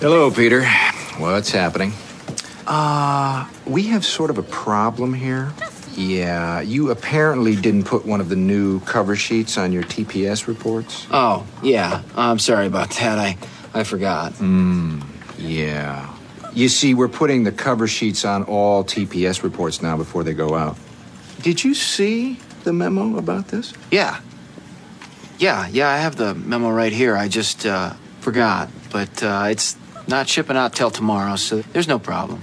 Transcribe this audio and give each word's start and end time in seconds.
Hello, 0.00 0.30
Peter. 0.30 0.64
What's 1.18 1.50
happening? 1.50 1.92
Uh, 2.66 3.46
we 3.66 3.82
have 3.88 4.02
sort 4.02 4.30
of 4.30 4.38
a 4.38 4.42
problem 4.42 5.12
here. 5.12 5.52
Yeah, 5.94 6.62
you 6.62 6.90
apparently 6.90 7.54
didn't 7.54 7.84
put 7.84 8.06
one 8.06 8.18
of 8.18 8.30
the 8.30 8.36
new 8.36 8.80
cover 8.80 9.14
sheets 9.14 9.58
on 9.58 9.72
your 9.72 9.82
TPS 9.82 10.46
reports. 10.46 11.06
Oh, 11.10 11.46
yeah. 11.62 12.00
I'm 12.16 12.38
sorry 12.38 12.66
about 12.66 12.88
that. 12.92 13.18
I, 13.18 13.36
I 13.74 13.84
forgot. 13.84 14.32
Hmm. 14.36 15.00
Yeah. 15.36 16.10
You 16.54 16.70
see, 16.70 16.94
we're 16.94 17.08
putting 17.08 17.44
the 17.44 17.52
cover 17.52 17.86
sheets 17.86 18.24
on 18.24 18.44
all 18.44 18.82
TPS 18.82 19.42
reports 19.42 19.82
now 19.82 19.98
before 19.98 20.24
they 20.24 20.32
go 20.32 20.54
out. 20.54 20.78
Did 21.42 21.62
you 21.62 21.74
see 21.74 22.38
the 22.64 22.72
memo 22.72 23.18
about 23.18 23.48
this? 23.48 23.74
Yeah. 23.90 24.20
Yeah, 25.36 25.68
yeah, 25.68 25.90
I 25.90 25.98
have 25.98 26.16
the 26.16 26.34
memo 26.34 26.70
right 26.70 26.92
here. 26.92 27.18
I 27.18 27.28
just 27.28 27.66
uh, 27.66 27.92
forgot. 28.20 28.70
But 28.90 29.22
uh, 29.22 29.46
it's 29.50 29.76
not 30.10 30.28
shipping 30.28 30.56
out 30.56 30.74
till 30.74 30.90
tomorrow, 30.90 31.36
so 31.36 31.62
there's 31.72 31.88
no 31.88 31.98
problem. 31.98 32.42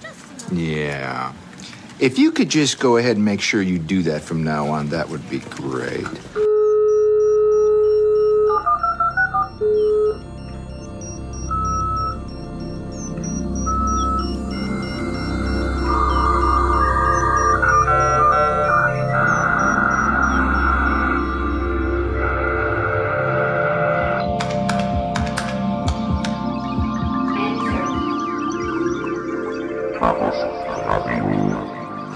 Yeah. 0.52 1.34
If 2.00 2.18
you 2.18 2.32
could 2.32 2.50
just 2.50 2.80
go 2.80 2.98
ahead 2.98 3.18
and 3.18 3.26
make 3.26 3.42
sure 3.42 3.62
you 3.62 3.78
do 3.78 4.04
that 4.04 4.22
from 4.22 4.44
now 4.44 4.68
on, 4.70 4.90
that 4.90 5.10
would 5.10 5.30
be 5.30 5.40
great. 5.40 6.08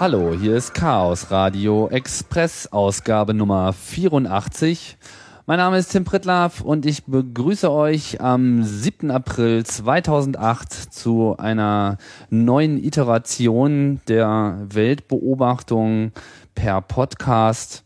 Hallo, 0.02 0.34
hier 0.34 0.56
ist 0.56 0.74
Chaos 0.74 1.30
Radio 1.30 1.88
Express, 1.90 2.66
Ausgabe 2.72 3.36
Nummer 3.36 3.72
84. 3.72 4.98
Mein 5.46 5.60
Name 5.60 5.78
ist 5.78 5.92
Tim 5.92 6.06
Pritlaff 6.06 6.62
und 6.62 6.88
ich 6.88 7.06
begrüße 7.06 7.72
euch 7.72 8.20
am 8.20 8.64
7. 8.64 9.12
April 9.12 9.64
2008 9.64 10.74
zu 10.74 11.38
einer 11.38 12.00
neuen 12.32 12.84
Iteration 12.84 14.02
der 14.08 14.66
Weltbeobachtung 14.70 16.14
per 16.56 16.82
Podcast. 16.82 17.84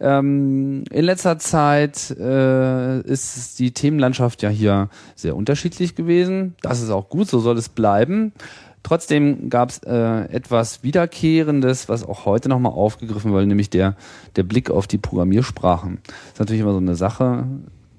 Ähm, 0.00 0.82
in 0.90 1.04
letzter 1.04 1.38
Zeit 1.38 2.10
äh, 2.10 3.02
ist 3.02 3.60
die 3.60 3.70
Themenlandschaft 3.70 4.42
ja 4.42 4.48
hier 4.48 4.88
sehr 5.14 5.36
unterschiedlich 5.36 5.94
gewesen. 5.94 6.56
Das 6.62 6.82
ist 6.82 6.90
auch 6.90 7.08
gut, 7.08 7.28
so 7.28 7.38
soll 7.38 7.56
es 7.56 7.68
bleiben. 7.68 8.32
Trotzdem 8.82 9.48
gab 9.48 9.70
es 9.70 9.78
äh, 9.84 10.24
etwas 10.32 10.82
Wiederkehrendes, 10.82 11.88
was 11.88 12.04
auch 12.04 12.24
heute 12.24 12.48
nochmal 12.48 12.72
aufgegriffen 12.72 13.32
wird, 13.32 13.46
nämlich 13.46 13.70
der, 13.70 13.96
der 14.36 14.42
Blick 14.42 14.70
auf 14.70 14.86
die 14.86 14.98
Programmiersprachen. 14.98 16.00
Das 16.04 16.32
ist 16.32 16.40
natürlich 16.40 16.62
immer 16.62 16.72
so 16.72 16.78
eine 16.78 16.96
Sache, 16.96 17.46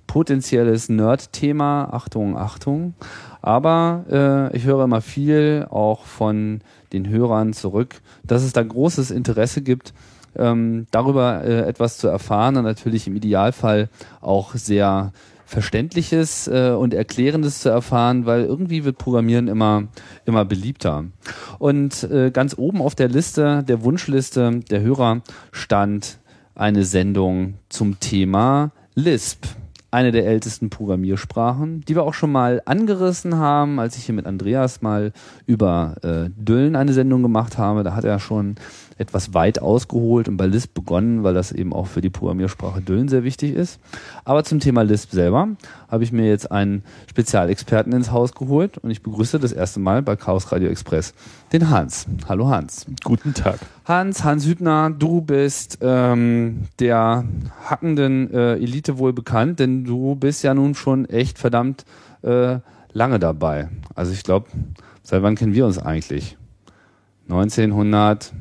potenzielles 0.08 0.90
Nerd-Thema, 0.90 1.90
Achtung, 1.92 2.38
Achtung. 2.38 2.94
Aber 3.42 4.06
äh, 4.52 4.56
ich 4.56 4.66
höre 4.66 4.84
immer 4.84 5.02
viel 5.02 5.66
auch 5.70 6.06
von 6.06 6.62
den 6.92 7.10
Hörern 7.10 7.54
zurück, 7.54 7.96
dass 8.24 8.44
es 8.44 8.54
da 8.54 8.62
großes 8.62 9.10
Interesse 9.10 9.62
gibt, 9.62 9.94
ähm, 10.36 10.88
darüber 10.92 11.44
äh, 11.44 11.68
etwas 11.68 11.98
zu 11.98 12.08
erfahren 12.08 12.58
und 12.58 12.64
natürlich 12.64 13.08
im 13.08 13.16
Idealfall 13.16 13.90
auch 14.22 14.56
sehr 14.56 15.12
Verständliches 15.46 16.48
äh, 16.48 16.72
und 16.72 16.94
Erklärendes 16.94 17.60
zu 17.60 17.70
erfahren, 17.70 18.26
weil 18.26 18.44
irgendwie 18.44 18.86
wird 18.86 18.98
Programmieren 18.98 19.48
immer, 19.48 19.88
immer 20.26 20.46
beliebter. 20.46 21.06
Und 21.60 22.04
äh, 22.04 22.32
ganz 22.32 22.58
oben 22.58 22.82
auf 22.82 22.96
der 22.96 23.10
Liste, 23.10 23.64
der 23.64 23.84
Wunschliste 23.84 24.60
der 24.70 24.82
Hörer 24.82 25.22
stand 25.52 26.20
eine 26.56 26.86
Sendung 26.86 27.56
zum 27.70 28.00
Thema 28.00 28.72
Lisp 28.96 29.46
eine 29.94 30.12
der 30.12 30.26
ältesten 30.26 30.72
Programmiersprachen, 30.72 31.82
die 31.82 31.96
wir 31.96 32.02
auch 32.02 32.16
schon 32.16 32.32
mal 32.32 32.64
angerissen 32.66 33.36
haben, 33.38 33.80
als 33.80 33.96
ich 33.96 34.06
hier 34.06 34.16
mit 34.16 34.26
Andreas 34.26 34.82
mal 34.82 35.14
über 35.46 35.96
äh, 36.02 36.32
Düllen 36.36 36.76
eine 36.76 36.94
Sendung 36.94 37.22
gemacht 37.22 37.60
habe. 37.60 37.84
Da 37.84 37.94
hat 37.94 38.04
er 38.04 38.20
schon 38.20 38.56
etwas 38.98 39.34
weit 39.34 39.62
ausgeholt 39.62 40.28
und 40.28 40.38
bei 40.38 40.46
Lisp 40.46 40.74
begonnen, 40.74 41.24
weil 41.24 41.34
das 41.34 41.52
eben 41.52 41.74
auch 41.74 41.88
für 41.88 42.02
die 42.02 42.10
Programmiersprache 42.10 42.82
Düllen 42.82 43.08
sehr 43.08 43.24
wichtig 43.24 43.54
ist. 43.54 43.80
Aber 44.26 44.44
zum 44.44 44.60
Thema 44.60 44.84
Lisp 44.84 45.12
selber 45.12 45.50
habe 45.90 46.04
ich 46.04 46.12
mir 46.12 46.28
jetzt 46.28 46.52
einen 46.52 46.84
Spezialexperten 47.10 47.94
ins 47.94 48.12
Haus 48.12 48.34
geholt 48.34 48.78
und 48.78 48.92
ich 48.92 49.02
begrüße 49.02 49.40
das 49.40 49.52
erste 49.52 49.80
Mal 49.80 50.02
bei 50.02 50.16
Chaos 50.16 50.52
Radio 50.52 50.70
Express 50.70 51.14
den 51.52 51.70
Hans. 51.70 52.08
Hallo 52.28 52.48
Hans. 52.50 52.86
Guten 53.04 53.34
Tag. 53.34 53.60
Hans, 53.86 54.24
Hans 54.24 54.46
Hübner, 54.46 54.90
du 54.90 55.22
bist 55.22 55.80
ähm, 55.82 56.68
der 56.80 57.26
hackenden 57.66 58.34
äh, 58.34 58.54
Elite 58.54 58.98
wohl 58.98 59.14
bekannt, 59.14 59.60
denn 59.60 59.84
du 59.84 60.16
bist 60.16 60.44
ja 60.44 60.54
nun 60.54 60.76
schon 60.76 61.06
echt 61.06 61.38
verdammt 61.38 61.86
äh, 62.22 62.60
lange 62.94 63.20
dabei. 63.20 63.70
Also 63.96 64.14
ich 64.14 64.24
glaube, 64.24 64.48
seit 65.02 65.22
wann 65.24 65.36
kennen 65.36 65.54
wir 65.54 65.66
uns 65.66 65.78
eigentlich? 65.78 66.38
1900 67.30 68.34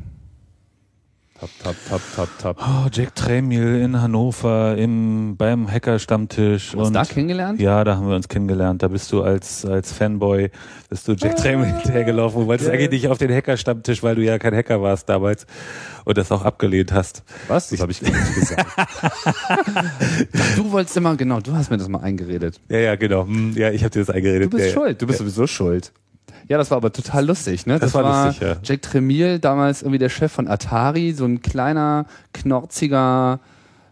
Tap, 1.43 1.51
tap, 1.61 1.77
tap, 1.89 2.01
tap, 2.15 2.29
tap. 2.39 2.57
Oh, 2.61 2.89
Jack 2.93 3.17
Tremiel 3.17 3.81
in 3.81 4.01
Hannover 4.01 4.77
im, 4.77 5.37
beim 5.37 5.69
Hacker-Stammtisch. 5.69 6.77
Hast 6.77 6.91
du 6.91 6.93
da 6.93 7.05
kennengelernt? 7.05 7.61
Ja, 7.61 7.83
da 7.83 7.97
haben 7.97 8.09
wir 8.09 8.15
uns 8.15 8.29
kennengelernt. 8.29 8.85
Da 8.85 8.87
bist 8.87 9.11
du 9.11 9.25
als, 9.25 9.65
als 9.65 9.91
Fanboy, 9.91 10.53
bist 10.89 11.09
du 11.09 11.15
Jack 11.15 11.35
Tremiel 11.35 11.67
hinterhergelaufen. 11.67 12.43
Du 12.43 12.47
wolltest 12.47 12.71
eigentlich 12.71 12.91
nicht 12.93 13.09
auf 13.09 13.19
den 13.19 13.33
Hacker-Stammtisch, 13.33 14.05
weil 14.05 14.15
du 14.15 14.23
ja 14.23 14.39
kein 14.39 14.55
Hacker 14.55 14.83
warst 14.83 15.09
damals 15.09 15.45
und 16.05 16.17
das 16.17 16.31
auch 16.31 16.45
abgelehnt 16.45 16.93
hast. 16.93 17.25
Was? 17.49 17.71
Das 17.71 17.81
habe 17.81 17.91
ich 17.91 18.01
gar 18.01 18.13
nicht 18.13 18.35
gesagt. 18.37 18.65
du 20.57 20.71
wolltest 20.71 20.97
immer, 20.97 21.17
genau, 21.17 21.41
du 21.41 21.57
hast 21.57 21.73
mir 21.73 21.77
das 21.77 21.89
mal 21.89 22.03
eingeredet. 22.03 22.61
Ja, 22.69 22.79
ja, 22.79 22.95
genau. 22.95 23.27
Hm, 23.27 23.55
ja, 23.57 23.73
ich 23.73 23.83
habe 23.83 23.91
dir 23.91 23.99
das 23.99 24.11
eingeredet. 24.11 24.45
Du 24.45 24.57
bist 24.57 24.69
ja, 24.69 24.73
schuld. 24.73 25.03
Du 25.03 25.09
bist 25.09 25.19
ja. 25.19 25.27
sowieso 25.27 25.49
schuld. 25.49 25.93
Ja, 26.49 26.59
das 26.59 26.71
war 26.71 26.77
aber 26.77 26.93
total 26.93 27.27
lustig, 27.27 27.67
ne? 27.67 27.75
Das, 27.75 27.93
das 27.93 27.95
war, 27.95 28.05
war 28.05 28.27
lustig, 28.27 28.49
ja. 28.49 28.57
Jack 28.63 28.83
Tremiel, 28.83 29.39
damals 29.39 29.83
irgendwie 29.83 29.99
der 29.99 30.09
Chef 30.09 30.33
von 30.33 30.49
Atari, 30.49 31.13
so 31.13 31.25
ein 31.25 31.41
kleiner, 31.41 32.07
knorziger, 32.33 33.41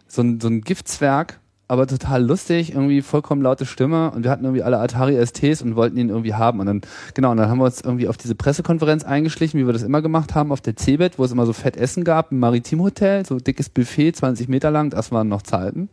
so 0.08 0.22
ein, 0.22 0.40
so 0.40 0.48
ein 0.48 0.62
Giftzwerg, 0.62 1.38
aber 1.70 1.86
total 1.86 2.24
lustig, 2.24 2.72
irgendwie 2.72 3.00
vollkommen 3.00 3.42
laute 3.42 3.64
Stimme 3.64 4.10
und 4.10 4.24
wir 4.24 4.30
hatten 4.32 4.44
irgendwie 4.44 4.64
alle 4.64 4.80
Atari 4.80 5.24
STs 5.24 5.62
und 5.62 5.76
wollten 5.76 5.96
ihn 5.98 6.08
irgendwie 6.08 6.34
haben 6.34 6.58
und 6.58 6.66
dann, 6.66 6.80
genau, 7.14 7.30
und 7.30 7.36
dann 7.36 7.48
haben 7.48 7.58
wir 7.58 7.66
uns 7.66 7.80
irgendwie 7.80 8.08
auf 8.08 8.16
diese 8.16 8.34
Pressekonferenz 8.34 9.04
eingeschlichen, 9.04 9.60
wie 9.60 9.66
wir 9.66 9.72
das 9.72 9.84
immer 9.84 10.02
gemacht 10.02 10.34
haben, 10.34 10.50
auf 10.50 10.60
der 10.60 10.74
CeBIT, 10.74 11.18
wo 11.18 11.24
es 11.24 11.30
immer 11.30 11.46
so 11.46 11.52
fett 11.52 11.76
Essen 11.76 12.02
gab, 12.02 12.32
im 12.32 12.40
Maritimhotel, 12.40 13.24
so 13.24 13.38
dickes 13.38 13.68
Buffet, 13.68 14.12
20 14.12 14.48
Meter 14.48 14.72
lang, 14.72 14.90
das 14.90 15.12
waren 15.12 15.28
noch 15.28 15.42
Zeiten. 15.42 15.88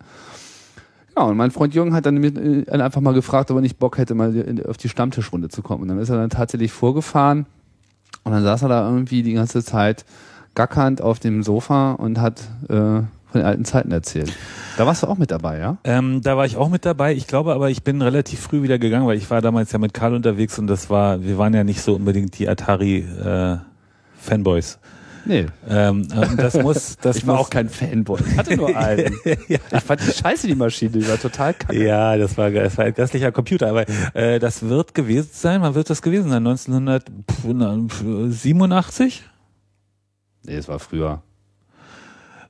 Ja, 1.17 1.23
und 1.23 1.35
mein 1.35 1.49
Freund 1.49 1.73
Jürgen 1.73 1.95
hat 1.95 2.05
dann 2.05 2.23
äh, 2.23 2.69
einfach 2.69 3.01
mal 3.01 3.13
gefragt, 3.13 3.49
ob 3.49 3.57
er 3.57 3.61
nicht 3.61 3.79
Bock 3.79 3.97
hätte, 3.97 4.13
mal 4.13 4.33
auf 4.67 4.77
die 4.77 4.87
Stammtischrunde 4.87 5.49
zu 5.49 5.63
kommen. 5.63 5.81
Und 5.81 5.87
dann 5.87 5.97
ist 5.97 6.09
er 6.09 6.17
dann 6.17 6.29
tatsächlich 6.29 6.71
vorgefahren 6.71 7.47
und 8.23 8.33
dann 8.33 8.43
saß 8.43 8.61
er 8.63 8.69
da 8.69 8.87
irgendwie 8.87 9.23
die 9.23 9.33
ganze 9.33 9.63
Zeit 9.63 10.05
gackernd 10.53 11.01
auf 11.01 11.19
dem 11.19 11.41
Sofa 11.41 11.93
und 11.93 12.21
hat 12.21 12.41
äh, 12.69 12.75
von 12.75 13.07
den 13.33 13.45
alten 13.45 13.65
Zeiten 13.65 13.91
erzählt. 13.91 14.31
Da 14.77 14.85
warst 14.85 15.01
du 15.01 15.07
auch 15.07 15.17
mit 15.17 15.31
dabei, 15.31 15.57
ja? 15.57 15.77
Ähm, 15.83 16.21
da 16.21 16.37
war 16.37 16.45
ich 16.45 16.55
auch 16.55 16.69
mit 16.69 16.85
dabei. 16.85 17.15
Ich 17.15 17.25
glaube 17.25 17.53
aber, 17.53 17.71
ich 17.71 17.81
bin 17.81 17.99
relativ 18.03 18.39
früh 18.39 18.61
wieder 18.61 18.77
gegangen, 18.77 19.07
weil 19.07 19.17
ich 19.17 19.29
war 19.31 19.41
damals 19.41 19.71
ja 19.71 19.79
mit 19.79 19.95
Karl 19.95 20.13
unterwegs 20.13 20.59
und 20.59 20.67
das 20.67 20.91
war, 20.91 21.23
wir 21.23 21.39
waren 21.39 21.53
ja 21.55 21.63
nicht 21.63 21.81
so 21.81 21.95
unbedingt 21.95 22.37
die 22.37 22.47
Atari 22.47 22.99
äh, 22.99 23.57
Fanboys. 24.19 24.77
Nee. 25.25 25.47
Ähm, 25.69 26.07
das 26.37 26.53
muss, 26.55 26.97
das 27.01 27.17
ich 27.17 27.27
war 27.27 27.35
muss, 27.35 27.45
auch 27.45 27.49
kein 27.49 27.67
Fanboy. 27.69 28.19
Ich 28.29 28.37
hatte 28.37 28.55
nur 28.55 28.73
einen. 28.75 29.19
ja. 29.47 29.59
Ich 29.71 29.83
fand 29.83 30.01
die 30.01 30.11
scheiße, 30.11 30.47
die 30.47 30.55
Maschine, 30.55 30.91
die 30.91 31.07
war 31.07 31.19
total 31.19 31.53
kacke. 31.53 31.81
Ja, 31.83 32.17
das 32.17 32.37
war, 32.37 32.49
das 32.51 32.77
war 32.77 32.85
ein 32.85 32.93
grässlicher 32.93 33.31
Computer, 33.31 33.69
aber 33.69 33.85
äh, 34.13 34.39
das 34.39 34.63
wird 34.63 34.93
gewesen 34.93 35.29
sein, 35.33 35.61
wann 35.61 35.75
wird 35.75 35.89
das 35.89 36.01
gewesen 36.01 36.29
sein? 36.29 36.45
1987? 36.47 39.23
Nee, 40.43 40.55
es 40.55 40.67
war 40.67 40.79
früher. 40.79 41.23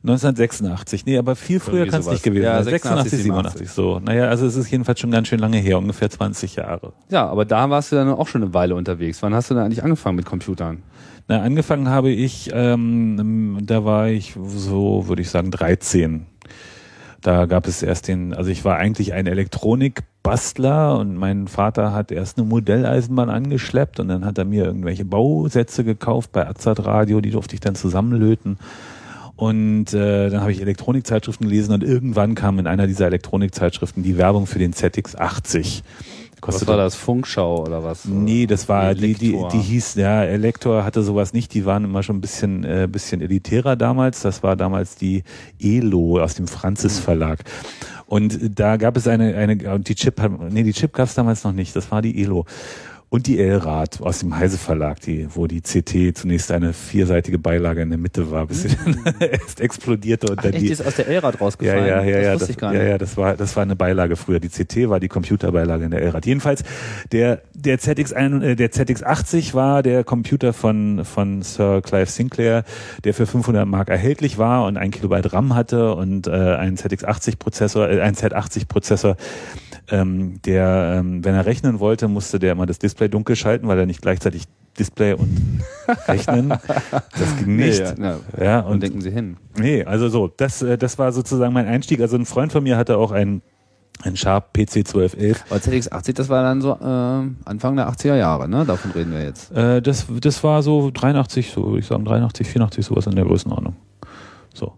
1986. 0.03 1.05
Nee, 1.05 1.17
aber 1.17 1.35
viel 1.35 1.59
früher 1.59 1.85
kann 1.87 1.99
es 1.99 2.07
nicht 2.07 2.23
gewesen 2.23 2.43
sein. 2.43 2.53
Ja, 2.53 2.63
86, 2.63 3.23
87. 3.23 3.69
So. 3.69 3.99
Naja, 3.99 4.29
also 4.29 4.45
es 4.45 4.55
ist 4.55 4.71
jedenfalls 4.71 4.99
schon 4.99 5.11
ganz 5.11 5.27
schön 5.27 5.39
lange 5.39 5.57
her, 5.57 5.77
ungefähr 5.77 6.09
20 6.09 6.55
Jahre. 6.55 6.93
Ja, 7.09 7.27
aber 7.27 7.43
da 7.45 7.69
warst 7.69 7.91
du 7.91 7.97
dann 7.97 8.07
auch 8.09 8.27
schon 8.27 8.43
eine 8.43 8.53
Weile 8.53 8.75
unterwegs. 8.75 9.21
Wann 9.21 9.33
hast 9.33 9.49
du 9.49 9.55
denn 9.55 9.63
eigentlich 9.63 9.83
angefangen 9.83 10.15
mit 10.15 10.25
Computern? 10.25 10.81
Na, 11.29 11.41
angefangen 11.41 11.89
habe 11.89 12.09
ich, 12.09 12.51
ähm, 12.53 13.59
da 13.62 13.83
war 13.83 14.07
ich 14.07 14.35
so, 14.45 15.09
würde 15.09 15.21
ich 15.21 15.29
sagen, 15.29 15.51
13. 15.51 16.25
Da 17.21 17.45
gab 17.47 17.68
es 17.68 17.83
erst 17.83 18.07
den, 18.07 18.33
also 18.33 18.50
ich 18.50 18.63
war 18.63 18.77
eigentlich 18.77 19.12
ein 19.12 19.27
Elektronikbastler 19.27 20.97
und 20.97 21.18
mein 21.18 21.50
Vater 21.50 21.91
hat 21.91 22.13
erst 22.13 22.38
eine 22.38 22.47
Modelleisenbahn 22.47 23.29
angeschleppt 23.29 24.00
und 24.00 24.07
dann 24.07 24.24
hat 24.24 24.38
er 24.38 24.45
mir 24.45 24.63
irgendwelche 24.63 25.03
Bausätze 25.03 25.83
gekauft 25.83 26.31
bei 26.31 26.47
Azad 26.47 26.85
Radio, 26.85 27.19
die 27.19 27.31
durfte 27.31 27.56
ich 27.56 27.59
dann 27.59 27.75
zusammenlöten. 27.75 28.57
Und 29.35 29.94
äh, 29.94 30.30
dann 30.30 30.41
habe 30.41 30.51
ich 30.53 30.62
Elektronikzeitschriften 30.62 31.47
gelesen 31.47 31.73
und 31.73 31.83
irgendwann 31.83 32.35
kam 32.35 32.57
in 32.57 32.68
einer 32.68 32.88
dieser 32.88 33.07
Elektronikzeitschriften 33.07 34.01
die 34.01 34.18
Werbung 34.18 34.47
für 34.47 34.59
den 34.59 34.73
ZX80 34.73 35.83
Was 36.41 36.67
war 36.67 36.77
das? 36.77 36.95
Funkschau 36.95 37.63
oder 37.63 37.83
was? 37.83 38.05
Nee, 38.05 38.45
das 38.45 38.69
war 38.69 38.93
die, 38.95 39.13
die, 39.13 39.37
die 39.51 39.59
hieß, 39.59 39.95
ja, 39.95 40.23
Elektor 40.23 40.83
hatte 40.83 41.03
sowas 41.03 41.33
nicht, 41.33 41.53
die 41.53 41.65
waren 41.65 41.83
immer 41.83 42.03
schon 42.03 42.17
ein 42.17 42.21
bisschen, 42.21 42.63
äh, 42.63 42.87
bisschen 42.89 43.21
elitärer 43.21 43.75
damals. 43.75 44.21
Das 44.21 44.43
war 44.43 44.55
damals 44.55 44.95
die 44.95 45.23
Elo 45.59 46.21
aus 46.21 46.35
dem 46.35 46.47
Franzis 46.47 46.99
Verlag. 46.99 47.39
Und 48.05 48.59
da 48.59 48.77
gab 48.77 48.95
es 48.97 49.07
eine, 49.07 49.35
eine, 49.35 49.73
und 49.73 49.89
die 49.89 49.95
Chip, 49.95 50.21
nee, 50.49 50.63
die 50.63 50.73
Chip 50.73 50.93
gab 50.93 51.07
es 51.07 51.15
damals 51.15 51.43
noch 51.43 51.51
nicht, 51.51 51.75
das 51.75 51.91
war 51.91 52.01
die 52.01 52.21
Elo. 52.21 52.45
Und 53.09 53.27
die 53.27 53.39
Elrad 53.39 54.01
aus 54.01 54.19
dem 54.19 54.36
Heise 54.36 54.57
Verlag, 54.57 55.00
die, 55.00 55.27
wo 55.33 55.48
die 55.48 55.62
CT 55.62 56.18
zunächst 56.18 56.51
eine 56.51 56.74
vierseitige 56.74 57.39
Beilage 57.39 57.81
in 57.81 57.89
der 57.89 57.98
Mitte 57.98 58.31
war, 58.31 58.45
bis 58.48 58.63
sie 58.63 58.69
dann 58.75 59.15
erst 59.21 59.62
explodierte 59.62 60.27
und 60.30 60.39
Ach, 60.39 60.44
dann 60.44 60.51
echt, 60.51 60.62
die, 60.62 60.65
die 60.65 60.74
ist 60.74 60.86
aus 60.86 60.98
der 60.98 61.07
L-Rad 61.07 61.36
ja, 61.36 61.39
rausgefallen. 61.39 61.88
ja, 61.88 62.04
ja, 62.04 62.19
ja, 62.19 62.33
das 62.33 62.33
wusste 62.33 62.39
das, 62.39 62.50
ich 62.50 62.57
gar 62.57 62.74
ja, 62.74 62.80
nicht. 62.80 62.89
ja, 62.89 62.98
das 62.98 63.15
war, 63.15 63.38
das 63.38 63.56
war 63.56 63.63
eine 63.63 63.77
Beilage 63.77 64.18
früher. 64.18 64.42
Die 64.42 64.50
CT 64.50 64.89
war 64.89 65.00
die 65.00 65.07
Computerbeilage 65.07 65.86
in 65.86 65.92
der 65.92 66.01
Elrad. 66.01 66.25
Jedenfalls, 66.25 66.65
der, 67.13 67.44
der 67.54 67.80
ZX, 67.80 68.12
äh, 68.12 68.56
der 68.57 68.71
ZX80 68.74 69.54
war 69.54 69.83
der 69.83 70.04
Computer 70.04 70.51
von, 70.51 71.06
von 71.06 71.44
Sir 71.44 71.81
Clive 71.81 72.07
Sinclair, 72.07 72.65
der 73.06 73.13
für 73.13 73.25
500 73.25 73.65
Mark 73.65 73.88
erhältlich 73.88 74.38
war 74.38 74.65
und 74.65 74.75
ein 74.75 74.92
Kilobyte 74.92 75.31
RAM 75.31 75.56
hatte 75.56 75.94
und 75.94 76.27
äh, 76.27 76.31
einen 76.31 76.75
ZX80 76.75 77.38
Prozessor, 77.38 77.89
äh, 77.89 78.01
einen 78.01 78.18
Z80 78.18 78.68
Prozessor, 78.68 79.15
ähm, 79.89 80.41
der, 80.45 80.95
ähm, 80.99 81.23
wenn 81.23 81.33
er 81.35 81.45
rechnen 81.45 81.79
wollte, 81.79 82.07
musste 82.07 82.39
der 82.39 82.51
immer 82.53 82.65
das 82.65 82.79
Display 82.79 83.07
dunkel 83.09 83.35
schalten, 83.35 83.67
weil 83.67 83.79
er 83.79 83.85
nicht 83.85 84.01
gleichzeitig 84.01 84.43
Display 84.77 85.13
und 85.13 85.61
rechnen. 86.07 86.49
Das 86.49 87.37
ging 87.39 87.55
Nee, 87.55 87.67
nicht. 87.67 87.79
ja, 87.79 87.95
ja. 87.97 88.43
Ja, 88.43 88.59
Und 88.59 88.73
und 88.73 88.83
denken 88.83 89.01
Sie 89.01 89.09
hin. 89.11 89.37
Nee, 89.57 89.83
also 89.83 90.07
so, 90.09 90.27
das, 90.27 90.61
äh, 90.61 90.77
das 90.77 90.99
war 90.99 91.11
sozusagen 91.11 91.53
mein 91.53 91.65
Einstieg. 91.67 91.99
Also 92.01 92.15
ein 92.15 92.25
Freund 92.25 92.51
von 92.51 92.63
mir 92.63 92.77
hatte 92.77 92.97
auch 92.97 93.11
einen, 93.11 93.41
einen 94.03 94.15
Sharp 94.17 94.53
PC 94.53 94.77
1211. 94.85 95.45
Aber 95.49 95.59
ZX80, 95.59 96.13
das 96.13 96.29
war 96.29 96.43
dann 96.43 96.61
so 96.61 96.73
äh, 96.73 97.49
Anfang 97.49 97.75
der 97.75 97.89
80er 97.89 98.15
Jahre, 98.17 98.47
ne? 98.47 98.65
Davon 98.65 98.91
reden 98.91 99.13
wir 99.13 99.23
jetzt. 99.23 99.51
Äh, 99.51 99.81
das, 99.81 100.05
das 100.21 100.43
war 100.43 100.61
so 100.61 100.91
83, 100.93 101.49
so 101.49 101.65
würde 101.65 101.79
ich 101.79 101.87
sagen, 101.87 102.05
83, 102.05 102.45
84, 102.47 102.85
sowas 102.85 103.07
in 103.07 103.15
der 103.15 103.25
Größenordnung. 103.25 103.75
So. 104.53 104.73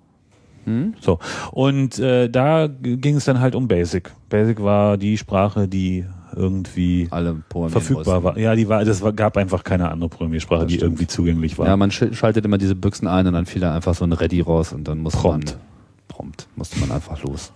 Hm? 0.64 0.94
So. 1.02 1.20
Und 1.52 2.00
äh, 2.00 2.30
da 2.30 2.68
ging 2.68 3.18
es 3.18 3.26
dann 3.26 3.42
halt 3.42 3.56
um 3.56 3.68
Basic. 3.68 4.12
Basic 4.30 4.62
war 4.62 4.98
die 4.98 5.18
Sprache, 5.18 5.68
die 5.68 6.06
irgendwie 6.36 7.08
Alle 7.12 7.42
verfügbar 7.50 8.24
war. 8.24 8.38
Ja, 8.38 8.56
die 8.56 8.70
war, 8.70 8.86
das 8.86 9.02
war, 9.02 9.14
gab 9.14 9.36
einfach 9.38 9.64
keine 9.64 9.90
andere 9.90 10.10
Programmiersprache, 10.10 10.68
die 10.68 10.78
irgendwie 10.78 11.08
zugänglich 11.08 11.58
war. 11.58 11.68
Ja, 11.68 11.76
man 11.76 11.92
sch 11.92 12.14
schaltet 12.14 12.46
immer 12.46 12.58
diese 12.58 12.76
Büchsen 12.76 13.08
ein 13.08 13.28
und 13.28 13.34
dann 13.34 13.46
fiel 13.46 13.62
da 13.62 13.76
einfach 13.76 13.96
so 13.96 14.06
ein 14.06 14.14
Ready 14.14 14.42
raus 14.42 14.72
und 14.72 14.88
dann 14.88 15.00
musste 15.00 15.20
Prompt. 15.20 15.52
man 15.52 15.60
prompt 16.08 16.48
musste 16.56 16.80
man 16.80 16.92
einfach 16.92 17.22
los. 17.24 17.52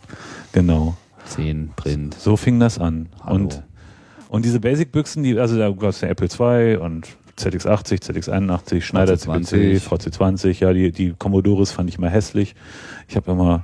genau. 0.52 0.96
10, 1.26 1.72
Print. 1.76 2.16
So 2.20 2.36
fing 2.36 2.60
das 2.60 2.80
an. 2.80 3.08
Hallo. 3.24 3.36
Und, 3.36 3.64
und 4.28 4.46
diese 4.46 4.60
Basic-Büchsen, 4.60 5.24
die, 5.24 5.40
also 5.40 5.58
da 5.58 5.70
gab 5.70 5.92
es 5.92 6.00
den 6.02 6.10
Apple 6.10 6.28
II 6.28 6.78
und 6.78 7.08
ZX80, 7.38 8.04
ZX81, 8.04 8.82
Schneider 8.82 9.14
VC20. 9.14 9.80
CPC, 9.80 9.88
VC20, 9.88 10.60
ja, 10.60 10.74
die, 10.74 10.92
die 10.92 11.14
Commodores 11.18 11.72
fand 11.72 11.90
ich 11.90 11.98
immer 11.98 12.10
hässlich. 12.10 12.56
Ich 13.08 13.16
habe 13.16 13.32
immer 13.32 13.64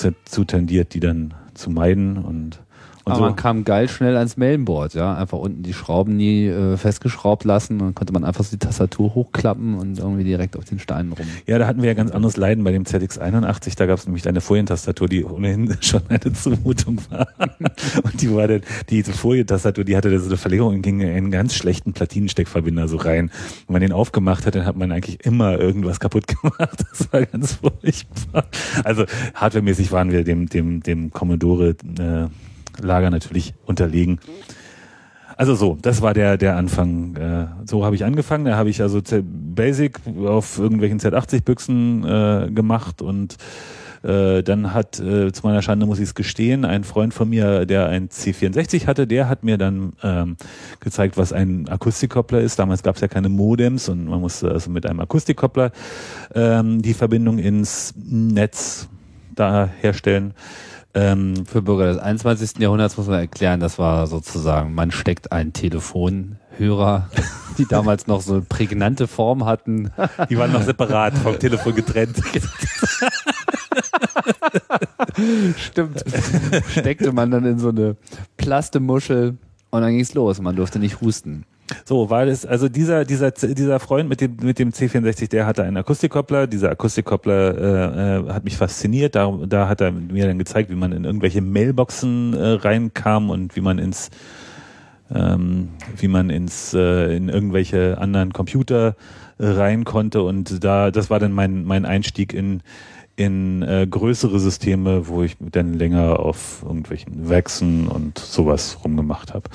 dazu 0.00 0.44
tendiert, 0.44 0.94
die 0.94 1.00
dann 1.00 1.34
zu 1.60 1.70
meiden 1.70 2.16
und, 2.18 2.62
und 3.10 3.16
Aber 3.16 3.26
so. 3.26 3.30
man 3.30 3.36
kam 3.36 3.64
geil 3.64 3.88
schnell 3.88 4.16
ans 4.16 4.36
Mainboard, 4.36 4.94
ja. 4.94 5.14
Einfach 5.16 5.38
unten 5.38 5.64
die 5.64 5.74
Schrauben 5.74 6.16
nie 6.16 6.46
äh, 6.46 6.76
festgeschraubt 6.76 7.44
lassen. 7.44 7.78
Dann 7.78 7.94
konnte 7.94 8.12
man 8.12 8.24
einfach 8.24 8.44
so 8.44 8.52
die 8.52 8.64
Tastatur 8.64 9.14
hochklappen 9.14 9.74
und 9.74 9.98
irgendwie 9.98 10.22
direkt 10.22 10.56
auf 10.56 10.64
den 10.64 10.78
Steinen 10.78 11.12
rum. 11.12 11.26
Ja, 11.46 11.58
da 11.58 11.66
hatten 11.66 11.82
wir 11.82 11.88
ja 11.88 11.94
ganz 11.94 12.12
anderes 12.12 12.36
Leiden 12.36 12.62
bei 12.62 12.70
dem 12.70 12.84
ZX81. 12.84 13.76
Da 13.76 13.86
gab 13.86 13.98
es 13.98 14.06
nämlich 14.06 14.28
eine 14.28 14.40
Folientastatur, 14.40 15.08
die 15.08 15.24
ohnehin 15.24 15.76
schon 15.80 16.02
eine 16.08 16.32
Zumutung 16.32 16.98
war. 17.10 17.26
Und 18.02 18.22
die 18.22 18.32
war 18.32 18.46
dann, 18.46 18.60
diese 18.88 19.12
Folientastatur, 19.12 19.82
die 19.82 19.96
hatte 19.96 20.10
da 20.10 20.18
so 20.18 20.26
eine 20.26 20.36
Verlegung 20.36 20.74
und 20.74 20.82
ging 20.82 21.00
in 21.00 21.08
einen 21.08 21.30
ganz 21.30 21.54
schlechten 21.54 21.92
Platinensteckverbinder 21.92 22.86
so 22.86 22.96
rein. 22.96 23.30
Wenn 23.66 23.72
man 23.72 23.82
den 23.82 23.92
aufgemacht 23.92 24.46
hat, 24.46 24.54
dann 24.54 24.66
hat 24.66 24.76
man 24.76 24.92
eigentlich 24.92 25.24
immer 25.24 25.58
irgendwas 25.58 25.98
kaputt 25.98 26.26
gemacht. 26.42 26.84
Das 26.90 27.12
war 27.12 27.26
ganz 27.26 27.54
furchtbar. 27.54 28.44
Also 28.84 29.04
hardwaremäßig 29.34 29.90
waren 29.92 30.12
wir 30.12 30.24
dem, 30.24 30.48
dem, 30.48 30.82
dem 30.82 31.10
Commodore 31.10 31.70
äh, 31.98 32.28
Lager 32.80 33.10
natürlich 33.10 33.54
unterlegen. 33.64 34.20
Also 35.36 35.54
so, 35.54 35.78
das 35.80 36.02
war 36.02 36.12
der 36.12 36.36
der 36.36 36.56
Anfang. 36.56 37.16
Äh, 37.16 37.46
so 37.66 37.84
habe 37.84 37.94
ich 37.96 38.04
angefangen. 38.04 38.44
Da 38.44 38.56
habe 38.56 38.68
ich 38.68 38.82
also 38.82 39.00
Z 39.00 39.24
Basic 39.26 39.98
auf 40.26 40.58
irgendwelchen 40.58 41.00
Z80-Büchsen 41.00 42.04
äh, 42.04 42.50
gemacht 42.50 43.00
und 43.00 43.38
äh, 44.02 44.42
dann 44.42 44.72
hat, 44.72 44.98
äh, 44.98 45.30
zu 45.32 45.46
meiner 45.46 45.62
Schande 45.62 45.84
muss 45.84 45.98
ich 45.98 46.04
es 46.04 46.14
gestehen, 46.14 46.64
ein 46.64 46.84
Freund 46.84 47.12
von 47.12 47.28
mir, 47.28 47.66
der 47.66 47.88
ein 47.88 48.08
C64 48.08 48.86
hatte, 48.86 49.06
der 49.06 49.28
hat 49.28 49.44
mir 49.44 49.58
dann 49.58 49.92
ähm, 50.02 50.36
gezeigt, 50.80 51.18
was 51.18 51.32
ein 51.32 51.68
Akustikkoppler 51.68 52.40
ist. 52.40 52.58
Damals 52.58 52.82
gab 52.82 52.94
es 52.94 53.02
ja 53.02 53.08
keine 53.08 53.28
Modems 53.28 53.88
und 53.88 54.06
man 54.06 54.20
musste 54.20 54.50
also 54.50 54.70
mit 54.70 54.86
einem 54.86 55.00
Akustikkoppler 55.00 55.72
ähm, 56.34 56.80
die 56.80 56.94
Verbindung 56.94 57.38
ins 57.38 57.94
Netz 57.96 58.88
da 59.34 59.68
herstellen. 59.80 60.34
Ähm, 60.92 61.46
Für 61.46 61.62
Bürger 61.62 61.86
des 61.86 61.98
21. 61.98 62.58
Jahrhunderts 62.58 62.96
muss 62.96 63.06
man 63.06 63.20
erklären, 63.20 63.60
das 63.60 63.78
war 63.78 64.06
sozusagen, 64.08 64.74
man 64.74 64.90
steckt 64.90 65.30
einen 65.30 65.52
Telefonhörer, 65.52 67.08
die 67.58 67.66
damals 67.66 68.06
noch 68.08 68.20
so 68.20 68.42
prägnante 68.46 69.06
Form 69.06 69.44
hatten. 69.44 69.92
die 70.28 70.36
waren 70.36 70.52
noch 70.52 70.62
separat 70.62 71.16
vom 71.16 71.38
Telefon 71.38 71.76
getrennt. 71.76 72.16
Stimmt. 75.56 76.04
Steckte 76.70 77.12
man 77.12 77.30
dann 77.30 77.44
in 77.44 77.58
so 77.58 77.68
eine 77.68 77.96
Plastemuschel 78.36 79.36
und 79.70 79.82
dann 79.82 79.92
ging's 79.92 80.14
los. 80.14 80.40
Man 80.40 80.56
durfte 80.56 80.78
nicht 80.78 81.00
husten. 81.00 81.44
So, 81.84 82.10
weil 82.10 82.28
es, 82.28 82.46
also 82.46 82.68
dieser, 82.68 83.04
dieser, 83.04 83.30
dieser 83.30 83.80
Freund 83.80 84.08
mit 84.08 84.20
dem, 84.20 84.36
mit 84.42 84.58
dem 84.58 84.70
C64, 84.70 85.28
der 85.28 85.46
hatte 85.46 85.62
einen 85.64 85.76
Akustikkoppler. 85.76 86.46
Dieser 86.46 86.70
Akustikkoppler 86.70 87.58
äh, 87.58 88.18
äh, 88.18 88.32
hat 88.32 88.44
mich 88.44 88.56
fasziniert. 88.56 89.14
Da, 89.14 89.30
da 89.46 89.68
hat 89.68 89.80
er 89.80 89.92
mir 89.92 90.26
dann 90.26 90.38
gezeigt, 90.38 90.70
wie 90.70 90.74
man 90.74 90.92
in 90.92 91.04
irgendwelche 91.04 91.40
Mailboxen 91.40 92.34
äh, 92.34 92.46
reinkam 92.52 93.30
und 93.30 93.56
wie 93.56 93.60
man 93.60 93.78
ins, 93.78 94.10
ähm, 95.14 95.70
wie 95.96 96.08
man 96.08 96.30
ins, 96.30 96.74
äh, 96.74 97.16
in 97.16 97.28
irgendwelche 97.28 97.98
anderen 97.98 98.32
Computer 98.32 98.96
äh, 99.38 99.46
rein 99.46 99.84
konnte. 99.84 100.22
Und 100.22 100.62
da, 100.64 100.90
das 100.90 101.10
war 101.10 101.18
dann 101.18 101.32
mein, 101.32 101.64
mein 101.64 101.84
Einstieg 101.84 102.32
in, 102.32 102.62
in 103.20 103.60
äh, 103.60 103.86
größere 103.86 104.40
Systeme, 104.40 105.06
wo 105.06 105.22
ich 105.22 105.36
dann 105.38 105.74
länger 105.74 106.20
auf 106.20 106.62
irgendwelchen 106.62 107.28
Wechseln 107.28 107.86
und 107.86 108.18
sowas 108.18 108.78
rumgemacht 108.82 109.34
habe. 109.34 109.50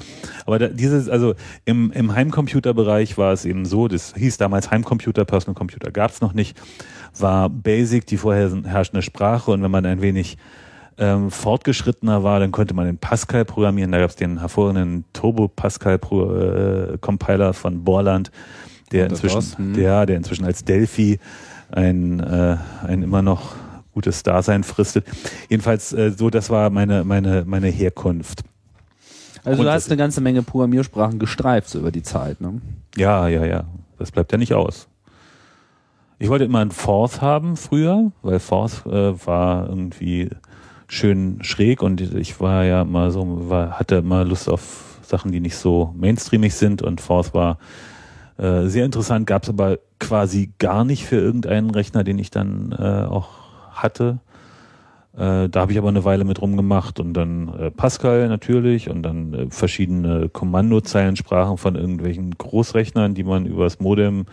Aber 0.46 0.60
da, 0.60 0.68
dieses, 0.68 1.10
also 1.10 1.34
im, 1.66 1.92
im 1.92 2.14
Heimcomputerbereich 2.14 3.18
war 3.18 3.34
es 3.34 3.44
eben 3.44 3.66
so, 3.66 3.88
das 3.88 4.14
hieß 4.16 4.38
damals 4.38 4.70
Heimcomputer, 4.70 5.26
Personal 5.26 5.56
Computer 5.56 5.90
gab 5.90 6.12
es 6.12 6.22
noch 6.22 6.34
nicht, 6.34 6.56
war 7.18 7.50
Basic 7.50 8.06
die 8.06 8.18
vorher 8.18 8.52
herrschende 8.66 9.02
Sprache 9.02 9.50
und 9.50 9.64
wenn 9.64 9.72
man 9.72 9.88
ein 9.88 10.00
wenig 10.00 10.38
ähm, 11.00 11.32
fortgeschrittener 11.32 12.24
war, 12.24 12.40
dann 12.40 12.52
konnte 12.52 12.76
man 12.76 12.88
in 12.88 13.00
Pascal 13.00 13.46
programmieren. 13.46 13.92
Da 13.92 13.98
gab 13.98 14.12
es 14.12 14.16
den 14.16 14.42
hervorragenden 14.42 15.06
Turbo 15.12 15.48
Pascal 15.48 15.98
Pro, 15.98 16.36
äh, 16.36 17.00
Compiler 17.02 17.54
von 17.54 17.84
Borland, 17.84 18.30
der 18.92 19.08
inzwischen? 19.08 19.42
Hm. 19.58 19.74
der, 19.74 20.06
der 20.06 20.18
inzwischen 20.18 20.46
als 20.46 20.64
Delphi 20.64 21.18
ein, 21.72 22.20
äh, 22.20 22.58
ein 22.86 23.04
immer 23.04 23.22
noch 23.22 23.56
gutes 23.94 24.24
Dasein 24.24 24.64
fristet. 24.64 25.06
Jedenfalls 25.50 25.94
äh, 25.94 26.12
so, 26.12 26.30
das 26.30 26.50
war 26.50 26.70
meine 26.70 27.04
meine 27.04 27.44
meine 27.46 27.68
Herkunft. 27.68 28.44
Also 29.44 29.64
du 29.64 29.72
hast 29.72 29.90
eine 29.90 29.98
ganze 29.98 30.22
Menge 30.22 30.42
Programmiersprachen 30.42 31.20
gestreift 31.20 31.70
so 31.70 31.80
über 31.80 31.92
die 31.92 32.04
Zeit. 32.04 32.42
Ne? 32.42 32.62
Ja, 32.98 33.28
ja, 33.28 33.46
ja. 33.46 33.66
Das 34.00 34.12
bleibt 34.12 34.32
ja 34.32 34.38
nicht 34.38 34.54
aus. 34.54 34.88
Ich 36.18 36.30
wollte 36.30 36.46
immer 36.46 36.60
ein 36.60 36.72
Forth 36.72 37.22
haben 37.22 37.56
früher, 37.56 38.12
weil 38.22 38.40
Forth 38.40 38.86
äh, 38.86 39.26
war 39.26 39.70
irgendwie 39.70 40.30
schön 40.88 41.40
schräg 41.42 41.82
und 41.82 42.02
ich 42.02 42.40
war 42.40 42.64
ja 42.64 42.82
immer 42.82 43.12
so, 43.12 43.50
war, 43.50 43.80
hatte 43.80 43.96
immer 43.96 44.24
Lust 44.24 44.50
auf 44.50 45.00
Sachen, 45.04 45.32
die 45.32 45.40
nicht 45.40 45.58
so 45.58 45.94
mainstreamig 45.96 46.54
sind 46.54 46.82
und 46.82 47.02
Forth 47.02 47.34
war 47.34 47.58
äh, 48.38 48.68
sehr 48.68 48.86
interessant, 48.86 49.28
gab 49.28 49.44
es 49.44 49.50
aber 49.50 49.80
quasi 50.00 50.52
gar 50.60 50.84
nicht 50.84 51.06
für 51.06 51.18
irgendeinen 51.18 51.70
Rechner, 51.70 52.04
den 52.04 52.20
ich 52.20 52.32
dann 52.32 52.76
äh, 52.78 53.06
auch 53.06 53.30
hatte. 53.72 54.20
Äh, 55.14 55.48
da 55.48 55.62
habe 55.62 55.72
ich 55.72 55.78
aber 55.78 55.88
eine 55.88 56.04
Weile 56.04 56.26
mit 56.26 56.42
rumgemacht 56.42 57.00
und 57.00 57.14
dann 57.14 57.48
äh, 57.58 57.72
Pascal 57.72 58.28
natürlich 58.28 58.90
und 58.90 59.04
dann 59.04 59.34
äh, 59.34 59.48
verschiedene 59.50 60.28
Kommandozeilensprachen 60.28 61.58
von 61.58 61.76
irgendwelchen 61.76 62.32
Großrechnern, 62.32 63.14
die 63.14 63.24
man 63.24 63.46
übers 63.46 63.80
Modem 63.80 64.26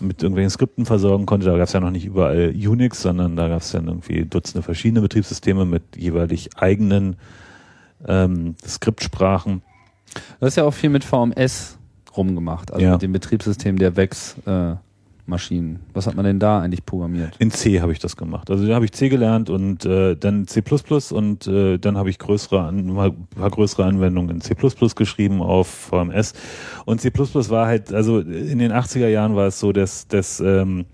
mit 0.00 0.22
irgendwelchen 0.22 0.50
Skripten 0.50 0.86
versorgen 0.86 1.26
konnte. 1.26 1.46
Da 1.46 1.56
gab 1.56 1.66
es 1.66 1.72
ja 1.72 1.80
noch 1.80 1.90
nicht 1.90 2.04
überall 2.04 2.50
Unix, 2.54 3.02
sondern 3.02 3.34
da 3.34 3.48
gab 3.48 3.62
es 3.62 3.72
dann 3.72 3.88
irgendwie 3.88 4.24
Dutzende 4.24 4.62
verschiedene 4.62 5.00
Betriebssysteme 5.00 5.64
mit 5.64 5.96
jeweilig 5.96 6.50
eigenen 6.56 7.16
ähm, 8.06 8.54
Skriptsprachen. 8.64 9.62
Du 10.38 10.46
hast 10.46 10.56
ja 10.56 10.64
auch 10.64 10.74
viel 10.74 10.90
mit 10.90 11.04
VMS 11.04 11.78
rumgemacht, 12.16 12.72
also 12.72 12.84
Ja. 12.84 12.92
mit 12.92 13.02
dem 13.02 13.12
Betriebssystem 13.12 13.78
der 13.78 13.96
VEX 13.96 14.36
äh, 14.46 14.74
Maschinen. 15.26 15.80
Was 15.94 16.06
hat 16.06 16.16
man 16.16 16.24
denn 16.26 16.38
da 16.38 16.60
eigentlich 16.60 16.84
programmiert? 16.84 17.34
In 17.38 17.50
C 17.50 17.80
habe 17.80 17.92
ich 17.92 17.98
das 17.98 18.16
gemacht. 18.16 18.50
Also 18.50 18.66
da 18.66 18.74
habe 18.74 18.84
ich 18.84 18.92
C 18.92 19.08
gelernt 19.08 19.48
und 19.48 19.84
äh, 19.86 20.16
dann 20.16 20.46
C++ 20.46 20.62
und 21.12 21.46
äh, 21.46 21.78
dann 21.78 21.96
habe 21.96 22.10
ich 22.10 22.18
größere, 22.18 22.60
an, 22.60 22.86
mal 22.88 23.12
paar 23.34 23.50
größere 23.50 23.84
Anwendungen 23.86 24.30
in 24.36 24.40
C++ 24.42 24.54
geschrieben 24.94 25.40
auf 25.40 25.66
VMS. 25.66 26.34
Und 26.84 27.00
C++ 27.00 27.10
war 27.14 27.66
halt, 27.66 27.92
also 27.92 28.20
in 28.20 28.58
den 28.58 28.70
80er 28.72 29.08
Jahren 29.08 29.34
war 29.34 29.46
es 29.46 29.58
so, 29.58 29.72
dass, 29.72 30.06
dass 30.08 30.40
ähm, 30.40 30.84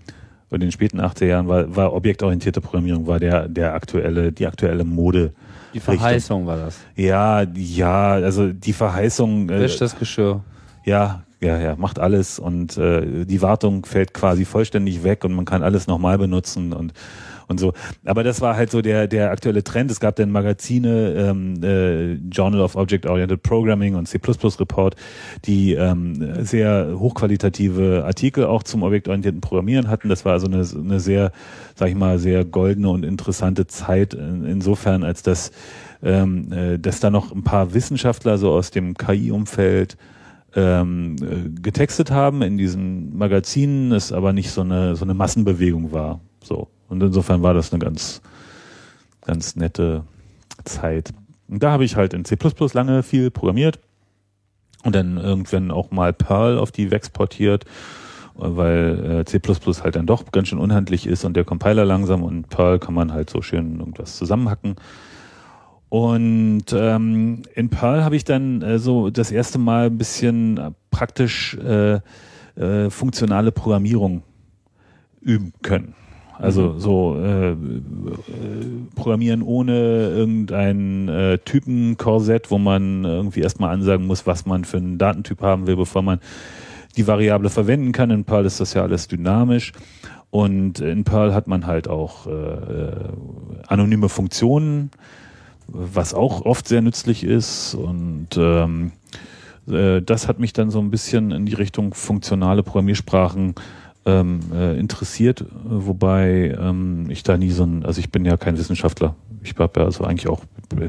in 0.49 0.59
den 0.61 0.71
späten 0.71 0.99
80er 1.01 1.25
Jahren 1.25 1.47
war, 1.47 1.75
war 1.75 1.93
objektorientierte 1.93 2.61
Programmierung 2.61 3.07
war 3.07 3.19
der, 3.19 3.47
der 3.49 3.73
aktuelle, 3.73 4.31
die 4.31 4.47
aktuelle 4.47 4.83
Mode. 4.83 5.33
Die 5.73 5.79
Verheißung 5.79 6.45
war 6.45 6.57
das. 6.57 6.77
Ja, 6.95 7.43
ja, 7.53 8.11
also 8.13 8.51
die 8.51 8.73
Verheißung. 8.73 9.49
Äh, 9.49 9.61
Wäscht 9.61 9.81
das 9.81 9.97
Geschirr. 9.97 10.41
Ja, 10.83 11.23
ja, 11.41 11.59
ja, 11.59 11.75
macht 11.75 11.97
alles 11.97 12.37
und 12.37 12.77
äh, 12.77 13.25
die 13.25 13.41
Wartung 13.41 13.85
fällt 13.85 14.13
quasi 14.13 14.45
vollständig 14.45 15.03
weg 15.03 15.23
und 15.23 15.33
man 15.33 15.45
kann 15.45 15.63
alles 15.63 15.87
nochmal 15.87 16.17
benutzen 16.17 16.71
und 16.71 16.93
und 17.47 17.59
so. 17.59 17.73
Aber 18.05 18.23
das 18.23 18.41
war 18.41 18.55
halt 18.55 18.71
so 18.71 18.81
der 18.81 19.07
der 19.07 19.31
aktuelle 19.31 19.63
Trend. 19.63 19.91
Es 19.91 19.99
gab 19.99 20.15
dann 20.15 20.31
Magazine, 20.31 21.13
ähm, 21.17 21.63
äh, 21.63 22.13
Journal 22.31 22.61
of 22.61 22.75
Object 22.75 23.05
Oriented 23.05 23.43
Programming 23.43 23.95
und 23.95 24.07
C++ 24.07 24.19
Report, 24.19 24.95
die 25.45 25.73
ähm, 25.73 26.45
sehr 26.45 26.95
hochqualitative 26.97 28.03
Artikel 28.05 28.45
auch 28.45 28.63
zum 28.63 28.83
objektorientierten 28.83 29.41
Programmieren 29.41 29.89
hatten. 29.89 30.09
Das 30.09 30.25
war 30.25 30.33
also 30.33 30.47
eine, 30.47 30.65
eine 30.75 30.99
sehr, 30.99 31.31
sag 31.75 31.89
ich 31.89 31.95
mal, 31.95 32.19
sehr 32.19 32.45
goldene 32.45 32.89
und 32.89 33.03
interessante 33.03 33.67
Zeit 33.67 34.13
in, 34.13 34.45
insofern, 34.45 35.03
als 35.03 35.23
dass 35.23 35.51
ähm, 36.03 36.51
äh, 36.51 36.79
dass 36.79 36.99
da 36.99 37.09
noch 37.09 37.31
ein 37.31 37.43
paar 37.43 37.73
Wissenschaftler 37.73 38.37
so 38.37 38.51
aus 38.51 38.71
dem 38.71 38.95
KI-Umfeld 38.95 39.97
ähm, 40.55 41.15
äh, 41.21 41.49
getextet 41.61 42.11
haben 42.11 42.41
in 42.41 42.57
diesen 42.57 43.17
Magazinen, 43.17 43.91
es 43.91 44.11
aber 44.11 44.33
nicht 44.33 44.51
so 44.51 44.61
eine 44.61 44.95
so 44.95 45.05
eine 45.05 45.13
Massenbewegung 45.13 45.91
war. 45.91 46.19
So 46.43 46.67
und 46.89 47.01
insofern 47.01 47.41
war 47.41 47.53
das 47.53 47.71
eine 47.71 47.79
ganz 47.79 48.21
ganz 49.21 49.55
nette 49.55 50.03
Zeit. 50.65 51.11
Und 51.47 51.61
da 51.61 51.71
habe 51.71 51.85
ich 51.85 51.95
halt 51.95 52.13
in 52.13 52.25
C++ 52.25 52.37
lange 52.73 53.03
viel 53.03 53.29
programmiert 53.29 53.79
und 54.83 54.95
dann 54.95 55.17
irgendwann 55.17 55.71
auch 55.71 55.91
mal 55.91 56.13
Perl 56.13 56.57
auf 56.57 56.71
die 56.71 56.91
Vex 56.91 57.09
portiert, 57.09 57.65
weil 58.35 59.21
äh, 59.21 59.25
C++ 59.25 59.39
halt 59.83 59.95
dann 59.95 60.07
doch 60.07 60.31
ganz 60.31 60.47
schön 60.47 60.59
unhandlich 60.59 61.05
ist 61.05 61.25
und 61.25 61.35
der 61.35 61.43
Compiler 61.43 61.85
langsam 61.85 62.23
und 62.23 62.49
Perl 62.49 62.79
kann 62.79 62.93
man 62.93 63.13
halt 63.13 63.29
so 63.29 63.41
schön 63.41 63.79
irgendwas 63.79 64.17
zusammenhacken. 64.17 64.75
Und 65.91 66.67
ähm, 66.71 67.41
in 67.53 67.67
Perl 67.67 68.05
habe 68.05 68.15
ich 68.15 68.23
dann 68.23 68.61
äh, 68.61 68.79
so 68.79 69.09
das 69.09 69.29
erste 69.29 69.57
Mal 69.57 69.87
ein 69.87 69.97
bisschen 69.97 70.57
äh, 70.57 70.71
praktisch 70.89 71.57
äh, 71.57 71.99
äh, 72.55 72.89
funktionale 72.89 73.51
Programmierung 73.51 74.23
üben 75.19 75.51
können. 75.61 75.93
Also 76.37 76.79
so 76.79 77.17
äh, 77.17 77.51
äh, 77.51 77.55
Programmieren 78.95 79.41
ohne 79.41 79.73
irgendein 80.11 81.09
äh, 81.09 81.37
Typenkorsett, 81.39 82.51
wo 82.51 82.57
man 82.57 83.03
irgendwie 83.03 83.41
erstmal 83.41 83.73
ansagen 83.73 84.07
muss, 84.07 84.25
was 84.25 84.45
man 84.45 84.63
für 84.63 84.77
einen 84.77 84.97
Datentyp 84.97 85.41
haben 85.41 85.67
will, 85.67 85.75
bevor 85.75 86.03
man 86.03 86.21
die 86.95 87.05
Variable 87.05 87.49
verwenden 87.49 87.91
kann. 87.91 88.11
In 88.11 88.23
Perl 88.23 88.45
ist 88.45 88.61
das 88.61 88.73
ja 88.75 88.83
alles 88.83 89.09
dynamisch. 89.09 89.73
Und 90.29 90.79
in 90.79 91.03
Perl 91.03 91.33
hat 91.33 91.47
man 91.47 91.67
halt 91.67 91.89
auch 91.89 92.27
äh, 92.27 92.31
äh 92.31 92.95
anonyme 93.67 94.07
Funktionen, 94.07 94.89
was 95.71 96.13
auch 96.13 96.45
oft 96.45 96.67
sehr 96.67 96.81
nützlich 96.81 97.23
ist. 97.23 97.75
Und 97.75 98.29
ähm, 98.37 98.91
äh, 99.69 100.01
das 100.01 100.27
hat 100.27 100.39
mich 100.39 100.53
dann 100.53 100.69
so 100.69 100.79
ein 100.79 100.91
bisschen 100.91 101.31
in 101.31 101.45
die 101.45 101.53
Richtung 101.53 101.93
funktionale 101.93 102.63
Programmiersprachen 102.63 103.55
ähm, 104.05 104.39
äh, 104.53 104.79
interessiert, 104.79 105.45
wobei 105.63 106.57
ähm, 106.59 107.05
ich 107.09 107.23
da 107.23 107.37
nie 107.37 107.51
so 107.51 107.63
ein, 107.63 107.85
also 107.85 107.99
ich 107.99 108.11
bin 108.11 108.25
ja 108.25 108.35
kein 108.35 108.57
Wissenschaftler. 108.57 109.15
Ich 109.43 109.55
habe 109.57 109.79
ja 109.79 109.85
also 109.85 110.03
eigentlich 110.03 110.27
auch, 110.27 110.41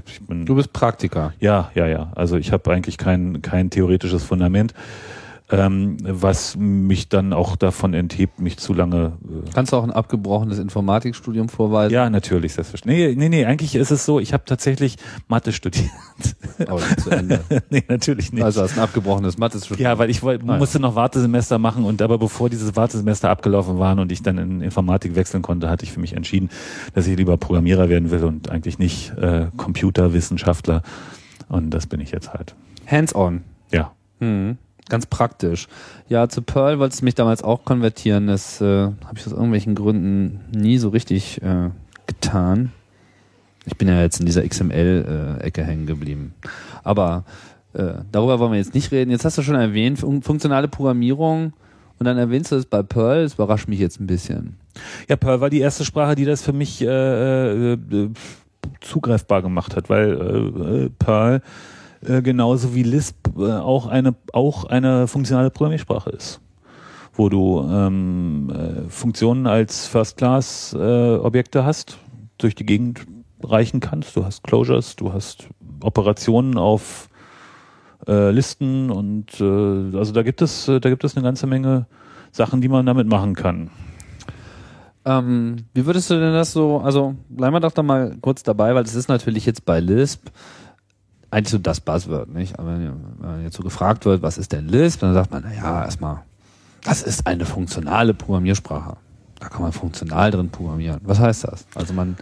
ich 0.07 0.21
bin, 0.23 0.47
Du 0.47 0.55
bist 0.55 0.73
Praktiker. 0.73 1.35
ja, 1.41 1.71
ja, 1.75 1.87
ja. 1.87 2.13
Also 2.15 2.37
ich 2.37 2.53
habe 2.53 2.71
eigentlich 2.73 2.99
kein 2.99 3.43
kein 3.43 3.71
theoretisches 3.71 4.25
Fundament 4.25 4.75
ähm, 5.53 5.97
was 6.03 6.57
mich 6.57 7.09
dann 7.09 7.33
auch 7.33 7.57
davon 7.57 7.95
enthebt, 7.95 8.41
mich 8.41 8.57
zu 8.57 8.73
lange. 8.73 9.13
Äh 9.25 9.51
Kannst 9.55 9.73
du 9.73 9.77
auch 9.77 9.83
ein 9.85 9.91
abgebrochenes 9.91 10.59
Informatikstudium 10.59 11.49
vorweisen? 11.49 11.93
ja, 11.93 12.09
natürlich, 12.11 12.55
selbstverständlich. 12.55 13.17
Nee, 13.17 13.29
nee, 13.29 13.29
nee, 13.29 13.45
eigentlich 13.45 13.75
ist 13.75 13.91
es 13.91 14.05
so, 14.05 14.19
ich 14.19 14.33
habe 14.33 14.45
tatsächlich 14.47 14.97
Mathe 15.29 15.53
studiert. 15.53 15.91
Aber 16.67 16.81
nicht 16.81 17.01
zu 17.01 17.11
Ende. 17.11 17.41
nee, 17.71 17.83
natürlich 17.89 18.33
nicht. 18.33 18.43
Also 18.43 18.63
hast 18.63 18.77
ein 18.77 18.83
abgebrochenes 18.83 19.39
Mathe-Studium. 19.39 19.85
ja, 19.85 19.99
weil 19.99 20.11
ich 20.11 20.23
wollt, 20.23 20.43
Ah, 20.47 20.53
ja. 20.53 20.59
musste 20.59 20.81
noch 20.81 20.95
Wartesemester 20.95 21.59
machen 21.59 21.85
und 21.85 22.01
aber 22.03 22.19
bevor 22.19 22.49
dieses 22.51 22.75
Wartesemester 22.77 23.29
abgelaufen 23.31 23.79
waren 23.79 23.99
und 23.99 24.11
ich 24.13 24.23
dann 24.23 24.39
in 24.39 24.61
Informatik 24.63 25.15
wechseln 25.17 25.43
konnte, 25.43 25.69
hatte 25.69 25.85
ich 25.85 25.93
für 25.93 26.01
mich 26.01 26.15
entschieden, 26.15 26.49
dass 26.95 27.07
ich 27.07 27.17
lieber 27.17 27.37
Programmierer 27.37 27.89
werden 27.89 28.11
will 28.11 28.25
und 28.25 28.51
eigentlich 28.51 28.79
nicht 28.79 29.13
äh, 29.19 29.47
Computerwissenschaftler. 29.57 30.83
Und 31.49 31.71
das 31.71 31.87
bin 31.87 32.01
ich 32.01 32.11
jetzt 32.11 32.33
halt. 32.33 32.55
Hands-on. 32.87 33.43
Ja. 33.73 33.93
Hm. 34.21 34.57
Ganz 34.89 35.07
praktisch. 35.07 35.69
Ja, 36.09 36.29
zu 36.29 36.43
Perl 36.43 36.79
wollte 36.79 36.95
es 36.95 37.03
mich 37.03 37.15
damals 37.15 37.43
auch 37.43 37.65
konvertieren. 37.65 38.27
Das 38.27 38.61
äh, 38.61 38.65
habe 38.67 39.17
ich 39.17 39.27
aus 39.27 39.33
irgendwelchen 39.33 39.75
Gründen 39.75 40.41
nie 40.55 40.79
so 40.79 40.89
richtig 40.91 41.41
äh, 41.43 41.71
getan. 42.07 42.73
Ich 43.65 43.77
bin 43.77 43.89
ja 43.89 44.01
jetzt 44.01 44.19
in 44.19 44.27
dieser 44.27 44.47
XML-Ecke 44.47 45.63
hängen 45.63 45.87
geblieben. 45.87 46.35
Aber 46.83 47.25
äh, 47.75 47.95
darüber 48.11 48.39
wollen 48.39 48.53
wir 48.53 48.59
jetzt 48.59 48.75
nicht 48.75 48.91
reden. 48.91 49.11
Jetzt 49.11 49.25
hast 49.25 49.39
du 49.39 49.43
schon 49.43 49.55
erwähnt, 49.55 50.01
fun 50.01 50.23
funktionale 50.23 50.69
Programmierung. 50.69 51.53
Und 51.99 52.07
dann 52.07 52.19
erwähnst 52.19 52.51
du 52.51 52.57
es 52.57 52.67
bei 52.67 52.83
Perl. 52.83 53.23
Das 53.23 53.35
überrascht 53.35 53.69
mich 53.69 53.79
jetzt 53.79 54.01
ein 54.01 54.07
bisschen. 54.07 54.57
Ja, 55.09 55.17
Perl 55.17 55.41
war 55.41 55.51
die 55.51 55.61
erste 55.61 55.85
Sprache, 55.85 56.17
die 56.17 56.25
das 56.25 56.43
für 56.43 56.53
mich 56.53 56.83
äh, 56.83 57.73
äh, 57.73 57.79
zugreifbar 58.81 59.43
gemacht 59.43 59.77
hat, 59.77 59.89
weil 59.89 60.13
äh, 60.13 60.85
äh, 60.85 60.91
Perl 60.99 61.43
äh, 62.07 62.23
genauso 62.23 62.75
wie 62.75 62.83
Lisp 62.83 63.17
äh, 63.37 63.53
auch 63.53 63.87
eine 63.87 64.15
auch 64.33 64.65
eine 64.65 65.07
funktionale 65.07 65.51
Programmiersprache 65.51 66.11
ist, 66.11 66.41
wo 67.15 67.29
du 67.29 67.61
ähm, 67.69 68.51
äh, 68.51 68.89
Funktionen 68.89 69.47
als 69.47 69.87
First-Class-Objekte 69.87 71.65
hast, 71.65 71.99
durch 72.39 72.55
die 72.55 72.67
Gegend 72.67 73.07
reichen 73.43 73.81
kannst. 73.81 74.17
Du 74.17 74.25
hast 74.25 74.43
Closures, 74.45 74.97
du 74.97 75.13
hast 75.13 75.49
Operationen 75.81 76.59
auf 76.59 77.09
äh, 78.07 78.31
Listen 78.31 78.91
und 78.91 79.41
äh, 79.41 79.97
also 79.97 80.13
da 80.13 80.23
gibt 80.23 80.43
es 80.43 80.69
äh, 80.69 80.81
da 80.81 80.91
gibt 80.91 81.05
es 81.05 81.17
eine 81.17 81.25
ganze 81.25 81.47
Menge 81.47 81.87
Sachen, 82.31 82.61
die 82.61 82.69
man 82.69 82.87
damit 82.87 83.07
machen 83.07 83.35
kann. 83.35 83.71
Ähm, 85.05 85.57
wie 85.75 85.85
würdest 85.85 86.11
du 86.11 86.15
denn 86.15 86.33
das 86.33 86.53
so, 86.53 86.79
also 86.79 87.17
bleiben 87.29 87.55
wir 87.55 87.61
doch 87.61 87.73
da 87.73 87.83
mal 87.83 88.17
kurz 88.21 88.45
dabei, 88.45 88.75
weil 88.75 88.85
es 88.85 88.95
ist 88.95 89.09
natürlich 89.09 89.47
jetzt 89.47 89.65
bei 89.65 89.81
Lisp 89.81 90.29
eigentlich 91.33 91.51
so 91.51 91.59
das 91.59 91.81
Buzzword, 91.81 92.29
nicht? 92.29 92.59
Aber 92.59 92.73
wenn 92.73 92.93
man 93.21 93.43
jetzt 93.43 93.57
so 93.57 93.63
gefragt 93.63 94.05
wird, 94.05 94.23
was 94.23 94.37
ist 94.37 94.53
denn 94.53 94.69
Lisp, 94.69 95.01
dann 95.01 95.15
sagt 95.15 95.31
man, 95.31 95.43
naja, 95.43 95.85
erstmal, 95.85 96.23
das 96.85 97.03
ist 97.03 97.27
eine 97.27 97.47
funktionale 97.47 98.13
Programmiersprache. 98.13 98.97
Da 99.41 99.49
kann 99.49 99.63
man 99.63 99.73
funktional 99.73 100.31
drin 100.31 100.51
programmieren. 100.51 101.01
Was 101.05 101.19
heißt 101.19 101.45
das? 101.45 101.67
Also 101.75 101.95
man, 101.95 102.17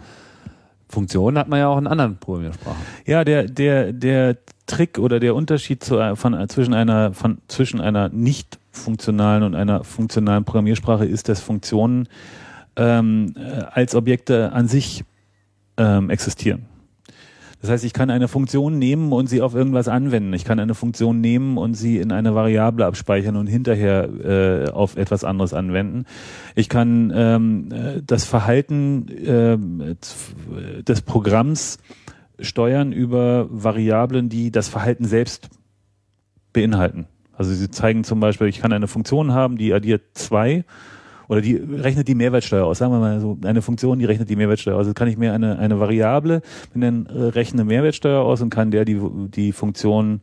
Funktionen 0.87 1.37
hat 1.37 1.49
man 1.49 1.59
ja 1.59 1.67
auch 1.67 1.77
in 1.77 1.87
anderen 1.87 2.17
Programmiersprachen. 2.17 2.81
Ja, 3.05 3.25
der, 3.25 3.43
der, 3.43 3.91
der 3.91 4.37
Trick 4.65 4.97
oder 4.97 5.19
der 5.19 5.35
Unterschied 5.35 5.83
zu, 5.83 6.15
von, 6.15 6.47
zwischen 6.47 6.73
einer, 6.73 7.13
von, 7.13 7.39
zwischen 7.49 7.81
einer 7.81 8.07
nicht 8.09 8.59
funktionalen 8.71 9.43
und 9.43 9.55
einer 9.55 9.83
funktionalen 9.83 10.45
Programmiersprache 10.45 11.05
ist, 11.05 11.27
dass 11.27 11.41
Funktionen 11.41 12.07
ähm, 12.77 13.33
äh, 13.35 13.63
als 13.71 13.93
Objekte 13.93 14.53
an 14.53 14.69
sich 14.69 15.03
ähm, 15.75 16.09
existieren. 16.09 16.70
Das 17.61 17.69
heißt, 17.69 17.83
ich 17.83 17.93
kann 17.93 18.09
eine 18.09 18.27
Funktion 18.27 18.79
nehmen 18.79 19.11
und 19.11 19.27
sie 19.27 19.41
auf 19.41 19.53
irgendwas 19.53 19.87
anwenden. 19.87 20.33
Ich 20.33 20.45
kann 20.45 20.59
eine 20.59 20.73
Funktion 20.73 21.21
nehmen 21.21 21.57
und 21.57 21.75
sie 21.75 21.99
in 21.99 22.11
eine 22.11 22.33
Variable 22.33 22.85
abspeichern 22.85 23.35
und 23.35 23.45
hinterher 23.45 24.09
äh, 24.67 24.71
auf 24.71 24.97
etwas 24.97 25.23
anderes 25.23 25.53
anwenden. 25.53 26.05
Ich 26.55 26.69
kann 26.69 27.13
ähm, 27.15 27.69
äh, 27.71 28.01
das 28.05 28.25
Verhalten 28.25 29.07
äh, 29.09 29.57
des 30.83 31.01
Programms 31.03 31.77
steuern 32.39 32.91
über 32.91 33.47
Variablen, 33.51 34.29
die 34.29 34.51
das 34.51 34.67
Verhalten 34.67 35.05
selbst 35.05 35.49
beinhalten. 36.53 37.05
Also 37.33 37.53
sie 37.53 37.69
zeigen 37.69 38.03
zum 38.03 38.19
Beispiel, 38.19 38.47
ich 38.47 38.59
kann 38.59 38.73
eine 38.73 38.87
Funktion 38.87 39.33
haben, 39.33 39.57
die 39.57 39.71
addiert 39.71 40.01
zwei 40.13 40.65
oder 41.31 41.39
die 41.39 41.55
rechnet 41.55 42.09
die 42.09 42.15
Mehrwertsteuer 42.15 42.65
aus. 42.65 42.79
Sagen 42.79 42.91
wir 42.91 42.99
mal 42.99 43.21
so, 43.21 43.37
eine 43.45 43.61
Funktion, 43.61 43.99
die 43.99 44.03
rechnet 44.05 44.29
die 44.29 44.35
Mehrwertsteuer 44.35 44.75
aus. 44.75 44.79
Also 44.79 44.93
kann 44.93 45.07
ich 45.07 45.17
mir 45.17 45.33
eine, 45.33 45.57
eine 45.59 45.79
Variable, 45.79 46.41
dann 46.75 47.05
äh, 47.05 47.23
rechne 47.27 47.63
Mehrwertsteuer 47.63 48.21
aus 48.21 48.41
und 48.41 48.49
kann 48.49 48.69
der 48.69 48.83
die, 48.83 48.99
die 49.29 49.53
Funktion 49.53 50.19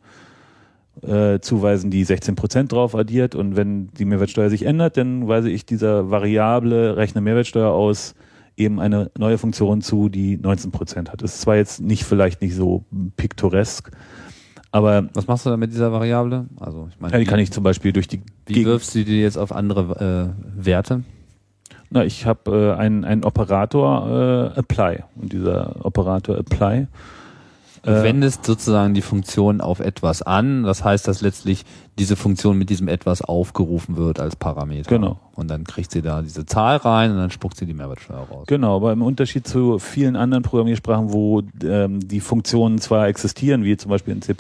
äh, 1.01 1.39
zuweisen, 1.41 1.91
die 1.91 2.05
16 2.05 2.35
Prozent 2.35 2.73
drauf 2.73 2.95
addiert 2.95 3.35
und 3.35 3.57
wenn 3.57 3.89
die 3.99 4.05
Mehrwertsteuer 4.05 4.51
sich 4.51 4.67
ändert, 4.67 4.99
dann 4.99 5.27
weise 5.29 5.49
ich 5.49 5.65
dieser 5.65 6.11
Variable 6.11 6.99
rechne 6.99 7.23
Mehrwertsteuer 7.23 7.73
aus 7.73 8.15
eben 8.59 8.79
eine 8.79 9.11
neue 9.17 9.39
Funktion 9.39 9.81
zu, 9.81 10.11
die 10.11 10.37
19 10.37 10.73
Prozent 10.73 11.11
hat. 11.11 11.23
Das 11.23 11.37
ist 11.37 11.41
zwar 11.41 11.57
jetzt 11.57 11.81
nicht 11.81 12.05
vielleicht 12.05 12.43
nicht 12.43 12.55
so 12.55 12.85
piktoresk, 13.17 13.93
Aber 14.71 15.09
Was 15.15 15.27
machst 15.27 15.47
du 15.47 15.51
da 15.51 15.57
mit 15.57 15.73
dieser 15.73 15.93
Variable? 15.93 16.47
Also 16.61 16.89
ich 16.91 17.01
meine, 17.01 17.15
ja, 17.15 17.19
die 17.19 17.25
kann 17.25 17.41
ich 17.41 17.51
zum 17.51 17.65
Beispiel 17.65 17.93
durch 17.93 18.09
die 18.09 18.21
wie 18.47 18.65
wirfst 18.65 18.95
du 18.95 19.05
die 19.05 19.21
jetzt 19.21 19.39
auf 19.39 19.53
andere 19.53 20.35
äh, 20.37 20.65
Werte? 20.65 21.05
Na, 21.91 22.05
ich 22.05 22.27
habe 22.27 22.75
äh, 22.77 22.79
einen, 22.79 23.05
einen 23.05 23.25
Operator 23.25 24.53
äh, 24.55 24.59
Apply 24.59 25.05
und 25.17 25.33
dieser 25.33 25.85
Operator 25.85 26.37
Apply 26.37 26.87
Du 27.83 28.03
wendest 28.03 28.45
sozusagen 28.45 28.95
die 28.95 29.03
Funktion 29.03 29.61
auf 29.61 29.81
etwas 29.81 30.23
an. 30.23 30.63
Das 30.63 30.85
heißt, 30.85 31.07
dass 31.07 31.21
letztlich 31.21 31.65
diese 31.99 32.17
Funktion 32.17 32.57
mit 32.57 32.71
diesem 32.71 32.89
etwas 32.89 33.23
aufgerufen 33.23 33.97
wird 33.97 34.21
als 34.21 34.37
Parameter. 34.37 34.89
Genau. 34.89 35.19
Und 35.35 35.49
dann 35.49 35.65
kriegt 35.65 35.91
sie 35.91 36.03
da 36.03 36.23
diese 36.23 36.47
Zahl 36.47 36.77
rein 36.77 37.11
und 37.11 37.19
dann 37.19 37.31
spuckt 37.31 37.57
sie 37.57 37.67
die 37.67 37.75
Mehrwertsteuer 37.75 38.27
raus. 38.31 38.45
Genau, 38.47 38.77
aber 38.77 38.93
im 38.93 39.03
Unterschied 39.03 39.47
zu 39.47 39.79
vielen 39.79 40.17
anderen 40.17 40.43
Programmiersprachen, 40.43 41.13
wo 41.13 41.43
ähm, 41.65 42.01
die 42.07 42.21
Funktionen 42.21 42.79
zwar 42.79 43.09
existieren, 43.09 43.65
wie 43.65 43.77
zum 43.77 43.91
Beispiel 43.91 44.15
in 44.15 44.23
C++, 44.23 44.35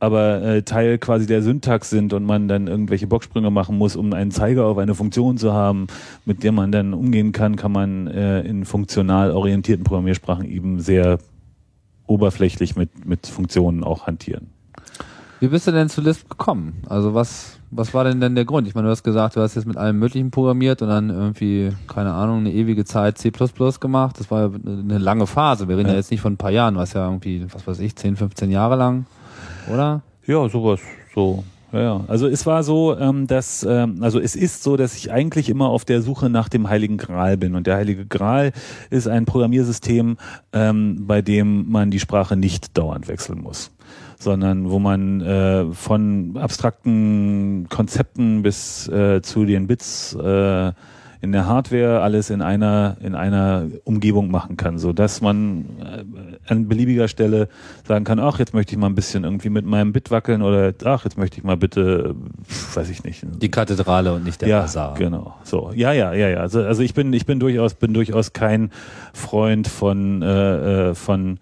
aber 0.00 0.42
äh, 0.42 0.62
Teil 0.62 0.98
quasi 0.98 1.26
der 1.26 1.42
Syntax 1.42 1.90
sind 1.90 2.12
und 2.12 2.24
man 2.24 2.48
dann 2.48 2.68
irgendwelche 2.68 3.06
Bocksprünge 3.06 3.50
machen 3.50 3.76
muss, 3.76 3.96
um 3.96 4.12
einen 4.12 4.30
Zeiger 4.30 4.66
auf 4.66 4.78
eine 4.78 4.94
Funktion 4.94 5.38
zu 5.38 5.52
haben, 5.52 5.88
mit 6.24 6.44
der 6.44 6.52
man 6.52 6.70
dann 6.70 6.94
umgehen 6.94 7.32
kann, 7.32 7.56
kann 7.56 7.72
man 7.72 8.06
äh, 8.06 8.40
in 8.42 8.64
funktional 8.64 9.32
orientierten 9.32 9.84
Programmiersprachen 9.84 10.44
eben 10.44 10.80
sehr 10.80 11.18
oberflächlich 12.08 12.76
mit, 12.76 13.06
mit 13.06 13.26
Funktionen 13.26 13.84
auch 13.84 14.06
hantieren. 14.06 14.48
Wie 15.40 15.46
bist 15.48 15.68
du 15.68 15.70
denn 15.70 15.88
zu 15.88 16.00
Lisp 16.00 16.28
gekommen? 16.28 16.82
Also 16.88 17.14
was, 17.14 17.58
was 17.70 17.94
war 17.94 18.02
denn 18.02 18.20
denn 18.20 18.34
der 18.34 18.44
Grund? 18.44 18.66
Ich 18.66 18.74
meine, 18.74 18.86
du 18.86 18.90
hast 18.90 19.04
gesagt, 19.04 19.36
du 19.36 19.40
hast 19.40 19.54
jetzt 19.54 19.66
mit 19.66 19.76
allem 19.76 19.96
Möglichen 19.98 20.32
programmiert 20.32 20.82
und 20.82 20.88
dann 20.88 21.10
irgendwie, 21.10 21.70
keine 21.86 22.12
Ahnung, 22.12 22.40
eine 22.40 22.52
ewige 22.52 22.84
Zeit 22.84 23.18
C++ 23.18 23.30
gemacht. 23.30 24.18
Das 24.18 24.32
war 24.32 24.48
ja 24.48 24.50
eine 24.66 24.98
lange 24.98 25.28
Phase. 25.28 25.68
Wir 25.68 25.76
reden 25.76 25.88
ja, 25.88 25.94
Ja. 25.94 25.98
jetzt 26.00 26.10
nicht 26.10 26.20
von 26.22 26.32
ein 26.32 26.38
paar 26.38 26.50
Jahren, 26.50 26.74
was 26.74 26.92
ja 26.94 27.04
irgendwie, 27.06 27.46
was 27.52 27.64
weiß 27.66 27.78
ich, 27.78 27.94
10, 27.94 28.16
15 28.16 28.50
Jahre 28.50 28.74
lang, 28.74 29.06
oder? 29.72 30.02
Ja, 30.26 30.48
sowas, 30.48 30.80
so. 31.14 31.44
Ja. 31.72 32.04
Also 32.08 32.26
es 32.26 32.46
war 32.46 32.62
so, 32.62 32.96
ähm, 32.98 33.26
dass, 33.26 33.62
ähm, 33.68 34.02
also 34.02 34.20
es 34.20 34.36
ist 34.36 34.62
so, 34.62 34.76
dass 34.76 34.96
ich 34.96 35.12
eigentlich 35.12 35.48
immer 35.48 35.68
auf 35.68 35.84
der 35.84 36.00
Suche 36.00 36.30
nach 36.30 36.48
dem 36.48 36.68
Heiligen 36.68 36.96
Gral 36.96 37.36
bin. 37.36 37.54
Und 37.54 37.66
der 37.66 37.76
Heilige 37.76 38.06
Gral 38.06 38.52
ist 38.90 39.06
ein 39.06 39.26
Programmiersystem, 39.26 40.16
ähm, 40.52 41.06
bei 41.06 41.20
dem 41.20 41.70
man 41.70 41.90
die 41.90 42.00
Sprache 42.00 42.36
nicht 42.36 42.76
dauernd 42.76 43.08
wechseln 43.08 43.40
muss 43.40 43.70
sondern 44.20 44.68
wo 44.68 44.80
man 44.80 45.20
äh, 45.20 45.72
von 45.72 46.36
abstrakten 46.36 47.68
Konzepten 47.68 48.42
bis 48.42 48.88
äh, 48.88 49.22
zu 49.22 49.44
den 49.44 49.68
Bits 49.68 50.12
äh, 50.14 50.72
in 51.20 51.32
der 51.32 51.46
Hardware 51.46 52.00
alles 52.00 52.30
in 52.30 52.42
einer 52.42 52.96
in 53.00 53.14
einer 53.14 53.66
Umgebung 53.84 54.30
machen 54.30 54.56
kann, 54.56 54.78
so 54.78 54.92
dass 54.92 55.20
man 55.20 55.64
äh, 55.80 56.04
an 56.52 56.68
beliebiger 56.68 57.08
Stelle 57.08 57.48
sagen 57.86 58.04
kann, 58.04 58.20
ach 58.20 58.38
jetzt 58.38 58.54
möchte 58.54 58.72
ich 58.72 58.78
mal 58.78 58.86
ein 58.86 58.94
bisschen 58.94 59.24
irgendwie 59.24 59.50
mit 59.50 59.66
meinem 59.66 59.92
Bit 59.92 60.10
wackeln 60.10 60.42
oder 60.42 60.72
ach 60.84 61.04
jetzt 61.04 61.18
möchte 61.18 61.38
ich 61.38 61.44
mal 61.44 61.56
bitte, 61.56 62.14
weiß 62.74 62.88
ich 62.90 63.02
nicht, 63.04 63.26
Die 63.42 63.50
Kathedrale 63.50 64.12
und 64.12 64.24
nicht 64.24 64.40
der 64.40 64.48
ja, 64.48 64.60
Basar. 64.60 64.94
genau. 64.94 65.34
So, 65.44 65.72
ja, 65.74 65.92
ja, 65.92 66.12
ja, 66.12 66.28
ja. 66.28 66.38
Also, 66.38 66.62
also 66.62 66.82
ich 66.82 66.94
bin, 66.94 67.12
ich 67.12 67.26
bin 67.26 67.40
durchaus, 67.40 67.74
bin 67.74 67.94
durchaus 67.94 68.32
kein 68.32 68.70
Freund 69.12 69.66
von, 69.66 70.22
äh, 70.22 70.90
äh, 70.90 70.94
von, 70.94 71.38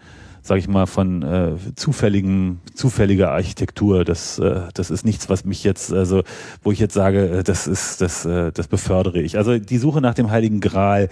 sag 0.47 0.59
ich 0.59 0.69
mal, 0.69 0.87
von 0.87 1.23
äh, 1.23 1.53
zufälligen, 1.75 2.61
zufälliger 2.75 3.33
Architektur. 3.33 4.05
Das, 4.05 4.39
äh, 4.39 4.61
das 4.75 4.91
ist 4.91 5.05
nichts, 5.05 5.29
was 5.29 5.45
mich 5.45 5.65
jetzt, 5.65 5.93
also, 5.93 6.23
wo 6.63 6.71
ich 6.71 6.79
jetzt 6.79 6.95
sage, 6.95 7.29
äh, 7.29 7.43
das 7.43 7.67
ist, 7.67 8.01
das, 8.01 8.25
äh, 8.25 8.53
das 8.53 8.69
befördere 8.69 9.21
ich. 9.21 9.37
Also 9.37 9.59
die 9.59 9.79
Suche 9.79 10.01
nach 10.01 10.15
dem 10.15 10.31
Heiligen 10.31 10.61
Gral, 10.61 11.09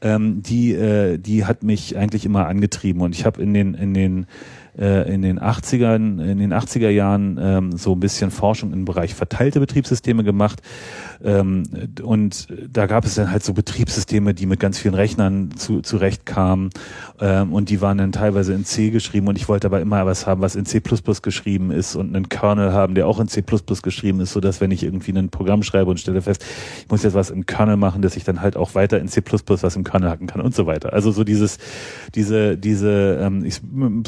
ähm, 0.00 0.42
die, 0.42 0.72
äh, 0.72 1.18
die 1.18 1.44
hat 1.44 1.62
mich 1.62 1.96
eigentlich 1.96 2.24
immer 2.24 2.48
angetrieben 2.48 3.02
und 3.02 3.14
ich 3.14 3.24
habe 3.24 3.40
in 3.40 3.54
den, 3.54 3.74
in 3.74 3.94
den 3.94 4.26
äh, 4.78 5.12
in 5.12 5.22
den 5.22 5.38
80ern, 5.38 6.22
in 6.22 6.38
den 6.38 6.52
80er 6.52 6.88
Jahren 6.88 7.38
ähm, 7.40 7.76
so 7.76 7.92
ein 7.92 8.00
bisschen 8.00 8.30
Forschung 8.30 8.72
im 8.72 8.84
Bereich 8.84 9.14
verteilte 9.14 9.60
Betriebssysteme 9.60 10.24
gemacht. 10.24 10.62
Ähm, 11.22 11.64
und 12.02 12.48
da 12.70 12.86
gab 12.86 13.04
es 13.04 13.14
dann 13.14 13.30
halt 13.30 13.44
so 13.44 13.52
Betriebssysteme, 13.52 14.34
die 14.34 14.46
mit 14.46 14.60
ganz 14.60 14.78
vielen 14.78 14.94
Rechnern 14.94 15.50
zu, 15.56 15.82
zurechtkamen. 15.82 16.70
Ähm, 17.20 17.52
und 17.52 17.68
die 17.68 17.80
waren 17.80 17.98
dann 17.98 18.12
teilweise 18.12 18.54
in 18.54 18.64
C 18.64 18.90
geschrieben. 18.90 19.28
Und 19.28 19.36
ich 19.36 19.48
wollte 19.48 19.66
aber 19.66 19.80
immer 19.80 20.04
was 20.06 20.26
haben, 20.26 20.40
was 20.40 20.56
in 20.56 20.64
C 20.64 20.80
geschrieben 20.80 21.70
ist 21.70 21.94
und 21.94 22.14
einen 22.14 22.28
Kernel 22.28 22.72
haben, 22.72 22.94
der 22.94 23.06
auch 23.06 23.20
in 23.20 23.28
C 23.28 23.42
geschrieben 23.42 24.20
ist, 24.20 24.32
sodass 24.32 24.60
wenn 24.60 24.70
ich 24.70 24.82
irgendwie 24.82 25.12
ein 25.12 25.28
Programm 25.28 25.62
schreibe 25.62 25.90
und 25.90 26.00
stelle 26.00 26.22
fest, 26.22 26.44
ich 26.80 26.90
muss 26.90 27.02
jetzt 27.02 27.14
was 27.14 27.30
im 27.30 27.46
Kernel 27.46 27.76
machen, 27.76 28.02
dass 28.02 28.16
ich 28.16 28.24
dann 28.24 28.40
halt 28.40 28.56
auch 28.56 28.74
weiter 28.74 28.98
in 28.98 29.08
C 29.08 29.22
was 29.22 29.76
im 29.76 29.84
Kernel 29.84 30.10
hacken 30.10 30.26
kann 30.26 30.40
und 30.40 30.54
so 30.54 30.66
weiter. 30.66 30.92
Also 30.92 31.12
so 31.12 31.24
dieses, 31.24 31.58
diese, 32.14 32.56
diese, 32.56 33.18
ähm, 33.22 33.44
ich, 33.44 33.60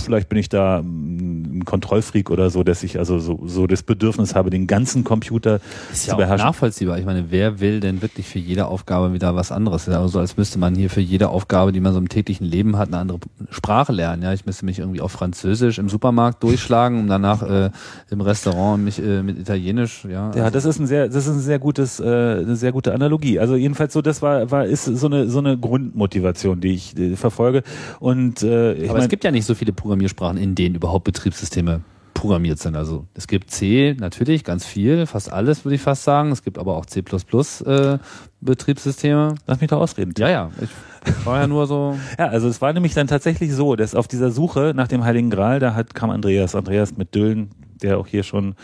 vielleicht 0.03 0.29
bin 0.29 0.39
ich 0.39 0.49
da 0.55 0.79
ein 0.79 1.63
Kontrollfreak 1.65 2.31
oder 2.31 2.51
so, 2.51 2.63
dass 2.63 2.83
ich 2.83 2.99
also 2.99 3.19
so, 3.19 3.41
so 3.47 3.67
das 3.67 3.83
Bedürfnis 3.83 4.35
habe, 4.35 4.51
den 4.51 4.67
ganzen 4.67 5.05
Computer 5.05 5.61
Ist 5.93 6.05
zu 6.05 6.11
ja 6.11 6.17
beherrschen. 6.17 6.47
nachvollziehbar. 6.47 6.99
Ich 6.99 7.05
meine, 7.05 7.27
wer 7.31 7.61
will 7.61 7.81
denn 7.81 8.01
wirklich 8.03 8.27
für 8.29 8.39
jede 8.39 8.67
Aufgabe 8.67 9.13
wieder 9.13 9.35
was 9.37 9.53
anderes? 9.53 9.87
Ja 9.87 10.07
so, 10.09 10.19
als 10.19 10.37
müsste 10.37 10.59
man 10.59 10.75
hier 10.75 10.91
für 10.91 11.01
jede 11.01 11.29
Aufgabe, 11.29 11.73
die 11.73 11.81
man 11.81 11.93
so 11.93 11.99
im 11.99 12.09
täglichen 12.09 12.47
Leben 12.47 12.77
hat, 12.79 12.89
eine 12.89 12.99
andere 12.99 13.19
Sprache 13.51 13.93
lernen. 13.93 14.23
Ja, 14.23 14.33
ich 14.33 14.47
müsste 14.47 14.65
mich 14.65 14.79
irgendwie 14.79 15.01
auf 15.01 15.13
Französisch 15.13 15.79
im 15.79 15.89
Supermarkt 15.89 16.43
durchschlagen, 16.43 16.99
um 17.01 17.09
danach 17.09 17.43
äh, 17.43 17.71
im 18.11 18.21
Restaurant 18.21 18.83
mich 18.85 18.99
äh, 19.03 19.23
mit 19.23 19.39
Italienisch, 19.39 20.05
ja. 20.05 20.31
Ja, 20.35 20.45
also- 20.45 20.51
das 20.55 20.65
ist 20.65 20.79
ein 20.79 20.87
sehr, 20.87 21.07
das 21.09 21.27
ist 21.27 21.29
ein 21.35 21.41
sehr 21.41 21.59
gutes, 21.59 22.01
äh, 22.01 22.05
eine 22.05 22.57
sehr 22.57 22.73
gute 22.73 22.93
Analogie. 22.95 23.39
Also 23.39 23.57
jedenfalls 23.57 23.93
so, 23.93 24.03
das 24.03 24.23
war, 24.23 24.51
war 24.51 24.65
ist 24.67 24.85
so 24.85 25.07
eine 25.07 25.29
so 25.29 25.39
eine 25.39 25.59
Grundmotivation, 25.59 26.61
die 26.61 26.75
ich 26.75 26.97
äh, 26.99 27.17
verfolge. 27.17 27.63
Und 28.01 28.43
äh, 28.43 28.75
ich 28.75 28.85
Aber 28.85 28.95
mein, 28.99 29.03
es 29.05 29.09
gibt 29.09 29.25
ja 29.25 29.31
nicht 29.31 29.47
so 29.47 29.55
viele 29.55 29.73
Programmiersprachen, 29.73 30.37
in 30.45 30.55
denen 30.55 30.75
überhaupt 30.75 31.05
Betriebssysteme 31.05 31.81
programmiert 32.13 32.59
sind. 32.59 32.77
Also 32.77 33.07
es 33.15 33.27
gibt 33.27 33.51
C 33.51 33.97
natürlich 33.99 34.45
ganz 34.45 34.65
viel, 34.65 35.07
fast 35.07 35.33
alles 35.33 35.65
würde 35.65 35.75
ich 35.75 35.81
fast 35.81 36.05
sagen. 36.05 36.31
Es 36.33 36.45
gibt 36.45 36.59
aber 36.59 36.77
auch 36.77 36.87
C++ 36.87 37.01
äh, 37.01 37.99
Betriebssysteme. 38.41 39.35
lass 39.47 39.61
mich 39.61 39.71
doch 39.71 39.81
ausreden. 39.81 40.13
Ja, 40.19 40.29
ja. 40.29 40.51
Ich 40.61 41.27
war 41.27 41.41
ja 41.41 41.47
nur 41.47 41.67
so. 41.67 41.99
Ja, 42.19 42.27
also 42.29 42.49
es 42.49 42.61
war 42.61 42.73
nämlich 42.73 42.95
dann 42.95 43.07
tatsächlich 43.07 43.53
so, 43.53 43.75
dass 43.75 43.95
auf 43.95 44.07
dieser 44.07 44.31
Suche 44.31 44.73
nach 44.77 44.87
dem 44.87 45.03
Heiligen 45.03 45.31
Gral, 45.31 45.61
da 45.61 45.75
hat, 45.75 45.95
kam 45.95 46.11
Andreas, 46.11 46.55
Andreas 46.55 46.97
mit 46.97 47.15
Düllen, 47.15 47.51
der 47.83 47.99
auch 47.99 48.07
hier 48.07 48.23
schon 48.23 48.55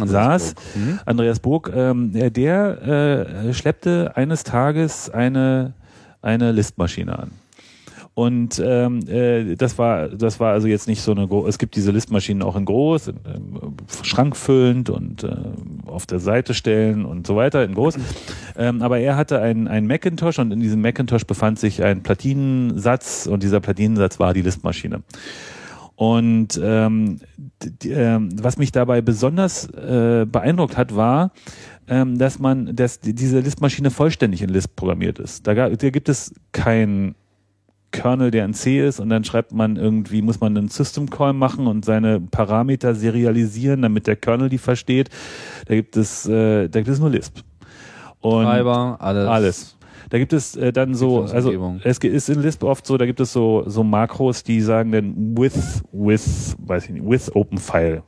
Andreas 0.00 0.10
saß. 0.10 0.54
Mhm. 0.76 1.00
Andreas 1.04 1.40
Burg, 1.40 1.70
ähm, 1.74 2.12
der, 2.12 2.30
der 2.30 2.82
äh, 3.46 3.54
schleppte 3.54 4.12
eines 4.16 4.44
Tages 4.44 5.10
eine, 5.10 5.74
eine 6.22 6.52
Listmaschine 6.52 7.18
an. 7.18 7.30
Und 8.16 8.62
ähm, 8.64 9.00
äh, 9.08 9.56
das 9.56 9.76
war 9.76 10.08
das 10.08 10.38
war 10.38 10.52
also 10.52 10.68
jetzt 10.68 10.86
nicht 10.86 11.02
so 11.02 11.10
eine 11.10 11.26
gro- 11.26 11.48
es 11.48 11.58
gibt 11.58 11.74
diese 11.74 11.90
Listmaschinen 11.90 12.44
auch 12.44 12.54
in 12.54 12.64
groß, 12.64 13.08
in, 13.08 13.16
ähm, 13.26 13.74
schrankfüllend 14.04 14.88
und 14.88 15.24
äh, 15.24 15.34
auf 15.86 16.06
der 16.06 16.20
Seite 16.20 16.54
stellen 16.54 17.04
und 17.06 17.26
so 17.26 17.34
weiter 17.34 17.64
in 17.64 17.74
groß. 17.74 17.96
Ähm, 18.56 18.82
aber 18.82 19.00
er 19.00 19.16
hatte 19.16 19.40
einen 19.40 19.88
Macintosh 19.88 20.38
und 20.38 20.52
in 20.52 20.60
diesem 20.60 20.80
Macintosh 20.80 21.24
befand 21.24 21.58
sich 21.58 21.82
ein 21.82 22.04
Platinensatz 22.04 23.26
und 23.26 23.42
dieser 23.42 23.58
Platinensatz 23.58 24.20
war 24.20 24.32
die 24.32 24.42
Listmaschine. 24.42 25.02
Und 25.96 26.60
ähm, 26.62 27.18
d- 27.36 27.70
d- 27.70 27.92
ähm, 27.92 28.28
was 28.40 28.58
mich 28.58 28.70
dabei 28.70 29.00
besonders 29.00 29.68
äh, 29.70 30.24
beeindruckt 30.30 30.76
hat, 30.76 30.94
war, 30.94 31.32
ähm, 31.88 32.16
dass 32.18 32.38
man, 32.38 32.74
dass 32.76 33.00
die- 33.00 33.14
diese 33.14 33.40
Listmaschine 33.40 33.90
vollständig 33.90 34.42
in 34.42 34.50
Lisp 34.50 34.74
programmiert 34.76 35.18
ist. 35.18 35.46
Da, 35.48 35.54
da 35.54 35.68
gibt 35.90 36.08
es 36.08 36.32
kein 36.52 37.14
Kernel, 37.94 38.32
der 38.32 38.44
in 38.44 38.54
C 38.54 38.84
ist 38.84 38.98
und 38.98 39.08
dann 39.08 39.22
schreibt 39.22 39.52
man 39.52 39.76
irgendwie, 39.76 40.20
muss 40.20 40.40
man 40.40 40.56
einen 40.56 40.68
System 40.68 41.08
Call 41.08 41.32
machen 41.32 41.68
und 41.68 41.84
seine 41.84 42.20
Parameter 42.20 42.94
serialisieren, 42.94 43.82
damit 43.82 44.08
der 44.08 44.16
Kernel 44.16 44.48
die 44.48 44.58
versteht. 44.58 45.10
Da 45.66 45.74
gibt 45.74 45.96
es, 45.96 46.26
äh, 46.26 46.68
da 46.68 46.80
gibt 46.80 46.88
es 46.88 46.98
nur 46.98 47.10
Lisp. 47.10 47.38
Und 48.20 48.44
Treiber, 48.44 48.96
alles. 49.00 49.28
alles. 49.28 49.76
Da 50.10 50.18
gibt 50.18 50.32
es 50.32 50.56
äh, 50.56 50.72
dann 50.72 50.94
so, 50.94 51.22
also 51.22 51.78
es 51.84 51.98
ist 51.98 52.28
in 52.28 52.42
Lisp 52.42 52.64
oft 52.64 52.84
so, 52.86 52.98
da 52.98 53.06
gibt 53.06 53.20
es 53.20 53.32
so 53.32 53.62
so 53.66 53.84
Makros, 53.84 54.42
die 54.42 54.60
sagen 54.60 54.90
dann 54.90 55.38
with 55.38 55.82
with, 55.92 56.56
weiß 56.58 56.86
ich 56.86 56.90
nicht, 56.90 57.08
with 57.08 57.34
Open 57.34 57.58
File. 57.58 58.02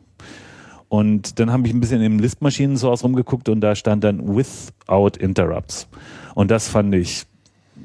Und 0.88 1.38
dann 1.38 1.52
habe 1.52 1.66
ich 1.66 1.74
ein 1.74 1.80
bisschen 1.80 2.00
im 2.02 2.18
Lisp-Maschinen 2.18 2.76
so 2.76 2.90
aus 2.90 3.02
rumgeguckt 3.02 3.48
und 3.48 3.60
da 3.60 3.74
stand 3.74 4.04
dann 4.04 4.36
without 4.36 5.18
interrupts. 5.18 5.88
Und 6.34 6.50
das 6.50 6.68
fand 6.68 6.94
ich 6.94 7.26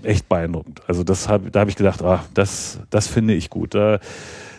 echt 0.03 0.29
beeindruckend. 0.29 0.81
Also 0.87 1.03
das 1.03 1.27
hab, 1.27 1.51
da 1.51 1.61
habe 1.61 1.69
ich 1.69 1.75
gedacht, 1.75 2.01
ah, 2.01 2.23
das 2.33 2.79
das 2.89 3.07
finde 3.07 3.33
ich 3.33 3.49
gut. 3.49 3.73
Da 3.73 3.99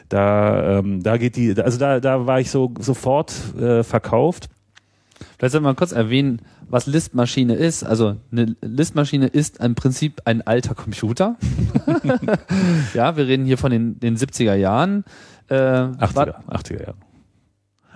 da 0.08 0.78
ähm, 0.78 1.02
da 1.02 1.16
geht 1.16 1.36
die, 1.36 1.54
also 1.60 1.78
da 1.78 2.00
da 2.00 2.26
war 2.26 2.40
ich 2.40 2.50
so 2.50 2.72
sofort 2.78 3.32
äh, 3.56 3.82
verkauft. 3.82 4.48
Vielleicht 5.38 5.52
sollten 5.52 5.64
wir 5.64 5.70
mal 5.70 5.74
kurz 5.74 5.92
erwähnen, 5.92 6.40
was 6.68 6.86
Listmaschine 6.86 7.54
ist. 7.54 7.84
Also 7.84 8.16
eine 8.30 8.56
Listmaschine 8.60 9.26
ist 9.26 9.58
im 9.58 9.74
Prinzip 9.74 10.22
ein 10.24 10.42
alter 10.42 10.74
Computer. 10.74 11.36
ja, 12.94 13.16
wir 13.16 13.26
reden 13.26 13.44
hier 13.44 13.58
von 13.58 13.70
den, 13.70 14.00
den 14.00 14.16
70er 14.16 14.54
Jahren. 14.54 15.04
Äh, 15.48 15.54
80er, 15.54 16.44
80er 16.48 16.80
Jahre. 16.80 16.94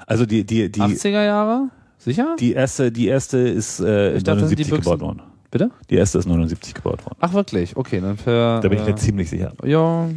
Also 0.07 0.27
die 0.27 0.44
die 0.44 0.70
die 0.70 0.81
80er 0.81 1.25
Jahre? 1.25 1.70
Sicher? 1.99 2.37
Die 2.38 2.53
erste, 2.53 2.92
die 2.92 3.09
erste 3.09 3.38
ist 3.38 3.81
äh, 3.81 4.16
Ich 4.16 4.22
dachte, 4.22 4.46
die 4.46 4.64
79 4.64 4.70
gebaut 4.85 5.01
worden. 5.01 5.22
Bitte? 5.51 5.71
Die 5.91 5.95
erste 5.97 6.19
ist 6.19 6.27
79 6.27 6.75
gebaut 6.75 7.05
worden. 7.05 7.17
Ach 7.21 7.33
wirklich? 7.33 7.77
Okay, 7.77 8.01
dann 8.01 8.17
für. 8.17 8.61
Da 8.61 8.69
bin 8.69 8.79
ich 8.79 8.85
äh, 8.87 8.91
mir 8.91 8.97
ziemlich 8.97 9.31
sicher. 9.31 9.53
Ja, 9.65 10.09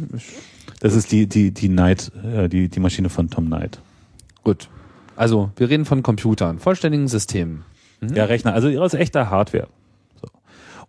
Das 0.80 0.94
ist 0.94 1.12
die 1.12 1.26
die 1.26 1.52
die 1.52 1.68
Knight, 1.68 2.10
äh, 2.24 2.48
die 2.48 2.68
die 2.68 2.80
Maschine 2.80 3.08
von 3.08 3.30
Tom 3.30 3.46
Knight. 3.46 3.80
Gut. 4.42 4.68
Also, 5.16 5.50
wir 5.56 5.68
reden 5.68 5.84
von 5.84 6.02
Computern, 6.02 6.58
vollständigen 6.58 7.06
Systemen. 7.06 7.64
Ja, 8.00 8.24
Rechner, 8.24 8.54
also 8.54 8.68
aus 8.80 8.94
echter 8.94 9.28
Hardware. 9.28 9.68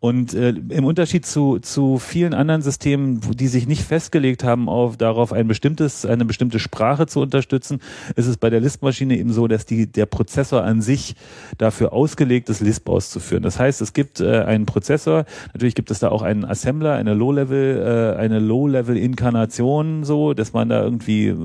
Und 0.02 0.34
äh, 0.34 0.50
im 0.50 0.84
Unterschied 0.84 1.28
zu, 1.28 1.60
zu 1.60 2.00
vielen 2.00 2.34
anderen 2.34 2.64
Systemen, 2.64 3.22
die 3.36 3.48
sich 3.48 3.68
nicht 3.68 3.84
festgelegt 3.84 4.44
haben, 4.44 4.68
auf, 4.68 4.98
darauf 4.98 5.32
ein 5.32 5.48
bestimmtes, 5.48 6.08
eine 6.08 6.26
bestimmte 6.26 6.58
Sprache 6.58 7.06
zu 7.06 7.20
unterstützen, 7.20 7.82
ist 8.16 8.26
es 8.26 8.38
bei 8.38 8.50
der 8.50 8.62
Lisp-Maschine 8.62 9.16
eben 9.16 9.32
so, 9.32 9.48
dass 9.48 9.68
die, 9.68 9.86
der 9.86 10.08
Prozessor 10.08 10.64
an 10.64 10.82
sich 10.82 11.14
dafür 11.60 11.94
ausgelegt 11.94 12.50
ist, 12.50 12.62
Lisp 12.62 12.90
auszuführen. 12.90 13.44
Das 13.44 13.60
heißt, 13.60 13.80
es 13.80 13.94
gibt 13.94 14.20
äh, 14.22 14.40
einen 14.40 14.66
Prozessor, 14.66 15.26
natürlich 15.54 15.76
gibt 15.76 15.92
es 15.92 16.00
da 16.00 16.10
auch 16.10 16.24
einen 16.24 16.46
Assembler, 16.46 16.96
eine 16.96 17.14
Low-Level, 17.14 18.16
äh, 18.16 18.20
eine 18.20 18.40
Low-Level-Inkarnation, 18.40 20.04
so, 20.04 20.34
dass 20.34 20.52
man 20.52 20.68
da 20.68 20.84
irgendwie, 20.84 21.28
äh, 21.28 21.36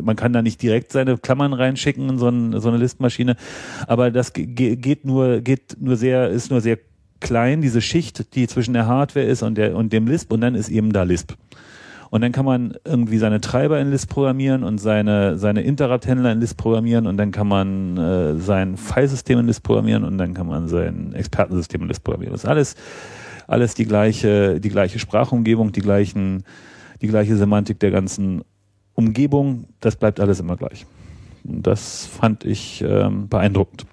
man 0.00 0.14
kann 0.14 0.32
da 0.32 0.42
nicht 0.42 0.62
direkt 0.62 0.92
seine 0.92 1.18
Klammern 1.18 1.52
reinschicken 1.52 2.08
in 2.08 2.18
so, 2.18 2.28
ein, 2.28 2.60
so 2.60 2.68
eine 2.68 2.78
Lisp-Maschine, 2.78 3.34
aber 3.88 4.12
das 4.12 4.32
ge 4.32 4.76
geht 4.76 5.04
nur, 5.04 5.40
geht 5.40 5.76
nur 5.80 5.96
sehr, 5.96 6.30
ist 6.30 6.52
nur 6.52 6.60
sehr 6.60 6.78
klein, 7.20 7.62
diese 7.62 7.80
Schicht, 7.80 8.34
die 8.34 8.46
zwischen 8.46 8.74
der 8.74 8.86
Hardware 8.86 9.26
ist 9.26 9.42
und, 9.42 9.56
der, 9.56 9.76
und 9.76 9.92
dem 9.92 10.06
Lisp 10.06 10.32
und 10.32 10.40
dann 10.40 10.54
ist 10.54 10.68
eben 10.68 10.92
da 10.92 11.02
Lisp. 11.02 11.34
Und 12.10 12.20
dann 12.20 12.32
kann 12.32 12.44
man 12.44 12.74
irgendwie 12.84 13.18
seine 13.18 13.40
Treiber 13.40 13.80
in 13.80 13.90
Lisp 13.90 14.10
programmieren 14.10 14.62
und 14.62 14.78
seine, 14.78 15.38
seine 15.38 15.62
Interrupt-Händler 15.62 16.32
in 16.32 16.40
Lisp 16.40 16.56
programmieren 16.56 17.06
und 17.06 17.16
dann 17.16 17.32
kann 17.32 17.48
man 17.48 17.96
äh, 17.96 18.36
sein 18.36 18.76
Filesystem 18.76 19.40
in 19.40 19.46
Lisp 19.46 19.64
programmieren 19.64 20.04
und 20.04 20.16
dann 20.18 20.34
kann 20.34 20.46
man 20.46 20.68
sein 20.68 21.12
Expertensystem 21.14 21.82
in 21.82 21.88
Lisp 21.88 22.04
programmieren. 22.04 22.32
Das 22.32 22.44
ist 22.44 22.48
alles, 22.48 22.76
alles 23.48 23.74
die 23.74 23.86
gleiche, 23.86 24.60
die 24.60 24.68
gleiche 24.68 24.98
Sprachumgebung, 24.98 25.72
die 25.72 25.80
gleichen, 25.80 26.44
die 27.02 27.08
gleiche 27.08 27.36
Semantik 27.36 27.80
der 27.80 27.90
ganzen 27.90 28.42
Umgebung. 28.94 29.64
Das 29.80 29.96
bleibt 29.96 30.20
alles 30.20 30.40
immer 30.40 30.56
gleich. 30.56 30.86
Und 31.44 31.66
das 31.66 32.06
fand 32.06 32.44
ich 32.44 32.84
ähm, 32.86 33.28
beeindruckend. 33.28 33.86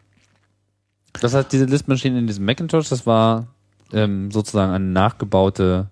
Das 1.21 1.33
heißt, 1.33 1.51
diese 1.51 1.65
Listmaschine 1.65 2.19
in 2.19 2.27
diesem 2.27 2.45
Macintosh, 2.45 2.89
das 2.89 3.05
war 3.05 3.47
ähm, 3.93 4.31
sozusagen 4.31 4.71
eine 4.71 4.85
nachgebaute 4.85 5.87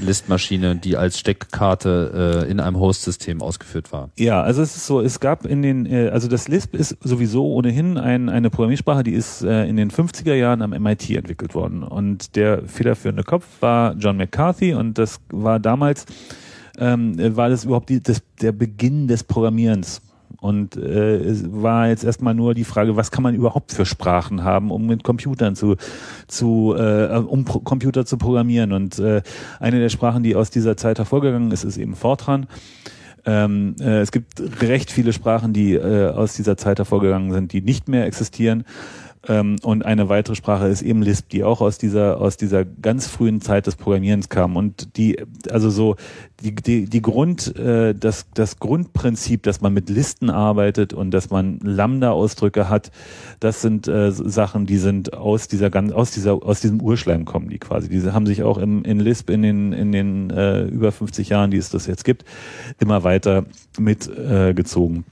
Listmaschine, 0.00 0.76
die 0.76 0.96
als 0.96 1.18
Steckkarte 1.18 2.44
äh, 2.46 2.50
in 2.50 2.60
einem 2.60 2.78
Host-System 2.78 3.40
ausgeführt 3.40 3.92
war. 3.92 4.10
Ja, 4.18 4.42
also 4.42 4.62
es 4.62 4.76
ist 4.76 4.86
so, 4.86 5.00
es 5.00 5.20
gab 5.20 5.46
in 5.46 5.62
den, 5.62 5.86
äh, 5.86 6.08
also 6.08 6.28
das 6.28 6.48
Lisp 6.48 6.74
ist 6.74 6.96
sowieso 7.02 7.46
ohnehin 7.46 7.96
ein, 7.96 8.28
eine 8.28 8.50
Programmiersprache, 8.50 9.04
die 9.04 9.12
ist 9.12 9.42
äh, 9.42 9.66
in 9.66 9.76
den 9.76 9.90
50er 9.90 10.34
Jahren 10.34 10.62
am 10.62 10.70
MIT 10.70 11.10
entwickelt 11.10 11.54
worden. 11.54 11.82
Und 11.82 12.34
der 12.36 12.66
federführende 12.66 13.22
Kopf 13.22 13.44
war 13.60 13.94
John 13.94 14.16
McCarthy 14.16 14.74
und 14.74 14.98
das 14.98 15.20
war 15.30 15.60
damals, 15.60 16.06
ähm, 16.78 17.14
war 17.36 17.48
das 17.48 17.64
überhaupt 17.64 17.90
die, 17.90 18.02
das, 18.02 18.22
der 18.40 18.52
Beginn 18.52 19.06
des 19.06 19.22
Programmierens. 19.22 20.02
Und 20.40 20.76
äh, 20.76 21.16
es 21.16 21.44
war 21.52 21.88
jetzt 21.88 22.04
erstmal 22.04 22.34
nur 22.34 22.54
die 22.54 22.64
Frage, 22.64 22.96
was 22.96 23.10
kann 23.10 23.22
man 23.22 23.34
überhaupt 23.34 23.72
für 23.72 23.84
Sprachen 23.84 24.42
haben, 24.42 24.70
um 24.70 24.86
mit 24.86 25.04
Computern 25.04 25.54
zu, 25.54 25.76
zu 26.28 26.74
äh, 26.76 27.16
um 27.16 27.44
Pro 27.44 27.60
Computer 27.60 28.06
zu 28.06 28.16
programmieren. 28.16 28.72
Und 28.72 28.98
äh, 28.98 29.22
eine 29.58 29.78
der 29.78 29.90
Sprachen, 29.90 30.22
die 30.22 30.34
aus 30.34 30.50
dieser 30.50 30.76
Zeit 30.76 30.98
hervorgegangen 30.98 31.50
ist, 31.52 31.64
ist 31.64 31.76
eben 31.76 31.94
Fortran. 31.94 32.46
Ähm, 33.26 33.76
äh, 33.80 34.00
es 34.00 34.12
gibt 34.12 34.40
recht 34.62 34.90
viele 34.90 35.12
Sprachen, 35.12 35.52
die 35.52 35.74
äh, 35.74 36.08
aus 36.08 36.34
dieser 36.34 36.56
Zeit 36.56 36.78
hervorgegangen 36.78 37.32
sind, 37.32 37.52
die 37.52 37.60
nicht 37.60 37.88
mehr 37.88 38.06
existieren. 38.06 38.64
Ähm, 39.28 39.56
und 39.62 39.84
eine 39.84 40.08
weitere 40.08 40.34
Sprache 40.34 40.68
ist 40.68 40.80
eben 40.80 41.02
Lisp, 41.02 41.28
die 41.28 41.44
auch 41.44 41.60
aus 41.60 41.76
dieser, 41.76 42.20
aus 42.20 42.38
dieser 42.38 42.64
ganz 42.64 43.06
frühen 43.06 43.42
Zeit 43.42 43.66
des 43.66 43.76
Programmierens 43.76 44.30
kam. 44.30 44.56
Und 44.56 44.96
die, 44.96 45.18
also 45.50 45.68
so, 45.68 45.96
die, 46.42 46.54
die, 46.54 46.86
die 46.86 47.02
Grund, 47.02 47.54
äh, 47.56 47.94
das, 47.94 48.26
das 48.32 48.58
Grundprinzip, 48.58 49.42
dass 49.42 49.60
man 49.60 49.74
mit 49.74 49.90
Listen 49.90 50.30
arbeitet 50.30 50.94
und 50.94 51.10
dass 51.10 51.28
man 51.28 51.58
Lambda-Ausdrücke 51.60 52.70
hat, 52.70 52.90
das 53.40 53.60
sind 53.60 53.88
äh, 53.88 54.10
Sachen, 54.10 54.64
die 54.64 54.78
sind 54.78 55.12
aus 55.12 55.48
dieser 55.48 55.68
ganz, 55.68 55.92
aus 55.92 56.12
dieser, 56.12 56.42
aus 56.42 56.60
diesem 56.60 56.80
Urschleim 56.80 57.26
kommen 57.26 57.50
die 57.50 57.58
quasi. 57.58 57.90
Diese 57.90 58.14
haben 58.14 58.24
sich 58.24 58.42
auch 58.42 58.56
im, 58.56 58.84
in 58.84 59.00
Lisp 59.00 59.28
in 59.28 59.42
den, 59.42 59.74
in 59.74 59.92
den 59.92 60.30
äh, 60.30 60.62
über 60.62 60.92
50 60.92 61.28
Jahren, 61.28 61.50
die 61.50 61.58
es 61.58 61.68
das 61.68 61.86
jetzt 61.86 62.04
gibt, 62.04 62.24
immer 62.78 63.04
weiter 63.04 63.44
mitgezogen. 63.78 65.04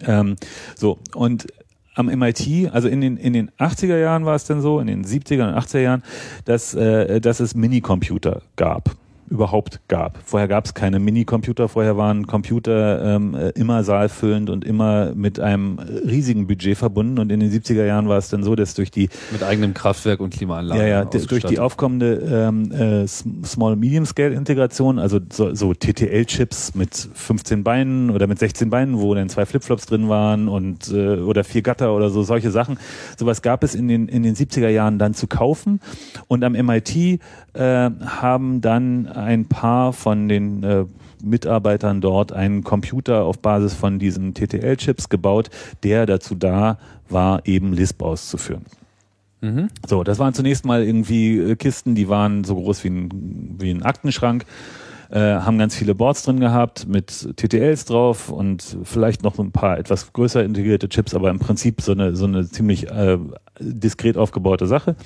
Äh, 0.00 0.12
ähm, 0.12 0.36
so, 0.76 0.98
und 1.14 1.46
am 1.98 2.06
MIT, 2.06 2.70
also 2.72 2.88
in 2.88 3.00
den, 3.00 3.16
in 3.16 3.32
den 3.32 3.50
80er 3.58 3.98
Jahren 3.98 4.24
war 4.24 4.34
es 4.34 4.44
denn 4.44 4.60
so, 4.60 4.80
in 4.80 4.86
den 4.86 5.04
70er 5.04 5.48
und 5.48 5.54
80er 5.54 5.80
Jahren, 5.80 6.02
dass, 6.44 6.74
äh, 6.74 7.20
dass 7.20 7.40
es 7.40 7.54
Minicomputer 7.54 8.42
gab 8.56 8.96
überhaupt 9.28 9.80
gab. 9.88 10.18
Vorher 10.24 10.48
gab 10.48 10.64
es 10.64 10.74
keine 10.74 10.98
Minicomputer, 10.98 11.68
vorher 11.68 11.96
waren 11.96 12.26
Computer 12.26 13.16
ähm, 13.16 13.36
immer 13.54 13.84
saalfüllend 13.84 14.50
und 14.50 14.64
immer 14.64 15.14
mit 15.14 15.40
einem 15.40 15.78
riesigen 15.78 16.46
Budget 16.46 16.76
verbunden 16.76 17.18
und 17.18 17.30
in 17.30 17.40
den 17.40 17.50
70er 17.50 17.84
Jahren 17.84 18.08
war 18.08 18.18
es 18.18 18.28
dann 18.28 18.42
so, 18.42 18.54
dass 18.54 18.74
durch 18.74 18.90
die 18.90 19.08
mit 19.30 19.42
eigenem 19.42 19.74
Kraftwerk 19.74 20.20
und 20.20 20.30
Klimaanlage 20.30 20.80
ja, 20.80 20.86
ja, 20.86 21.04
durch 21.04 21.44
die 21.44 21.58
aufkommende 21.58 22.14
ähm, 22.30 22.72
äh, 22.72 23.06
Small 23.06 23.76
Medium 23.76 24.06
Scale 24.06 24.34
Integration, 24.34 24.98
also 24.98 25.20
so, 25.32 25.54
so 25.54 25.74
TTL 25.74 26.24
Chips 26.26 26.74
mit 26.74 27.08
15 27.14 27.64
Beinen 27.64 28.10
oder 28.10 28.26
mit 28.26 28.38
16 28.38 28.70
Beinen, 28.70 28.98
wo 28.98 29.14
dann 29.14 29.28
zwei 29.28 29.46
Flipflops 29.46 29.86
drin 29.86 30.08
waren 30.08 30.48
und 30.48 30.90
äh, 30.90 31.16
oder 31.18 31.44
vier 31.44 31.62
Gatter 31.62 31.94
oder 31.94 32.10
so 32.10 32.22
solche 32.22 32.50
Sachen. 32.50 32.78
Sowas 33.16 33.42
gab 33.42 33.62
es 33.64 33.74
in 33.74 33.88
den 33.88 34.08
in 34.08 34.22
den 34.22 34.34
70er 34.34 34.68
Jahren 34.68 34.98
dann 34.98 35.14
zu 35.14 35.26
kaufen 35.26 35.80
und 36.28 36.44
am 36.44 36.52
MIT 36.52 37.20
äh, 37.54 37.90
haben 38.04 38.60
dann 38.60 39.06
ein 39.06 39.46
paar 39.46 39.92
von 39.92 40.28
den 40.28 40.62
äh, 40.62 40.84
Mitarbeitern 41.22 42.00
dort 42.00 42.32
einen 42.32 42.62
Computer 42.62 43.24
auf 43.24 43.38
Basis 43.40 43.74
von 43.74 43.98
diesen 43.98 44.34
TTL-Chips 44.34 45.08
gebaut, 45.08 45.50
der 45.82 46.06
dazu 46.06 46.34
da 46.34 46.78
war, 47.08 47.46
eben 47.46 47.72
Lisp 47.72 48.02
auszuführen. 48.02 48.64
Mhm. 49.40 49.68
So, 49.86 50.02
das 50.02 50.18
waren 50.18 50.34
zunächst 50.34 50.64
mal 50.64 50.82
irgendwie 50.82 51.38
äh, 51.38 51.56
Kisten, 51.56 51.94
die 51.94 52.08
waren 52.08 52.44
so 52.44 52.56
groß 52.56 52.84
wie 52.84 52.88
ein, 52.88 53.56
wie 53.58 53.70
ein 53.70 53.82
Aktenschrank, 53.82 54.44
äh, 55.10 55.18
haben 55.18 55.58
ganz 55.58 55.74
viele 55.74 55.94
Boards 55.94 56.24
drin 56.24 56.40
gehabt 56.40 56.86
mit 56.88 57.36
TTLs 57.36 57.84
drauf 57.84 58.30
und 58.30 58.76
vielleicht 58.82 59.22
noch 59.22 59.38
ein 59.38 59.52
paar 59.52 59.78
etwas 59.78 60.12
größer 60.12 60.44
integrierte 60.44 60.88
Chips, 60.88 61.14
aber 61.14 61.30
im 61.30 61.38
Prinzip 61.38 61.80
so 61.80 61.92
eine, 61.92 62.16
so 62.16 62.26
eine 62.26 62.48
ziemlich 62.48 62.90
äh, 62.90 63.18
diskret 63.60 64.16
aufgebaute 64.16 64.66
Sache. 64.66 64.96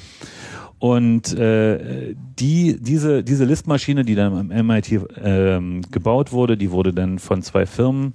Und 0.83 1.33
äh, 1.39 2.13
die, 2.41 2.77
diese, 2.81 3.23
diese 3.23 3.45
Listmaschine, 3.45 4.05
die 4.05 4.17
dann 4.17 4.51
am 4.51 4.67
MIT 4.67 5.01
ähm, 5.23 5.83
gebaut 5.93 6.33
wurde, 6.33 6.57
die 6.57 6.73
wurde 6.73 6.93
dann 6.93 7.21
von 7.21 7.41
zwei 7.41 7.67
Firmen 7.67 8.15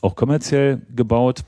auch 0.00 0.14
kommerziell 0.14 0.82
gebaut, 0.94 1.40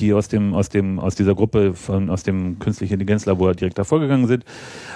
die 0.00 0.12
aus 0.12 0.26
dem, 0.26 0.52
aus 0.52 0.68
dem, 0.68 0.98
aus 0.98 1.14
dieser 1.14 1.36
Gruppe 1.36 1.74
von, 1.74 2.10
aus 2.10 2.24
dem 2.24 2.58
künstlichen 2.58 2.94
Intelligenzlabor 2.94 3.54
direkt 3.54 3.78
hervorgegangen 3.78 4.26
sind. 4.26 4.44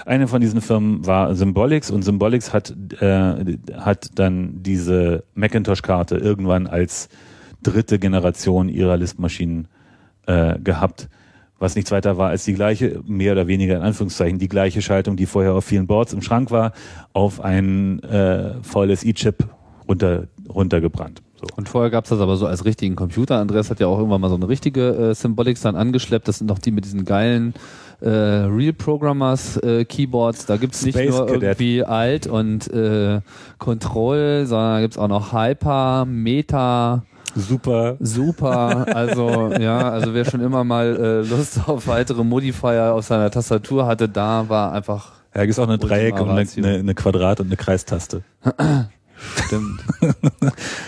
Eine 0.05 0.27
von 0.27 0.41
diesen 0.41 0.61
Firmen 0.61 1.07
war 1.07 1.33
Symbolics 1.37 1.93
und 1.93 2.03
Symbolics 2.03 2.53
hat, 2.53 2.75
äh, 3.01 3.57
hat 3.75 4.19
dann 4.19 4.65
diese 4.65 5.23
Macintosh-Karte 5.37 6.17
irgendwann 6.17 6.67
als 6.67 7.09
dritte 7.63 8.01
Generation 8.01 8.69
ihrer 8.69 8.97
Listmaschinen 8.97 9.69
äh, 10.27 10.59
gehabt 10.59 11.09
was 11.59 11.75
nichts 11.75 11.91
weiter 11.91 12.17
war 12.17 12.31
als 12.31 12.45
die 12.45 12.55
gleiche, 12.55 13.01
mehr 13.07 13.33
oder 13.33 13.47
weniger 13.47 13.77
in 13.77 13.83
Anführungszeichen, 13.83 14.39
die 14.39 14.49
gleiche 14.49 14.83
Schaltung, 14.83 15.17
die 15.17 15.27
vorher 15.27 15.55
auf 15.55 15.65
vielen 15.65 15.87
Boards 15.87 16.13
im 16.13 16.23
Schrank 16.23 16.51
war, 16.51 16.73
auf 17.13 17.41
ein 17.41 18.03
äh, 18.03 18.55
VLSI-Chip 18.63 19.49
runter, 19.89 20.29
runtergebrannt. 20.49 21.23
So. 21.41 21.47
Und 21.57 21.69
vorher 21.69 21.91
gab's 21.91 22.09
das 22.09 22.21
aber 22.21 22.37
so 22.37 22.47
als 22.47 22.65
richtigen 22.65 22.97
Computer. 22.97 23.39
Andreas 23.39 23.71
hat 23.71 23.79
ja 23.79 23.87
auch 23.87 23.99
irgendwann 23.99 24.21
mal 24.21 24.29
so 24.29 24.35
eine 24.35 24.49
richtige 24.49 25.11
äh, 25.11 25.15
Symbolics 25.15 25.61
dann 25.61 25.77
angeschleppt. 25.77 26.27
Das 26.27 26.39
sind 26.39 26.49
noch 26.49 26.59
die 26.59 26.73
mit 26.73 26.85
diesen 26.85 27.05
geilen 27.05 27.55
äh, 28.01 28.09
Real 28.09 28.73
Programmers 28.73 29.57
äh, 29.59 29.85
Keyboards. 29.85 30.47
Da 30.47 30.57
gibt's 30.57 30.85
nicht 30.85 30.97
Space 30.97 31.17
nur 31.17 31.27
Cadet. 31.27 31.43
irgendwie 31.43 31.85
Alt 31.85 32.27
und 32.27 32.69
äh, 32.73 33.21
Control, 33.59 34.47
sondern 34.47 34.75
da 34.75 34.81
gibt's 34.81 34.99
auch 34.99 35.09
noch 35.09 35.33
Hyper, 35.33 36.05
Meta, 36.07 37.05
Super. 37.39 37.97
Super, 38.01 38.87
also 38.95 39.53
ja, 39.59 39.91
also 39.91 40.13
wer 40.13 40.25
schon 40.25 40.41
immer 40.41 40.65
mal 40.65 40.97
äh, 40.97 41.29
Lust 41.29 41.61
auf 41.67 41.87
weitere 41.87 42.25
Modifier 42.25 42.95
auf 42.95 43.05
seiner 43.05 43.31
Tastatur 43.31 43.87
hatte, 43.87 44.09
da 44.09 44.49
war 44.49 44.73
einfach 44.73 45.13
Ja, 45.35 45.43
gibt 45.43 45.53
es 45.53 45.59
auch 45.59 45.69
eine 45.69 45.79
Dreieck 45.79 46.21
und 46.21 46.31
eine, 46.31 46.47
eine, 46.57 46.79
eine 46.79 46.95
Quadrat- 46.95 47.41
und 47.41 47.47
eine 47.47 47.57
Kreistaste. 47.57 48.23
Stimmt. 49.47 49.81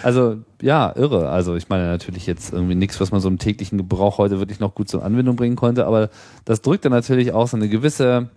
also 0.03 0.39
ja, 0.63 0.93
irre. 0.95 1.31
Also 1.31 1.57
ich 1.57 1.69
meine 1.69 1.87
natürlich 1.87 2.27
jetzt 2.27 2.53
irgendwie 2.53 2.75
nichts, 2.75 3.01
was 3.01 3.11
man 3.11 3.21
so 3.21 3.29
im 3.29 3.39
täglichen 3.39 3.79
Gebrauch 3.79 4.19
heute 4.19 4.39
wirklich 4.39 4.61
noch 4.61 4.75
gut 4.75 4.89
zur 4.89 5.05
Anwendung 5.05 5.37
bringen 5.37 5.57
konnte, 5.57 5.87
aber 5.87 6.11
das 6.45 6.63
drückt 6.63 6.85
dann 6.85 6.93
natürlich 6.93 7.33
auch 7.33 7.49
so 7.49 7.57
eine 7.57 7.69
gewisse 7.69 8.29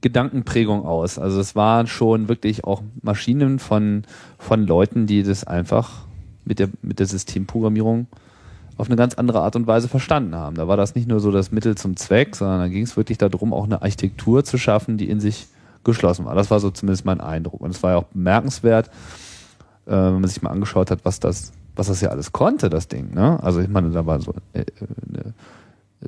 Gedankenprägung 0.00 0.84
aus. 0.84 1.18
Also 1.18 1.40
es 1.40 1.54
waren 1.54 1.86
schon 1.86 2.28
wirklich 2.28 2.64
auch 2.64 2.82
Maschinen 3.02 3.58
von, 3.58 4.04
von 4.38 4.66
Leuten, 4.66 5.06
die 5.06 5.22
das 5.22 5.44
einfach 5.44 6.06
mit 6.44 6.58
der, 6.58 6.68
mit 6.82 6.98
der 6.98 7.06
Systemprogrammierung 7.06 8.06
auf 8.76 8.86
eine 8.86 8.96
ganz 8.96 9.14
andere 9.14 9.40
Art 9.40 9.54
und 9.56 9.66
Weise 9.66 9.88
verstanden 9.88 10.34
haben. 10.34 10.56
Da 10.56 10.66
war 10.66 10.76
das 10.76 10.94
nicht 10.94 11.08
nur 11.08 11.20
so 11.20 11.30
das 11.30 11.52
Mittel 11.52 11.76
zum 11.76 11.96
Zweck, 11.96 12.34
sondern 12.36 12.60
da 12.60 12.68
ging 12.68 12.82
es 12.82 12.96
wirklich 12.96 13.18
darum, 13.18 13.52
auch 13.52 13.64
eine 13.64 13.82
Architektur 13.82 14.44
zu 14.44 14.58
schaffen, 14.58 14.96
die 14.96 15.08
in 15.08 15.20
sich 15.20 15.46
geschlossen 15.84 16.24
war. 16.24 16.34
Das 16.34 16.50
war 16.50 16.60
so 16.60 16.70
zumindest 16.70 17.04
mein 17.04 17.20
Eindruck. 17.20 17.60
Und 17.60 17.70
es 17.70 17.82
war 17.82 17.92
ja 17.92 17.96
auch 17.98 18.04
bemerkenswert, 18.04 18.88
äh, 19.86 19.90
wenn 19.90 20.20
man 20.20 20.28
sich 20.28 20.42
mal 20.42 20.50
angeschaut 20.50 20.90
hat, 20.90 21.04
was 21.04 21.20
das, 21.20 21.52
was 21.76 21.88
das 21.88 22.00
ja 22.00 22.08
alles 22.10 22.32
konnte, 22.32 22.70
das 22.70 22.88
Ding. 22.88 23.14
Ne? 23.14 23.42
Also 23.42 23.60
ich 23.60 23.68
meine, 23.68 23.90
da 23.90 24.06
war 24.06 24.20
so 24.20 24.34
äh, 24.52 24.64
eine 25.08 25.34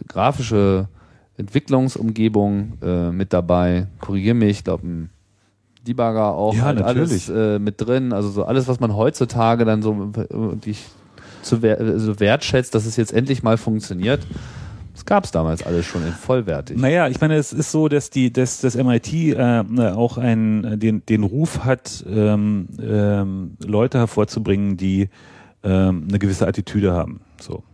grafische 0.09 0.89
Entwicklungsumgebung 1.37 2.75
äh, 2.83 3.11
mit 3.11 3.33
dabei. 3.33 3.89
Korrigier 4.01 4.35
mich, 4.35 4.59
ich 4.59 4.65
glaube 4.65 4.87
ein 4.87 5.11
Debugger 5.85 6.35
auch 6.35 6.55
Ja, 6.55 6.65
halt 6.65 6.83
alles 6.83 7.29
äh, 7.29 7.59
mit 7.59 7.81
drin. 7.81 8.13
Also 8.13 8.31
so 8.31 8.45
alles, 8.45 8.69
was 8.69 8.81
man 8.81 8.97
heutzutage 8.97 9.65
dann 9.65 9.83
so 9.83 10.13
äh, 10.17 10.57
die 10.57 10.71
ich 10.71 10.87
zu 11.43 11.63
wer 11.63 11.99
so 11.99 12.19
wertschätzt, 12.21 12.75
dass 12.75 12.87
es 12.87 12.97
jetzt 12.97 13.13
endlich 13.13 13.43
mal 13.43 13.59
funktioniert. 13.59 14.27
Das 14.95 15.05
gab 15.05 15.25
es 15.25 15.33
damals 15.33 15.67
alles 15.67 15.87
schon 15.87 16.07
in 16.07 16.13
vollwertig. 16.13 16.79
Naja, 16.79 17.09
ich 17.09 17.21
meine, 17.21 17.35
es 17.35 17.53
ist 17.53 17.73
so, 17.73 17.89
dass 17.89 18.11
die, 18.11 18.33
dass 18.33 18.61
das 18.61 18.77
MIT 18.77 19.13
äh, 19.13 19.65
auch 19.91 20.19
einen, 20.19 20.79
den, 20.79 21.05
den 21.05 21.25
Ruf 21.25 21.65
hat, 21.65 22.05
ähm, 22.09 22.69
ähm, 22.81 23.57
Leute 23.65 23.99
hervorzubringen, 23.99 24.77
die 24.77 25.09
ähm, 25.65 26.07
eine 26.09 26.19
gewisse 26.21 26.47
Attitüde 26.47 26.93
haben. 26.93 27.21
So. 27.41 27.65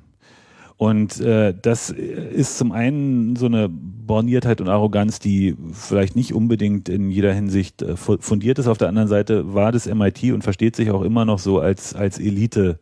Und 0.80 1.20
äh, 1.20 1.52
das 1.60 1.90
ist 1.90 2.56
zum 2.56 2.72
einen 2.72 3.36
so 3.36 3.44
eine 3.44 3.68
Borniertheit 3.68 4.62
und 4.62 4.70
Arroganz, 4.70 5.18
die 5.18 5.54
vielleicht 5.72 6.16
nicht 6.16 6.32
unbedingt 6.32 6.88
in 6.88 7.10
jeder 7.10 7.34
Hinsicht 7.34 7.82
äh, 7.82 7.98
fu- 7.98 8.16
fundiert 8.18 8.58
ist. 8.58 8.66
Auf 8.66 8.78
der 8.78 8.88
anderen 8.88 9.06
Seite 9.06 9.52
war 9.52 9.72
das 9.72 9.84
MIT 9.84 10.32
und 10.32 10.42
versteht 10.42 10.76
sich 10.76 10.90
auch 10.90 11.02
immer 11.02 11.26
noch 11.26 11.38
so 11.38 11.60
als, 11.60 11.94
als 11.94 12.18
Elite. 12.18 12.78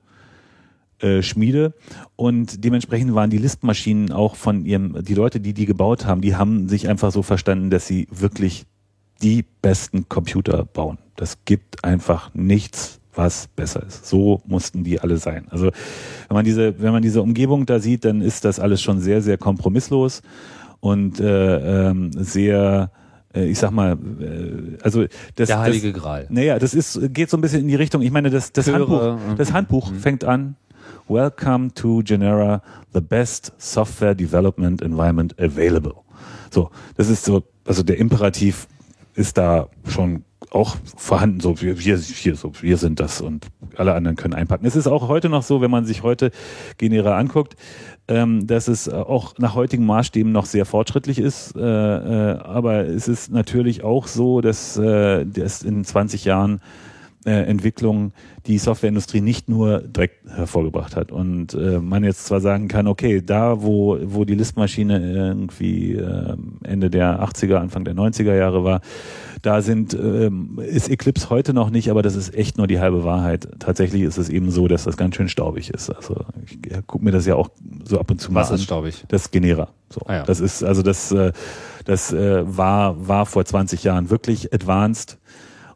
Äh, 1.00 1.22
Schmiede 1.22 1.74
und 2.16 2.64
dementsprechend 2.64 3.14
waren 3.14 3.30
die 3.30 3.38
Listmaschinen 3.38 4.11
auch 4.12 4.34
von 4.34 4.64
ihrem, 4.64 5.04
die 5.04 5.14
Leute, 5.14 5.38
die 5.40 5.54
die 5.54 5.64
gebaut 5.66 6.06
haben, 6.06 6.20
die 6.20 6.34
haben 6.34 6.68
sich 6.68 6.88
einfach 6.88 7.12
so 7.12 7.22
verstanden, 7.22 7.70
dass 7.70 7.87
sie 7.87 8.08
wirklich 8.11 8.64
die 9.22 9.44
besten 9.62 10.08
Computer 10.08 10.64
bauen. 10.64 10.98
Das 11.14 11.44
gibt 11.44 11.84
einfach 11.84 12.34
nichts, 12.34 12.97
was 13.18 13.48
besser 13.48 13.83
ist. 13.83 14.07
So 14.07 14.40
mussten 14.46 14.85
die 14.85 15.00
alle 15.00 15.18
sein. 15.18 15.48
Also 15.50 15.66
wenn 16.28 16.35
man 16.35 16.44
diese, 16.44 16.81
wenn 16.81 16.92
man 16.92 17.02
diese 17.02 17.20
Umgebung 17.20 17.66
da 17.66 17.81
sieht, 17.81 18.04
dann 18.04 18.22
ist 18.22 18.44
das 18.44 18.61
alles 18.61 18.81
schon 18.81 19.00
sehr, 19.00 19.20
sehr 19.20 19.37
kompromisslos 19.37 20.22
und 20.81 21.18
äh, 21.18 21.88
ähm, 21.88 22.12
sehr, 22.12 22.92
äh, 23.35 23.46
ich 23.46 23.59
sag 23.59 23.72
mal, 23.72 23.98
äh, 24.20 24.78
also 24.83 25.04
das, 25.35 25.48
Der 25.48 25.59
heilige 25.59 25.92
das, 25.92 26.00
Gral. 26.00 26.26
naja, 26.31 26.61
das 26.61 26.74
ist, 26.74 27.12
geht 27.12 27.28
so 27.28 27.37
ein 27.37 27.40
bisschen 27.40 27.62
in 27.62 27.68
die 27.68 27.74
Richtung. 27.74 28.02
Ich 28.02 28.12
meine, 28.12 28.31
das, 28.31 28.52
das 28.52 28.66
Chöre, 28.66 28.78
Handbuch, 28.78 29.02
mhm. 29.02 29.37
das 29.37 29.52
Handbuch 29.52 29.92
fängt 29.94 30.24
an. 30.24 30.54
Welcome 31.09 31.74
to 31.74 32.02
Genera, 32.04 32.62
the 32.94 33.00
best 33.00 33.52
software 33.59 34.14
development 34.14 34.81
environment 34.81 35.35
available. 35.40 35.94
So, 36.50 36.70
das 36.96 37.09
ist 37.09 37.24
so, 37.24 37.42
also 37.64 37.83
der 37.83 37.98
Imperativ 37.98 38.68
ist 39.14 39.37
da 39.37 39.68
schon 39.88 40.22
auch 40.50 40.76
vorhanden. 40.96 41.40
So, 41.40 41.61
wir, 41.61 41.78
wir, 41.78 41.96
hier, 41.98 42.37
so, 42.37 42.52
wir 42.61 42.76
sind 42.76 43.00
das 43.00 43.20
und 43.20 43.46
alle 43.76 43.94
anderen 43.94 44.16
können 44.16 44.34
einpacken. 44.34 44.66
Es 44.66 44.76
ist 44.76 44.87
auch 44.87 45.08
heute 45.08 45.28
noch 45.28 45.42
so, 45.42 45.61
wenn 45.61 45.70
man 45.70 45.84
sich 45.84 46.02
heute 46.02 46.30
Genera 46.78 47.18
anguckt, 47.18 47.56
ähm, 48.08 48.46
dass 48.46 48.68
es 48.68 48.88
auch 48.88 49.38
nach 49.38 49.54
heutigen 49.54 49.87
Maßstäben 49.87 50.32
noch 50.32 50.46
sehr 50.46 50.64
fortschrittlich 50.64 51.18
ist. 51.18 51.54
Äh, 51.56 51.61
äh, 51.61 52.38
aber 52.38 52.87
es 52.87 53.08
ist 53.08 53.30
natürlich 53.30 53.84
auch 53.84 54.06
so, 54.06 54.40
dass 54.40 54.76
äh, 54.76 55.26
das 55.26 55.62
in 55.62 55.84
20 55.84 56.24
Jahren 56.24 56.61
äh, 57.29 57.43
Entwicklung 57.43 58.12
die 58.47 58.57
Softwareindustrie 58.57 59.21
nicht 59.21 59.49
nur 59.49 59.81
direkt 59.81 60.27
hervorgebracht 60.29 60.97
hat. 60.97 61.12
Und 61.12 61.53
äh, 61.53 61.79
man 61.79 62.03
jetzt 62.03 62.25
zwar 62.25 62.41
sagen 62.41 62.67
kann, 62.69 62.87
okay, 62.87 63.21
da 63.21 63.62
wo, 63.62 63.99
wo 64.03 64.25
die 64.25 64.35
Listmaschine 64.35 64.99
irgendwie 65.12 65.95
äh, 65.95 66.37
Ende 66.64 66.88
der 66.88 67.23
80er, 67.23 67.57
Anfang 67.57 67.85
der 67.85 67.95
90er 67.95 68.35
Jahre 68.35 68.64
war, 68.64 68.81
da 69.43 69.61
sind, 69.61 69.95
ähm, 69.95 70.59
ist 70.64 70.88
Eclipse 70.88 71.31
heute 71.31 71.53
noch 71.53 71.71
nicht, 71.71 71.91
aber 71.91 72.03
das 72.03 72.17
ist 72.17 72.35
echt 72.35 72.57
nur 72.57 72.67
die 72.67 72.81
halbe 72.81 73.05
Wahrheit. 73.05 73.49
Tatsächlich 73.59 74.03
ist 74.03 74.17
es 74.17 74.31
eben 74.31 74.51
so, 74.51 74.67
dass 74.67 74.85
das 74.85 74.97
ganz 74.97 75.17
schön 75.17 75.29
staubig 75.29 75.71
ist. 75.71 75.91
Also 75.91 76.25
ich 76.45 76.59
ja, 76.71 76.81
guck 76.87 77.03
mir 77.03 77.12
das 77.12 77.27
ja 77.27 77.35
auch 77.35 77.51
so 77.85 78.01
ab 78.01 78.11
und 78.11 78.21
zu 78.21 78.33
mal 78.33 78.41
Was 78.41 78.51
an. 78.51 78.57
ist 78.57 78.64
staubig? 78.64 79.05
Das 79.09 79.31
Genera. 79.31 79.69
So. 79.91 80.01
Ah 80.07 80.17
ja. 80.17 80.23
Das 80.25 80.41
ist, 80.41 80.64
also 80.64 80.83
das, 80.83 81.12
äh, 81.12 81.33
das 81.85 82.12
äh, 82.12 82.45
war, 82.45 83.09
war 83.09 83.27
vor 83.27 83.45
20 83.45 83.85
Jahren 83.85 84.11
wirklich 84.11 84.53
advanced. 84.53 85.19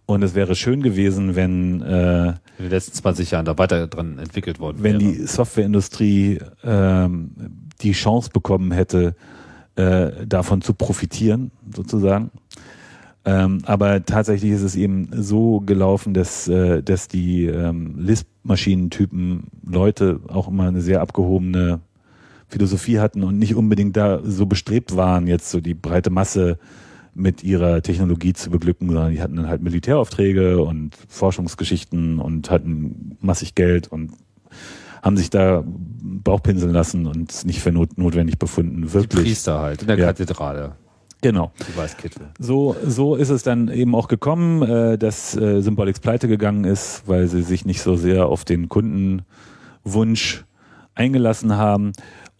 Und 0.06 0.22
es 0.22 0.34
wäre 0.34 0.54
schön 0.54 0.82
gewesen, 0.82 1.36
wenn, 1.36 1.80
äh, 1.82 2.28
In 2.28 2.34
den 2.58 2.70
letzten 2.70 2.94
20 2.94 3.30
Jahren 3.30 3.44
da 3.44 3.56
weiter 3.56 3.86
dran 3.86 4.18
entwickelt 4.18 4.58
worden 4.58 4.78
wenn 4.82 5.00
wäre. 5.00 5.12
die 5.12 5.26
Softwareindustrie 5.26 6.40
ähm, 6.64 7.30
die 7.80 7.92
Chance 7.92 8.30
bekommen 8.32 8.72
hätte, 8.72 9.14
äh, 9.76 10.26
davon 10.26 10.60
zu 10.60 10.74
profitieren, 10.74 11.50
sozusagen. 11.74 12.30
Ähm, 13.24 13.58
aber 13.64 14.04
tatsächlich 14.04 14.50
ist 14.50 14.62
es 14.62 14.74
eben 14.74 15.08
so 15.12 15.60
gelaufen, 15.60 16.12
dass, 16.12 16.48
äh, 16.48 16.82
dass 16.82 17.06
die 17.06 17.46
ähm, 17.46 17.94
Lisp-Maschinentypen 17.96 19.44
Leute 19.64 20.20
auch 20.28 20.48
immer 20.48 20.66
eine 20.66 20.80
sehr 20.80 21.00
abgehobene 21.00 21.80
Philosophie 22.48 22.98
hatten 22.98 23.22
und 23.22 23.38
nicht 23.38 23.54
unbedingt 23.54 23.96
da 23.96 24.20
so 24.24 24.46
bestrebt 24.46 24.96
waren, 24.96 25.26
jetzt 25.26 25.50
so 25.50 25.60
die 25.60 25.74
breite 25.74 26.10
Masse 26.10 26.58
mit 27.14 27.42
ihrer 27.44 27.82
Technologie 27.82 28.32
zu 28.32 28.50
beglücken, 28.50 28.88
sondern 28.88 29.12
die 29.12 29.20
hatten 29.20 29.36
dann 29.36 29.48
halt 29.48 29.62
Militäraufträge 29.62 30.62
und 30.62 30.96
Forschungsgeschichten 31.08 32.18
und 32.18 32.50
hatten 32.50 33.16
massig 33.20 33.54
Geld 33.54 33.88
und 33.88 34.12
haben 35.02 35.16
sich 35.16 35.30
da 35.30 35.62
Bauchpinseln 35.66 36.72
lassen 36.72 37.06
und 37.06 37.30
es 37.30 37.44
nicht 37.44 37.60
für 37.60 37.72
not 37.72 37.98
notwendig 37.98 38.38
befunden. 38.38 38.82
die 38.82 38.92
Wirklich. 38.94 39.24
Priester 39.24 39.58
halt 39.60 39.82
in 39.82 39.88
der 39.88 39.98
Ja. 39.98 40.06
Kathedrale, 40.06 40.72
Genau. 41.20 41.52
die 41.68 41.76
Weißkittel. 41.76 42.28
So, 42.38 42.76
so 42.86 43.14
ist 43.16 43.28
es 43.30 43.42
dann 43.42 43.68
eben 43.68 43.94
auch 43.94 44.08
gekommen, 44.08 44.62
äh, 44.62 44.96
dass 44.98 45.36
äh, 45.36 45.60
Symbolix 45.60 46.00
pleite 46.00 46.28
gegangen 46.28 46.64
ist, 46.64 47.02
weil 47.06 47.28
sie 47.28 47.42
sich 47.42 47.64
nicht 47.64 47.82
so 47.82 47.96
sehr 47.96 48.26
auf 48.26 48.44
den 48.44 48.68
Kundenwunsch 48.68 50.44
eingelassen 50.94 51.56
haben. 51.56 51.92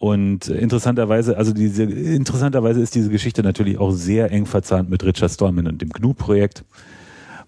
Und 0.03 0.49
interessanterweise, 0.49 1.37
also 1.37 1.53
diese, 1.53 1.83
interessanterweise 1.83 2.81
ist 2.81 2.93
diese 2.93 3.09
Geschichte 3.09 3.41
natürlich 3.41 3.77
auch 3.77 3.91
sehr 3.91 4.31
eng 4.31 4.45
verzahnt 4.45 4.89
mit 4.89 5.01
Richard 5.05 5.31
Stallman 5.31 5.65
und 5.65 5.81
dem 5.81 5.91
GNU-Projekt, 5.91 6.65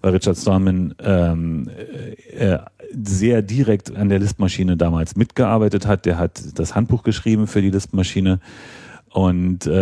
weil 0.00 0.14
Richard 0.14 0.38
Stallman 0.38 0.94
ähm, 1.00 1.68
äh, 1.68 2.54
äh, 2.54 2.58
sehr 3.04 3.42
direkt 3.42 3.94
an 3.94 4.08
der 4.08 4.20
Listmaschine 4.20 4.78
damals 4.78 5.16
mitgearbeitet 5.16 5.86
hat. 5.86 6.06
Der 6.06 6.16
hat 6.16 6.58
das 6.58 6.74
Handbuch 6.74 7.02
geschrieben 7.02 7.46
für 7.46 7.60
die 7.60 7.68
Listmaschine. 7.68 8.40
Und 9.10 9.66
äh, 9.66 9.74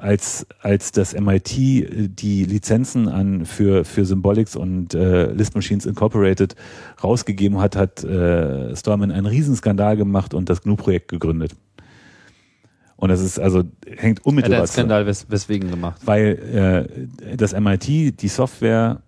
als, 0.00 0.44
als 0.60 0.90
das 0.90 1.14
MIT 1.14 1.56
die 1.56 2.44
Lizenzen 2.44 3.06
an 3.06 3.46
für, 3.46 3.84
für 3.84 4.04
Symbolics 4.04 4.56
und 4.56 4.92
äh, 4.92 5.30
List 5.30 5.54
Machines 5.54 5.86
Incorporated 5.86 6.56
rausgegeben 7.04 7.60
hat, 7.60 7.76
hat 7.76 8.02
äh, 8.02 8.74
Stallman 8.74 9.12
einen 9.12 9.26
Riesenskandal 9.26 9.96
gemacht 9.96 10.34
und 10.34 10.50
das 10.50 10.62
GNU-Projekt 10.62 11.06
gegründet. 11.06 11.52
Und 13.00 13.10
das 13.10 13.20
ist 13.20 13.38
also, 13.38 13.62
hängt 13.86 14.26
unmittelbar 14.26 14.58
einen 14.58 14.66
zusammen 14.66 14.88
Skandal 14.88 15.06
wes 15.06 15.30
weswegen 15.30 15.70
gemacht? 15.70 16.00
weil 16.04 16.88
äh, 17.22 17.36
das 17.36 17.52
MIT 17.58 18.20
die 18.20 18.28
Software, 18.28 19.02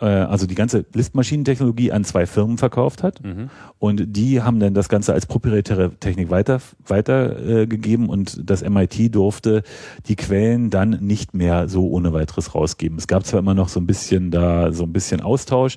äh, 0.00 0.04
also 0.06 0.46
die 0.46 0.54
ganze 0.54 0.84
Listmaschinentechnologie 0.92 1.92
an 1.92 2.04
zwei 2.04 2.26
Firmen 2.26 2.58
verkauft 2.58 3.02
hat 3.02 3.22
Mhm. 3.24 3.50
und 3.78 4.16
die 4.16 4.42
haben 4.42 4.60
dann 4.60 4.74
das 4.74 4.88
Ganze 4.88 5.12
als 5.14 5.26
proprietäre 5.26 5.92
Technik 6.00 6.30
weiter 6.30 6.60
weitergegeben 6.86 7.62
äh, 7.62 7.66
gegeben 7.66 8.08
und 8.08 8.48
das 8.48 8.62
MIT 8.62 9.14
durfte 9.14 9.62
die 10.06 10.16
Quellen 10.16 10.70
dann 10.70 10.98
nicht 11.00 11.34
mehr 11.34 11.68
so 11.68 11.88
ohne 11.88 12.12
weiteres 12.12 12.54
rausgeben. 12.54 12.98
Es 12.98 13.06
gab 13.06 13.24
zwar 13.26 13.40
immer 13.40 13.54
noch 13.54 13.68
so 13.68 13.80
ein 13.80 13.86
bisschen 13.86 14.30
da 14.30 14.72
so 14.72 14.84
ein 14.84 14.92
bisschen 14.92 15.20
Austausch, 15.20 15.76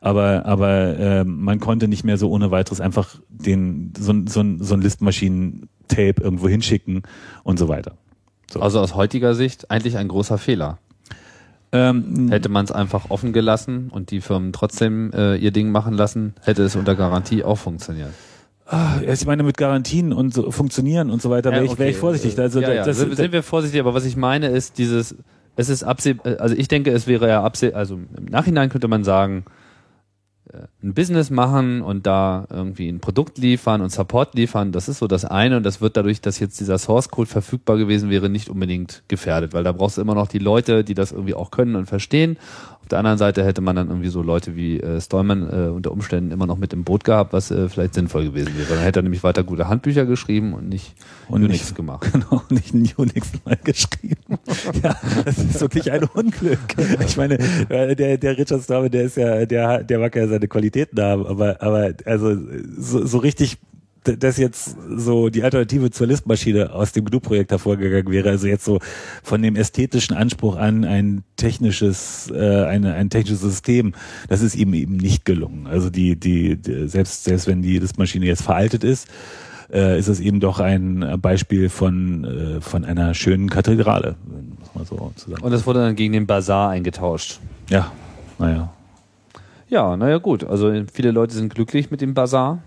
aber 0.00 0.46
aber 0.46 0.98
äh, 0.98 1.24
man 1.24 1.60
konnte 1.60 1.88
nicht 1.88 2.04
mehr 2.04 2.16
so 2.18 2.30
ohne 2.30 2.50
weiteres 2.50 2.80
einfach 2.80 3.16
den 3.28 3.92
so, 3.98 4.12
ein- 4.12 4.26
so, 4.26 4.40
ein- 4.40 4.62
so 4.62 4.74
ein 4.74 4.82
Listmaschinen-Tape 4.82 6.22
irgendwo 6.22 6.48
hinschicken 6.48 7.02
und 7.44 7.58
so 7.58 7.68
weiter. 7.68 7.92
So. 8.50 8.60
Also 8.60 8.80
aus 8.80 8.94
heutiger 8.94 9.34
Sicht 9.34 9.70
eigentlich 9.70 9.96
ein 9.96 10.08
großer 10.08 10.38
Fehler. 10.38 10.78
Ähm, 11.72 12.28
Hätte 12.30 12.50
man 12.50 12.66
es 12.66 12.72
einfach 12.72 13.08
offen 13.08 13.32
gelassen 13.32 13.88
und 13.90 14.10
die 14.10 14.20
Firmen 14.20 14.52
trotzdem 14.52 15.10
äh, 15.12 15.36
ihr 15.36 15.52
Ding 15.52 15.70
machen 15.70 15.94
lassen, 15.94 16.34
hätte 16.42 16.62
es 16.62 16.76
unter 16.76 16.94
Garantie 16.94 17.44
auch 17.44 17.56
funktioniert. 17.56 18.10
Ah, 18.66 19.00
ich 19.06 19.26
meine, 19.26 19.42
mit 19.42 19.56
Garantien 19.56 20.12
und 20.12 20.34
so 20.34 20.50
funktionieren 20.50 21.10
und 21.10 21.20
so 21.20 21.30
weiter 21.30 21.50
wäre 21.50 21.64
ich, 21.64 21.78
wär 21.78 21.88
ich 21.88 21.96
vorsichtig. 21.96 22.38
Also, 22.38 22.60
ja, 22.60 22.72
ja. 22.72 22.84
das, 22.84 22.98
sind, 22.98 23.16
sind 23.16 23.32
wir 23.32 23.42
vorsichtig, 23.42 23.80
aber 23.80 23.94
was 23.94 24.04
ich 24.04 24.16
meine 24.16 24.48
ist 24.48 24.78
dieses, 24.78 25.16
es 25.56 25.68
ist 25.68 25.82
absehbar, 25.82 26.40
also 26.40 26.54
ich 26.54 26.68
denke, 26.68 26.90
es 26.90 27.06
wäre 27.06 27.28
ja 27.28 27.42
absehbar, 27.42 27.78
also 27.78 27.94
im 27.94 28.24
Nachhinein 28.26 28.68
könnte 28.68 28.88
man 28.88 29.02
sagen, 29.04 29.44
äh, 29.46 29.61
ein 30.82 30.94
Business 30.94 31.30
machen 31.30 31.82
und 31.82 32.06
da 32.06 32.46
irgendwie 32.50 32.88
ein 32.88 33.00
Produkt 33.00 33.38
liefern 33.38 33.80
und 33.80 33.90
Support 33.90 34.34
liefern, 34.34 34.72
das 34.72 34.88
ist 34.88 34.98
so 34.98 35.06
das 35.06 35.24
eine 35.24 35.56
und 35.56 35.62
das 35.62 35.80
wird 35.80 35.96
dadurch, 35.96 36.20
dass 36.20 36.38
jetzt 36.38 36.60
dieser 36.60 36.78
Source 36.78 37.08
Code 37.08 37.28
verfügbar 37.28 37.78
gewesen 37.78 38.10
wäre, 38.10 38.28
nicht 38.28 38.48
unbedingt 38.48 39.02
gefährdet, 39.08 39.54
weil 39.54 39.64
da 39.64 39.72
brauchst 39.72 39.96
du 39.96 40.00
immer 40.00 40.14
noch 40.14 40.28
die 40.28 40.38
Leute, 40.38 40.84
die 40.84 40.94
das 40.94 41.12
irgendwie 41.12 41.34
auch 41.34 41.50
können 41.50 41.76
und 41.76 41.86
verstehen. 41.86 42.36
Auf 42.92 42.94
der 42.94 42.98
anderen 42.98 43.16
Seite 43.16 43.42
hätte 43.42 43.62
man 43.62 43.74
dann 43.74 43.88
irgendwie 43.88 44.10
so 44.10 44.20
Leute 44.20 44.54
wie 44.54 44.78
äh, 44.78 45.00
Stallman 45.00 45.48
äh, 45.48 45.68
unter 45.70 45.92
Umständen 45.92 46.30
immer 46.30 46.46
noch 46.46 46.58
mit 46.58 46.74
im 46.74 46.84
Boot 46.84 47.04
gehabt, 47.04 47.32
was 47.32 47.50
äh, 47.50 47.70
vielleicht 47.70 47.94
sinnvoll 47.94 48.24
gewesen 48.24 48.52
wäre. 48.58 48.68
Dann 48.68 48.80
hätte 48.80 48.98
er 49.00 49.02
nämlich 49.02 49.22
weiter 49.24 49.44
gute 49.44 49.66
Handbücher 49.66 50.04
geschrieben 50.04 50.52
und 50.52 50.68
nicht 50.68 50.92
Und 51.28 51.42
Unix 51.42 51.52
nicht- 51.64 51.74
gemacht. 51.74 52.06
genau 52.12 52.42
nicht 52.50 52.74
in 52.74 52.86
Unix 52.94 53.30
mal 53.46 53.56
geschrieben. 53.64 54.16
ja, 54.82 54.94
das 55.24 55.38
ist 55.38 55.58
wirklich 55.62 55.90
ein 55.90 56.04
Unglück. 56.04 56.58
Ich 57.06 57.16
meine, 57.16 57.38
äh, 57.70 57.96
der, 57.96 58.18
der 58.18 58.36
Richard 58.36 58.62
Stallman, 58.62 58.90
der 58.90 59.04
ist 59.04 59.16
ja, 59.16 59.46
der, 59.46 59.84
der 59.84 59.98
mag 59.98 60.14
ja 60.14 60.28
seine 60.28 60.46
Qualitäten 60.46 61.00
haben, 61.00 61.24
aber, 61.24 61.62
aber 61.62 61.94
also 62.04 62.36
so, 62.76 63.06
so 63.06 63.16
richtig 63.16 63.56
das 64.04 64.36
jetzt 64.36 64.76
so 64.96 65.28
die 65.28 65.44
Alternative 65.44 65.90
zur 65.90 66.06
Listmaschine 66.06 66.72
aus 66.72 66.92
dem 66.92 67.04
GNU-Projekt 67.04 67.50
hervorgegangen 67.50 68.10
wäre, 68.12 68.30
also 68.30 68.46
jetzt 68.46 68.64
so 68.64 68.80
von 69.22 69.42
dem 69.42 69.56
ästhetischen 69.56 70.16
Anspruch 70.16 70.56
an 70.56 70.84
ein 70.84 71.22
technisches, 71.36 72.30
äh, 72.34 72.64
eine, 72.64 72.94
ein 72.94 73.10
technisches 73.10 73.40
System, 73.40 73.92
das 74.28 74.42
ist 74.42 74.56
ihm 74.56 74.74
eben 74.74 74.96
nicht 74.96 75.24
gelungen. 75.24 75.66
Also 75.66 75.90
die, 75.90 76.16
die, 76.16 76.56
die 76.56 76.88
selbst, 76.88 77.24
selbst 77.24 77.46
wenn 77.46 77.62
die 77.62 77.78
Listmaschine 77.78 78.26
jetzt 78.26 78.42
veraltet 78.42 78.84
ist, 78.84 79.08
äh, 79.72 79.98
ist 79.98 80.08
es 80.08 80.20
eben 80.20 80.40
doch 80.40 80.60
ein 80.60 81.18
Beispiel 81.20 81.68
von, 81.68 82.24
äh, 82.24 82.60
von 82.60 82.84
einer 82.84 83.14
schönen 83.14 83.48
Kathedrale, 83.48 84.16
muss 84.58 84.74
man 84.74 84.84
so 84.84 85.12
zusammen. 85.16 85.42
Und 85.42 85.52
das 85.52 85.66
wurde 85.66 85.80
dann 85.80 85.96
gegen 85.96 86.12
den 86.12 86.26
Bazar 86.26 86.70
eingetauscht. 86.70 87.40
Ja, 87.70 87.90
naja. 88.38 88.72
Ja, 89.68 89.96
naja, 89.96 90.18
gut. 90.18 90.44
Also 90.44 90.70
viele 90.92 91.12
Leute 91.12 91.34
sind 91.34 91.54
glücklich 91.54 91.90
mit 91.90 92.02
dem 92.02 92.12
Bazar. 92.12 92.58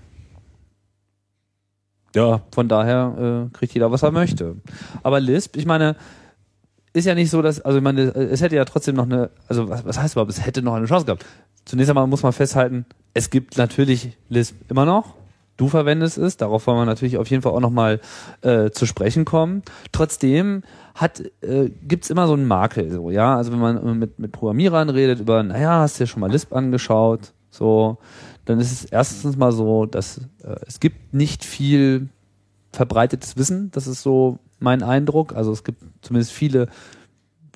Ja, 2.16 2.42
von 2.52 2.68
daher 2.68 3.48
äh, 3.52 3.58
kriegt 3.58 3.74
jeder, 3.74 3.92
was 3.92 4.04
er 4.04 4.12
möchte. 4.12 4.56
Aber 5.04 5.20
Lisp, 5.20 5.58
ich 5.58 5.66
meine, 5.66 5.96
ist 6.94 7.06
ja 7.06 7.14
nicht 7.14 7.30
so, 7.30 7.42
dass, 7.42 7.60
also 7.60 7.78
ich 7.78 7.84
meine, 7.84 8.04
es 8.04 8.42
hätte 8.42 8.56
ja 8.56 8.64
trotzdem 8.64 8.96
noch 8.96 9.04
eine, 9.04 9.30
also 9.50 9.70
was, 9.70 9.86
was 9.86 10.00
heißt 10.00 10.14
überhaupt, 10.14 10.32
es 10.32 10.46
hätte 10.46 10.62
noch 10.62 10.76
eine 10.76 10.86
Chance 10.86 11.06
gehabt. 11.06 11.26
Zunächst 11.66 11.90
einmal 11.90 12.08
muss 12.08 12.24
man 12.24 12.32
festhalten, 12.32 12.86
es 13.14 13.30
gibt 13.30 13.58
natürlich 13.58 14.18
Lisp 14.30 14.56
immer 14.70 14.86
noch. 14.86 15.16
Du 15.58 15.68
verwendest 15.68 16.18
es, 16.18 16.38
darauf 16.38 16.68
wollen 16.68 16.78
wir 16.80 16.86
natürlich 16.86 17.18
auf 17.18 17.30
jeden 17.30 17.42
Fall 17.42 17.52
auch 17.52 17.60
nochmal 17.60 18.00
äh, 18.42 18.72
zu 18.72 18.86
sprechen 18.86 19.26
kommen. 19.26 19.64
Trotzdem 19.92 20.64
hat, 20.96 21.22
äh, 21.42 21.70
gibt's 21.82 22.10
immer 22.10 22.28
so 22.28 22.34
einen 22.34 22.46
Makel, 22.46 22.92
so, 22.92 23.10
ja. 23.10 23.36
Also 23.36 23.52
wenn 23.52 23.60
man 23.60 24.00
mit, 24.00 24.20
mit 24.20 24.32
Programmierern 24.32 24.90
redet 24.90 25.20
über, 25.20 25.44
naja, 25.44 25.80
hast 25.80 26.00
du 26.00 26.04
dir 26.04 26.08
schon 26.08 26.22
mal 26.22 26.32
Lisp 26.32 26.54
angeschaut, 26.54 27.34
so, 27.52 27.98
dann 28.46 28.60
ist 28.60 28.72
es 28.72 28.86
erstens 28.86 29.38
mal 29.38 29.52
so, 29.52 29.86
dass 29.86 30.20
äh, 30.44 30.56
es 30.68 30.80
gibt 30.80 31.14
nicht 31.14 31.44
viel 31.44 32.10
verbreitetes 32.72 33.38
Wissen. 33.38 33.72
Das 33.72 33.88
ist 33.88 34.02
so 34.02 34.40
mein 34.60 34.84
Eindruck. 34.84 35.36
Also 35.36 35.52
es 35.52 35.64
gibt 35.64 35.84
zumindest 36.02 36.32
viele 36.32 36.68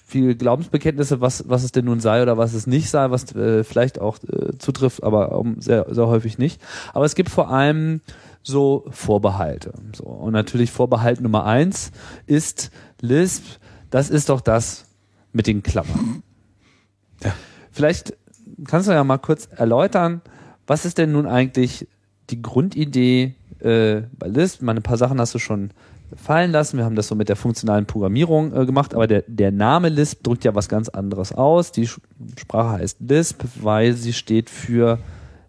viele 0.10 0.36
Glaubensbekenntnisse, 0.36 1.22
was, 1.22 1.48
was 1.48 1.64
es 1.64 1.72
denn 1.72 1.86
nun 1.86 2.00
sei 2.00 2.22
oder 2.24 2.38
was 2.38 2.54
es 2.54 2.68
nicht 2.68 2.90
sei, 2.90 3.12
was 3.12 3.34
äh, 3.36 3.64
vielleicht 3.64 4.02
auch 4.02 4.18
äh, 4.24 4.58
zutrifft, 4.58 5.04
aber 5.04 5.38
um, 5.38 5.62
sehr, 5.62 5.86
sehr 5.94 6.08
häufig 6.08 6.38
nicht. 6.38 6.60
Aber 6.94 7.06
es 7.06 7.16
gibt 7.16 7.30
vor 7.30 7.52
allem 7.52 8.02
so 8.42 8.86
Vorbehalte. 8.90 9.74
So. 9.96 10.06
Und 10.06 10.34
natürlich 10.34 10.72
Vorbehalt 10.72 11.22
Nummer 11.22 11.46
eins 11.46 11.92
ist 12.26 12.72
Lisp, 13.02 13.44
das 13.92 14.10
ist 14.10 14.30
doch 14.30 14.42
das 14.42 14.86
mit 15.32 15.48
den 15.48 15.62
Klammern. 15.62 16.24
Ja. 17.24 17.34
Vielleicht 17.72 18.18
kannst 18.66 18.88
du 18.88 18.94
ja 18.94 19.04
mal 19.04 19.20
kurz 19.20 19.48
erläutern, 19.56 20.22
was 20.70 20.86
ist 20.86 21.00
denn 21.00 21.12
nun 21.12 21.26
eigentlich 21.26 21.88
die 22.30 22.42
Grundidee 22.42 23.34
äh, 23.60 24.02
bei 24.18 24.28
Lisp? 24.28 24.62
Meine, 24.62 24.82
ein 24.82 24.84
paar 24.84 24.98
Sachen 24.98 25.20
hast 25.20 25.34
du 25.34 25.40
schon 25.40 25.72
fallen 26.16 26.52
lassen. 26.52 26.78
Wir 26.78 26.86
haben 26.86 26.96
das 26.96 27.08
so 27.08 27.16
mit 27.16 27.28
der 27.28 27.36
funktionalen 27.36 27.88
Programmierung 27.88 28.54
äh, 28.54 28.66
gemacht, 28.66 28.94
aber 28.94 29.08
der, 29.08 29.24
der 29.28 29.52
Name 29.52 29.90
Lisp 29.90 30.24
drückt 30.24 30.46
ja 30.46 30.54
was 30.54 30.70
ganz 30.70 30.88
anderes 30.88 31.34
aus. 31.34 31.72
Die 31.72 31.88
Sprache 31.88 32.80
heißt 32.80 32.98
Lisp, 33.02 33.44
weil 33.56 33.94
sie 33.94 34.14
steht 34.14 34.50
für 34.50 35.00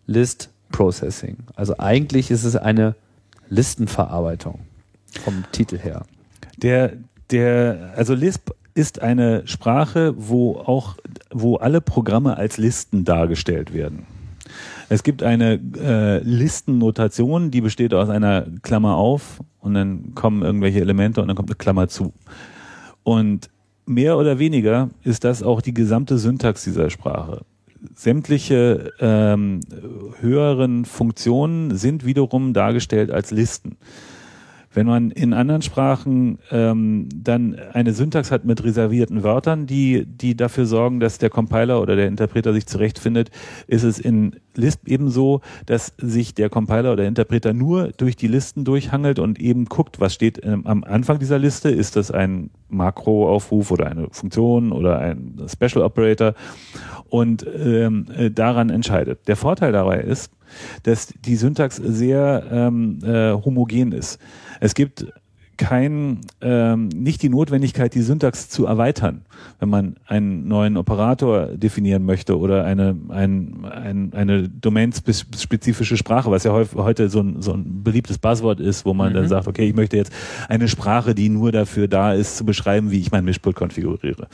List 0.06 0.48
Processing. 0.72 1.36
Also 1.54 1.74
eigentlich 1.78 2.30
ist 2.30 2.44
es 2.44 2.56
eine 2.56 2.94
Listenverarbeitung 3.50 4.60
vom 5.22 5.44
Titel 5.52 5.78
her. 5.78 6.06
Der, 6.56 6.92
der, 7.30 7.92
also 7.96 8.14
Lisp 8.14 8.52
ist 8.74 9.02
eine 9.02 9.46
Sprache, 9.46 10.14
wo 10.16 10.56
auch, 10.56 10.96
wo 11.30 11.56
alle 11.56 11.80
Programme 11.80 12.36
als 12.36 12.56
Listen 12.56 13.04
dargestellt 13.04 13.74
werden. 13.74 14.06
Es 14.92 15.04
gibt 15.04 15.22
eine 15.22 15.60
äh, 15.78 16.18
Listennotation, 16.18 17.52
die 17.52 17.60
besteht 17.60 17.94
aus 17.94 18.08
einer 18.08 18.44
Klammer 18.62 18.96
auf 18.96 19.38
und 19.60 19.74
dann 19.74 20.16
kommen 20.16 20.42
irgendwelche 20.42 20.80
Elemente 20.80 21.22
und 21.22 21.28
dann 21.28 21.36
kommt 21.36 21.48
eine 21.48 21.54
Klammer 21.54 21.86
zu. 21.86 22.12
Und 23.04 23.50
mehr 23.86 24.18
oder 24.18 24.40
weniger 24.40 24.90
ist 25.04 25.22
das 25.22 25.44
auch 25.44 25.60
die 25.60 25.74
gesamte 25.74 26.18
Syntax 26.18 26.64
dieser 26.64 26.90
Sprache. 26.90 27.42
Sämtliche 27.94 28.92
ähm, 28.98 29.60
höheren 30.18 30.84
Funktionen 30.84 31.76
sind 31.76 32.04
wiederum 32.04 32.52
dargestellt 32.52 33.12
als 33.12 33.30
Listen. 33.30 33.76
Wenn 34.72 34.86
man 34.86 35.10
in 35.10 35.32
anderen 35.32 35.62
Sprachen 35.62 36.38
ähm, 36.52 37.08
dann 37.12 37.56
eine 37.72 37.92
Syntax 37.92 38.30
hat 38.30 38.44
mit 38.44 38.62
reservierten 38.62 39.24
Wörtern, 39.24 39.66
die, 39.66 40.06
die 40.06 40.36
dafür 40.36 40.64
sorgen, 40.64 41.00
dass 41.00 41.18
der 41.18 41.28
Compiler 41.28 41.82
oder 41.82 41.96
der 41.96 42.06
Interpreter 42.06 42.52
sich 42.52 42.66
zurechtfindet, 42.66 43.30
ist 43.66 43.82
es 43.82 43.98
in 43.98 44.36
Lisp 44.54 44.86
ebenso, 44.86 45.40
dass 45.66 45.94
sich 45.98 46.34
der 46.34 46.50
Compiler 46.50 46.92
oder 46.92 47.04
Interpreter 47.04 47.52
nur 47.52 47.88
durch 47.96 48.14
die 48.14 48.28
Listen 48.28 48.64
durchhangelt 48.64 49.18
und 49.18 49.40
eben 49.40 49.64
guckt, 49.64 49.98
was 49.98 50.14
steht 50.14 50.40
ähm, 50.44 50.64
am 50.66 50.84
Anfang 50.84 51.18
dieser 51.18 51.40
Liste. 51.40 51.68
Ist 51.70 51.96
das 51.96 52.12
ein 52.12 52.50
Makroaufruf 52.68 53.72
oder 53.72 53.86
eine 53.86 54.06
Funktion 54.12 54.70
oder 54.70 55.00
ein 55.00 55.36
Special 55.48 55.84
Operator? 55.84 56.34
Und 57.08 57.44
ähm, 57.44 58.06
äh, 58.16 58.30
daran 58.30 58.70
entscheidet. 58.70 59.26
Der 59.26 59.34
Vorteil 59.34 59.72
dabei 59.72 60.00
ist, 60.00 60.30
dass 60.84 61.08
die 61.08 61.36
Syntax 61.36 61.76
sehr 61.76 62.44
ähm, 62.50 63.00
äh, 63.02 63.32
homogen 63.32 63.90
ist. 63.90 64.20
Es 64.60 64.74
gibt 64.74 65.06
kein, 65.60 66.22
ähm, 66.40 66.88
nicht 66.88 67.22
die 67.22 67.28
Notwendigkeit, 67.28 67.94
die 67.94 68.00
Syntax 68.00 68.48
zu 68.48 68.64
erweitern, 68.64 69.26
wenn 69.58 69.68
man 69.68 69.96
einen 70.06 70.48
neuen 70.48 70.78
Operator 70.78 71.48
definieren 71.48 72.06
möchte 72.06 72.38
oder 72.38 72.64
eine, 72.64 72.96
ein, 73.10 73.66
ein, 73.70 74.12
eine 74.14 74.48
domainspezifische 74.48 75.98
Sprache, 75.98 76.30
was 76.30 76.44
ja 76.44 76.52
heute 76.52 77.10
so 77.10 77.20
ein, 77.20 77.42
so 77.42 77.52
ein 77.52 77.84
beliebtes 77.84 78.16
Buzzword 78.16 78.58
ist, 78.58 78.86
wo 78.86 78.94
man 78.94 79.10
mhm. 79.10 79.16
dann 79.16 79.28
sagt, 79.28 79.48
okay, 79.48 79.68
ich 79.68 79.74
möchte 79.74 79.98
jetzt 79.98 80.12
eine 80.48 80.66
Sprache, 80.66 81.14
die 81.14 81.28
nur 81.28 81.52
dafür 81.52 81.88
da 81.88 82.14
ist, 82.14 82.38
zu 82.38 82.46
beschreiben, 82.46 82.90
wie 82.90 83.00
ich 83.00 83.10
mein 83.12 83.26
Mischpult 83.26 83.56
konfiguriere 83.56 84.28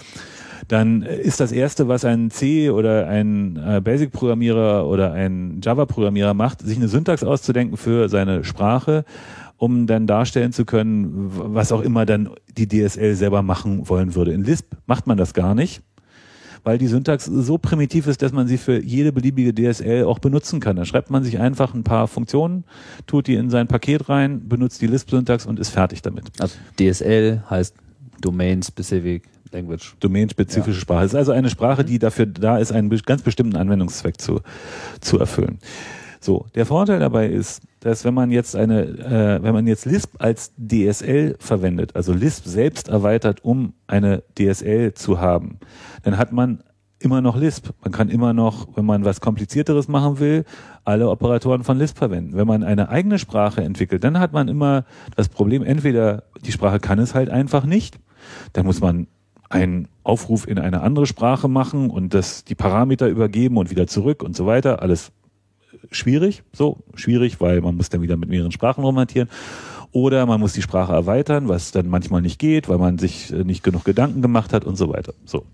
dann 0.68 1.02
ist 1.02 1.38
das 1.38 1.52
erste, 1.52 1.86
was 1.86 2.04
ein 2.04 2.30
C 2.30 2.70
oder 2.70 3.06
ein 3.06 3.56
äh, 3.56 3.80
Basic-Programmierer 3.80 4.86
oder 4.86 5.12
ein 5.12 5.60
Java-Programmierer 5.62 6.34
macht, 6.34 6.62
sich 6.62 6.76
eine 6.76 6.88
Syntax 6.88 7.22
auszudenken 7.22 7.76
für 7.76 8.08
seine 8.08 8.42
Sprache 8.42 9.04
um 9.56 9.86
dann 9.86 10.06
darstellen 10.06 10.52
zu 10.52 10.64
können, 10.64 11.30
was 11.32 11.72
auch 11.72 11.80
immer 11.80 12.06
dann 12.06 12.30
die 12.56 12.68
DSL 12.68 13.14
selber 13.14 13.42
machen 13.42 13.88
wollen 13.88 14.14
würde. 14.14 14.32
In 14.32 14.44
Lisp 14.44 14.72
macht 14.86 15.06
man 15.06 15.16
das 15.16 15.34
gar 15.34 15.54
nicht, 15.54 15.82
weil 16.62 16.78
die 16.78 16.88
Syntax 16.88 17.24
so 17.24 17.58
primitiv 17.58 18.06
ist, 18.06 18.22
dass 18.22 18.32
man 18.32 18.48
sie 18.48 18.58
für 18.58 18.82
jede 18.82 19.12
beliebige 19.12 19.54
DSL 19.54 20.04
auch 20.04 20.18
benutzen 20.18 20.60
kann. 20.60 20.76
Da 20.76 20.84
schreibt 20.84 21.10
man 21.10 21.24
sich 21.24 21.38
einfach 21.38 21.74
ein 21.74 21.84
paar 21.84 22.08
Funktionen, 22.08 22.64
tut 23.06 23.28
die 23.28 23.34
in 23.34 23.50
sein 23.50 23.68
Paket 23.68 24.08
rein, 24.08 24.48
benutzt 24.48 24.82
die 24.82 24.86
Lisp-Syntax 24.86 25.46
und 25.46 25.58
ist 25.58 25.70
fertig 25.70 26.02
damit. 26.02 26.24
Also 26.38 26.56
DSL 26.78 27.42
heißt 27.48 27.74
Domain 28.20 28.62
Specific 28.62 29.22
Language. 29.52 29.94
Domain-spezifische 30.00 30.78
ja. 30.78 30.80
Sprache. 30.80 31.04
Es 31.04 31.12
ist 31.12 31.18
also 31.18 31.32
eine 31.32 31.50
Sprache, 31.50 31.84
die 31.84 31.98
dafür 31.98 32.26
da 32.26 32.58
ist, 32.58 32.72
einen 32.72 32.90
ganz 32.90 33.22
bestimmten 33.22 33.56
Anwendungszweck 33.56 34.20
zu, 34.20 34.40
zu 35.00 35.18
erfüllen. 35.18 35.58
So, 36.26 36.44
der 36.56 36.66
Vorteil 36.66 36.98
dabei 36.98 37.28
ist, 37.28 37.62
dass 37.78 38.04
wenn 38.04 38.12
man 38.12 38.32
jetzt 38.32 38.56
eine, 38.56 38.82
äh, 38.82 39.40
wenn 39.44 39.54
man 39.54 39.68
jetzt 39.68 39.84
Lisp 39.84 40.16
als 40.18 40.52
DSL 40.56 41.36
verwendet, 41.38 41.94
also 41.94 42.12
Lisp 42.12 42.46
selbst 42.46 42.88
erweitert, 42.88 43.44
um 43.44 43.74
eine 43.86 44.24
DSL 44.36 44.92
zu 44.94 45.20
haben, 45.20 45.60
dann 46.02 46.18
hat 46.18 46.32
man 46.32 46.64
immer 46.98 47.20
noch 47.20 47.36
Lisp. 47.36 47.68
Man 47.84 47.92
kann 47.92 48.08
immer 48.08 48.32
noch, 48.32 48.66
wenn 48.74 48.84
man 48.84 49.04
was 49.04 49.20
komplizierteres 49.20 49.86
machen 49.86 50.18
will, 50.18 50.44
alle 50.82 51.08
Operatoren 51.10 51.62
von 51.62 51.78
Lisp 51.78 51.96
verwenden. 51.96 52.36
Wenn 52.36 52.48
man 52.48 52.64
eine 52.64 52.88
eigene 52.88 53.20
Sprache 53.20 53.62
entwickelt, 53.62 54.02
dann 54.02 54.18
hat 54.18 54.32
man 54.32 54.48
immer 54.48 54.84
das 55.14 55.28
Problem, 55.28 55.62
entweder 55.62 56.24
die 56.44 56.50
Sprache 56.50 56.80
kann 56.80 56.98
es 56.98 57.14
halt 57.14 57.30
einfach 57.30 57.64
nicht, 57.66 58.00
dann 58.52 58.66
muss 58.66 58.80
man 58.80 59.06
einen 59.48 59.86
Aufruf 60.02 60.48
in 60.48 60.58
eine 60.58 60.80
andere 60.80 61.06
Sprache 61.06 61.46
machen 61.46 61.88
und 61.88 62.14
das 62.14 62.42
die 62.42 62.56
Parameter 62.56 63.06
übergeben 63.06 63.58
und 63.58 63.70
wieder 63.70 63.86
zurück 63.86 64.24
und 64.24 64.34
so 64.34 64.44
weiter, 64.46 64.82
alles 64.82 65.12
schwierig, 65.90 66.42
so 66.52 66.78
schwierig, 66.94 67.40
weil 67.40 67.60
man 67.60 67.76
muss 67.76 67.88
dann 67.88 68.02
wieder 68.02 68.16
mit 68.16 68.28
mehreren 68.28 68.52
Sprachen 68.52 68.84
romantieren. 68.84 69.28
Oder 69.92 70.26
man 70.26 70.40
muss 70.40 70.52
die 70.52 70.62
Sprache 70.62 70.92
erweitern, 70.92 71.48
was 71.48 71.72
dann 71.72 71.88
manchmal 71.88 72.20
nicht 72.20 72.38
geht, 72.38 72.68
weil 72.68 72.78
man 72.78 72.98
sich 72.98 73.32
äh, 73.32 73.44
nicht 73.44 73.62
genug 73.62 73.84
Gedanken 73.84 74.20
gemacht 74.20 74.52
hat 74.52 74.64
und 74.64 74.76
so 74.76 74.92
weiter. 74.92 75.14
So. 75.24 75.44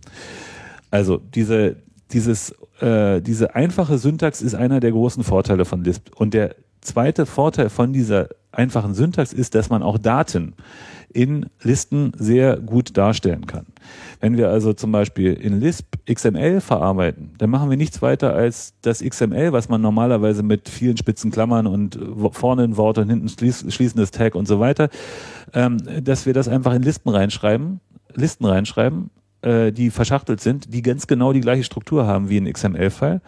Also 0.90 1.18
diese, 1.18 1.76
dieses, 2.11 2.54
äh, 2.80 3.20
diese 3.20 3.54
einfache 3.54 3.98
Syntax 3.98 4.42
ist 4.42 4.54
einer 4.54 4.80
der 4.80 4.92
großen 4.92 5.22
Vorteile 5.22 5.64
von 5.64 5.85
Lisp. 5.85 6.11
Und 6.16 6.34
der 6.34 6.57
zweite 6.80 7.26
Vorteil 7.26 7.70
von 7.70 7.92
dieser 7.92 8.28
einfachen 8.51 8.94
Syntax 8.94 9.32
ist, 9.32 9.55
dass 9.55 9.70
man 9.70 9.82
auch 9.82 9.99
Daten 9.99 10.55
in 11.14 11.46
Listen 11.62 12.12
sehr 12.16 12.56
gut 12.58 12.96
darstellen 12.96 13.46
kann. 13.46 13.66
Wenn 14.20 14.36
wir 14.36 14.48
also 14.48 14.72
zum 14.72 14.92
Beispiel 14.92 15.32
in 15.32 15.60
Lisp 15.60 15.96
XML 16.10 16.60
verarbeiten, 16.60 17.32
dann 17.38 17.50
machen 17.50 17.70
wir 17.70 17.76
nichts 17.76 18.02
weiter 18.02 18.34
als 18.34 18.74
das 18.82 19.02
XML, 19.02 19.52
was 19.52 19.68
man 19.68 19.80
normalerweise 19.80 20.42
mit 20.42 20.68
vielen 20.68 20.96
spitzen 20.96 21.30
Klammern 21.30 21.66
und 21.66 21.98
vorne 22.32 22.64
ein 22.64 22.76
Wort 22.76 22.98
und 22.98 23.08
hinten 23.08 23.28
schließendes 23.28 24.10
Tag 24.10 24.34
und 24.34 24.46
so 24.46 24.60
weiter, 24.60 24.88
ähm, 25.52 25.78
dass 26.02 26.26
wir 26.26 26.32
das 26.32 26.48
einfach 26.48 26.74
in 26.74 26.82
Listen 26.82 27.08
reinschreiben 27.08 27.80
Listen 28.14 28.44
reinschreiben, 28.44 29.10
äh, 29.43 29.72
die 29.72 29.90
verschachtelt 29.90 30.40
sind, 30.40 30.72
die 30.72 30.82
ganz 30.82 31.07
genau 31.07 31.32
die 31.32 31.40
gleiche 31.40 31.64
Struktur 31.64 32.07
haben 32.07 32.28
wie 32.28 32.38
ein 32.38 32.51
XML-File. 32.51 33.20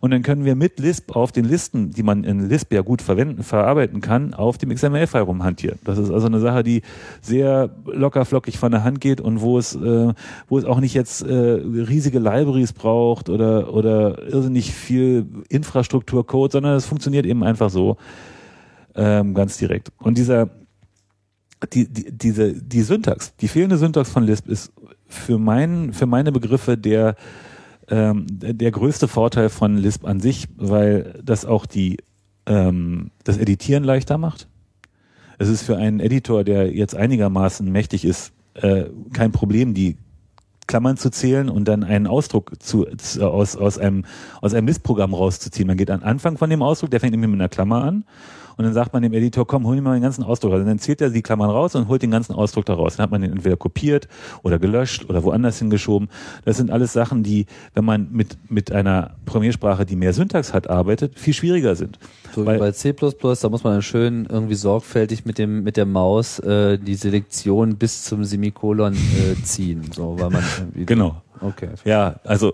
Und 0.00 0.10
dann 0.10 0.22
können 0.22 0.44
wir 0.44 0.54
mit 0.54 0.78
Lisp 0.78 1.16
auf 1.16 1.32
den 1.32 1.46
Listen, 1.46 1.90
die 1.90 2.02
man 2.02 2.24
in 2.24 2.48
Lisp 2.48 2.72
ja 2.72 2.82
gut 2.82 3.00
verwenden, 3.00 3.42
verarbeiten 3.42 4.00
kann, 4.00 4.34
auf 4.34 4.58
dem 4.58 4.68
XML-File 4.74 5.22
rumhantieren. 5.22 5.78
Das 5.84 5.98
ist 5.98 6.10
also 6.10 6.26
eine 6.26 6.40
Sache, 6.40 6.62
die 6.62 6.82
sehr 7.22 7.70
locker 7.86 8.24
flockig 8.24 8.58
von 8.58 8.72
der 8.72 8.84
Hand 8.84 9.00
geht 9.00 9.20
und 9.20 9.40
wo 9.40 9.58
es, 9.58 9.74
äh, 9.74 10.12
wo 10.48 10.58
es 10.58 10.64
auch 10.64 10.80
nicht 10.80 10.94
jetzt 10.94 11.22
äh, 11.22 11.34
riesige 11.34 12.18
Libraries 12.18 12.72
braucht 12.72 13.30
oder, 13.30 13.72
oder 13.72 14.22
irrsinnig 14.28 14.72
viel 14.72 15.26
Infrastruktur-Code, 15.48 16.52
sondern 16.52 16.76
es 16.76 16.84
funktioniert 16.84 17.24
eben 17.24 17.42
einfach 17.42 17.70
so 17.70 17.96
ähm, 18.94 19.34
ganz 19.34 19.56
direkt. 19.56 19.90
Und 19.98 20.18
dieser 20.18 20.50
die, 21.72 21.88
die, 21.88 22.12
diese, 22.12 22.52
die 22.52 22.82
Syntax, 22.82 23.34
die 23.36 23.48
fehlende 23.48 23.78
Syntax 23.78 24.10
von 24.10 24.24
Lisp 24.24 24.48
ist 24.48 24.72
für, 25.14 25.38
mein, 25.38 25.92
für 25.92 26.06
meine 26.06 26.32
Begriffe 26.32 26.76
der, 26.76 27.16
ähm, 27.88 28.26
der 28.28 28.70
größte 28.70 29.08
Vorteil 29.08 29.48
von 29.48 29.76
Lisp 29.76 30.04
an 30.04 30.20
sich, 30.20 30.46
weil 30.56 31.20
das 31.24 31.44
auch 31.44 31.66
die, 31.66 31.98
ähm, 32.46 33.10
das 33.24 33.38
Editieren 33.38 33.84
leichter 33.84 34.18
macht. 34.18 34.48
Es 35.38 35.48
ist 35.48 35.62
für 35.62 35.76
einen 35.76 36.00
Editor, 36.00 36.44
der 36.44 36.72
jetzt 36.72 36.94
einigermaßen 36.94 37.70
mächtig 37.70 38.04
ist, 38.04 38.32
äh, 38.54 38.84
kein 39.12 39.32
Problem, 39.32 39.74
die 39.74 39.96
Klammern 40.66 40.96
zu 40.96 41.10
zählen 41.10 41.48
und 41.48 41.66
dann 41.66 41.84
einen 41.84 42.06
Ausdruck 42.06 42.52
zu, 42.62 42.86
zu, 42.96 43.30
aus, 43.30 43.56
aus 43.56 43.78
einem, 43.78 44.04
aus 44.40 44.54
einem 44.54 44.66
Lisp-Programm 44.66 45.12
rauszuziehen. 45.12 45.66
Man 45.66 45.76
geht 45.76 45.90
an 45.90 46.02
Anfang 46.02 46.38
von 46.38 46.48
dem 46.48 46.62
Ausdruck, 46.62 46.90
der 46.90 47.00
fängt 47.00 47.10
nämlich 47.10 47.30
mit 47.30 47.40
einer 47.40 47.48
Klammer 47.48 47.84
an 47.84 48.04
und 48.56 48.64
dann 48.64 48.72
sagt 48.72 48.92
man 48.92 49.02
dem 49.02 49.12
Editor, 49.12 49.46
komm, 49.46 49.66
hol 49.66 49.76
mir 49.76 49.82
mal 49.82 49.94
den 49.94 50.02
ganzen 50.02 50.24
Ausdruck. 50.24 50.52
Also 50.52 50.64
dann 50.64 50.78
zählt 50.78 51.00
er 51.00 51.10
die 51.10 51.22
Klammern 51.22 51.50
raus 51.50 51.74
und 51.74 51.88
holt 51.88 52.02
den 52.02 52.10
ganzen 52.10 52.34
Ausdruck 52.34 52.64
da 52.66 52.74
raus. 52.74 52.96
Dann 52.96 53.04
hat 53.04 53.10
man 53.10 53.20
den 53.20 53.32
entweder 53.32 53.56
kopiert 53.56 54.08
oder 54.42 54.58
gelöscht 54.58 55.08
oder 55.08 55.22
woanders 55.24 55.58
hingeschoben. 55.58 56.08
Das 56.44 56.56
sind 56.56 56.70
alles 56.70 56.92
Sachen, 56.92 57.22
die, 57.22 57.46
wenn 57.74 57.84
man 57.84 58.08
mit, 58.12 58.36
mit 58.48 58.72
einer 58.72 59.12
Programmiersprache, 59.24 59.86
die 59.86 59.96
mehr 59.96 60.12
Syntax 60.12 60.52
hat, 60.52 60.70
arbeitet, 60.70 61.18
viel 61.18 61.34
schwieriger 61.34 61.74
sind. 61.74 61.98
So 62.34 62.44
Weil, 62.46 62.56
wie 62.56 62.60
bei 62.60 62.72
C++, 62.72 62.92
da 62.92 63.48
muss 63.48 63.64
man 63.64 63.74
dann 63.74 63.82
schön 63.82 64.26
irgendwie 64.28 64.54
sorgfältig 64.54 65.24
mit 65.24 65.38
dem 65.38 65.62
mit 65.62 65.76
der 65.76 65.86
Maus 65.86 66.38
äh, 66.40 66.78
die 66.78 66.94
Selektion 66.94 67.76
bis 67.76 68.04
zum 68.04 68.24
Semikolon 68.24 68.94
äh, 68.94 69.42
ziehen, 69.42 69.90
so 69.92 70.18
weil 70.18 70.30
man 70.30 70.44
genau. 70.74 71.22
Okay. 71.40 71.70
Ja, 71.84 72.16
also 72.24 72.52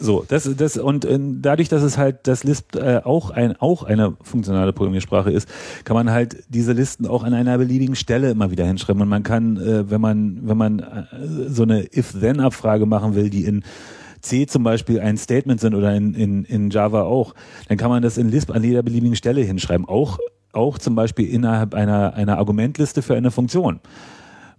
so, 0.00 0.24
das, 0.26 0.48
das 0.56 0.76
und 0.76 1.04
äh, 1.04 1.18
dadurch, 1.20 1.68
dass 1.68 1.82
es 1.82 1.98
halt 1.98 2.26
das 2.26 2.44
Lisp 2.44 2.76
äh, 2.76 3.00
auch 3.04 3.30
ein 3.30 3.56
auch 3.60 3.82
eine 3.82 4.16
funktionale 4.22 4.72
Programmiersprache 4.72 5.30
ist, 5.30 5.48
kann 5.84 5.94
man 5.94 6.10
halt 6.10 6.44
diese 6.48 6.72
Listen 6.72 7.06
auch 7.06 7.22
an 7.22 7.34
einer 7.34 7.58
beliebigen 7.58 7.96
Stelle 7.96 8.30
immer 8.30 8.50
wieder 8.50 8.64
hinschreiben. 8.64 9.02
Und 9.02 9.08
man 9.08 9.22
kann, 9.22 9.56
äh, 9.56 9.90
wenn 9.90 10.00
man 10.00 10.40
wenn 10.42 10.56
man 10.56 10.78
äh, 10.80 11.04
so 11.48 11.62
eine 11.62 11.84
if-then-Abfrage 11.94 12.86
machen 12.86 13.14
will, 13.14 13.30
die 13.30 13.44
in 13.44 13.64
C 14.20 14.46
zum 14.46 14.62
Beispiel 14.62 15.00
ein 15.00 15.16
Statement 15.16 15.60
sind 15.60 15.74
oder 15.74 15.94
in, 15.94 16.14
in, 16.14 16.44
in 16.44 16.70
Java 16.70 17.02
auch, 17.02 17.34
dann 17.68 17.78
kann 17.78 17.90
man 17.90 18.02
das 18.02 18.18
in 18.18 18.28
Lisp 18.28 18.50
an 18.50 18.64
jeder 18.64 18.82
beliebigen 18.82 19.16
Stelle 19.16 19.42
hinschreiben. 19.42 19.86
Auch 19.86 20.18
auch 20.52 20.78
zum 20.78 20.94
Beispiel 20.94 21.28
innerhalb 21.28 21.74
einer 21.74 22.14
einer 22.14 22.38
Argumentliste 22.38 23.02
für 23.02 23.14
eine 23.14 23.30
Funktion. 23.30 23.80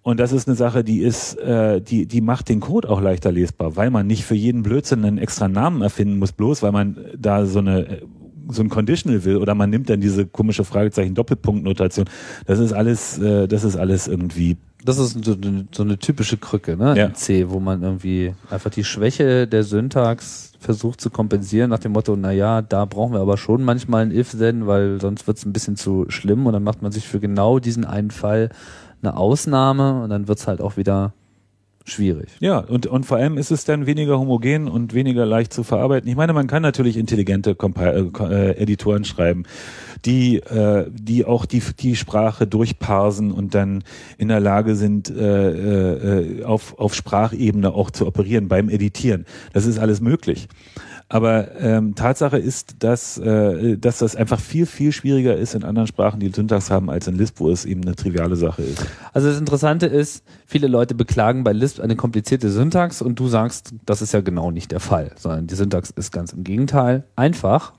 Und 0.08 0.22
das 0.22 0.32
ist 0.32 0.48
eine 0.48 0.56
Sache, 0.56 0.86
die 0.86 1.02
ist, 1.02 1.38
äh, 1.38 1.82
die, 1.82 2.06
die 2.06 2.22
macht 2.22 2.48
den 2.48 2.62
Code 2.62 2.90
auch 2.90 3.02
leichter 3.02 3.30
lesbar, 3.30 3.76
weil 3.76 3.92
man 3.92 4.08
nicht 4.08 4.24
für 4.24 4.36
jeden 4.36 4.64
Blödsinn 4.64 5.04
einen 5.04 5.18
extra 5.18 5.50
Namen 5.50 5.82
erfinden 5.82 6.18
muss, 6.18 6.32
bloß 6.32 6.64
weil 6.64 6.72
man 6.72 6.96
da 7.18 7.46
so 7.46 7.60
eine 7.60 8.04
so 8.50 8.62
ein 8.62 8.70
Conditional 8.70 9.26
will 9.26 9.36
oder 9.36 9.54
man 9.54 9.70
nimmt 9.70 9.90
dann 9.90 10.00
diese 10.00 10.26
komische 10.26 10.64
Fragezeichen 10.64 11.14
Doppelpunktnotation. 11.14 12.06
Das 12.46 12.60
ist 12.60 12.72
alles, 12.72 13.20
äh, 13.20 13.50
das 13.50 13.66
ist 13.66 13.76
alles 13.76 14.08
irgendwie. 14.08 14.56
Das 14.86 14.98
ist 14.98 15.26
so, 15.26 15.36
so 15.74 15.84
eine 15.84 15.98
typische 15.98 16.38
Krücke, 16.38 16.78
ne? 16.78 16.96
Ja. 16.96 17.08
In 17.08 17.16
C, 17.16 17.50
wo 17.50 17.60
man 17.60 17.84
irgendwie 17.84 18.34
einfach 18.50 18.70
die 18.70 18.86
Schwäche 18.86 19.46
der 19.46 19.64
Syntax 19.64 20.54
versucht 20.58 21.02
zu 21.02 21.10
kompensieren 21.10 21.70
nach 21.70 21.80
dem 21.80 21.92
Motto, 21.92 22.16
na 22.16 22.32
ja, 22.32 22.62
da 22.62 22.86
brauchen 22.86 23.12
wir 23.12 23.20
aber 23.20 23.38
schon 23.38 23.62
manchmal 23.62 24.04
ein 24.04 24.12
if-then, 24.12 24.68
weil 24.68 25.02
sonst 25.02 25.28
wird 25.28 25.38
es 25.38 25.46
ein 25.46 25.52
bisschen 25.52 25.76
zu 25.76 26.06
schlimm 26.08 26.46
und 26.46 26.54
dann 26.54 26.64
macht 26.64 26.82
man 26.82 26.94
sich 26.94 27.06
für 27.06 27.20
genau 27.20 27.60
diesen 27.60 27.84
einen 27.84 28.12
Fall 28.12 28.50
eine 29.08 29.18
Ausnahme 29.18 30.04
und 30.04 30.10
dann 30.10 30.28
wird's 30.28 30.48
halt 30.48 30.62
auch 30.62 30.78
wieder 30.78 31.14
schwierig. 31.90 32.30
Ja, 32.40 32.60
und, 32.60 32.86
und 32.86 33.06
vor 33.06 33.18
allem 33.18 33.38
ist 33.38 33.52
es 33.52 33.64
dann 33.64 33.86
weniger 33.86 34.20
homogen 34.20 34.68
und 34.68 34.94
weniger 34.94 35.26
leicht 35.26 35.54
zu 35.54 35.64
verarbeiten. 35.64 36.10
Ich 36.10 36.16
meine, 36.16 36.34
man 36.34 36.48
kann 36.48 36.62
natürlich 36.62 36.98
intelligente 36.98 37.56
Compi 37.56 37.84
äh, 37.84 38.00
äh, 38.02 38.58
Editoren 38.58 39.06
schreiben, 39.06 39.44
die, 40.06 40.38
äh, 40.38 40.90
die 40.92 41.26
auch 41.26 41.46
die, 41.46 41.62
die 41.80 41.96
Sprache 41.96 42.46
durchparsen 42.46 43.32
und 43.32 43.56
dann 43.56 43.84
in 44.18 44.28
der 44.28 44.40
Lage 44.40 44.76
sind, 44.76 45.10
äh, 45.10 46.40
äh, 46.40 46.44
auf, 46.44 46.78
auf 46.78 46.94
Sprachebene 46.94 47.74
auch 47.74 47.90
zu 47.90 48.06
operieren 48.06 48.48
beim 48.48 48.70
Editieren. 48.70 49.26
Das 49.54 49.66
ist 49.66 49.80
alles 49.80 50.02
möglich. 50.02 50.48
Aber 51.10 51.56
ähm, 51.62 51.96
Tatsache 51.96 52.38
ist, 52.38 52.84
dass, 52.84 53.18
äh, 53.18 53.78
dass 53.78 54.00
das 54.00 54.18
einfach 54.18 54.42
viel, 54.42 54.66
viel 54.66 54.92
schwieriger 54.92 55.38
ist 55.38 55.56
in 55.56 55.64
anderen 55.64 55.88
Sprachen, 55.88 56.20
die 56.20 56.30
Syntax 56.30 56.70
haben, 56.70 56.90
als 56.90 57.08
in 57.08 57.16
Lisp, 57.16 57.40
wo 57.40 57.50
es 57.50 57.64
eben 57.64 57.82
eine 57.84 57.96
triviale 57.96 58.36
Sache 58.36 58.64
ist. 58.64 58.86
Also 59.14 59.30
das 59.30 59.40
Interessante 59.40 59.86
ist, 59.86 60.24
viele 60.46 60.68
Leute 60.68 60.96
beklagen 60.96 61.46
bei 61.46 61.54
Lisp 61.54 61.80
eine 61.80 61.96
komplizierte 61.96 62.50
Syntax 62.50 63.02
und 63.02 63.20
du 63.20 63.30
sagst, 63.30 63.74
das 63.86 64.02
ist 64.02 64.14
ja 64.14 64.20
genau 64.20 64.52
nicht 64.52 64.72
der 64.74 64.82
Fall, 64.82 65.12
sondern 65.18 65.48
die 65.48 65.56
Syntax 65.56 65.92
ist 65.92 66.12
ganz 66.12 66.34
im 66.34 66.44
Gegenteil 66.44 67.06
einfach, 67.16 67.72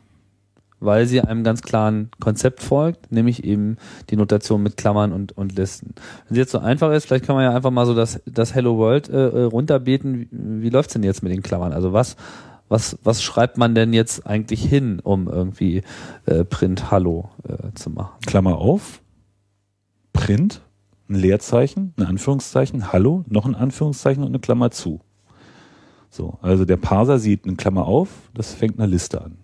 weil 0.81 1.07
sie 1.07 1.21
einem 1.21 1.45
ganz 1.45 1.61
klaren 1.61 2.11
Konzept 2.21 2.63
folgt, 2.63 3.13
nämlich 3.13 3.45
eben 3.45 3.77
die 4.09 4.17
Notation 4.17 4.63
mit 4.63 4.79
Klammern 4.79 5.13
und, 5.13 5.37
und 5.37 5.55
Listen. 5.55 5.95
Wenn 6.29 6.35
sie 6.35 6.41
jetzt 6.41 6.53
so 6.53 6.61
einfach 6.61 6.93
ist, 6.93 7.07
vielleicht 7.07 7.27
kann 7.27 7.35
man 7.35 7.45
ja 7.45 7.55
einfach 7.55 7.73
mal 7.73 7.85
so 7.85 7.95
das, 7.95 8.23
das 8.25 8.55
Hello 8.55 8.79
World 8.79 9.11
äh, 9.11 9.43
runterbeten. 9.43 10.21
Wie, 10.21 10.29
wie 10.31 10.71
läuft's 10.71 10.95
denn 10.95 11.03
jetzt 11.03 11.23
mit 11.23 11.33
den 11.33 11.43
Klammern? 11.43 11.73
Also 11.73 11.93
was 11.93 12.17
was, 12.69 12.99
was 13.03 13.23
schreibt 13.23 13.59
man 13.59 13.75
denn 13.75 13.93
jetzt 13.93 14.27
eigentlich 14.27 14.65
hin, 14.65 15.01
um 15.01 15.29
irgendwie 15.29 15.83
äh, 16.27 16.45
Print 16.45 16.91
Hallo 16.91 17.31
äh, 17.49 17.73
zu 17.75 17.91
machen? 17.91 18.19
Klammer 18.27 18.59
auf, 18.59 19.01
Print, 20.13 20.61
ein 21.09 21.15
Leerzeichen, 21.15 21.95
ein 21.97 22.05
Anführungszeichen, 22.05 22.93
Hallo, 22.93 23.25
noch 23.29 23.47
ein 23.47 23.55
Anführungszeichen 23.55 24.23
und 24.23 24.31
eine 24.31 24.41
Klammer 24.41 24.71
zu. 24.71 25.01
So, 26.11 26.39
also 26.43 26.65
der 26.65 26.77
Parser 26.77 27.19
sieht 27.19 27.45
eine 27.45 27.57
Klammer 27.57 27.87
auf, 27.87 28.09
das 28.35 28.55
fängt 28.55 28.79
eine 28.79 28.89
Liste 28.89 29.23
an. 29.23 29.39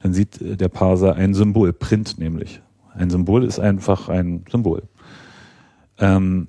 Dann 0.00 0.12
sieht 0.12 0.40
äh, 0.40 0.56
der 0.56 0.68
Parser 0.68 1.14
ein 1.14 1.34
Symbol, 1.34 1.72
Print 1.72 2.18
nämlich. 2.18 2.60
Ein 2.94 3.10
Symbol 3.10 3.44
ist 3.44 3.58
einfach 3.58 4.08
ein 4.08 4.44
Symbol. 4.50 4.82
Ähm, 5.98 6.48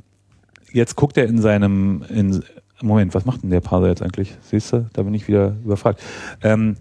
jetzt 0.71 0.95
guckt 0.95 1.17
er 1.17 1.25
in 1.25 1.39
seinem, 1.39 2.03
in, 2.09 2.43
Moment, 2.83 3.13
was 3.13 3.25
macht 3.25 3.43
denn 3.43 3.49
der 3.49 3.61
Parser 3.61 3.87
jetzt 3.87 4.01
eigentlich? 4.01 4.35
Siehst 4.41 4.73
du, 4.73 4.89
da 4.93 5.03
bin 5.03 5.13
ich 5.13 5.27
wieder 5.27 5.55
überfragt. 5.63 6.01
Ähm, 6.41 6.75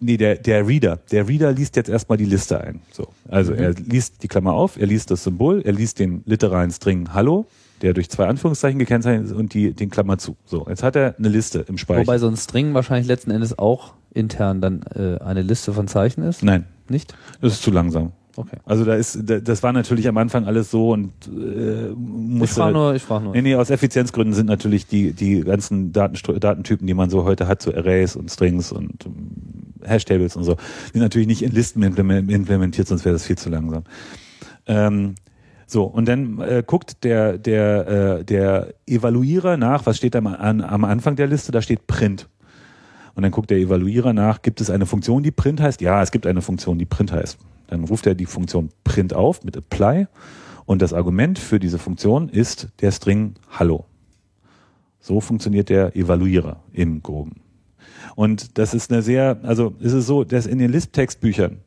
nee, 0.00 0.16
der, 0.16 0.36
der 0.36 0.66
Reader, 0.66 0.98
der 1.10 1.28
Reader 1.28 1.52
liest 1.52 1.76
jetzt 1.76 1.88
erstmal 1.88 2.18
die 2.18 2.24
Liste 2.24 2.60
ein. 2.60 2.80
So, 2.90 3.08
also 3.28 3.52
mhm. 3.52 3.58
er 3.58 3.72
liest 3.72 4.22
die 4.22 4.28
Klammer 4.28 4.54
auf, 4.54 4.78
er 4.78 4.86
liest 4.86 5.10
das 5.10 5.24
Symbol, 5.24 5.60
er 5.62 5.72
liest 5.72 5.98
den 5.98 6.22
literalen 6.24 6.70
String 6.70 7.12
Hallo, 7.12 7.46
der 7.82 7.92
durch 7.92 8.08
zwei 8.08 8.26
Anführungszeichen 8.26 8.78
gekennzeichnet 8.78 9.26
ist 9.26 9.32
und 9.32 9.52
die, 9.52 9.72
den 9.74 9.90
Klammer 9.90 10.16
zu. 10.18 10.36
So, 10.46 10.66
jetzt 10.68 10.82
hat 10.82 10.96
er 10.96 11.14
eine 11.18 11.28
Liste 11.28 11.64
im 11.68 11.76
Speicher. 11.76 12.00
Wobei 12.00 12.18
so 12.18 12.28
ein 12.28 12.36
String 12.36 12.72
wahrscheinlich 12.72 13.06
letzten 13.06 13.30
Endes 13.30 13.58
auch 13.58 13.94
intern 14.14 14.60
dann 14.60 14.82
äh, 14.94 15.18
eine 15.22 15.42
Liste 15.42 15.72
von 15.72 15.88
Zeichen 15.88 16.22
ist? 16.22 16.42
Nein. 16.42 16.64
Nicht? 16.88 17.14
Das 17.40 17.54
ist 17.54 17.62
zu 17.62 17.70
langsam. 17.70 18.12
Okay. 18.36 18.56
Also 18.64 18.84
da 18.84 18.94
ist, 18.94 19.18
das 19.22 19.62
war 19.62 19.72
natürlich 19.72 20.08
am 20.08 20.16
Anfang 20.16 20.46
alles 20.46 20.70
so 20.70 20.90
und 20.90 21.12
äh, 21.28 21.90
musste, 21.94 22.44
Ich 22.44 22.50
frage 22.50 22.72
nur, 22.72 22.94
ich 22.94 23.02
frage 23.02 23.24
nur. 23.24 23.32
Nee, 23.32 23.42
nee, 23.42 23.54
aus 23.54 23.70
Effizienzgründen 23.70 24.34
sind 24.34 24.46
natürlich 24.46 24.86
die, 24.86 25.12
die 25.12 25.40
ganzen 25.40 25.92
Datenstru 25.92 26.32
Datentypen, 26.32 26.86
die 26.86 26.94
man 26.94 27.10
so 27.10 27.24
heute 27.24 27.46
hat, 27.46 27.62
so 27.62 27.72
Arrays 27.72 28.16
und 28.16 28.30
Strings 28.30 28.72
und 28.72 29.06
um, 29.06 29.28
Hashtables 29.84 30.36
und 30.36 30.44
so, 30.44 30.54
die 30.54 30.92
sind 30.92 31.02
natürlich 31.02 31.28
nicht 31.28 31.42
in 31.42 31.52
Listen 31.52 31.82
implementiert, 31.82 32.88
sonst 32.88 33.04
wäre 33.04 33.12
das 33.12 33.24
viel 33.24 33.38
zu 33.38 33.50
langsam. 33.50 33.84
Ähm, 34.66 35.14
so, 35.66 35.84
und 35.84 36.08
dann 36.08 36.40
äh, 36.40 36.62
guckt 36.66 37.04
der, 37.04 37.38
der, 37.38 37.88
äh, 38.18 38.24
der 38.24 38.74
Evaluierer 38.86 39.56
nach, 39.56 39.86
was 39.86 39.96
steht 39.96 40.14
da 40.14 40.20
an, 40.20 40.60
am 40.60 40.84
Anfang 40.84 41.16
der 41.16 41.26
Liste, 41.26 41.52
da 41.52 41.62
steht 41.62 41.86
Print. 41.86 42.28
Und 43.14 43.22
dann 43.22 43.30
guckt 43.30 43.50
der 43.50 43.58
Evaluierer 43.58 44.12
nach, 44.12 44.42
gibt 44.42 44.60
es 44.60 44.70
eine 44.70 44.86
Funktion, 44.86 45.22
die 45.22 45.30
Print 45.30 45.60
heißt? 45.60 45.80
Ja, 45.80 46.02
es 46.02 46.10
gibt 46.10 46.26
eine 46.26 46.42
Funktion, 46.42 46.78
die 46.78 46.84
Print 46.84 47.12
heißt. 47.12 47.38
Dann 47.74 47.84
ruft 47.84 48.06
er 48.06 48.14
die 48.14 48.26
Funktion 48.26 48.68
print 48.84 49.14
auf 49.14 49.42
mit 49.42 49.56
apply 49.56 50.06
und 50.64 50.80
das 50.80 50.92
Argument 50.92 51.40
für 51.40 51.58
diese 51.58 51.78
Funktion 51.78 52.28
ist 52.28 52.68
der 52.80 52.92
String 52.92 53.34
Hallo. 53.50 53.84
So 55.00 55.20
funktioniert 55.20 55.68
der 55.70 55.96
Evaluierer 55.96 56.62
im 56.72 57.02
Groben. 57.02 57.40
Und 58.14 58.58
das 58.58 58.74
ist 58.74 58.92
eine 58.92 59.02
sehr, 59.02 59.40
also 59.42 59.74
ist 59.80 59.92
es 59.92 60.06
so, 60.06 60.22
dass 60.22 60.46
in 60.46 60.58
den 60.58 60.70
Lisp-Textbüchern, 60.70 61.58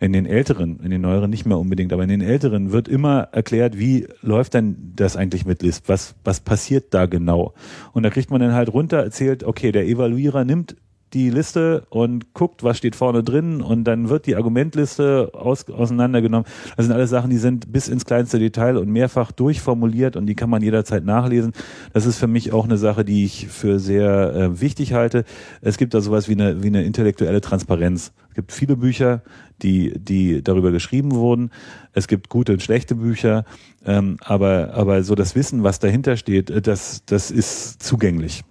in 0.00 0.12
den 0.12 0.26
älteren, 0.26 0.80
in 0.80 0.90
den 0.90 1.00
neueren 1.00 1.30
nicht 1.30 1.46
mehr 1.46 1.58
unbedingt, 1.58 1.92
aber 1.92 2.02
in 2.02 2.08
den 2.08 2.22
älteren 2.22 2.72
wird 2.72 2.88
immer 2.88 3.28
erklärt, 3.30 3.78
wie 3.78 4.08
läuft 4.20 4.54
denn 4.54 4.92
das 4.96 5.16
eigentlich 5.16 5.46
mit 5.46 5.62
Lisp? 5.62 5.84
Was, 5.86 6.16
was 6.24 6.40
passiert 6.40 6.92
da 6.92 7.06
genau? 7.06 7.54
Und 7.92 8.02
da 8.02 8.10
kriegt 8.10 8.32
man 8.32 8.40
dann 8.40 8.52
halt 8.52 8.72
runter 8.72 8.98
erzählt, 8.98 9.44
okay, 9.44 9.70
der 9.70 9.86
Evaluierer 9.86 10.44
nimmt 10.44 10.74
die 11.14 11.30
Liste 11.30 11.86
und 11.90 12.32
guckt, 12.34 12.62
was 12.62 12.78
steht 12.78 12.96
vorne 12.96 13.22
drin 13.22 13.60
und 13.60 13.84
dann 13.84 14.08
wird 14.08 14.26
die 14.26 14.36
Argumentliste 14.36 15.30
aus, 15.34 15.68
auseinandergenommen. 15.68 16.46
Das 16.76 16.86
sind 16.86 16.94
alles 16.94 17.10
Sachen, 17.10 17.30
die 17.30 17.36
sind 17.36 17.72
bis 17.72 17.88
ins 17.88 18.04
kleinste 18.04 18.38
Detail 18.38 18.76
und 18.76 18.88
mehrfach 18.88 19.32
durchformuliert 19.32 20.16
und 20.16 20.26
die 20.26 20.34
kann 20.34 20.50
man 20.50 20.62
jederzeit 20.62 21.04
nachlesen. 21.04 21.52
Das 21.92 22.06
ist 22.06 22.18
für 22.18 22.26
mich 22.26 22.52
auch 22.52 22.64
eine 22.64 22.78
Sache, 22.78 23.04
die 23.04 23.24
ich 23.24 23.48
für 23.48 23.78
sehr 23.78 24.34
äh, 24.34 24.60
wichtig 24.60 24.94
halte. 24.94 25.24
Es 25.60 25.76
gibt 25.76 25.94
da 25.94 26.00
sowas 26.00 26.28
wie 26.28 26.32
eine, 26.32 26.62
wie 26.62 26.68
eine 26.68 26.84
intellektuelle 26.84 27.40
Transparenz. 27.40 28.12
Es 28.30 28.34
gibt 28.34 28.52
viele 28.52 28.76
Bücher, 28.76 29.22
die, 29.60 29.92
die 29.98 30.42
darüber 30.42 30.72
geschrieben 30.72 31.12
wurden. 31.12 31.50
Es 31.92 32.08
gibt 32.08 32.28
gute 32.30 32.52
und 32.52 32.62
schlechte 32.62 32.94
Bücher, 32.94 33.44
ähm, 33.84 34.16
aber, 34.20 34.72
aber 34.74 35.02
so 35.02 35.14
das 35.14 35.34
Wissen, 35.34 35.62
was 35.62 35.78
dahinter 35.78 36.16
steht, 36.16 36.50
äh, 36.50 36.62
das, 36.62 37.04
das 37.04 37.30
ist 37.30 37.82
zugänglich. 37.82 38.42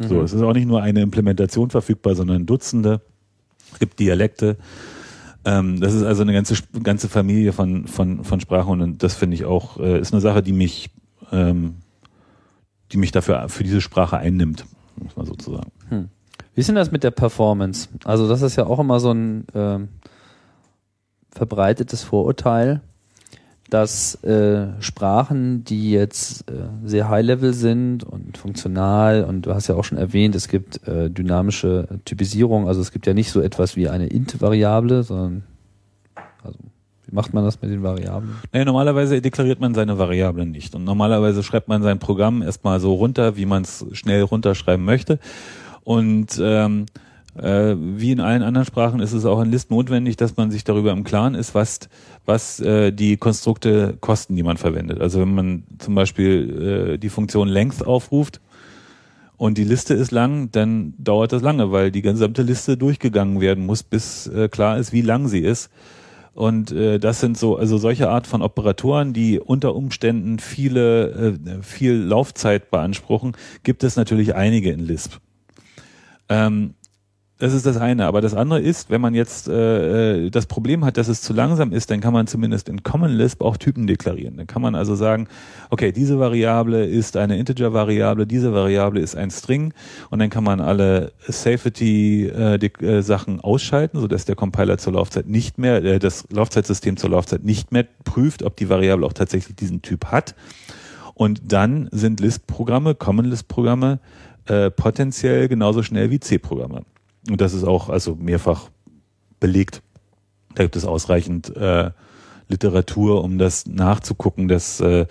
So, 0.00 0.14
Mhm. 0.14 0.20
es 0.20 0.32
ist 0.32 0.42
auch 0.42 0.52
nicht 0.52 0.66
nur 0.68 0.82
eine 0.82 1.00
Implementation 1.02 1.70
verfügbar, 1.70 2.14
sondern 2.14 2.46
Dutzende. 2.46 3.00
Es 3.72 3.78
gibt 3.78 3.98
Dialekte. 3.98 4.56
Ähm, 5.44 5.80
das 5.80 5.94
ist 5.94 6.02
also 6.02 6.22
eine 6.22 6.32
ganze 6.32 6.54
ganze 6.82 7.08
Familie 7.08 7.52
von 7.52 7.86
von 7.86 8.24
von 8.24 8.40
Sprachen 8.40 8.80
und 8.80 9.02
das 9.02 9.14
finde 9.14 9.34
ich 9.34 9.44
auch 9.44 9.78
äh, 9.78 9.98
ist 10.00 10.12
eine 10.12 10.20
Sache, 10.20 10.42
die 10.42 10.52
mich 10.52 10.90
ähm, 11.32 11.76
die 12.92 12.96
mich 12.96 13.12
dafür 13.12 13.48
für 13.48 13.64
diese 13.64 13.80
Sprache 13.80 14.16
einnimmt, 14.16 14.64
muss 14.96 15.16
man 15.16 15.26
sozusagen. 15.26 15.70
Wie 16.54 16.60
ist 16.60 16.68
denn 16.68 16.76
das 16.76 16.90
mit 16.90 17.04
der 17.04 17.10
Performance? 17.10 17.88
Also 18.04 18.28
das 18.28 18.42
ist 18.42 18.56
ja 18.56 18.66
auch 18.66 18.78
immer 18.80 18.98
so 18.98 19.12
ein 19.12 19.46
ähm, 19.54 19.88
verbreitetes 21.30 22.02
Vorurteil, 22.02 22.80
dass 23.70 24.22
äh, 24.24 24.68
Sprachen, 24.80 25.64
die 25.64 25.90
jetzt 25.90 26.50
äh, 26.50 26.54
sehr 26.84 27.08
high-level 27.08 27.52
sind 27.52 28.04
und 28.04 28.38
funktional, 28.38 29.24
und 29.24 29.42
du 29.42 29.54
hast 29.54 29.68
ja 29.68 29.74
auch 29.74 29.84
schon 29.84 29.98
erwähnt, 29.98 30.34
es 30.34 30.48
gibt 30.48 30.86
äh, 30.86 31.10
dynamische 31.10 31.86
Typisierung, 32.04 32.66
also 32.66 32.80
es 32.80 32.92
gibt 32.92 33.06
ja 33.06 33.14
nicht 33.14 33.30
so 33.30 33.40
etwas 33.40 33.76
wie 33.76 33.88
eine 33.88 34.06
int-Variable, 34.06 35.02
sondern 35.02 35.42
also 36.42 36.58
wie 37.06 37.14
macht 37.14 37.32
man 37.32 37.44
das 37.44 37.60
mit 37.62 37.70
den 37.70 37.82
Variablen? 37.82 38.36
Naja, 38.52 38.64
normalerweise 38.66 39.20
deklariert 39.22 39.60
man 39.60 39.74
seine 39.74 39.98
Variablen 39.98 40.50
nicht. 40.50 40.74
Und 40.74 40.84
normalerweise 40.84 41.42
schreibt 41.42 41.68
man 41.68 41.82
sein 41.82 41.98
Programm 41.98 42.42
erstmal 42.42 42.80
so 42.80 42.94
runter, 42.94 43.36
wie 43.36 43.46
man 43.46 43.62
es 43.62 43.86
schnell 43.92 44.22
runterschreiben 44.22 44.84
möchte. 44.84 45.18
Und 45.84 46.38
ähm, 46.38 46.84
äh, 47.34 47.76
wie 47.78 48.12
in 48.12 48.20
allen 48.20 48.42
anderen 48.42 48.66
Sprachen 48.66 49.00
ist 49.00 49.12
es 49.12 49.24
auch 49.24 49.40
in 49.40 49.50
List 49.50 49.70
notwendig, 49.70 50.16
dass 50.16 50.36
man 50.36 50.50
sich 50.50 50.64
darüber 50.64 50.92
im 50.92 51.04
Klaren 51.04 51.34
ist, 51.34 51.54
was, 51.54 51.88
was 52.28 52.60
äh, 52.60 52.92
die 52.92 53.16
Konstrukte 53.16 53.96
kosten, 54.00 54.36
die 54.36 54.42
man 54.42 54.58
verwendet. 54.58 55.00
Also 55.00 55.20
wenn 55.20 55.34
man 55.34 55.64
zum 55.78 55.94
Beispiel 55.94 56.92
äh, 56.92 56.98
die 56.98 57.08
Funktion 57.08 57.48
Length 57.48 57.84
aufruft, 57.86 58.40
und 59.38 59.56
die 59.56 59.64
Liste 59.64 59.94
ist 59.94 60.10
lang, 60.10 60.50
dann 60.50 60.94
dauert 60.98 61.32
das 61.32 61.42
lange, 61.42 61.70
weil 61.70 61.92
die 61.92 62.02
gesamte 62.02 62.42
Liste 62.42 62.76
durchgegangen 62.76 63.40
werden 63.40 63.66
muss, 63.66 63.84
bis 63.84 64.26
äh, 64.26 64.48
klar 64.48 64.78
ist, 64.78 64.92
wie 64.92 65.00
lang 65.00 65.28
sie 65.28 65.38
ist. 65.38 65.70
Und 66.34 66.72
äh, 66.72 66.98
das 66.98 67.20
sind 67.20 67.38
so, 67.38 67.56
also 67.56 67.78
solche 67.78 68.10
Art 68.10 68.26
von 68.26 68.42
Operatoren, 68.42 69.12
die 69.12 69.38
unter 69.38 69.76
Umständen 69.76 70.40
viele, 70.40 71.38
äh, 71.46 71.62
viel 71.62 71.94
Laufzeit 71.94 72.72
beanspruchen, 72.72 73.36
gibt 73.62 73.84
es 73.84 73.94
natürlich 73.94 74.34
einige 74.34 74.72
in 74.72 74.80
Lisp. 74.80 75.18
Ähm, 76.28 76.74
das 77.38 77.52
ist 77.52 77.66
das 77.66 77.76
eine. 77.76 78.06
Aber 78.06 78.20
das 78.20 78.34
andere 78.34 78.60
ist, 78.60 78.90
wenn 78.90 79.00
man 79.00 79.14
jetzt 79.14 79.46
äh, 79.48 80.26
äh, 80.26 80.30
das 80.30 80.46
Problem 80.46 80.84
hat, 80.84 80.96
dass 80.96 81.06
es 81.06 81.22
zu 81.22 81.32
langsam 81.32 81.70
ist, 81.72 81.88
dann 81.90 82.00
kann 82.00 82.12
man 82.12 82.26
zumindest 82.26 82.68
in 82.68 82.82
Common 82.82 83.12
Lisp 83.12 83.42
auch 83.42 83.56
Typen 83.56 83.86
deklarieren. 83.86 84.36
Dann 84.36 84.48
kann 84.48 84.60
man 84.60 84.74
also 84.74 84.96
sagen, 84.96 85.28
okay, 85.70 85.92
diese 85.92 86.18
Variable 86.18 86.84
ist 86.84 87.16
eine 87.16 87.38
Integer-Variable, 87.38 88.26
diese 88.26 88.52
Variable 88.52 89.00
ist 89.00 89.14
ein 89.14 89.30
String 89.30 89.72
und 90.10 90.18
dann 90.18 90.30
kann 90.30 90.42
man 90.42 90.60
alle 90.60 91.12
Safety-Sachen 91.28 93.40
ausschalten, 93.40 94.00
sodass 94.00 94.24
der 94.24 94.34
Compiler 94.34 94.78
zur 94.78 94.94
Laufzeit 94.94 95.28
nicht 95.28 95.58
mehr, 95.58 95.84
äh, 95.84 96.00
das 96.00 96.26
Laufzeitsystem 96.30 96.96
zur 96.96 97.10
Laufzeit 97.10 97.44
nicht 97.44 97.70
mehr 97.70 97.86
prüft, 98.04 98.42
ob 98.42 98.56
die 98.56 98.68
Variable 98.68 99.06
auch 99.06 99.12
tatsächlich 99.12 99.54
diesen 99.54 99.80
Typ 99.82 100.06
hat. 100.06 100.34
Und 101.14 101.52
dann 101.52 101.88
sind 101.92 102.18
Lisp-Programme, 102.18 102.96
Common 102.96 103.26
Lisp-Programme, 103.26 104.00
äh, 104.46 104.72
potenziell 104.72 105.46
genauso 105.46 105.84
schnell 105.84 106.10
wie 106.10 106.18
C-Programme. 106.18 106.82
Und 107.28 107.40
das 107.40 107.54
ist 107.54 107.64
auch 107.64 107.88
also 107.88 108.14
mehrfach 108.14 108.70
belegt. 109.40 109.82
Da 110.54 110.62
gibt 110.64 110.76
es 110.76 110.84
ausreichend 110.84 111.54
äh, 111.56 111.90
Literatur, 112.48 113.22
um 113.22 113.38
das 113.38 113.66
nachzugucken, 113.66 114.48
dass, 114.48 114.80
äh, 114.80 115.06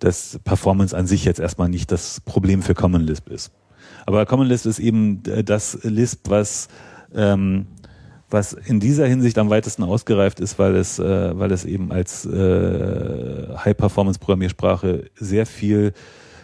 dass 0.00 0.40
Performance 0.44 0.96
an 0.96 1.06
sich 1.06 1.24
jetzt 1.24 1.40
erstmal 1.40 1.68
nicht 1.68 1.92
das 1.92 2.20
Problem 2.20 2.62
für 2.62 2.74
Common 2.74 3.02
Lisp 3.02 3.28
ist. 3.30 3.52
Aber 4.06 4.26
Common 4.26 4.48
Lisp 4.48 4.66
ist 4.66 4.78
eben 4.78 5.22
äh, 5.26 5.44
das 5.44 5.78
Lisp, 5.82 6.28
was 6.28 6.68
ähm, 7.14 7.66
was 8.30 8.52
in 8.52 8.80
dieser 8.80 9.06
Hinsicht 9.06 9.38
am 9.38 9.50
weitesten 9.50 9.82
ausgereift 9.82 10.40
ist, 10.40 10.58
weil 10.58 10.76
es, 10.76 10.98
äh, 10.98 11.38
weil 11.38 11.50
es 11.52 11.64
eben 11.64 11.90
als 11.92 12.24
äh, 12.24 13.56
High-Performance-Programmiersprache 13.56 15.10
sehr 15.16 15.46
viel 15.46 15.92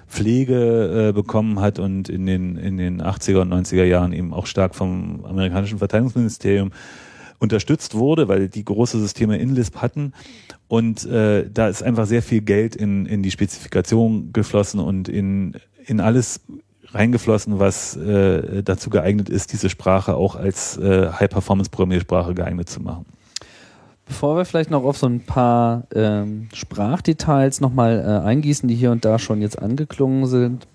Pflege 0.08 1.08
äh, 1.08 1.12
bekommen 1.12 1.60
hat 1.60 1.78
und 1.78 2.08
in 2.08 2.26
den, 2.26 2.56
in 2.56 2.76
den 2.76 3.02
80er 3.02 3.40
und 3.40 3.52
90er 3.52 3.84
Jahren 3.84 4.12
eben 4.12 4.32
auch 4.32 4.46
stark 4.46 4.74
vom 4.74 5.24
amerikanischen 5.24 5.78
Verteidigungsministerium 5.78 6.70
unterstützt 7.38 7.94
wurde, 7.94 8.28
weil 8.28 8.48
die 8.48 8.64
große 8.64 8.98
Systeme 8.98 9.38
in 9.38 9.54
Lisp 9.54 9.76
hatten. 9.76 10.12
Und 10.68 11.04
äh, 11.04 11.48
da 11.52 11.68
ist 11.68 11.82
einfach 11.82 12.06
sehr 12.06 12.22
viel 12.22 12.40
Geld 12.40 12.76
in, 12.76 13.06
in 13.06 13.22
die 13.22 13.30
Spezifikation 13.30 14.32
geflossen 14.32 14.80
und 14.80 15.08
in, 15.08 15.54
in 15.84 16.00
alles 16.00 16.40
reingeflossen, 16.92 17.58
was 17.58 17.96
äh, 17.96 18.62
dazu 18.62 18.90
geeignet 18.90 19.28
ist, 19.28 19.52
diese 19.52 19.68
Sprache 19.68 20.14
auch 20.14 20.36
als 20.36 20.76
äh, 20.78 21.10
High-Performance-Programmiersprache 21.12 22.34
geeignet 22.34 22.68
zu 22.68 22.80
machen. 22.80 23.06
Bevor 24.06 24.36
wir 24.36 24.44
vielleicht 24.44 24.70
noch 24.70 24.84
auf 24.84 24.96
so 24.96 25.06
ein 25.06 25.20
paar 25.20 25.88
ähm, 25.92 26.48
Sprachdetails 26.54 27.60
nochmal 27.60 27.98
äh, 27.98 28.26
eingießen, 28.26 28.68
die 28.68 28.76
hier 28.76 28.92
und 28.92 29.04
da 29.04 29.18
schon 29.18 29.42
jetzt 29.42 29.60
angeklungen 29.60 30.26
sind, 30.26 30.68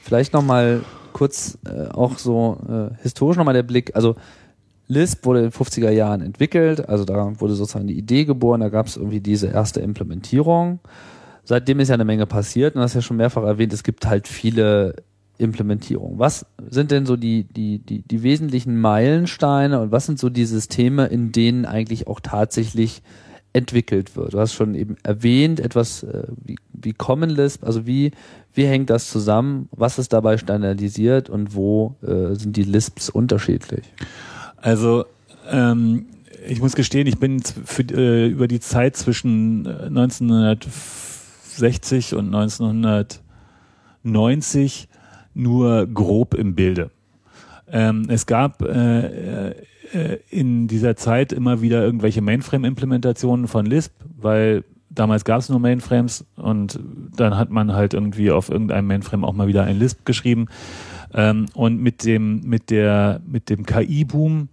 vielleicht 0.00 0.32
nochmal 0.32 0.82
kurz 1.12 1.58
äh, 1.66 1.88
auch 1.88 2.16
so 2.16 2.58
äh, 2.68 2.94
historisch 3.02 3.36
nochmal 3.36 3.54
der 3.54 3.64
Blick. 3.64 3.96
Also 3.96 4.14
Lisp 4.86 5.26
wurde 5.26 5.40
in 5.40 5.44
den 5.46 5.52
50er 5.52 5.90
Jahren 5.90 6.20
entwickelt, 6.20 6.88
also 6.88 7.04
da 7.04 7.40
wurde 7.40 7.54
sozusagen 7.54 7.88
die 7.88 7.98
Idee 7.98 8.24
geboren, 8.24 8.60
da 8.60 8.68
gab 8.68 8.86
es 8.86 8.96
irgendwie 8.96 9.20
diese 9.20 9.48
erste 9.48 9.80
Implementierung. 9.80 10.78
Seitdem 11.42 11.80
ist 11.80 11.88
ja 11.88 11.94
eine 11.94 12.04
Menge 12.04 12.26
passiert 12.26 12.76
und 12.76 12.82
das 12.82 12.92
ist 12.92 12.96
ja 12.96 13.02
schon 13.02 13.16
mehrfach 13.16 13.42
erwähnt, 13.42 13.72
es 13.72 13.82
gibt 13.82 14.06
halt 14.06 14.28
viele 14.28 14.94
Implementierungen. 15.38 16.18
Was 16.18 16.46
sind 16.68 16.90
denn 16.90 17.06
so 17.06 17.16
die, 17.16 17.44
die, 17.44 17.78
die, 17.78 18.02
die 18.02 18.22
wesentlichen 18.22 18.80
Meilensteine 18.80 19.80
und 19.80 19.92
was 19.92 20.06
sind 20.06 20.18
so 20.18 20.30
die 20.30 20.46
Systeme, 20.46 21.06
in 21.06 21.32
denen 21.32 21.66
eigentlich 21.66 22.06
auch 22.06 22.20
tatsächlich 22.20 23.02
entwickelt 23.52 24.16
wird? 24.16 24.34
Du 24.34 24.40
hast 24.40 24.54
schon 24.54 24.74
eben 24.74 24.96
erwähnt, 25.02 25.60
etwas 25.60 26.02
äh, 26.02 26.24
wie, 26.42 26.56
wie 26.72 26.92
Common 26.92 27.30
Lisp, 27.30 27.64
also 27.64 27.86
wie, 27.86 28.12
wie 28.54 28.66
hängt 28.66 28.90
das 28.90 29.10
zusammen? 29.10 29.68
Was 29.72 29.98
ist 29.98 30.12
dabei 30.12 30.38
standardisiert 30.38 31.28
und 31.28 31.54
wo 31.54 31.96
äh, 32.02 32.34
sind 32.34 32.56
die 32.56 32.64
Lisps 32.64 33.10
unterschiedlich? 33.10 33.84
Also 34.56 35.04
ähm, 35.50 36.06
ich 36.48 36.60
muss 36.60 36.74
gestehen, 36.74 37.06
ich 37.06 37.18
bin 37.18 37.42
für, 37.42 37.82
äh, 37.82 38.28
über 38.28 38.48
die 38.48 38.60
Zeit 38.60 38.96
zwischen 38.96 39.66
1960 39.66 42.14
und 42.14 42.34
1990 42.34 44.88
nur 45.36 45.86
grob 45.86 46.34
im 46.34 46.54
Bilde. 46.54 46.90
Ähm, 47.70 48.06
es 48.08 48.26
gab 48.26 48.62
äh, 48.62 49.50
äh, 49.50 50.18
in 50.30 50.68
dieser 50.68 50.96
Zeit 50.96 51.32
immer 51.32 51.60
wieder 51.60 51.82
irgendwelche 51.82 52.20
Mainframe-Implementationen 52.20 53.48
von 53.48 53.66
Lisp, 53.66 53.92
weil 54.16 54.64
damals 54.90 55.24
gab 55.24 55.40
es 55.40 55.48
nur 55.48 55.58
Mainframes 55.58 56.24
und 56.36 56.80
dann 57.16 57.36
hat 57.36 57.50
man 57.50 57.72
halt 57.72 57.94
irgendwie 57.94 58.30
auf 58.30 58.48
irgendeinem 58.48 58.86
Mainframe 58.86 59.24
auch 59.24 59.34
mal 59.34 59.48
wieder 59.48 59.64
ein 59.64 59.78
Lisp 59.78 60.04
geschrieben. 60.04 60.46
Ähm, 61.14 61.46
und 61.54 61.80
mit 61.80 62.04
dem, 62.04 62.40
mit 62.40 62.70
der, 62.70 63.20
mit 63.26 63.50
dem 63.50 63.64
KI-Boom, 63.66 64.48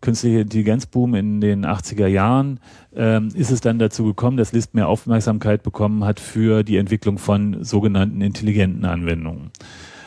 künstliche 0.00 0.40
Intelligenz-Boom 0.40 1.14
in 1.14 1.40
den 1.40 1.64
80er 1.64 2.06
Jahren, 2.06 2.60
ähm, 2.94 3.28
ist 3.34 3.50
es 3.50 3.60
dann 3.60 3.78
dazu 3.78 4.04
gekommen, 4.04 4.36
dass 4.36 4.52
Lisp 4.52 4.74
mehr 4.74 4.88
Aufmerksamkeit 4.88 5.62
bekommen 5.62 6.04
hat 6.04 6.20
für 6.20 6.62
die 6.62 6.76
Entwicklung 6.76 7.18
von 7.18 7.64
sogenannten 7.64 8.20
intelligenten 8.20 8.84
Anwendungen. 8.84 9.50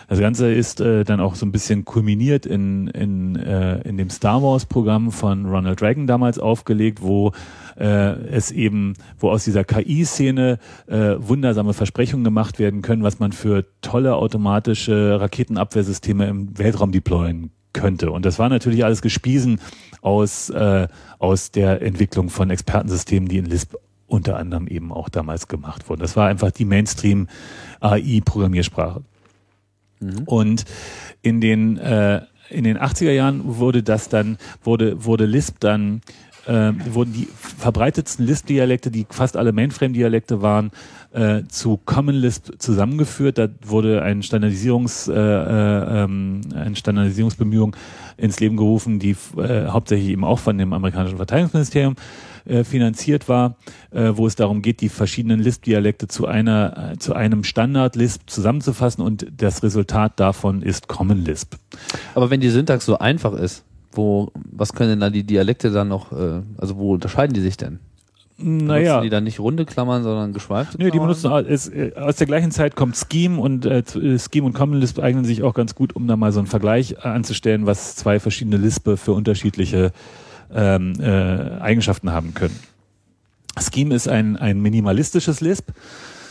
Das 0.07 0.19
Ganze 0.19 0.53
ist 0.53 0.79
äh, 0.79 1.03
dann 1.03 1.19
auch 1.19 1.35
so 1.35 1.45
ein 1.45 1.51
bisschen 1.51 1.83
kulminiert 1.83 2.45
in, 2.45 2.87
in, 2.87 3.35
äh, 3.35 3.81
in 3.81 3.97
dem 3.97 4.09
Star 4.09 4.41
Wars-Programm 4.41 5.11
von 5.11 5.45
Ronald 5.45 5.81
Reagan 5.81 6.07
damals 6.07 6.39
aufgelegt, 6.39 7.01
wo 7.01 7.33
äh, 7.77 8.13
es 8.29 8.51
eben, 8.51 8.93
wo 9.19 9.29
aus 9.29 9.43
dieser 9.43 9.65
KI-Szene 9.65 10.59
äh, 10.87 11.15
wundersame 11.17 11.73
Versprechungen 11.73 12.23
gemacht 12.23 12.57
werden 12.57 12.81
können, 12.81 13.03
was 13.03 13.19
man 13.19 13.33
für 13.33 13.65
tolle 13.81 14.15
automatische 14.15 15.19
Raketenabwehrsysteme 15.19 16.25
im 16.27 16.57
Weltraum 16.57 16.93
deployen 16.93 17.51
könnte. 17.73 18.11
Und 18.11 18.25
das 18.25 18.39
war 18.39 18.47
natürlich 18.47 18.85
alles 18.85 19.01
gespiesen 19.01 19.59
aus, 20.01 20.49
äh, 20.49 20.87
aus 21.19 21.51
der 21.51 21.81
Entwicklung 21.81 22.29
von 22.29 22.49
Expertensystemen, 22.49 23.27
die 23.27 23.39
in 23.39 23.45
Lisp 23.45 23.75
unter 24.07 24.37
anderem 24.37 24.67
eben 24.67 24.93
auch 24.93 25.09
damals 25.09 25.49
gemacht 25.49 25.89
wurden. 25.89 25.99
Das 25.99 26.15
war 26.15 26.29
einfach 26.29 26.51
die 26.51 26.63
Mainstream-AI-Programmiersprache. 26.63 29.03
Und 30.25 30.65
in 31.21 31.41
den 31.41 31.77
äh, 31.77 32.21
in 32.49 32.63
den 32.63 32.77
80er 32.77 33.11
Jahren 33.11 33.41
wurde 33.43 33.83
das 33.83 34.09
dann, 34.09 34.37
wurde, 34.63 35.03
wurde 35.03 35.25
Lisp 35.25 35.57
dann, 35.59 36.01
äh, 36.45 36.71
wurden 36.91 37.13
die 37.13 37.27
verbreitetsten 37.57 38.25
Lisp-Dialekte, 38.25 38.89
die 38.89 39.05
fast 39.09 39.35
alle 39.35 39.51
Mainframe-Dialekte 39.51 40.41
waren, 40.41 40.71
äh, 41.11 41.43
zu 41.49 41.77
Common 41.83 42.15
Lisp 42.15 42.53
zusammengeführt. 42.57 43.37
Da 43.37 43.49
wurde 43.65 44.01
ein 44.01 44.23
Standardisierungs, 44.23 45.09
äh, 45.09 45.13
äh, 45.13 46.03
ähm, 46.03 46.41
eine 46.55 46.75
Standardisierungsbemühung 46.75 47.75
ins 48.15 48.39
Leben 48.39 48.55
gerufen, 48.55 48.99
die 48.99 49.15
äh, 49.37 49.67
hauptsächlich 49.67 50.09
eben 50.09 50.23
auch 50.23 50.39
von 50.39 50.57
dem 50.57 50.73
amerikanischen 50.73 51.17
Verteidigungsministerium 51.17 51.95
äh, 52.47 52.63
finanziert 52.63 53.29
war, 53.29 53.57
äh, 53.91 54.11
wo 54.13 54.27
es 54.27 54.35
darum 54.35 54.61
geht, 54.61 54.81
die 54.81 54.89
verschiedenen 54.89 55.39
Lisp-Dialekte 55.39 56.07
zu 56.07 56.27
einer, 56.27 56.93
äh, 56.93 56.97
zu 56.97 57.13
einem 57.13 57.43
Standard-Lisp 57.43 58.21
zusammenzufassen 58.27 59.03
und 59.03 59.27
das 59.35 59.63
Resultat 59.63 60.19
davon 60.19 60.61
ist 60.61 60.87
Common 60.87 61.23
Lisp. 61.23 61.55
Aber 62.15 62.29
wenn 62.29 62.39
die 62.39 62.49
Syntax 62.49 62.85
so 62.85 62.97
einfach 62.97 63.33
ist, 63.33 63.63
wo, 63.91 64.31
was 64.51 64.73
können 64.73 64.91
denn 64.91 64.99
da 64.99 65.09
die 65.09 65.23
Dialekte 65.23 65.71
dann 65.71 65.87
noch, 65.87 66.11
äh, 66.11 66.41
also 66.57 66.77
wo 66.77 66.93
unterscheiden 66.93 67.33
die 67.33 67.41
sich 67.41 67.57
denn? 67.57 67.79
Naja. 68.39 68.83
Benutzen 68.83 69.03
die 69.03 69.09
dann 69.09 69.23
nicht 69.23 69.39
runde 69.39 69.65
Klammern, 69.65 70.03
sondern 70.03 70.31
geschweifte 70.31 70.77
Nö, 70.77 70.85
die 70.85 70.91
Klammern? 70.91 71.07
benutzen 71.07 71.51
es, 71.51 71.67
äh, 71.69 71.93
aus 71.95 72.17
der 72.17 72.27
gleichen 72.27 72.51
Zeit 72.51 72.75
kommt 72.75 72.95
Scheme 72.95 73.41
und 73.41 73.65
äh, 73.65 73.79
äh, 73.79 74.19
Scheme 74.19 74.45
und 74.45 74.53
Common 74.53 74.79
Lisp 74.79 74.99
eignen 74.99 75.25
sich 75.25 75.41
auch 75.41 75.55
ganz 75.55 75.73
gut, 75.73 75.95
um 75.95 76.07
da 76.07 76.15
mal 76.15 76.31
so 76.31 76.39
einen 76.39 76.47
Vergleich 76.47 77.03
anzustellen, 77.03 77.65
was 77.65 77.95
zwei 77.95 78.19
verschiedene 78.19 78.57
Lispe 78.57 78.95
für 78.95 79.13
unterschiedliche 79.13 79.91
ähm, 80.53 80.93
äh, 80.99 81.59
Eigenschaften 81.59 82.11
haben 82.11 82.33
können. 82.33 82.57
Scheme 83.59 83.95
ist 83.95 84.07
ein, 84.07 84.37
ein 84.37 84.61
minimalistisches 84.61 85.41
Lisp, 85.41 85.69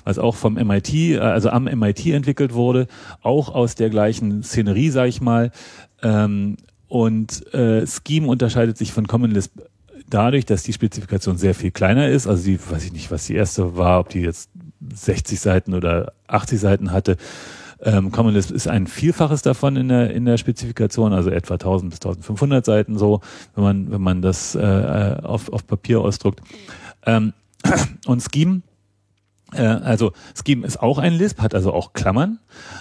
was 0.05 0.19
auch 0.19 0.37
vom 0.37 0.55
MIT, 0.55 0.95
äh, 0.95 1.19
also 1.19 1.51
am 1.51 1.65
MIT 1.65 2.07
entwickelt 2.07 2.55
wurde, 2.55 2.87
auch 3.23 3.55
aus 3.55 3.75
der 3.75 3.91
gleichen 3.91 4.43
Szenerie, 4.43 4.91
sag 4.91 5.09
ich 5.09 5.21
mal. 5.21 5.51
Ähm, 6.03 6.57
und 6.89 7.53
äh, 7.53 7.85
Scheme 7.87 8.29
unterscheidet 8.29 8.79
sich 8.79 8.93
von 8.93 9.07
Common 9.07 9.33
Lisp 9.33 9.53
dadurch, 10.09 10.45
dass 10.45 10.63
die 10.63 10.73
Spezifikation 10.73 11.37
sehr 11.37 11.55
viel 11.55 11.71
kleiner 11.73 12.09
ist. 12.09 12.27
Also 12.27 12.45
die, 12.45 12.59
weiß 12.59 12.85
ich 12.85 12.93
nicht, 12.93 13.11
was 13.11 13.27
die 13.27 13.35
erste 13.35 13.77
war, 13.77 14.01
ob 14.01 14.09
die 14.11 14.21
jetzt 14.21 14.51
60 14.95 15.41
Seiten 15.41 15.75
oder 15.75 16.13
80 16.29 16.61
Seiten 16.61 16.93
hatte. 16.93 17.17
Ähm, 17.83 18.11
Common 18.11 18.35
Lisp 18.35 18.51
ist 18.51 18.69
ein 18.69 18.87
Vielfaches 18.87 19.43
davon 19.43 19.77
in 19.77 19.89
der, 19.89 20.11
in 20.11 20.25
der 20.25 20.39
Spezifikation, 20.39 21.13
also 21.13 21.31
etwa 21.31 21.55
1000 21.55 21.91
bis 21.91 21.99
1500 21.99 22.65
Seiten 22.65 22.97
so, 22.99 23.21
wenn 23.55 23.65
man, 23.65 23.91
wenn 23.91 24.01
man 24.01 24.23
das 24.23 24.55
äh, 24.55 25.17
auf, 25.23 25.53
auf 25.53 25.67
Papier 25.67 26.01
ausdruckt. 26.01 26.41
Ähm, 27.05 27.33
und 28.07 28.23
Scheme 28.23 28.63
äh, 29.53 29.63
also 29.63 30.13
Scheme 30.35 30.67
ist 30.67 30.81
auch 30.81 30.99
ein 30.99 31.13
Lisp, 31.13 31.41
hat 31.41 31.55
also 31.55 31.73
auch 31.73 31.93
Klammern, 31.93 32.39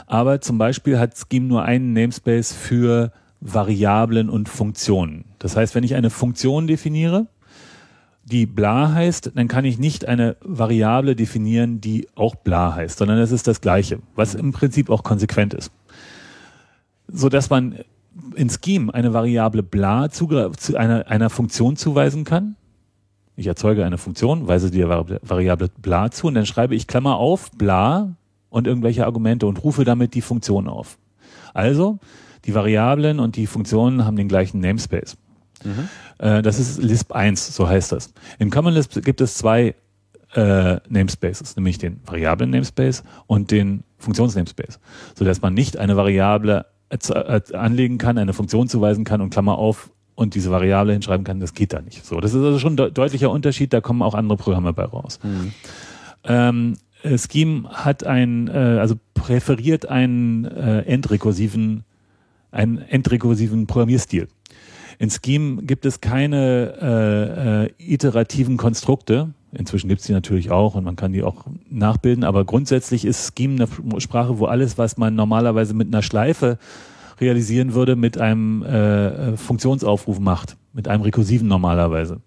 aber 0.08 0.42
zum 0.42 0.58
Beispiel 0.58 0.98
hat 1.00 1.14
Scheme 1.18 1.46
nur 1.46 1.64
einen 1.64 1.94
Namespace 1.94 2.54
für 2.54 3.12
Variablen 3.42 4.30
und 4.30 4.50
Funktionen. 4.50 5.26
Das 5.40 5.56
heißt, 5.56 5.76
wenn 5.76 5.84
ich 5.84 5.96
eine 5.96 6.10
Funktion 6.10 6.68
definiere, 6.68 7.28
die 8.26 8.48
bla 8.48 8.92
heißt, 8.92 9.32
dann 9.36 9.48
kann 9.48 9.66
ich 9.66 9.78
nicht 9.78 10.08
eine 10.08 10.36
Variable 10.42 11.16
definieren, 11.16 11.80
die 11.80 12.08
auch 12.16 12.36
bla 12.36 12.74
heißt, 12.74 12.98
sondern 12.98 13.20
es 13.20 13.32
ist 13.32 13.48
das 13.48 13.62
Gleiche, 13.62 14.00
was 14.16 14.34
im 14.34 14.52
Prinzip 14.52 14.90
auch 14.90 15.04
konsequent 15.04 15.54
ist. 15.54 15.72
So 17.08 17.30
dass 17.30 17.52
man 17.52 17.80
in 18.36 18.50
Scheme 18.50 18.94
eine 18.94 19.14
Variable 19.14 19.62
bla 19.62 20.10
zu, 20.10 20.28
einer, 20.76 21.08
einer 21.08 21.30
Funktion 21.30 21.76
zuweisen 21.76 22.24
kann. 22.24 22.56
Ich 23.36 23.46
erzeuge 23.46 23.86
eine 23.86 23.98
Funktion, 23.98 24.48
weise 24.48 24.72
die 24.72 24.86
Vari- 24.86 25.20
Variable 25.22 25.70
bla 25.82 26.10
zu 26.10 26.28
und 26.28 26.34
dann 26.36 26.46
schreibe 26.46 26.74
ich 26.74 26.88
Klammer 26.88 27.18
auf 27.18 27.52
bla 27.52 28.16
und 28.50 28.66
irgendwelche 28.66 29.06
Argumente 29.06 29.46
und 29.46 29.64
rufe 29.64 29.84
damit 29.84 30.14
die 30.16 30.22
Funktion 30.22 30.68
auf. 30.68 30.98
Also, 31.54 32.00
die 32.46 32.56
Variablen 32.56 33.20
und 33.20 33.36
die 33.36 33.48
Funktionen 33.48 34.06
haben 34.06 34.16
den 34.16 34.30
gleichen 34.30 34.62
Namespace. 34.62 35.18
Äh, 36.18 36.42
das 36.42 36.60
ist 36.60 36.82
Lisp 36.82 37.12
1, 37.12 37.56
so 37.56 37.68
heißt 37.68 37.92
das. 37.92 38.14
In 38.40 38.50
Common 38.50 38.74
Lisp 38.74 39.02
gibt 39.04 39.22
es 39.22 39.36
zwei 39.36 39.76
äh, 40.34 40.78
Namespaces, 40.90 41.56
nämlich 41.56 41.78
den 41.78 42.00
Variablen 42.06 42.50
Namespace 42.50 43.04
und 43.28 43.52
den 43.52 43.84
Funktions 43.98 44.36
Namespace, 44.36 44.80
so 45.16 45.26
dass 45.26 45.42
man 45.42 45.54
nicht 45.54 45.78
eine 45.78 45.96
Variable 45.98 46.66
erz- 46.90 47.12
äh, 47.12 47.56
anlegen 47.56 47.98
kann, 47.98 48.18
eine 48.18 48.34
Funktion 48.34 48.68
zuweisen 48.68 49.04
kann 49.04 49.22
und 49.22 49.30
Klammer 49.30 49.58
auf 49.58 49.92
und 50.16 50.34
diese 50.36 50.50
Variable 50.52 50.94
hinschreiben 50.94 51.26
kann, 51.26 51.40
das 51.40 51.54
geht 51.54 51.74
da 51.74 51.82
nicht. 51.82 52.06
So, 52.06 52.20
das 52.22 52.34
ist 52.34 52.42
also 52.42 52.60
schon 52.60 52.74
ein 52.74 52.78
de 52.78 52.92
deutlicher 52.92 53.30
Unterschied, 53.30 53.74
da 53.74 53.82
kommen 53.82 54.02
auch 54.02 54.14
andere 54.14 54.38
Programme 54.38 54.72
bei 54.74 54.86
raus. 54.86 55.20
Ähm, 56.24 56.76
äh, 57.04 57.18
Scheme 57.18 57.70
hat 57.70 58.06
ein, 58.06 58.48
äh, 58.48 58.52
also 58.80 58.96
präferiert 59.14 59.88
einen 59.88 60.46
äh, 60.46 60.82
endrekursiven, 60.82 61.84
einen 62.52 62.78
endrekursiven 62.80 63.68
Programmierstil. 63.68 64.28
In 65.00 65.10
Scheme 65.10 65.64
gibt 65.64 65.86
es 65.86 66.02
keine 66.02 66.74
äh, 66.82 67.66
äh, 67.66 67.94
iterativen 67.94 68.58
Konstrukte. 68.58 69.30
Inzwischen 69.52 69.88
gibt 69.88 70.02
es 70.02 70.08
die 70.08 70.14
natürlich 70.14 70.52
auch 70.52 70.76
und 70.76 70.84
man 70.84 70.96
kann 70.96 71.14
die 71.14 71.24
auch 71.24 71.46
nachbilden, 71.70 72.24
aber 72.24 72.44
grundsätzlich 72.44 73.06
ist 73.06 73.34
Scheme 73.38 73.68
eine 73.92 74.02
Sprache, 74.02 74.38
wo 74.40 74.46
alles, 74.46 74.78
was 74.78 74.98
man 74.98 75.16
normalerweise 75.16 75.74
mit 75.74 75.88
einer 75.88 76.02
Schleife 76.02 76.58
realisieren 77.22 77.74
würde, 77.74 77.96
mit 77.96 78.18
einem 78.20 78.64
äh, 78.64 79.38
Funktionsaufruf 79.38 80.20
macht, 80.20 80.58
mit 80.74 80.90
einem 80.90 81.04
rekursiven 81.04 81.48
normalerweise. 81.48 82.20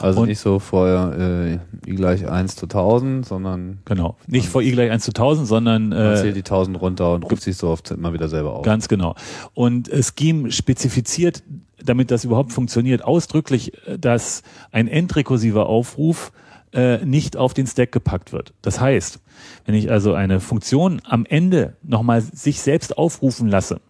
Also 0.00 0.22
Und- 0.22 0.28
nicht 0.28 0.38
so 0.38 0.58
vorher 0.58 1.58
äh, 1.86 1.90
i 1.90 1.94
gleich 1.94 2.26
1 2.26 2.56
zu 2.56 2.64
1000, 2.64 3.26
sondern 3.26 3.80
Genau. 3.84 4.16
Nicht 4.26 4.48
vor 4.48 4.62
i 4.62 4.70
gleich 4.70 4.90
1 4.90 5.04
zu 5.04 5.10
1000, 5.10 5.46
sondern 5.46 5.90
man 5.90 6.12
äh, 6.14 6.16
zählt 6.16 6.36
die 6.36 6.40
1000 6.40 6.80
runter 6.80 7.12
und 7.12 7.24
ruft 7.24 7.42
sich 7.42 7.58
so 7.58 7.68
oft 7.68 7.90
immer 7.90 8.14
wieder 8.14 8.28
selber 8.28 8.54
auf. 8.54 8.62
Ganz 8.64 8.88
genau. 8.88 9.14
Und 9.52 9.90
äh, 9.92 10.02
Scheme 10.02 10.50
spezifiziert, 10.50 11.42
damit 11.84 12.10
das 12.10 12.24
überhaupt 12.24 12.52
funktioniert, 12.52 13.04
ausdrücklich, 13.04 13.72
äh, 13.86 13.98
dass 13.98 14.42
ein 14.72 14.88
endrekursiver 14.88 15.66
Aufruf 15.66 16.32
äh, 16.72 17.04
nicht 17.04 17.36
auf 17.36 17.54
den 17.54 17.66
Stack 17.66 17.92
gepackt 17.92 18.32
wird. 18.32 18.54
Das 18.62 18.80
heißt, 18.80 19.20
wenn 19.64 19.74
ich 19.74 19.90
also 19.90 20.14
eine 20.14 20.40
Funktion 20.40 21.00
am 21.04 21.26
Ende 21.26 21.76
nochmal 21.82 22.20
sich 22.20 22.60
selbst 22.60 22.96
aufrufen 22.96 23.48
lasse 23.48 23.80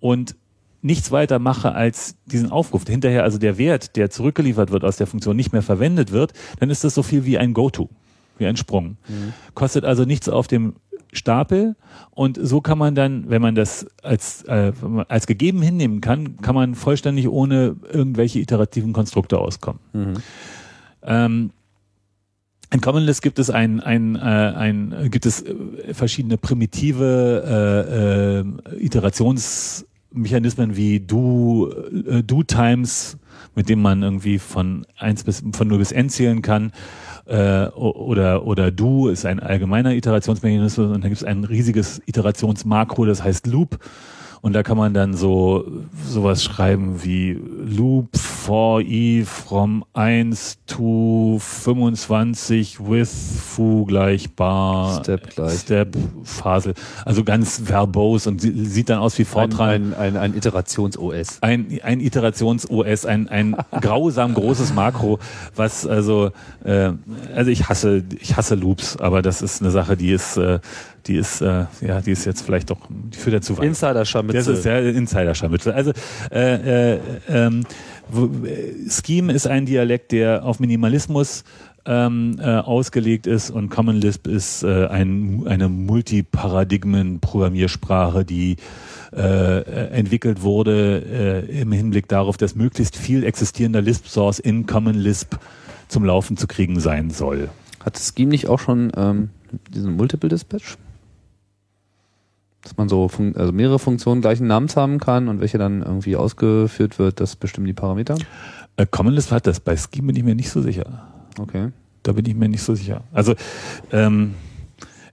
und 0.00 0.34
nichts 0.82 1.10
weiter 1.10 1.38
mache 1.38 1.72
als 1.72 2.16
diesen 2.24 2.50
Aufruf, 2.50 2.84
hinterher 2.86 3.22
also 3.22 3.38
der 3.38 3.58
Wert, 3.58 3.96
der 3.96 4.08
zurückgeliefert 4.10 4.70
wird 4.70 4.84
aus 4.84 4.96
der 4.96 5.06
Funktion, 5.06 5.36
nicht 5.36 5.52
mehr 5.52 5.62
verwendet 5.62 6.10
wird, 6.10 6.32
dann 6.58 6.70
ist 6.70 6.84
das 6.84 6.94
so 6.94 7.02
viel 7.02 7.26
wie 7.26 7.36
ein 7.36 7.52
Go-To, 7.52 7.90
wie 8.38 8.46
ein 8.46 8.56
Sprung. 8.56 8.96
Kostet 9.54 9.84
also 9.84 10.04
nichts 10.04 10.28
auf 10.30 10.46
dem 10.48 10.76
Stapel 11.12 11.76
und 12.10 12.38
so 12.40 12.60
kann 12.60 12.78
man 12.78 12.94
dann, 12.94 13.28
wenn 13.28 13.42
man 13.42 13.54
das 13.54 13.86
als, 14.02 14.42
äh, 14.44 14.72
als 15.08 15.26
gegeben 15.26 15.62
hinnehmen 15.62 16.00
kann, 16.00 16.36
kann 16.38 16.54
man 16.54 16.74
vollständig 16.74 17.28
ohne 17.28 17.76
irgendwelche 17.92 18.38
iterativen 18.38 18.92
Konstrukte 18.92 19.38
auskommen. 19.38 19.80
Ähm, 21.02 21.50
in 22.72 22.80
Common 22.80 23.02
Lisp 23.02 23.22
gibt 23.22 23.40
es 23.40 23.50
ein, 23.50 23.80
ein, 23.80 24.14
äh, 24.14 24.18
ein 24.18 25.08
gibt 25.10 25.26
es 25.26 25.42
äh, 25.42 25.92
verschiedene 25.92 26.38
primitive 26.38 28.44
äh, 28.72 28.76
äh, 28.76 28.84
Iterationsmechanismen 28.84 30.76
wie 30.76 31.00
do, 31.00 31.72
äh, 31.72 32.22
do 32.22 32.44
times, 32.44 33.18
mit 33.56 33.68
dem 33.68 33.82
man 33.82 34.04
irgendwie 34.04 34.38
von 34.38 34.86
eins 34.96 35.24
bis 35.24 35.42
von 35.52 35.66
0 35.66 35.78
bis 35.78 35.90
n 35.90 36.10
zählen 36.10 36.42
kann. 36.42 36.70
Äh, 37.30 37.68
oder 37.76 38.44
oder 38.44 38.72
do 38.72 39.08
ist 39.08 39.24
ein 39.24 39.38
allgemeiner 39.38 39.94
Iterationsmechanismus 39.94 40.86
und 40.88 40.94
dann 40.94 41.02
gibt 41.02 41.18
es 41.18 41.24
ein 41.24 41.44
riesiges 41.44 42.02
Iterationsmakro, 42.06 43.04
das 43.04 43.22
heißt 43.22 43.46
Loop. 43.46 43.78
Und 44.42 44.54
da 44.54 44.62
kann 44.62 44.78
man 44.78 44.94
dann 44.94 45.14
so 45.14 45.64
sowas 46.08 46.42
schreiben 46.42 47.04
wie 47.04 47.32
Loop 47.32 48.16
for 48.16 48.80
i 48.80 49.22
from 49.26 49.84
1 49.92 50.58
to 50.66 51.38
25 51.38 52.78
with 52.80 53.10
foo 53.10 53.84
gleich 53.84 54.30
bar 54.34 55.00
Step 55.04 55.34
gleich. 55.34 55.60
Step 55.60 55.94
Fasel. 56.24 56.72
Also 57.04 57.22
ganz 57.22 57.62
verbos 57.68 58.26
und 58.26 58.40
sie- 58.40 58.64
sieht 58.64 58.88
dann 58.88 58.98
aus 58.98 59.18
wie 59.18 59.22
Ein, 59.22 59.26
Fortran. 59.26 59.68
ein, 59.68 59.94
ein, 59.94 60.16
ein 60.16 60.34
Iterations-OS. 60.34 61.42
Ein, 61.42 61.78
ein 61.82 62.00
Iterations-OS, 62.00 63.04
ein, 63.06 63.28
ein 63.28 63.56
grausam 63.80 64.32
großes 64.34 64.72
Makro, 64.74 65.18
was 65.54 65.86
also, 65.86 66.30
äh, 66.64 66.92
also 67.34 67.50
ich 67.50 67.68
hasse, 67.68 68.04
ich 68.20 68.36
hasse 68.36 68.54
Loops, 68.54 68.96
aber 68.96 69.20
das 69.22 69.42
ist 69.42 69.60
eine 69.60 69.70
Sache, 69.70 69.96
die 69.96 70.12
ist, 70.12 70.36
äh, 70.38 70.60
die 71.10 71.16
ist, 71.16 71.40
äh, 71.40 71.64
ja, 71.80 72.00
die 72.00 72.12
ist 72.12 72.24
jetzt 72.24 72.42
vielleicht 72.42 72.70
doch, 72.70 72.78
die 72.88 73.18
führt 73.18 73.34
ja 73.34 73.40
zu 73.40 73.58
weit. 73.58 73.66
Insider-Scharmützel. 73.66 74.38
Das 74.38 74.46
ist 74.46 74.64
ja 74.64 74.78
Insider-Scharmützel. 74.78 75.72
Also 75.72 75.90
äh, 76.30 76.92
äh, 76.94 77.00
ähm, 77.28 77.64
äh, 78.14 78.88
Scheme 78.88 79.32
ist 79.32 79.48
ein 79.48 79.66
Dialekt, 79.66 80.12
der 80.12 80.44
auf 80.44 80.60
Minimalismus 80.60 81.42
ähm, 81.84 82.36
äh, 82.38 82.58
ausgelegt 82.58 83.26
ist 83.26 83.50
und 83.50 83.70
Common 83.70 83.96
Lisp 83.96 84.28
ist 84.28 84.62
äh, 84.62 84.86
ein, 84.86 85.48
eine 85.48 85.68
Multiparadigmen-Programmiersprache, 85.68 88.24
die 88.24 88.54
äh, 89.12 89.58
äh, 89.58 89.88
entwickelt 89.88 90.42
wurde 90.42 91.44
äh, 91.48 91.60
im 91.60 91.72
Hinblick 91.72 92.06
darauf, 92.06 92.36
dass 92.36 92.54
möglichst 92.54 92.96
viel 92.96 93.24
existierender 93.24 93.82
Lisp-Source 93.82 94.38
in 94.38 94.66
Common 94.66 94.94
Lisp 94.94 95.34
zum 95.88 96.04
Laufen 96.04 96.36
zu 96.36 96.46
kriegen 96.46 96.78
sein 96.78 97.10
soll. 97.10 97.48
Hat 97.84 97.98
Scheme 97.98 98.30
nicht 98.30 98.46
auch 98.46 98.60
schon 98.60 98.92
ähm, 98.96 99.30
diesen 99.74 99.96
Multiple 99.96 100.28
Dispatch? 100.28 100.76
Dass 102.62 102.76
man 102.76 102.88
so 102.88 103.08
fun 103.08 103.34
also 103.36 103.52
mehrere 103.52 103.78
Funktionen 103.78 104.20
gleichen 104.20 104.46
Namens 104.46 104.76
haben 104.76 104.98
kann 104.98 105.28
und 105.28 105.40
welche 105.40 105.58
dann 105.58 105.82
irgendwie 105.82 106.16
ausgeführt 106.16 106.98
wird, 106.98 107.20
das 107.20 107.36
bestimmen 107.36 107.66
die 107.66 107.72
Parameter. 107.72 108.16
Äh, 108.76 108.86
Common 108.90 109.14
Lisp 109.14 109.30
hat 109.30 109.46
das. 109.46 109.60
Bei 109.60 109.76
Scheme 109.76 110.08
bin 110.08 110.16
ich 110.16 110.24
mir 110.24 110.34
nicht 110.34 110.50
so 110.50 110.60
sicher. 110.60 111.06
Okay. 111.38 111.70
Da 112.02 112.12
bin 112.12 112.26
ich 112.26 112.34
mir 112.34 112.48
nicht 112.48 112.62
so 112.62 112.74
sicher. 112.74 113.02
Also 113.12 113.34
ähm, 113.92 114.34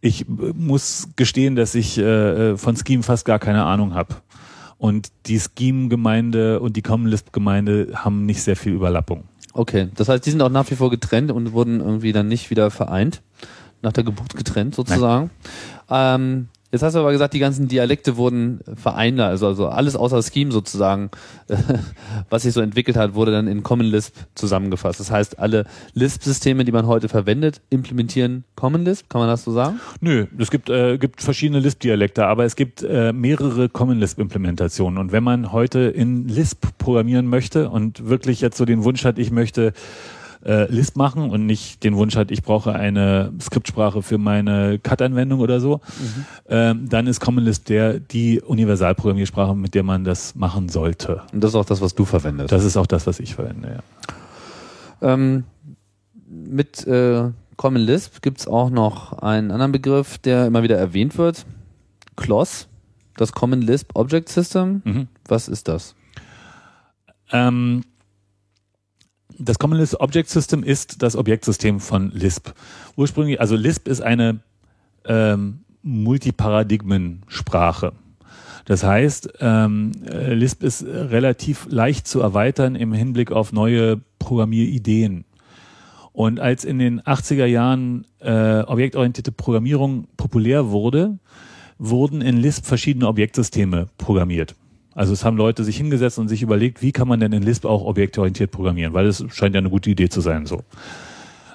ich 0.01 0.27
äh, 0.27 0.31
muss 0.55 1.09
gestehen, 1.15 1.55
dass 1.55 1.75
ich 1.75 1.97
äh, 1.97 2.57
von 2.57 2.75
Scheme 2.75 3.03
fast 3.03 3.25
gar 3.25 3.39
keine 3.39 3.63
Ahnung 3.63 3.93
habe. 3.93 4.15
Und 4.77 5.09
die 5.25 5.39
Scheme-Gemeinde 5.39 6.59
und 6.59 6.77
die 6.77 6.81
Common 6.83 7.07
Lisp-Gemeinde 7.07 7.93
haben 7.95 8.25
nicht 8.25 8.43
sehr 8.43 8.55
viel 8.55 8.73
Überlappung. 8.73 9.23
Okay, 9.53 9.89
das 9.95 10.07
heißt, 10.07 10.23
die 10.23 10.29
sind 10.29 10.41
auch 10.43 10.51
nach 10.51 10.69
wie 10.69 10.75
vor 10.75 10.91
getrennt 10.91 11.31
und 11.31 11.51
wurden 11.51 11.79
irgendwie 11.79 12.11
dann 12.11 12.27
nicht 12.27 12.51
wieder 12.51 12.69
vereint, 12.69 13.23
nach 13.81 13.91
der 13.91 14.03
Geburt 14.03 14.35
getrennt 14.35 14.75
sozusagen. 14.75 15.31
Ähm, 15.89 16.49
jetzt 16.71 16.81
hast 16.81 16.95
du 16.95 16.99
aber 16.99 17.11
gesagt, 17.11 17.33
die 17.33 17.39
ganzen 17.39 17.67
Dialekte 17.67 18.17
wurden 18.17 18.59
vereint, 18.75 19.19
also, 19.19 19.47
also 19.47 19.67
alles 19.67 19.95
außer 19.95 20.21
Scheme 20.21 20.51
sozusagen, 20.51 21.09
was 22.29 22.43
sich 22.43 22.53
so 22.53 22.61
entwickelt 22.61 22.97
hat, 22.97 23.15
wurde 23.15 23.31
dann 23.31 23.47
in 23.47 23.63
Common 23.63 23.87
Lisp 23.87 24.15
zusammengefasst. 24.35 24.99
Das 24.99 25.11
heißt, 25.11 25.39
alle 25.39 25.65
Lisp-Systeme, 25.93 26.65
die 26.65 26.71
man 26.71 26.87
heute 26.87 27.09
verwendet, 27.09 27.61
implementieren 27.69 28.43
Common 28.55 28.83
Lisp, 28.83 29.09
kann 29.09 29.19
man 29.19 29.29
das 29.29 29.43
so 29.43 29.51
sagen? 29.51 29.79
Nö, 30.01 30.27
es 30.37 30.51
gibt, 30.51 30.69
äh, 30.69 30.97
gibt 30.97 31.21
verschiedene 31.21 31.59
Lisp-Dialekte, 31.59 32.25
aber 32.25 32.45
es 32.45 32.55
gibt 32.55 32.83
äh, 32.83 33.13
mehrere 33.13 33.69
Common 33.69 33.99
Lisp-Implementationen. 33.99 34.99
Und 34.99 35.11
wenn 35.11 35.23
man 35.23 35.51
heute 35.51 35.79
in 35.79 36.27
Lisp 36.27 36.65
programmieren 36.77 37.27
möchte 37.27 37.69
und 37.69 38.07
wirklich 38.07 38.41
jetzt 38.41 38.57
so 38.57 38.65
den 38.65 38.83
Wunsch 38.83 39.05
hat, 39.05 39.19
ich 39.19 39.31
möchte 39.31 39.73
äh, 40.45 40.71
Lisp 40.71 40.95
machen 40.95 41.29
und 41.29 41.45
nicht 41.45 41.83
den 41.83 41.95
Wunsch 41.95 42.15
hat, 42.15 42.31
ich 42.31 42.43
brauche 42.43 42.73
eine 42.73 43.33
Skriptsprache 43.41 44.01
für 44.01 44.17
meine 44.17 44.79
Cut-Anwendung 44.79 45.39
oder 45.39 45.59
so, 45.59 45.81
ähm, 46.47 46.87
dann 46.89 47.07
ist 47.07 47.19
Common 47.19 47.43
Lisp 47.43 47.65
der, 47.65 47.99
die 47.99 48.41
Universalprogrammiersprache, 48.41 49.55
mit 49.55 49.73
der 49.73 49.83
man 49.83 50.03
das 50.03 50.35
machen 50.35 50.69
sollte. 50.69 51.21
Und 51.33 51.43
das 51.43 51.51
ist 51.51 51.55
auch 51.55 51.65
das, 51.65 51.81
was 51.81 51.95
du 51.95 52.05
verwendest. 52.05 52.51
Das 52.51 52.63
ist 52.63 52.77
auch 52.77 52.87
das, 52.87 53.07
was 53.07 53.19
ich 53.19 53.35
verwende, 53.35 53.81
ja. 55.01 55.13
Ähm, 55.13 55.43
mit 56.27 56.85
äh, 56.87 57.29
Common 57.55 57.81
Lisp 57.81 58.21
gibt's 58.21 58.47
auch 58.47 58.69
noch 58.69 59.13
einen 59.13 59.51
anderen 59.51 59.71
Begriff, 59.71 60.17
der 60.19 60.45
immer 60.45 60.63
wieder 60.63 60.77
erwähnt 60.77 61.17
wird. 61.17 61.45
CLOS, 62.15 62.67
das 63.15 63.31
Common 63.31 63.61
Lisp 63.61 63.91
Object 63.95 64.29
System. 64.29 64.81
Mhm. 64.83 65.07
Was 65.27 65.47
ist 65.47 65.67
das? 65.67 65.95
Ähm, 67.31 67.83
das 69.39 69.59
Common 69.59 69.77
Lisp 69.77 69.95
Object 69.99 70.29
System 70.29 70.63
ist 70.63 71.03
das 71.03 71.15
Objektsystem 71.15 71.79
von 71.79 72.11
Lisp. 72.11 72.49
Ursprünglich, 72.95 73.39
also 73.39 73.55
Lisp 73.55 73.87
ist 73.87 74.01
eine 74.01 74.39
ähm, 75.05 75.59
Multiparadigmen-Sprache. 75.83 77.93
Das 78.65 78.83
heißt, 78.83 79.33
ähm, 79.39 79.91
äh, 80.05 80.33
Lisp 80.33 80.63
ist 80.63 80.83
relativ 80.85 81.67
leicht 81.69 82.07
zu 82.07 82.19
erweitern 82.19 82.75
im 82.75 82.91
Hinblick 82.93 83.31
auf 83.31 83.53
neue 83.53 84.01
Programmierideen. 84.19 85.23
Und 86.11 86.39
als 86.39 86.65
in 86.65 86.79
den 86.79 86.99
80er 87.01 87.45
Jahren 87.45 88.07
äh, 88.19 88.61
objektorientierte 88.61 89.31
Programmierung 89.31 90.07
populär 90.17 90.71
wurde, 90.71 91.19
wurden 91.77 92.21
in 92.21 92.37
Lisp 92.37 92.65
verschiedene 92.65 93.07
Objektsysteme 93.07 93.87
programmiert. 93.97 94.55
Also 94.97 95.13
es 95.13 95.23
haben 95.23 95.37
Leute 95.37 95.63
sich 95.63 95.77
hingesetzt 95.77 96.17
und 96.17 96.27
sich 96.27 96.41
überlegt, 96.41 96.81
wie 96.81 96.91
kann 96.91 97.07
man 97.07 97.19
denn 97.19 97.31
in 97.31 97.43
Lisp 97.43 97.65
auch 97.65 97.85
objektorientiert 97.85 98.49
programmieren, 98.49 98.93
weil 98.95 99.05
es 99.05 99.23
scheint 99.29 99.53
ja 99.53 99.59
eine 99.59 99.69
gute 99.69 99.91
Idee 99.91 100.09
zu 100.09 100.21
sein 100.21 100.47
so. 100.47 100.63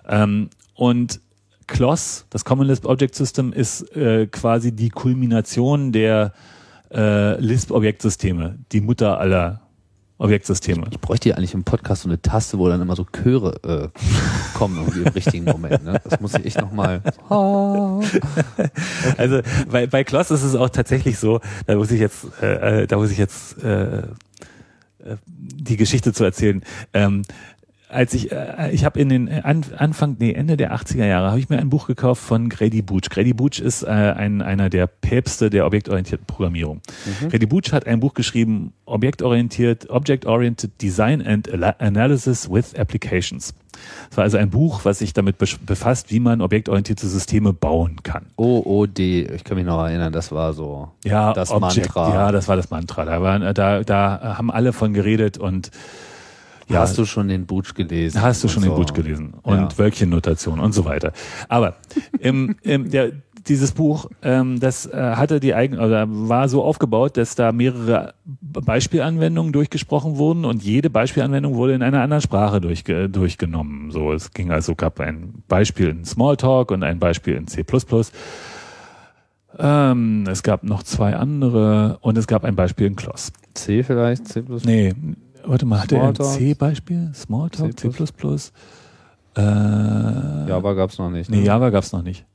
Ähm, 0.09 0.49
und 0.76 1.20
CLOS, 1.66 2.26
das 2.30 2.45
Common 2.45 2.68
Lisp 2.68 2.86
Object 2.86 3.16
System, 3.16 3.53
ist 3.53 3.97
äh, 3.97 4.28
quasi 4.28 4.70
die 4.70 4.90
Kulmination 4.90 5.90
der 5.90 6.32
äh, 6.93 7.40
Lisp-Objektsysteme, 7.40 8.61
die 8.70 8.80
Mutter 8.80 9.18
aller 9.18 9.62
Objektsysteme. 10.23 10.87
Ich 10.91 11.01
bräuchte 11.01 11.31
ja 11.31 11.37
eigentlich 11.37 11.55
im 11.55 11.64
Podcast 11.64 12.03
so 12.03 12.09
eine 12.09 12.20
Taste, 12.23 12.59
wo 12.59 12.68
dann 12.68 12.81
immer 12.81 12.97
so 12.97 13.05
Chöre 13.05 13.61
äh, 13.64 13.89
kommen 14.55 14.77
irgendwie 14.79 15.01
im 15.01 15.09
richtigen 15.09 15.45
Moment. 15.45 15.85
Ne? 15.85 16.01
Das 16.09 16.20
muss 16.20 16.35
ich 16.35 16.47
echt 16.47 16.61
nochmal. 16.61 17.03
Also 19.18 19.41
bei, 19.70 19.87
bei 19.87 20.05
Kloss 20.05 20.31
ist 20.31 20.43
es 20.43 20.55
auch 20.55 20.68
tatsächlich 20.68 21.18
so, 21.18 21.41
da 21.66 21.77
muss 21.77 21.91
ich 21.91 22.01
jetzt, 22.01 22.27
äh, 22.41 22.83
äh, 22.83 22.87
da 22.87 22.97
muss 22.97 23.11
ich 23.11 23.18
jetzt 23.18 23.62
äh, 23.62 24.03
äh, 25.05 25.16
die 25.27 25.77
Geschichte 25.77 26.12
zu 26.12 26.25
erzählen. 26.25 26.62
Ähm, 26.93 27.23
als 27.93 28.14
ich, 28.14 28.32
äh, 28.32 28.70
ich 28.72 28.84
habe 28.84 28.99
in 28.99 29.09
den 29.09 29.28
An 29.28 29.64
Anfang, 29.76 30.16
nee, 30.18 30.32
Ende 30.32 30.57
der 30.57 30.74
80er 30.74 31.07
Jahre 31.07 31.28
habe 31.28 31.38
ich 31.38 31.49
mir 31.49 31.59
ein 31.59 31.68
Buch 31.70 31.86
gekauft 31.86 32.22
von 32.22 32.49
Grady 32.49 32.82
Booch. 32.82 33.11
Grady 33.11 33.32
Booch 33.32 33.59
ist 33.61 33.82
äh, 33.82 33.86
ein, 33.86 34.43
einer 34.43 34.70
der 34.70 34.86
Päpste 34.86 35.51
der 35.51 35.66
objektorientierten 35.66 36.26
Programmierung. 36.26 36.80
Grady 37.30 37.47
Booch 37.47 37.72
hat 37.72 37.86
ein 37.86 38.01
Buch 38.01 38.14
geschrieben, 38.14 38.72
Objektorientiert, 38.84 39.90
Object-Oriented 39.90 40.70
Design 40.80 41.24
and 41.26 41.49
Analysis 41.80 42.51
with 42.51 42.74
Applications. 42.74 43.55
Es 44.11 44.16
war 44.16 44.24
also 44.24 44.36
ein 44.36 44.51
Buch, 44.51 44.84
was 44.84 44.99
sich 44.99 45.12
damit 45.12 45.38
befasst, 45.38 46.11
wie 46.11 46.20
man 46.20 46.40
objektorientierte 46.40 47.07
Systeme 47.07 47.53
bauen 47.53 48.03
kann. 48.03 48.26
OOD, 48.36 48.99
ich 48.99 49.45
kann 49.45 49.57
mich 49.57 49.66
noch 49.66 49.82
erinnern, 49.82 50.12
das 50.12 50.30
war 50.30 50.53
so 50.53 50.90
Ja, 51.05 51.32
das 51.32 51.51
Object, 51.51 51.95
Mantra. 51.95 52.14
Ja, 52.14 52.32
das 52.32 52.49
war 52.49 52.57
das 52.57 52.70
Mantra. 52.70 53.05
Da, 53.05 53.22
waren, 53.22 53.55
da, 53.55 53.82
da 53.82 54.36
haben 54.36 54.51
alle 54.51 54.72
von 54.72 54.93
geredet 54.93 55.38
und 55.38 55.70
ja, 56.73 56.81
Hast 56.81 56.99
du 56.99 57.05
schon 57.05 57.29
den 57.29 57.47
Butch 57.47 57.75
gelesen? 57.75 58.20
hast 58.23 58.43
du 58.45 58.49
schon 58.49 58.62
Und 58.62 58.68
den 58.70 58.77
so. 58.77 58.83
Boot 58.83 58.95
gelesen 58.95 59.35
und 59.43 59.57
Ja. 59.59 59.79
Wölkchennotation 59.79 60.59
und 60.61 60.73
so 60.73 60.85
weiter. 60.85 61.12
Aber 61.49 61.77
im, 62.18 62.57
im, 62.62 62.91
der, 62.91 63.12
dieses 63.49 63.73
Buch, 63.73 64.07
ähm, 64.23 64.61
das 64.61 64.87
äh, 64.87 64.97
hatte 65.16 65.41
die 65.41 65.53
eigen, 65.53 65.79
oder 65.81 66.07
war 66.09 66.49
so 66.49 66.62
aufgebaut, 66.62 67.16
dass 67.16 67.35
da 67.35 67.51
mehrere 67.51 68.14
Beispielanwendungen 68.25 69.53
durchgesprochen 69.53 70.16
wurden 70.16 70.45
und 70.45 70.62
jede 70.62 70.91
Beispielanwendung 70.91 71.55
wurde 71.55 71.75
in 71.75 71.83
einer 71.83 72.03
anderen 72.03 72.20
Sprache 72.23 72.61
durchge 72.61 73.09
durchgenommen. 73.09 73.91
So, 73.91 74.12
es 74.12 74.31
ging 74.33 74.53
also 74.53 74.75
gab 74.77 75.01
ein 75.01 75.43
Beispiel 75.49 75.89
in 75.89 76.05
Smalltalk 76.05 76.70
und 76.70 76.85
ein 76.85 77.01
Beispiel 77.01 77.35
in 77.35 77.49
C++. 77.49 77.64
Ähm, 79.59 80.25
es 80.31 80.43
gab 80.43 80.62
noch 80.64 80.83
zwei 80.83 81.14
andere 81.16 81.99
und 82.01 82.16
es 82.16 82.27
gab 82.27 82.45
ein 82.45 82.57
Beispiel 82.57 82.87
in 82.87 82.97
Kloss. 82.97 83.33
C 83.55 83.83
vielleicht, 83.83 84.29
C++. 84.29 84.43
Nee, 84.64 84.95
warte 85.45 85.66
mal, 85.66 85.80
hatte 85.80 85.97
er 85.97 86.09
ein 86.09 86.14
Smalltalk. 86.14 86.38
C-Beispiel? 86.38 87.11
Smalltalk, 87.14 87.78
C++? 87.78 87.88
Äh, 89.34 89.40
Java 89.40 90.72
gab's 90.74 90.99
noch 90.99 91.11
nicht. 91.11 91.30
nee, 91.30 91.38
ne? 91.38 91.45
Java 91.45 91.70
gab's 91.70 91.93
noch 91.93 92.03
nicht. 92.03 92.26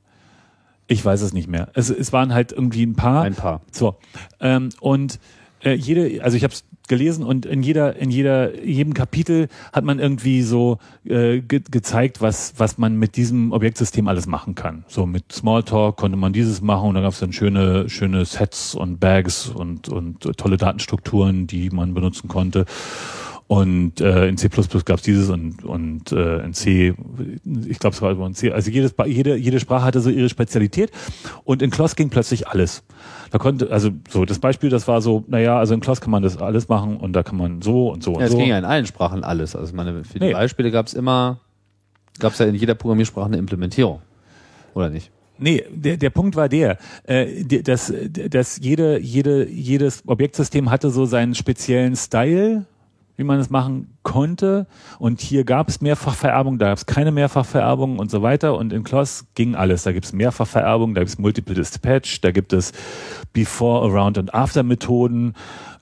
Ich 0.88 1.04
weiß 1.04 1.20
es 1.20 1.32
nicht 1.32 1.48
mehr. 1.48 1.68
Es, 1.74 1.90
es 1.90 2.12
waren 2.12 2.32
halt 2.32 2.52
irgendwie 2.52 2.84
ein 2.84 2.94
paar. 2.94 3.22
Ein 3.22 3.34
paar. 3.34 3.60
So. 3.70 3.96
Ähm, 4.40 4.70
und 4.80 5.20
äh, 5.62 5.74
jede, 5.74 6.22
also 6.24 6.36
ich 6.36 6.44
habe 6.44 6.54
es 6.54 6.64
gelesen 6.88 7.24
und 7.24 7.46
in 7.46 7.62
jeder, 7.62 7.96
in 7.96 8.10
jeder, 8.10 8.62
jedem 8.64 8.94
Kapitel 8.94 9.48
hat 9.72 9.84
man 9.84 9.98
irgendwie 9.98 10.42
so 10.42 10.78
äh, 11.04 11.40
ge 11.40 11.62
gezeigt, 11.70 12.20
was, 12.20 12.54
was 12.56 12.78
man 12.78 12.96
mit 12.96 13.16
diesem 13.16 13.52
Objektsystem 13.52 14.08
alles 14.08 14.26
machen 14.26 14.54
kann. 14.54 14.84
So 14.88 15.06
mit 15.06 15.32
Smalltalk 15.32 15.96
konnte 15.96 16.16
man 16.16 16.32
dieses 16.32 16.60
machen 16.60 16.88
und 16.88 16.94
dann 16.94 17.04
gab 17.04 17.12
es 17.12 17.20
dann 17.20 17.32
schöne, 17.32 17.88
schöne 17.88 18.24
Sets 18.24 18.74
und 18.74 19.00
Bags 19.00 19.48
und, 19.48 19.88
und 19.88 20.20
tolle 20.36 20.56
Datenstrukturen, 20.56 21.46
die 21.46 21.70
man 21.70 21.94
benutzen 21.94 22.28
konnte. 22.28 22.64
Und 23.48 24.02
äh, 24.02 24.28
in 24.28 24.36
C++ 24.36 24.48
gab 24.84 24.98
es 24.98 25.02
dieses 25.02 25.30
und, 25.30 25.64
und 25.64 26.12
äh, 26.12 26.40
in 26.44 26.52
C, 26.52 26.94
ich 27.66 27.78
glaube 27.78 27.94
es 27.96 28.02
war 28.02 28.12
in 28.26 28.34
C, 28.34 28.52
also 28.52 28.70
jedes, 28.70 28.94
jede, 29.06 29.36
jede 29.36 29.58
Sprache 29.58 29.84
hatte 29.86 30.00
so 30.02 30.10
ihre 30.10 30.28
Spezialität 30.28 30.90
und 31.44 31.62
in 31.62 31.70
Closs 31.70 31.96
ging 31.96 32.10
plötzlich 32.10 32.46
alles. 32.46 32.84
Da 33.30 33.38
konnte, 33.38 33.70
also 33.70 33.88
so 34.10 34.26
das 34.26 34.38
Beispiel, 34.38 34.68
das 34.68 34.86
war 34.86 35.00
so, 35.00 35.24
naja, 35.28 35.58
also 35.58 35.72
in 35.72 35.80
Closs 35.80 36.02
kann 36.02 36.10
man 36.10 36.22
das 36.22 36.36
alles 36.36 36.68
machen 36.68 36.98
und 36.98 37.14
da 37.14 37.22
kann 37.22 37.38
man 37.38 37.62
so 37.62 37.88
und 37.90 38.02
so 38.02 38.12
und 38.12 38.20
Ja, 38.20 38.26
es 38.26 38.32
so. 38.32 38.36
ging 38.38 38.48
ja 38.48 38.58
in 38.58 38.66
allen 38.66 38.84
Sprachen 38.84 39.24
alles. 39.24 39.56
Also 39.56 39.74
meine, 39.74 40.04
für 40.04 40.18
die 40.18 40.26
Nee. 40.26 40.32
Beispiele 40.34 40.70
gab's 40.70 40.92
immer, 40.92 41.40
gab's 42.18 42.38
ja 42.38 42.44
in 42.44 42.54
jeder 42.54 42.74
Programmiersprache 42.74 43.26
eine 43.28 43.38
Implementierung. 43.38 44.02
Oder 44.74 44.90
nicht? 44.90 45.10
Nee, 45.38 45.64
der, 45.72 45.96
der 45.96 46.10
Punkt 46.10 46.36
war 46.36 46.50
der, 46.50 46.76
äh, 47.04 47.44
dass, 47.62 47.90
dass 48.28 48.58
jede, 48.60 48.98
jede, 49.00 49.48
jedes 49.48 50.02
Objektsystem 50.06 50.70
hatte 50.70 50.90
so 50.90 51.06
seinen 51.06 51.34
speziellen 51.34 51.96
Style, 51.96 52.66
wie 53.18 53.24
man 53.24 53.40
es 53.40 53.50
machen 53.50 53.98
konnte. 54.04 54.66
Und 54.98 55.20
hier 55.20 55.44
gab 55.44 55.68
es 55.68 55.80
Mehrfachvererbung, 55.80 56.58
da 56.58 56.68
gab 56.68 56.78
es 56.78 56.86
keine 56.86 57.10
Mehrfachvererbung 57.10 57.98
und 57.98 58.10
so 58.10 58.22
weiter. 58.22 58.56
Und 58.56 58.72
in 58.72 58.84
Closs 58.84 59.26
ging 59.34 59.56
alles. 59.56 59.82
Da 59.82 59.92
gibt 59.92 60.06
es 60.06 60.12
Mehrfachvererbung, 60.12 60.94
da 60.94 61.00
gibt 61.00 61.10
es 61.10 61.18
Multiple 61.18 61.54
Dispatch, 61.54 62.20
da 62.20 62.30
gibt 62.30 62.52
es 62.52 62.72
Before, 63.32 63.86
Around 63.90 64.18
und 64.18 64.32
After 64.32 64.62
Methoden. 64.62 65.34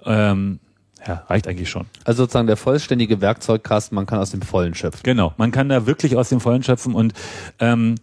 Ähm, 0.05 0.61
ja, 1.07 1.25
reicht 1.29 1.47
eigentlich 1.47 1.69
schon. 1.69 1.85
Also 2.05 2.25
sozusagen 2.25 2.47
der 2.47 2.57
vollständige 2.57 3.21
Werkzeugkasten, 3.21 3.95
man 3.95 4.07
kann 4.07 4.19
aus 4.19 4.31
dem 4.31 4.43
Vollen 4.43 4.75
schöpfen. 4.75 5.03
Genau, 5.05 5.35
man 5.37 5.53
kann 5.53 5.69
da 5.69 5.87
wirklich 5.87 6.17
aus 6.17 6.31
dem 6.31 6.41
Vollen 6.41 6.63
schöpfen 6.63 6.95
und 6.95 7.13
ähm, 7.61 7.97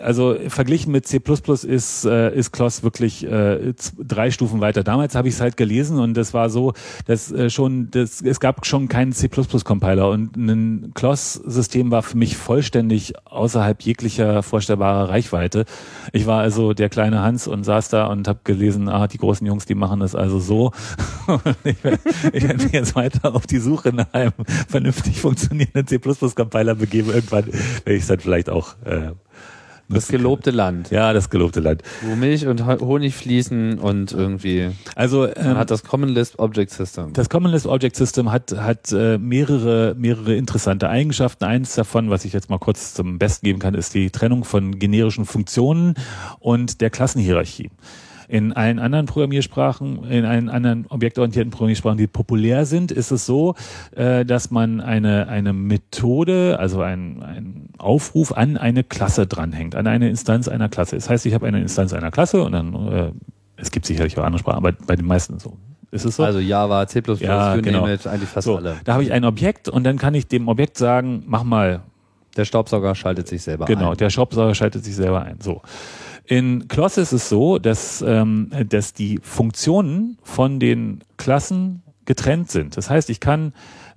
also 0.00 0.36
verglichen 0.48 0.92
mit 0.92 1.06
C++ 1.06 1.20
ist, 1.66 2.04
äh, 2.04 2.34
ist 2.34 2.52
CLOS 2.52 2.82
wirklich 2.82 3.24
äh, 3.26 3.74
drei 3.98 4.30
Stufen 4.30 4.60
weiter. 4.60 4.82
Damals 4.84 5.14
habe 5.14 5.28
ich 5.28 5.34
es 5.34 5.40
halt 5.40 5.56
gelesen 5.56 5.98
und 5.98 6.14
das 6.14 6.34
war 6.34 6.50
so, 6.50 6.72
dass 7.06 7.32
äh, 7.32 7.50
schon, 7.50 7.90
das, 7.90 8.20
es 8.20 8.40
gab 8.40 8.66
schon 8.66 8.88
keinen 8.88 9.12
C++-Compiler 9.12 10.08
und 10.08 10.36
ein 10.36 10.92
CLOS-System 10.94 11.90
war 11.90 12.02
für 12.02 12.16
mich 12.16 12.36
vollständig 12.36 13.14
außerhalb 13.24 13.80
jeglicher 13.82 14.42
vorstellbarer 14.42 15.08
Reichweite. 15.08 15.64
Ich 16.12 16.26
war 16.26 16.40
also 16.40 16.72
der 16.72 16.88
kleine 16.88 17.20
Hans 17.20 17.46
und 17.46 17.64
saß 17.64 17.88
da 17.88 18.06
und 18.06 18.28
habe 18.28 18.40
gelesen, 18.44 18.88
ah, 18.88 19.06
die 19.06 19.18
großen 19.18 19.46
Jungs, 19.46 19.66
die 19.66 19.74
machen 19.74 20.00
das 20.00 20.14
also 20.14 20.38
so. 20.38 20.72
ich 21.64 21.82
werde 21.82 22.00
werd 22.32 22.62
mich 22.62 22.72
jetzt 22.72 22.94
weiter 22.94 23.34
auf 23.34 23.46
die 23.46 23.58
Suche 23.58 23.92
nach 23.92 24.12
einem 24.12 24.32
vernünftig 24.68 25.20
funktionierenden 25.20 25.86
C++-Compiler 25.86 26.74
begeben. 26.74 27.10
Irgendwann 27.10 27.46
werde 27.46 27.94
ich 27.94 28.02
es 28.02 28.08
dann 28.08 28.20
vielleicht 28.20 28.50
auch 28.50 28.74
äh, 28.84 29.12
das 29.94 30.08
gelobte 30.08 30.50
Land. 30.50 30.90
Ja, 30.90 31.12
das 31.12 31.30
gelobte 31.30 31.60
Land. 31.60 31.82
Wo 32.02 32.16
Milch 32.16 32.46
und 32.46 32.64
Honig 32.66 33.14
fließen 33.14 33.78
und 33.78 34.12
irgendwie. 34.12 34.70
Also 34.94 35.26
ähm, 35.26 35.32
man 35.44 35.58
hat 35.58 35.70
das 35.70 35.82
Common 35.84 36.08
Lisp 36.08 36.38
Object 36.38 36.70
System. 36.70 37.12
Das 37.12 37.28
Common 37.28 37.52
Lisp 37.52 37.66
Object 37.66 37.96
System 37.96 38.30
hat 38.30 38.52
hat 38.52 38.92
äh, 38.92 39.18
mehrere 39.18 39.94
mehrere 39.96 40.34
interessante 40.34 40.88
Eigenschaften. 40.88 41.44
Eins 41.44 41.74
davon, 41.74 42.10
was 42.10 42.24
ich 42.24 42.32
jetzt 42.32 42.50
mal 42.50 42.58
kurz 42.58 42.94
zum 42.94 43.18
Besten 43.18 43.46
geben 43.46 43.58
kann, 43.58 43.74
ist 43.74 43.94
die 43.94 44.10
Trennung 44.10 44.44
von 44.44 44.78
generischen 44.78 45.24
Funktionen 45.24 45.94
und 46.40 46.80
der 46.80 46.90
Klassenhierarchie. 46.90 47.70
In 48.32 48.54
allen 48.54 48.78
anderen 48.78 49.04
Programmiersprachen, 49.04 50.04
in 50.04 50.24
allen 50.24 50.48
anderen 50.48 50.86
objektorientierten 50.88 51.50
Programmiersprachen, 51.50 51.98
die 51.98 52.06
populär 52.06 52.64
sind, 52.64 52.90
ist 52.90 53.10
es 53.10 53.26
so, 53.26 53.56
äh, 53.94 54.24
dass 54.24 54.50
man 54.50 54.80
eine, 54.80 55.28
eine 55.28 55.52
Methode, 55.52 56.58
also 56.58 56.80
ein, 56.80 57.22
ein 57.22 57.68
Aufruf 57.76 58.32
an 58.32 58.56
eine 58.56 58.84
Klasse 58.84 59.26
dranhängt, 59.26 59.74
an 59.74 59.86
eine 59.86 60.08
Instanz 60.08 60.48
einer 60.48 60.70
Klasse. 60.70 60.96
Das 60.96 61.10
heißt, 61.10 61.26
ich 61.26 61.34
habe 61.34 61.46
eine 61.46 61.60
Instanz 61.60 61.92
einer 61.92 62.10
Klasse 62.10 62.42
und 62.42 62.52
dann, 62.52 62.74
äh, 62.88 63.12
es 63.56 63.70
gibt 63.70 63.84
sicherlich 63.84 64.18
auch 64.18 64.24
andere 64.24 64.38
Sprachen, 64.38 64.56
aber 64.56 64.72
bei 64.72 64.96
den 64.96 65.04
meisten 65.04 65.38
so. 65.38 65.58
Ist 65.90 66.06
es 66.06 66.16
so? 66.16 66.24
Also 66.24 66.38
Java, 66.38 66.86
C++, 66.86 67.02
ja, 67.18 67.56
genau. 67.56 67.86
It, 67.86 68.06
eigentlich 68.06 68.30
fast 68.30 68.46
so, 68.46 68.56
alle. 68.56 68.76
Da 68.84 68.94
habe 68.94 69.02
ich 69.02 69.12
ein 69.12 69.26
Objekt 69.26 69.68
und 69.68 69.84
dann 69.84 69.98
kann 69.98 70.14
ich 70.14 70.26
dem 70.26 70.48
Objekt 70.48 70.78
sagen, 70.78 71.22
mach 71.26 71.44
mal. 71.44 71.82
Der 72.34 72.46
Staubsauger 72.46 72.94
schaltet 72.94 73.28
sich 73.28 73.42
selber 73.42 73.66
genau, 73.66 73.78
ein. 73.78 73.84
Genau, 73.84 73.94
der 73.94 74.08
Staubsauger 74.08 74.54
schaltet 74.54 74.86
sich 74.86 74.96
selber 74.96 75.20
ein. 75.20 75.36
So. 75.42 75.60
In 76.24 76.68
Closs 76.68 76.98
ist 76.98 77.12
es 77.12 77.28
so, 77.28 77.58
dass, 77.58 78.02
ähm, 78.06 78.50
dass 78.68 78.94
die 78.94 79.18
Funktionen 79.22 80.18
von 80.22 80.60
den 80.60 81.02
Klassen 81.16 81.82
getrennt 82.04 82.50
sind. 82.50 82.76
Das 82.76 82.90
heißt, 82.90 83.10
ich 83.10 83.20
kann 83.20 83.52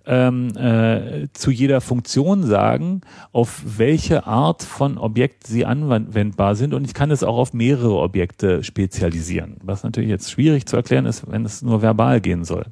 ähm, 0.06 0.56
äh, 0.56 1.28
zu 1.34 1.52
jeder 1.52 1.82
Funktion 1.82 2.44
sagen, 2.44 3.02
auf 3.32 3.62
welche 3.78 4.28
Art 4.28 4.64
von 4.64 4.98
Objekt 4.98 5.48
sie 5.48 5.66
anwendbar 5.66 6.56
sind 6.56 6.74
und 6.74 6.86
ich 6.86 6.94
kann 6.94 7.12
es 7.12 7.24
auch 7.24 7.38
auf 7.38 7.54
mehrere 7.54 7.98
Objekte 7.98 8.64
spezialisieren, 8.64 9.58
was 9.64 9.84
natürlich 9.84 10.10
jetzt 10.10 10.30
schwierig 10.30 10.68
zu 10.68 10.76
erklären 10.76 11.06
ist, 11.06 11.30
wenn 11.30 11.46
es 11.46 11.62
nur 11.62 11.82
verbal 11.82 12.22
gehen 12.22 12.44
soll. 12.44 12.66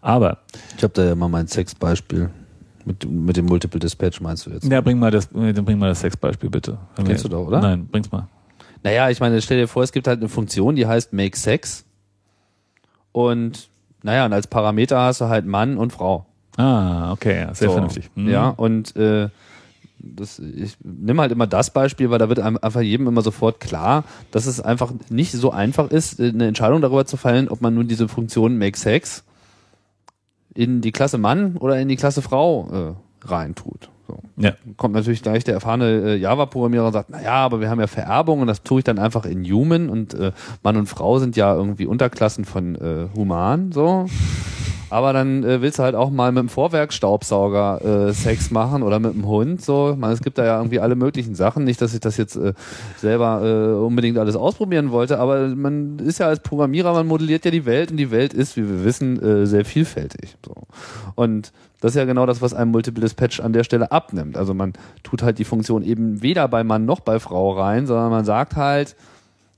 Aber 0.00 0.38
ich 0.76 0.82
habe 0.82 0.92
da 0.94 1.04
ja 1.04 1.14
mal 1.14 1.28
mein 1.28 1.46
Sexbeispiel. 1.46 2.30
Mit, 2.84 3.08
mit 3.08 3.36
dem 3.36 3.46
Multiple 3.46 3.78
Dispatch 3.78 4.20
meinst 4.20 4.46
du 4.46 4.50
jetzt? 4.50 4.66
Ja, 4.66 4.80
bring 4.80 4.98
mal 4.98 5.12
das, 5.12 5.28
bring 5.28 5.78
mal 5.78 5.88
das 5.88 6.00
Sexbeispiel 6.00 6.50
bitte. 6.50 6.78
Kennst 6.96 7.24
du 7.24 7.28
da, 7.28 7.36
oder? 7.36 7.60
Nein, 7.60 7.86
bring's 7.86 8.10
mal. 8.10 8.26
Naja, 8.82 9.10
ich 9.10 9.20
meine, 9.20 9.40
stell 9.42 9.58
dir 9.58 9.68
vor, 9.68 9.82
es 9.82 9.92
gibt 9.92 10.06
halt 10.06 10.20
eine 10.20 10.28
Funktion, 10.28 10.76
die 10.76 10.86
heißt 10.86 11.12
Make 11.12 11.36
Sex. 11.36 11.84
Und 13.12 13.68
naja, 14.02 14.24
und 14.26 14.32
als 14.32 14.46
Parameter 14.46 15.00
hast 15.00 15.20
du 15.20 15.26
halt 15.26 15.46
Mann 15.46 15.76
und 15.76 15.92
Frau. 15.92 16.26
Ah, 16.56 17.12
okay, 17.12 17.46
sehr 17.52 17.68
so, 17.68 17.72
vernünftig. 17.72 18.10
Mhm. 18.14 18.28
Ja, 18.28 18.48
und 18.48 18.96
äh, 18.96 19.28
das, 19.98 20.38
ich 20.38 20.76
nehme 20.82 21.22
halt 21.22 21.32
immer 21.32 21.46
das 21.46 21.70
Beispiel, 21.70 22.10
weil 22.10 22.18
da 22.18 22.28
wird 22.28 22.40
einfach 22.40 22.80
jedem 22.80 23.06
immer 23.06 23.22
sofort 23.22 23.60
klar, 23.60 24.04
dass 24.32 24.46
es 24.46 24.60
einfach 24.60 24.92
nicht 25.08 25.32
so 25.32 25.52
einfach 25.52 25.90
ist, 25.90 26.20
eine 26.20 26.48
Entscheidung 26.48 26.82
darüber 26.82 27.06
zu 27.06 27.16
fallen, 27.16 27.48
ob 27.48 27.60
man 27.60 27.74
nun 27.74 27.88
diese 27.88 28.08
Funktion 28.08 28.58
Make 28.58 28.78
Sex 28.78 29.22
in 30.54 30.80
die 30.80 30.92
Klasse 30.92 31.18
Mann 31.18 31.56
oder 31.56 31.78
in 31.78 31.88
die 31.88 31.96
Klasse 31.96 32.20
Frau 32.20 32.96
äh, 33.24 33.26
reintut. 33.28 33.88
So. 34.12 34.42
Ja. 34.42 34.52
Kommt 34.76 34.94
natürlich 34.94 35.22
gleich 35.22 35.44
der 35.44 35.54
erfahrene 35.54 35.86
äh, 35.86 36.16
Java-Programmierer 36.16 36.86
und 36.86 36.92
sagt, 36.92 37.10
na 37.10 37.22
ja, 37.22 37.34
aber 37.34 37.60
wir 37.60 37.70
haben 37.70 37.80
ja 37.80 37.86
Vererbung 37.86 38.40
und 38.40 38.46
das 38.46 38.62
tue 38.62 38.80
ich 38.80 38.84
dann 38.84 38.98
einfach 38.98 39.24
in 39.24 39.44
Human 39.44 39.88
und 39.88 40.14
äh, 40.14 40.32
Mann 40.62 40.76
und 40.76 40.86
Frau 40.86 41.18
sind 41.18 41.36
ja 41.36 41.54
irgendwie 41.54 41.86
Unterklassen 41.86 42.44
von 42.44 42.74
äh, 42.74 43.08
Human, 43.16 43.72
so. 43.72 44.06
Aber 44.92 45.14
dann 45.14 45.42
äh, 45.42 45.62
willst 45.62 45.78
du 45.78 45.82
halt 45.84 45.94
auch 45.94 46.10
mal 46.10 46.30
mit 46.32 46.42
dem 46.42 46.48
Vorwerkstaubsauger 46.50 48.08
äh, 48.08 48.12
Sex 48.12 48.50
machen 48.50 48.82
oder 48.82 48.98
mit 48.98 49.14
dem 49.14 49.26
Hund. 49.26 49.62
So, 49.62 49.96
man, 49.98 50.12
es 50.12 50.20
gibt 50.20 50.36
da 50.36 50.44
ja 50.44 50.58
irgendwie 50.58 50.80
alle 50.80 50.96
möglichen 50.96 51.34
Sachen. 51.34 51.64
Nicht, 51.64 51.80
dass 51.80 51.94
ich 51.94 52.00
das 52.00 52.18
jetzt 52.18 52.36
äh, 52.36 52.52
selber 52.98 53.40
äh, 53.42 53.84
unbedingt 53.84 54.18
alles 54.18 54.36
ausprobieren 54.36 54.90
wollte, 54.90 55.18
aber 55.18 55.48
man 55.48 55.98
ist 55.98 56.18
ja 56.18 56.26
als 56.26 56.40
Programmierer, 56.40 56.92
man 56.92 57.06
modelliert 57.06 57.46
ja 57.46 57.50
die 57.50 57.64
Welt 57.64 57.90
und 57.90 57.96
die 57.96 58.10
Welt 58.10 58.34
ist, 58.34 58.58
wie 58.58 58.68
wir 58.68 58.84
wissen, 58.84 59.18
äh, 59.22 59.46
sehr 59.46 59.64
vielfältig. 59.64 60.36
So. 60.44 60.54
Und 61.14 61.52
das 61.80 61.92
ist 61.92 61.96
ja 61.96 62.04
genau 62.04 62.26
das, 62.26 62.42
was 62.42 62.52
einem 62.52 62.70
Multiple 62.70 63.00
Dispatch 63.00 63.40
an 63.40 63.54
der 63.54 63.64
Stelle 63.64 63.90
abnimmt. 63.92 64.36
Also 64.36 64.52
man 64.52 64.74
tut 65.02 65.22
halt 65.22 65.38
die 65.38 65.44
Funktion 65.44 65.82
eben 65.82 66.20
weder 66.20 66.46
bei 66.48 66.64
Mann 66.64 66.84
noch 66.84 67.00
bei 67.00 67.18
Frau 67.18 67.52
rein, 67.52 67.86
sondern 67.86 68.10
man 68.10 68.26
sagt 68.26 68.56
halt, 68.56 68.94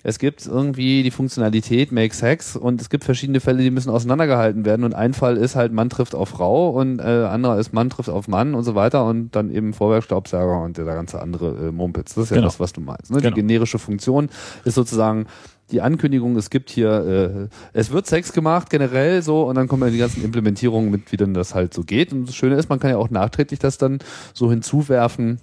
es 0.04 0.18
gibt 0.18 0.46
irgendwie 0.46 1.02
die 1.02 1.10
Funktionalität 1.10 1.90
Make 1.90 2.14
Sex 2.14 2.56
und 2.56 2.80
es 2.80 2.90
gibt 2.90 3.04
verschiedene 3.04 3.40
Fälle, 3.40 3.62
die 3.62 3.70
müssen 3.70 3.88
auseinandergehalten 3.90 4.64
werden 4.66 4.84
und 4.84 4.94
ein 4.94 5.14
Fall 5.14 5.38
ist 5.38 5.56
halt 5.56 5.72
Mann 5.72 5.88
trifft 5.88 6.14
auf 6.14 6.28
Frau 6.28 6.68
und 6.70 7.00
äh, 7.00 7.02
anderer 7.02 7.58
ist 7.58 7.72
Mann 7.72 7.88
trifft 7.88 8.10
auf 8.10 8.28
Mann 8.28 8.54
und 8.54 8.64
so 8.64 8.74
weiter 8.74 9.06
und 9.06 9.34
dann 9.34 9.50
eben 9.50 9.72
Vorwerkstaubsauger 9.72 10.62
und 10.62 10.76
der 10.76 10.84
ganze 10.84 11.20
andere 11.22 11.68
äh, 11.68 11.72
Mumpitz. 11.72 12.14
Das 12.14 12.24
ist 12.24 12.30
ja 12.30 12.36
Genau. 12.36 12.48
das, 12.48 12.60
was 12.60 12.74
du 12.74 12.82
meinst. 12.82 13.10
Ne? 13.10 13.16
Genau. 13.22 13.34
Die 13.34 13.40
generische 13.40 13.78
Funktion 13.78 14.28
ist 14.64 14.74
sozusagen 14.74 15.26
die 15.70 15.80
Ankündigung, 15.80 16.36
es 16.36 16.50
gibt 16.50 16.68
hier, 16.68 17.48
äh, 17.50 17.56
es 17.72 17.90
wird 17.90 18.06
Sex 18.06 18.34
gemacht 18.34 18.68
generell 18.68 19.22
so 19.22 19.44
und 19.48 19.54
dann 19.54 19.68
kommen 19.68 19.84
ja 19.84 19.90
die 19.90 19.98
ganzen 19.98 20.22
Implementierungen 20.22 20.90
mit, 20.90 21.10
wie 21.12 21.16
denn 21.16 21.32
das 21.32 21.54
halt 21.54 21.72
so 21.72 21.82
geht. 21.82 22.12
Und 22.12 22.28
das 22.28 22.34
Schöne 22.34 22.56
ist, 22.56 22.68
man 22.68 22.78
kann 22.78 22.90
ja 22.90 22.98
auch 22.98 23.08
nachträglich 23.08 23.58
das 23.58 23.78
dann 23.78 24.00
so 24.34 24.50
hinzuwerfen, 24.50 25.40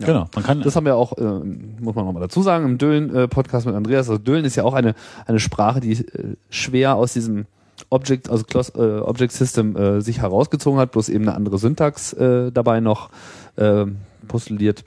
ja. 0.00 0.06
Genau. 0.06 0.26
Man 0.34 0.44
kann 0.44 0.62
das 0.62 0.76
haben 0.76 0.86
wir 0.86 0.96
auch, 0.96 1.16
äh, 1.18 1.22
muss 1.22 1.94
man 1.94 2.06
nochmal 2.06 2.22
dazu 2.22 2.42
sagen, 2.42 2.64
im 2.64 2.78
Dölen-Podcast 2.78 3.66
mit 3.66 3.74
Andreas. 3.74 4.08
Also 4.08 4.18
Dölen 4.18 4.44
ist 4.44 4.56
ja 4.56 4.64
auch 4.64 4.74
eine, 4.74 4.94
eine 5.26 5.40
Sprache, 5.40 5.80
die 5.80 5.92
äh, 5.92 6.36
schwer 6.48 6.96
aus 6.96 7.12
diesem 7.12 7.46
Object, 7.90 8.30
also 8.30 8.44
Clos, 8.44 8.70
äh, 8.70 9.00
Object 9.00 9.32
System 9.32 9.76
äh, 9.76 10.00
sich 10.00 10.20
herausgezogen 10.20 10.80
hat, 10.80 10.92
bloß 10.92 11.08
eben 11.08 11.28
eine 11.28 11.36
andere 11.36 11.58
Syntax 11.58 12.12
äh, 12.14 12.50
dabei 12.50 12.80
noch 12.80 13.10
äh, 13.56 13.86
postuliert. 14.28 14.84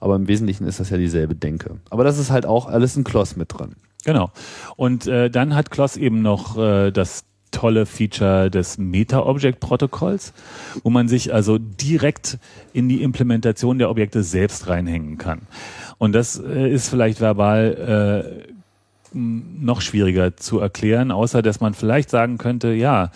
Aber 0.00 0.16
im 0.16 0.28
Wesentlichen 0.28 0.66
ist 0.66 0.80
das 0.80 0.90
ja 0.90 0.96
dieselbe 0.96 1.34
Denke. 1.34 1.76
Aber 1.90 2.04
das 2.04 2.18
ist 2.18 2.30
halt 2.30 2.46
auch 2.46 2.66
alles 2.66 2.96
ein 2.96 3.04
Kloss 3.04 3.36
mit 3.36 3.56
drin. 3.56 3.74
Genau. 4.04 4.30
Und 4.76 5.06
äh, 5.06 5.30
dann 5.30 5.54
hat 5.54 5.70
Kloss 5.70 5.96
eben 5.96 6.22
noch 6.22 6.58
äh, 6.58 6.90
das 6.90 7.24
tolle 7.52 7.86
Feature 7.86 8.50
des 8.50 8.78
Meta-Object-Protokolls, 8.78 10.32
wo 10.82 10.90
man 10.90 11.06
sich 11.06 11.32
also 11.32 11.58
direkt 11.58 12.38
in 12.72 12.88
die 12.88 13.02
Implementation 13.02 13.78
der 13.78 13.90
Objekte 13.90 14.24
selbst 14.24 14.66
reinhängen 14.68 15.18
kann. 15.18 15.42
Und 15.98 16.12
das 16.12 16.38
äh, 16.38 16.68
ist 16.68 16.88
vielleicht 16.88 17.20
verbal 17.20 18.42
äh, 18.44 18.52
noch 19.14 19.80
schwieriger 19.80 20.36
zu 20.36 20.58
erklären, 20.58 21.10
außer 21.12 21.42
dass 21.42 21.60
man 21.60 21.74
vielleicht 21.74 22.10
sagen 22.10 22.38
könnte, 22.38 22.72
ja, 22.72 23.10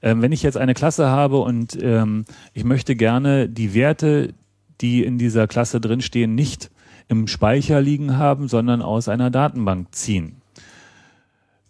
äh, 0.00 0.14
wenn 0.16 0.32
ich 0.32 0.42
jetzt 0.42 0.56
eine 0.56 0.74
Klasse 0.74 1.06
habe 1.06 1.38
und 1.38 1.78
ähm, 1.80 2.24
ich 2.52 2.64
möchte 2.64 2.96
gerne 2.96 3.48
die 3.48 3.74
Werte, 3.74 4.34
die 4.80 5.04
in 5.04 5.18
dieser 5.18 5.46
Klasse 5.46 5.80
drinstehen, 5.80 6.34
nicht 6.34 6.70
im 7.08 7.28
Speicher 7.28 7.80
liegen 7.80 8.16
haben, 8.16 8.48
sondern 8.48 8.82
aus 8.82 9.08
einer 9.08 9.30
Datenbank 9.30 9.94
ziehen 9.94 10.40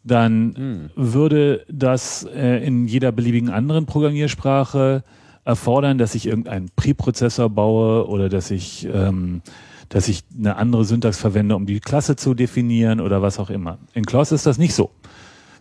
dann 0.05 0.91
würde 0.95 1.65
das 1.69 2.25
äh, 2.25 2.65
in 2.65 2.87
jeder 2.87 3.11
beliebigen 3.11 3.51
anderen 3.51 3.87
Programmiersprache 3.87 5.03
erfordern, 5.45 5.99
dass 5.99 6.15
ich 6.15 6.27
irgendeinen 6.27 6.71
Präprozessor 6.77 7.51
baue 7.51 8.07
oder 8.09 8.29
dass 8.29 8.51
ich, 8.51 8.87
ähm, 8.93 9.43
dass 9.89 10.09
ich 10.09 10.25
eine 10.39 10.57
andere 10.57 10.85
Syntax 10.85 11.19
verwende, 11.19 11.57
um 11.57 11.67
die 11.67 11.81
Klasse 11.81 12.17
zu 12.17 12.35
definieren 12.35 13.01
oder 13.01 13.23
was 13.23 13.39
auch 13.39 13.51
immer. 13.51 13.79
In 13.95 14.05
Clos 14.05 14.33
ist 14.33 14.47
das 14.47 14.59
nicht 14.59 14.75
so. 14.75 14.91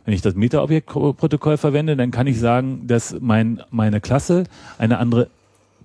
Wenn 0.05 0.13
ich 0.13 0.21
das 0.21 0.35
Meta-Objekt-Protokoll 0.35 1.55
verwende, 1.55 1.95
dann 1.95 2.11
kann 2.11 2.27
ich 2.27 2.37
sagen, 2.37 2.87
dass 2.87 3.15
mein, 3.21 3.61
meine 3.71 4.01
Klasse 4.01 4.43
eine 4.77 4.97
andere 4.99 5.29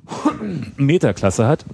Metaklasse 0.76 1.46
hat 1.46 1.64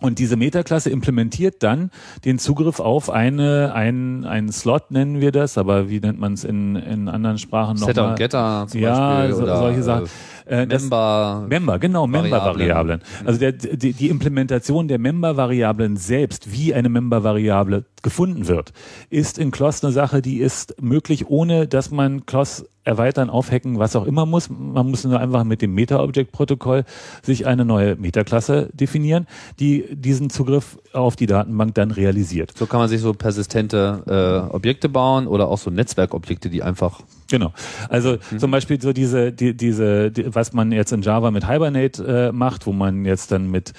und 0.00 0.18
diese 0.18 0.36
Metaklasse 0.36 0.90
implementiert 0.90 1.62
dann 1.62 1.90
den 2.24 2.38
Zugriff 2.38 2.80
auf 2.80 3.10
eine, 3.10 3.72
einen, 3.74 4.24
einen 4.24 4.50
Slot 4.50 4.90
nennen 4.90 5.20
wir 5.20 5.32
das, 5.32 5.58
aber 5.58 5.90
wie 5.90 6.00
nennt 6.00 6.18
man 6.18 6.32
es 6.32 6.44
in, 6.44 6.76
in 6.76 7.08
anderen 7.08 7.38
Sprachen 7.38 7.76
Setter 7.76 7.92
nochmal? 7.92 8.10
und 8.10 8.18
Getter 8.18 8.66
zum 8.68 8.80
ja, 8.80 9.16
Beispiel. 9.16 9.34
so, 9.36 9.42
oder, 9.42 9.56
solche 9.58 9.82
Sachen. 9.82 10.08
Äh, 10.50 10.66
das- 10.66 10.82
Member. 10.82 11.46
Member, 11.48 11.78
genau, 11.78 12.02
Variablen. 12.10 12.22
Member-Variablen. 12.30 13.00
Also 13.24 13.38
der, 13.38 13.52
die, 13.52 13.92
die 13.92 14.08
Implementation 14.08 14.88
der 14.88 14.98
Member-Variablen 14.98 15.96
selbst, 15.96 16.52
wie 16.52 16.74
eine 16.74 16.88
Member-Variable 16.88 17.84
gefunden 18.02 18.48
wird, 18.48 18.72
ist 19.10 19.38
in 19.38 19.52
CLOS 19.52 19.84
eine 19.84 19.92
Sache, 19.92 20.22
die 20.22 20.38
ist 20.38 20.74
möglich, 20.82 21.28
ohne 21.28 21.68
dass 21.68 21.92
man 21.92 22.26
CLOS 22.26 22.64
erweitern, 22.82 23.30
aufhacken, 23.30 23.78
was 23.78 23.94
auch 23.94 24.06
immer 24.06 24.26
muss. 24.26 24.48
Man 24.50 24.90
muss 24.90 25.04
nur 25.04 25.20
einfach 25.20 25.44
mit 25.44 25.62
dem 25.62 25.72
Meta-Object-Protokoll 25.74 26.84
sich 27.22 27.46
eine 27.46 27.64
neue 27.64 27.94
Metaklasse 27.94 28.70
definieren, 28.72 29.28
die 29.60 29.84
diesen 29.94 30.30
Zugriff 30.30 30.78
auf 30.92 31.14
die 31.14 31.26
Datenbank 31.26 31.74
dann 31.76 31.92
realisiert. 31.92 32.54
So 32.56 32.66
kann 32.66 32.80
man 32.80 32.88
sich 32.88 33.00
so 33.00 33.12
persistente 33.12 34.48
äh, 34.50 34.52
Objekte 34.52 34.88
bauen 34.88 35.28
oder 35.28 35.46
auch 35.48 35.58
so 35.58 35.70
Netzwerkobjekte, 35.70 36.50
die 36.50 36.64
einfach 36.64 37.02
Genau. 37.30 37.52
Also 37.88 38.18
zum 38.38 38.50
Beispiel 38.50 38.80
so 38.80 38.92
diese, 38.92 39.32
die, 39.32 39.56
diese, 39.56 40.10
die, 40.10 40.34
was 40.34 40.52
man 40.52 40.72
jetzt 40.72 40.92
in 40.92 41.02
Java 41.02 41.30
mit 41.30 41.48
Hibernate 41.48 42.30
äh, 42.30 42.32
macht, 42.32 42.66
wo 42.66 42.72
man 42.72 43.04
jetzt 43.04 43.32
dann 43.32 43.50
mit 43.50 43.72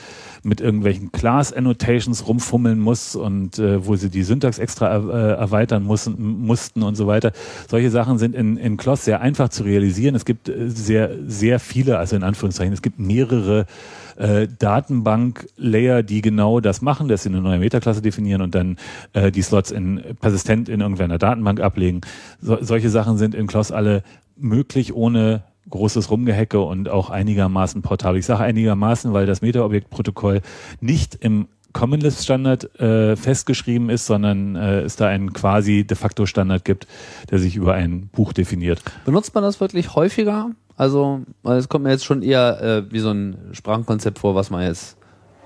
mit 0.44 0.60
irgendwelchen 0.60 1.12
Class 1.12 1.54
Annotations 1.54 2.28
rumfummeln 2.28 2.80
muss 2.80 3.16
und 3.16 3.60
äh, 3.60 3.86
wo 3.86 3.96
sie 3.96 4.10
die 4.10 4.24
Syntax 4.24 4.58
extra 4.58 4.98
äh, 4.98 5.34
erweitern 5.34 5.86
müssen, 5.86 6.42
mussten 6.46 6.82
und 6.82 6.96
so 6.96 7.06
weiter. 7.08 7.32
Solche 7.70 7.92
Sachen 7.92 8.18
sind 8.18 8.36
in, 8.36 8.58
in 8.58 8.78
Closs 8.78 9.06
sehr 9.06 9.22
einfach 9.22 9.50
zu 9.50 9.64
realisieren. 9.64 10.16
Es 10.16 10.26
gibt 10.26 10.50
äh, 10.50 10.68
sehr, 10.68 11.12
sehr 11.28 11.60
viele, 11.60 12.00
also 12.00 12.16
in 12.16 12.24
Anführungszeichen, 12.24 12.74
es 12.74 12.82
gibt 12.82 13.00
mehrere 13.00 13.68
äh, 14.22 14.48
Datenbank-Layer, 14.48 16.04
die 16.04 16.22
genau 16.22 16.60
das 16.60 16.82
machen, 16.82 17.08
dass 17.08 17.24
sie 17.24 17.30
eine 17.30 17.42
neue 17.42 17.60
Metaklasse 17.60 18.02
definieren 18.02 18.42
und 18.42 18.54
dann 18.54 18.78
äh, 19.14 19.32
die 19.32 19.42
Slots 19.42 19.72
in 19.72 20.02
persistent 20.20 20.70
in 20.70 20.82
irgendeiner 20.82 21.18
Datenbank 21.18 21.60
ablegen. 21.60 22.02
So, 22.40 22.58
solche 22.62 22.90
Sachen 22.90 23.18
sind 23.18 23.34
in 23.34 23.48
Closs 23.48 23.72
alle 23.72 24.04
möglich, 24.38 24.94
ohne 24.94 25.44
großes 25.70 26.12
Rumgehecke 26.12 26.60
und 26.60 26.90
auch 26.90 27.10
einigermaßen 27.10 27.82
portabel. 27.82 28.20
Ich 28.20 28.26
sage 28.26 28.44
einigermaßen, 28.44 29.14
weil 29.14 29.26
das 29.26 29.42
Meta-Objekt-Protokoll 29.42 30.42
nicht 30.80 31.16
im 31.16 31.48
Common 31.74 32.02
Lisp 32.02 32.22
Standard 32.22 32.80
äh, 32.80 33.16
festgeschrieben 33.16 33.90
ist, 33.90 34.06
sondern 34.06 34.56
äh, 34.56 34.82
es 34.82 34.98
da 34.98 35.08
einen 35.08 35.34
quasi 35.34 35.86
de 35.86 35.96
facto 35.96 36.26
Standard 36.26 36.66
gibt, 36.66 36.86
der 37.30 37.40
sich 37.40 37.56
über 37.56 37.74
ein 37.74 38.10
Buch 38.12 38.34
definiert. 38.34 38.84
Benutzt 39.06 39.34
man 39.34 39.44
das 39.44 39.62
wirklich 39.62 39.96
häufiger? 39.96 40.52
Also, 40.82 41.22
es 41.44 41.70
kommt 41.70 41.84
mir 41.84 41.92
jetzt 41.92 42.06
schon 42.06 42.24
eher 42.24 42.60
äh, 42.60 42.92
wie 42.92 42.98
so 42.98 43.12
ein 43.12 43.38
Sprachenkonzept 43.52 44.18
vor, 44.18 44.34
was 44.34 44.50
man 44.50 44.64
jetzt 44.64 44.98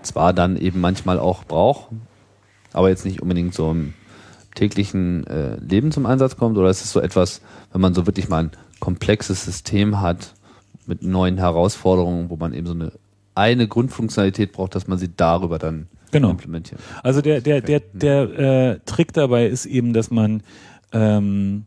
zwar 0.01 0.31
dann 0.31 0.55
eben 0.55 0.79
manchmal 0.79 1.19
auch 1.19 1.43
braucht, 1.43 1.89
aber 2.71 2.87
jetzt 2.87 3.03
nicht 3.03 3.21
unbedingt 3.21 3.53
so 3.53 3.69
im 3.69 3.93
täglichen 4.55 5.27
äh, 5.27 5.57
Leben 5.57 5.91
zum 5.91 6.05
Einsatz 6.05 6.37
kommt. 6.37 6.57
Oder 6.57 6.69
ist 6.69 6.85
es 6.85 6.93
so 6.93 7.01
etwas, 7.01 7.41
wenn 7.73 7.81
man 7.81 7.93
so 7.93 8.07
wirklich 8.07 8.29
mal 8.29 8.45
ein 8.45 8.51
komplexes 8.79 9.43
System 9.43 9.99
hat 9.99 10.35
mit 10.85 11.03
neuen 11.03 11.37
Herausforderungen, 11.37 12.29
wo 12.29 12.37
man 12.37 12.53
eben 12.53 12.67
so 12.67 12.73
eine 12.73 12.93
eine 13.35 13.67
Grundfunktionalität 13.67 14.53
braucht, 14.53 14.73
dass 14.75 14.87
man 14.87 14.97
sie 14.97 15.09
darüber 15.13 15.59
dann 15.59 15.87
Genau. 16.11 16.29
implementiert. 16.29 16.79
Also 17.03 17.19
der, 17.19 17.41
der, 17.41 17.59
der, 17.59 17.81
der 17.91 18.39
äh, 18.39 18.79
Trick 18.85 19.11
dabei 19.11 19.47
ist 19.47 19.65
eben, 19.65 19.91
dass 19.91 20.11
man 20.11 20.43
ähm, 20.93 21.65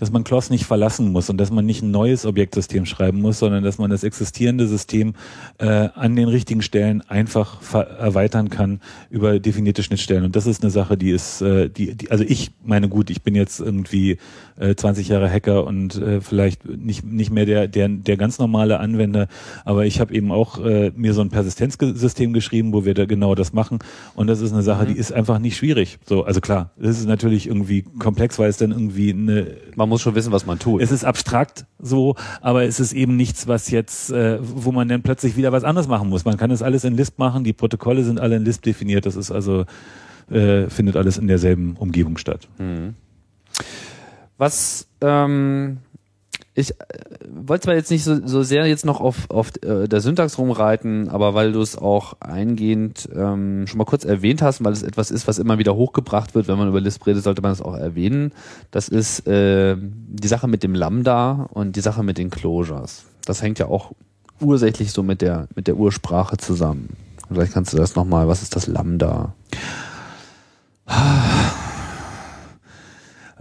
dass 0.00 0.10
man 0.10 0.24
Closs 0.24 0.50
nicht 0.50 0.64
verlassen 0.64 1.12
muss 1.12 1.28
und 1.30 1.36
dass 1.36 1.50
man 1.50 1.66
nicht 1.66 1.82
ein 1.82 1.90
neues 1.90 2.24
Objektsystem 2.24 2.86
schreiben 2.86 3.20
muss, 3.20 3.38
sondern 3.38 3.62
dass 3.62 3.78
man 3.78 3.90
das 3.90 4.02
existierende 4.02 4.66
System 4.66 5.12
äh, 5.58 5.66
an 5.66 6.16
den 6.16 6.28
richtigen 6.28 6.62
Stellen 6.62 7.02
einfach 7.02 7.60
erweitern 7.74 8.48
kann 8.48 8.80
über 9.10 9.38
definierte 9.38 9.82
Schnittstellen. 9.82 10.24
Und 10.24 10.36
das 10.36 10.46
ist 10.46 10.62
eine 10.62 10.70
Sache, 10.70 10.96
die 10.96 11.10
ist, 11.10 11.42
äh, 11.42 11.68
die, 11.68 11.94
die, 11.94 12.10
also 12.10 12.24
ich 12.26 12.50
meine 12.64 12.88
gut, 12.88 13.10
ich 13.10 13.22
bin 13.22 13.34
jetzt 13.34 13.60
irgendwie 13.60 14.16
äh, 14.58 14.74
20 14.74 15.08
Jahre 15.08 15.30
Hacker 15.30 15.66
und 15.66 15.96
äh, 15.96 16.22
vielleicht 16.22 16.64
nicht 16.66 17.04
nicht 17.04 17.30
mehr 17.30 17.44
der 17.44 17.68
der 17.68 17.88
der 17.88 18.16
ganz 18.16 18.38
normale 18.38 18.80
Anwender, 18.80 19.28
aber 19.64 19.84
ich 19.84 20.00
habe 20.00 20.14
eben 20.14 20.32
auch 20.32 20.64
äh, 20.64 20.92
mir 20.96 21.12
so 21.12 21.20
ein 21.20 21.28
Persistenzsystem 21.28 22.32
geschrieben, 22.32 22.72
wo 22.72 22.86
wir 22.86 22.94
da 22.94 23.04
genau 23.04 23.34
das 23.34 23.52
machen. 23.52 23.80
Und 24.14 24.28
das 24.28 24.40
ist 24.40 24.52
eine 24.52 24.62
Sache, 24.62 24.86
die 24.86 24.96
ist 24.96 25.12
einfach 25.12 25.38
nicht 25.38 25.56
schwierig. 25.56 25.98
So, 26.06 26.24
also 26.24 26.40
klar, 26.40 26.70
das 26.78 26.98
ist 26.98 27.06
natürlich 27.06 27.46
irgendwie 27.46 27.82
komplex, 27.98 28.38
weil 28.38 28.48
es 28.48 28.56
dann 28.56 28.70
irgendwie 28.70 29.10
eine 29.10 29.56
Man 29.76 29.89
muss 29.90 30.00
schon 30.00 30.14
wissen, 30.14 30.32
was 30.32 30.46
man 30.46 30.58
tut. 30.58 30.80
es 30.80 30.90
ist 30.90 31.04
abstrakt 31.04 31.66
so, 31.78 32.16
aber 32.40 32.64
es 32.64 32.80
ist 32.80 32.94
eben 32.94 33.16
nichts, 33.16 33.46
was 33.46 33.70
jetzt, 33.70 34.10
äh, 34.10 34.38
wo 34.40 34.72
man 34.72 34.88
dann 34.88 35.02
plötzlich 35.02 35.36
wieder 35.36 35.52
was 35.52 35.64
anderes 35.64 35.86
machen 35.88 36.08
muss. 36.08 36.24
Man 36.24 36.38
kann 36.38 36.48
das 36.48 36.62
alles 36.62 36.84
in 36.84 36.96
Lisp 36.96 37.18
machen, 37.18 37.44
die 37.44 37.52
Protokolle 37.52 38.02
sind 38.04 38.18
alle 38.18 38.36
in 38.36 38.44
Lisp 38.44 38.62
definiert, 38.62 39.04
das 39.04 39.16
ist 39.16 39.30
also, 39.30 39.66
äh, 40.30 40.70
findet 40.70 40.96
alles 40.96 41.18
in 41.18 41.26
derselben 41.26 41.76
Umgebung 41.76 42.16
statt. 42.16 42.48
Was 44.38 44.88
ähm, 45.02 45.78
ich 46.54 46.72
äh, 46.72 46.74
wollte 47.28 47.64
zwar 47.64 47.74
jetzt 47.74 47.90
nicht 47.90 48.04
so, 48.04 48.26
so 48.26 48.42
sehr 48.42 48.66
jetzt 48.66 48.84
noch 48.84 49.00
auf, 49.00 49.30
auf 49.30 49.50
äh, 49.62 49.86
der 49.86 50.00
Syntax 50.00 50.38
rumreiten, 50.38 51.08
aber 51.08 51.34
weil 51.34 51.52
du 51.52 51.60
es 51.60 51.76
auch 51.76 52.14
eingehend 52.20 53.08
ähm, 53.14 53.66
schon 53.66 53.78
mal 53.78 53.84
kurz 53.84 54.04
erwähnt 54.04 54.42
hast, 54.42 54.64
weil 54.64 54.72
es 54.72 54.82
etwas 54.82 55.10
ist, 55.10 55.28
was 55.28 55.38
immer 55.38 55.58
wieder 55.58 55.76
hochgebracht 55.76 56.34
wird, 56.34 56.48
wenn 56.48 56.58
man 56.58 56.68
über 56.68 56.80
Lisp 56.80 57.06
redet, 57.06 57.22
sollte 57.22 57.42
man 57.42 57.52
das 57.52 57.62
auch 57.62 57.76
erwähnen. 57.76 58.32
Das 58.70 58.88
ist 58.88 59.26
äh, 59.26 59.76
die 59.78 60.28
Sache 60.28 60.48
mit 60.48 60.62
dem 60.62 60.74
Lambda 60.74 61.48
und 61.52 61.76
die 61.76 61.80
Sache 61.80 62.02
mit 62.02 62.18
den 62.18 62.30
Closures. 62.30 63.04
Das 63.24 63.42
hängt 63.42 63.58
ja 63.58 63.66
auch 63.66 63.92
ursächlich 64.40 64.92
so 64.92 65.02
mit 65.02 65.22
der 65.22 65.46
mit 65.54 65.66
der 65.66 65.76
Ursprache 65.76 66.36
zusammen. 66.36 66.96
Vielleicht 67.28 67.52
kannst 67.52 67.72
du 67.72 67.76
das 67.76 67.94
nochmal, 67.94 68.26
was 68.26 68.42
ist 68.42 68.56
das 68.56 68.66
Lambda? 68.66 69.34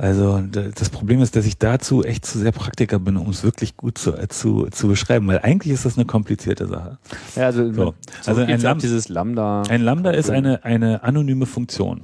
Also 0.01 0.41
das 0.49 0.89
Problem 0.89 1.21
ist, 1.21 1.35
dass 1.35 1.45
ich 1.45 1.57
dazu 1.57 2.05
echt 2.05 2.25
zu 2.25 2.39
sehr 2.39 2.53
Praktiker 2.53 2.99
bin, 2.99 3.17
um 3.17 3.29
es 3.31 3.43
wirklich 3.43 3.75
gut 3.75 3.97
zu, 3.97 4.15
äh, 4.15 4.29
zu, 4.29 4.67
zu 4.71 4.87
beschreiben, 4.87 5.27
weil 5.27 5.39
eigentlich 5.39 5.73
ist 5.73 5.83
das 5.83 5.97
eine 5.97 6.05
komplizierte 6.05 6.67
Sache. 6.67 6.97
Ja, 7.35 7.47
also, 7.47 7.73
So. 7.73 7.95
Also 8.25 8.41
ein 8.43 8.61
Lam- 8.61 8.79
dieses 8.79 9.09
Lambda. 9.09 9.63
Ein 9.63 9.81
Lambda 9.81 10.11
ist 10.11 10.29
eine, 10.29 10.63
eine 10.63 11.03
anonyme 11.03 11.45
Funktion. 11.45 12.03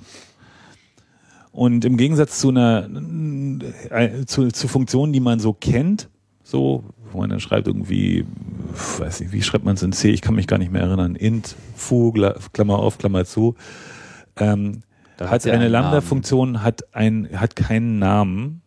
Und 1.53 1.85
im 1.85 1.95
Gegensatz 1.95 2.37
zu 2.39 2.49
einer 2.49 2.89
äh, 3.91 4.25
zu, 4.25 4.49
zu 4.49 4.67
Funktionen, 4.67 5.13
die 5.13 5.21
man 5.21 5.39
so 5.39 5.53
kennt, 5.53 6.09
so, 6.43 6.83
wo 7.13 7.19
man 7.19 7.29
dann 7.29 7.39
schreibt 7.39 7.65
irgendwie, 7.67 8.25
weiß 8.97 9.21
nicht, 9.21 9.31
wie 9.31 9.41
schreibt 9.41 9.63
man 9.63 9.75
es 9.75 9.83
in 9.83 9.93
C, 9.93 10.09
ich 10.11 10.21
kann 10.21 10.35
mich 10.35 10.47
gar 10.47 10.57
nicht 10.57 10.69
mehr 10.73 10.81
erinnern, 10.81 11.15
int, 11.15 11.55
foo, 11.77 12.09
Gla- 12.11 12.35
Klammer 12.51 12.77
auf, 12.79 12.97
Klammer 12.97 13.23
zu, 13.23 13.55
ähm, 14.35 14.81
Da 15.17 15.29
hat 15.29 15.45
hat 15.45 15.51
eine 15.51 15.67
Lambda-Funktion 15.67 16.63
hat 16.63 16.93
ein 16.93 17.29
hat 17.33 17.55
keinen 17.55 17.99
Namen. 17.99 18.61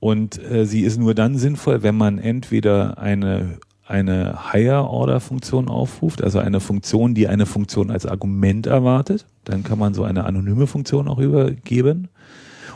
Und 0.00 0.42
äh, 0.42 0.66
sie 0.66 0.80
ist 0.80 0.98
nur 0.98 1.14
dann 1.14 1.38
sinnvoll, 1.38 1.82
wenn 1.82 1.96
man 1.96 2.18
entweder 2.18 2.98
eine 2.98 3.58
eine 3.86 4.52
Higher-Order-Funktion 4.52 5.68
aufruft, 5.68 6.22
also 6.22 6.38
eine 6.38 6.60
Funktion, 6.60 7.14
die 7.14 7.28
eine 7.28 7.46
Funktion 7.46 7.90
als 7.90 8.06
Argument 8.06 8.66
erwartet, 8.66 9.26
dann 9.44 9.64
kann 9.64 9.78
man 9.78 9.92
so 9.92 10.04
eine 10.04 10.24
anonyme 10.24 10.66
Funktion 10.66 11.08
auch 11.08 11.18
übergeben. 11.18 12.08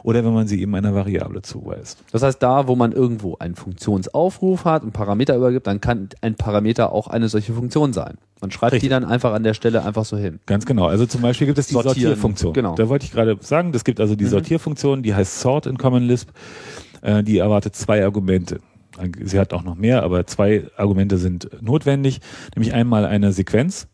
Oder 0.06 0.24
wenn 0.24 0.32
man 0.32 0.46
sie 0.46 0.62
eben 0.62 0.72
einer 0.76 0.94
Variable 0.94 1.42
zuweist. 1.42 1.98
Das 2.12 2.22
heißt, 2.22 2.40
da, 2.40 2.68
wo 2.68 2.76
man 2.76 2.92
irgendwo 2.92 3.38
einen 3.38 3.56
Funktionsaufruf 3.56 4.64
hat, 4.64 4.82
einen 4.82 4.92
Parameter 4.92 5.34
übergibt, 5.34 5.66
dann 5.66 5.80
kann 5.80 6.10
ein 6.20 6.36
Parameter 6.36 6.92
auch 6.92 7.08
eine 7.08 7.28
solche 7.28 7.52
Funktion 7.52 7.92
sein. 7.92 8.16
Man 8.40 8.52
schreibt 8.52 8.74
Richtig. 8.74 8.86
die 8.86 8.90
dann 8.90 9.04
einfach 9.04 9.32
an 9.32 9.42
der 9.42 9.52
Stelle 9.52 9.84
einfach 9.84 10.04
so 10.04 10.16
hin. 10.16 10.38
Ganz 10.46 10.64
genau. 10.64 10.86
Also 10.86 11.06
zum 11.06 11.22
Beispiel 11.22 11.48
gibt 11.48 11.58
es 11.58 11.66
die 11.66 11.72
Sortieren. 11.72 11.94
Sortierfunktion. 11.94 12.52
Genau. 12.52 12.76
Da 12.76 12.88
wollte 12.88 13.04
ich 13.04 13.10
gerade 13.10 13.36
sagen, 13.40 13.72
das 13.72 13.82
gibt 13.82 13.98
also 13.98 14.14
die 14.14 14.26
Sortierfunktion, 14.26 15.02
die 15.02 15.12
heißt 15.12 15.40
Sort 15.40 15.66
in 15.66 15.76
Common 15.76 16.04
Lisp. 16.04 16.28
Äh, 17.02 17.24
die 17.24 17.38
erwartet 17.38 17.74
zwei 17.74 18.04
Argumente. 18.04 18.60
Sie 19.24 19.40
hat 19.40 19.52
auch 19.52 19.64
noch 19.64 19.74
mehr, 19.74 20.04
aber 20.04 20.24
zwei 20.28 20.68
Argumente 20.76 21.18
sind 21.18 21.50
notwendig. 21.60 22.20
Nämlich 22.54 22.72
einmal 22.72 23.06
eine 23.06 23.32
Sequenz 23.32 23.88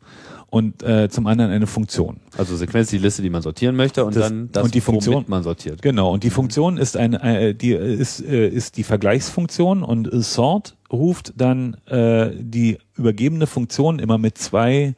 und 0.52 0.82
äh, 0.82 1.08
zum 1.08 1.26
anderen 1.26 1.50
eine 1.50 1.66
Funktion. 1.66 2.20
Also 2.36 2.56
Sequenz, 2.56 2.90
die 2.90 2.98
Liste, 2.98 3.22
die 3.22 3.30
man 3.30 3.40
sortieren 3.40 3.74
möchte 3.74 4.04
und 4.04 4.14
Das- 4.14 4.28
dann 4.28 4.50
das, 4.52 4.64
und 4.64 4.74
die 4.74 4.82
Funktion- 4.82 5.24
man 5.26 5.42
sortiert. 5.42 5.80
Genau, 5.80 6.12
und 6.12 6.24
die 6.24 6.28
Funktion 6.30 6.76
ist 6.76 6.94
eine, 6.94 7.22
äh, 7.22 7.54
die 7.54 7.72
ist, 7.72 8.20
äh, 8.20 8.48
ist 8.48 8.76
die 8.76 8.82
Vergleichsfunktion 8.82 9.82
und 9.82 10.12
äh, 10.12 10.20
sort 10.20 10.76
ruft 10.92 11.32
dann 11.38 11.78
äh, 11.86 12.32
die 12.38 12.76
übergebene 12.98 13.46
Funktion 13.46 13.98
immer 13.98 14.18
mit 14.18 14.36
zwei 14.36 14.94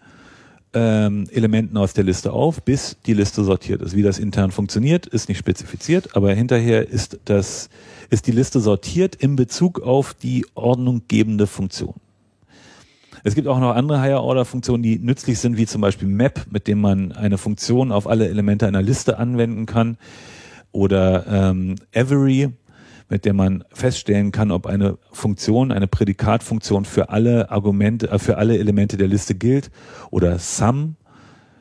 ähm, 0.73 1.29
Elementen 1.31 1.77
aus 1.77 1.93
der 1.93 2.03
Liste 2.03 2.33
auf, 2.33 2.61
bis 2.65 2.97
die 3.07 3.15
Liste 3.15 3.45
sortiert 3.45 3.81
ist. 3.81 3.95
Wie 3.95 4.03
das 4.03 4.19
intern 4.19 4.51
funktioniert, 4.51 5.07
ist 5.07 5.29
nicht 5.29 5.39
spezifiziert, 5.39 6.17
aber 6.17 6.35
hinterher 6.35 6.89
ist 6.89 7.21
das 7.27 7.69
ist 8.11 8.27
die 8.27 8.33
Liste 8.33 8.59
sortiert 8.59 9.15
in 9.15 9.37
Bezug 9.37 9.81
auf 9.81 10.15
die 10.15 10.45
ordnunggebende 10.57 11.47
Funktion. 11.47 11.95
Es 13.27 13.35
gibt 13.35 13.49
auch 13.49 13.59
noch 13.59 13.75
andere 13.75 14.03
Higher-Order-Funktionen, 14.03 14.83
die 14.83 14.99
nützlich 14.99 15.39
sind, 15.39 15.57
wie 15.57 15.65
zum 15.65 15.81
Beispiel 15.81 16.07
Map, 16.07 16.45
mit 16.51 16.69
dem 16.69 16.83
man 16.83 17.13
eine 17.13 17.39
Funktion 17.39 17.91
auf 17.91 18.07
alle 18.07 18.29
Elemente 18.29 18.67
einer 18.67 18.83
Liste 18.83 19.19
anwenden 19.19 19.65
kann. 19.65 19.97
Oder 20.73 21.27
ähm, 21.27 21.77
Every, 21.93 22.51
mit 23.09 23.25
der 23.25 23.33
man 23.33 23.65
feststellen 23.73 24.31
kann, 24.31 24.51
ob 24.51 24.67
eine 24.67 24.99
Funktion, 25.11 25.73
eine 25.73 25.87
Prädikatfunktion 25.87 26.85
für 26.85 27.09
alle 27.09 27.51
Argumente, 27.51 28.11
äh, 28.11 28.19
für 28.19 28.37
alle 28.37 28.59
Elemente 28.59 28.99
der 28.99 29.09
Liste 29.09 29.35
gilt. 29.35 29.71
Oder 30.11 30.39
Sum, 30.39 30.97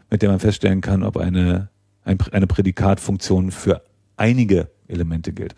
mit 0.10 0.22
der 0.22 0.32
man 0.32 0.42
feststellen 0.42 0.82
kann, 0.82 1.02
ob 1.02 1.16
eine, 1.16 1.70
ein, 2.04 2.18
eine 2.34 2.48
Prädikatfunktion 2.48 3.52
für 3.52 3.84
einige 4.18 4.70
Elemente 4.88 5.32
gilt. 5.34 5.56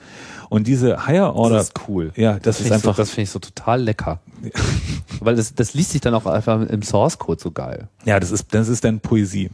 Und 0.49 0.67
diese 0.67 1.05
Higher 1.07 1.33
Order, 1.35 1.55
Das 1.57 1.67
ist 1.67 1.87
cool. 1.87 2.11
ja, 2.15 2.39
das, 2.39 2.55
ist 2.59 2.67
find 2.67 2.67
ich 2.67 2.73
einfach, 2.73 2.95
So, 2.95 3.01
das 3.01 3.09
finde 3.09 3.23
ich 3.23 3.29
so 3.29 3.39
total 3.39 3.81
lecker. 3.81 4.19
Weil 5.19 5.35
das, 5.35 5.53
das 5.55 5.73
liest 5.73 5.91
sich 5.91 6.01
dann 6.01 6.13
auch 6.13 6.25
einfach 6.25 6.61
im 6.61 6.81
Source 6.81 7.17
Code 7.17 7.41
so 7.41 7.51
geil. 7.51 7.87
ja, 8.05 8.19
das 8.19 8.31
ist, 8.31 8.53
das 8.53 8.67
ist 8.67 8.83
dann 8.83 8.99
Poesie. 8.99 9.49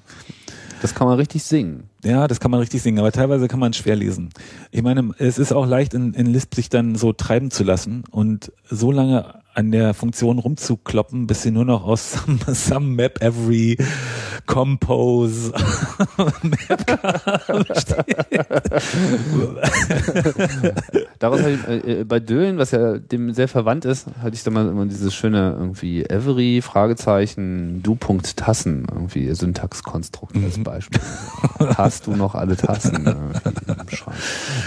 Das 0.82 0.95
kann 0.95 1.07
man 1.07 1.17
richtig 1.17 1.43
singen. 1.43 1.90
Ja, 2.03 2.27
das 2.27 2.39
kann 2.39 2.51
man 2.51 2.59
richtig 2.59 2.81
singen, 2.81 2.99
aber 2.99 3.11
teilweise 3.11 3.47
kann 3.47 3.59
man 3.59 3.71
es 3.71 3.77
schwer 3.77 3.95
lesen. 3.95 4.29
Ich 4.71 4.81
meine, 4.81 5.11
es 5.19 5.37
ist 5.37 5.51
auch 5.51 5.67
leicht 5.67 5.93
in, 5.93 6.13
in 6.13 6.25
Lisp 6.25 6.55
sich 6.55 6.69
dann 6.69 6.95
so 6.95 7.13
treiben 7.13 7.51
zu 7.51 7.63
lassen 7.63 8.03
und 8.09 8.51
so 8.69 8.91
lange 8.91 9.41
an 9.53 9.71
der 9.71 9.93
Funktion 9.93 10.39
rumzukloppen, 10.39 11.27
bis 11.27 11.41
sie 11.41 11.51
nur 11.51 11.65
noch 11.65 11.83
aus 11.83 12.13
some, 12.25 12.39
some 12.53 12.87
map 12.87 13.21
every 13.21 13.77
compose 14.45 15.51
map 16.43 16.85
Daraus 21.19 21.41
habe 21.41 21.51
ich, 21.51 21.67
äh, 21.67 22.01
äh, 22.01 22.03
bei 22.03 22.19
Dölen, 22.19 22.57
was 22.57 22.71
ja 22.71 22.97
dem 22.97 23.33
sehr 23.33 23.47
verwandt 23.47 23.85
ist, 23.85 24.07
hatte 24.21 24.35
ich 24.35 24.43
da 24.43 24.51
mal 24.51 24.67
immer 24.67 24.85
dieses 24.85 25.13
schöne 25.13 25.55
irgendwie 25.57 26.03
every 26.05 26.61
Fragezeichen 26.61 27.83
du 27.83 27.95
Punkt 27.95 28.37
Tassen 28.37 28.87
irgendwie 28.91 29.33
Syntaxkonstrukt 29.33 30.35
als 30.37 30.63
Beispiel. 30.63 31.01
Hast 31.91 32.07
du 32.07 32.15
noch 32.15 32.35
alle 32.35 32.55
Tassen 32.55 33.05
im 33.05 33.89
Schrank? 33.89 34.15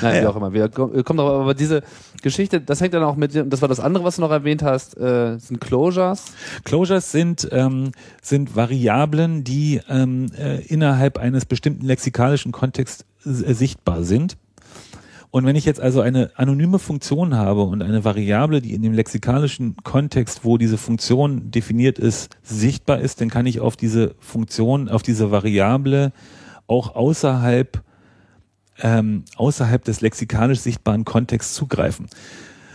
Nein, 0.03 0.23
wie 0.23 0.27
auch 0.27 0.37
immer. 0.37 0.53
Wir 0.53 0.69
kommt 0.69 1.03
kommt 1.07 1.21
aber, 1.21 1.55
diese 1.55 1.83
Geschichte, 2.21 2.61
das 2.61 2.83
hängt 2.83 2.93
dann 2.93 3.03
auch 3.03 3.17
mit 3.17 3.35
das 3.35 3.63
war 3.63 3.69
das 3.69 3.81
andere, 3.81 4.05
was 4.05 4.17
du 4.17 4.21
noch 4.21 4.31
erwähnt 4.31 4.63
hast, 4.63 4.95
äh, 4.99 5.39
sind 5.39 5.59
Closures. 5.59 6.27
Closures 6.65 7.11
sind, 7.11 7.49
ähm, 7.51 7.93
sind 8.21 8.57
Variablen, 8.57 9.43
die 9.43 9.81
ähm, 9.89 10.27
äh, 10.39 10.61
innerhalb 10.67 11.17
eines 11.17 11.47
bestimmten 11.47 11.87
lexikalischen 11.87 12.53
Kontexts 12.53 13.07
äh, 13.25 13.55
sichtbar 13.55 14.03
sind. 14.03 14.37
Und 15.31 15.47
wenn 15.47 15.57
ich 15.57 15.65
jetzt 15.65 15.81
also 15.81 16.03
eine 16.03 16.31
anonyme 16.37 16.79
Funktion 16.79 17.35
habe 17.35 17.63
und 17.63 17.81
eine 17.81 18.05
Variable, 18.05 18.61
die 18.61 18.75
in 18.75 18.83
dem 18.83 18.93
lexikalischen 18.93 19.77
Kontext, 19.83 20.45
wo 20.45 20.59
diese 20.59 20.77
Funktion 20.77 21.51
definiert 21.51 21.99
ist, 21.99 22.37
sichtbar 22.43 23.01
ist, 23.01 23.23
dann 23.23 23.31
kann 23.31 23.47
ich 23.47 23.61
auf 23.61 23.77
diese 23.77 24.15
Funktion, 24.21 24.91
auf 24.91 25.03
diese 25.03 25.31
Variable 25.31 26.13
auch 26.67 26.95
außerhalb, 26.95 27.83
ähm, 28.81 29.25
außerhalb 29.37 29.85
des 29.85 30.01
lexikalisch 30.01 30.61
sichtbaren 30.61 31.05
Kontexts 31.05 31.55
zugreifen. 31.55 32.07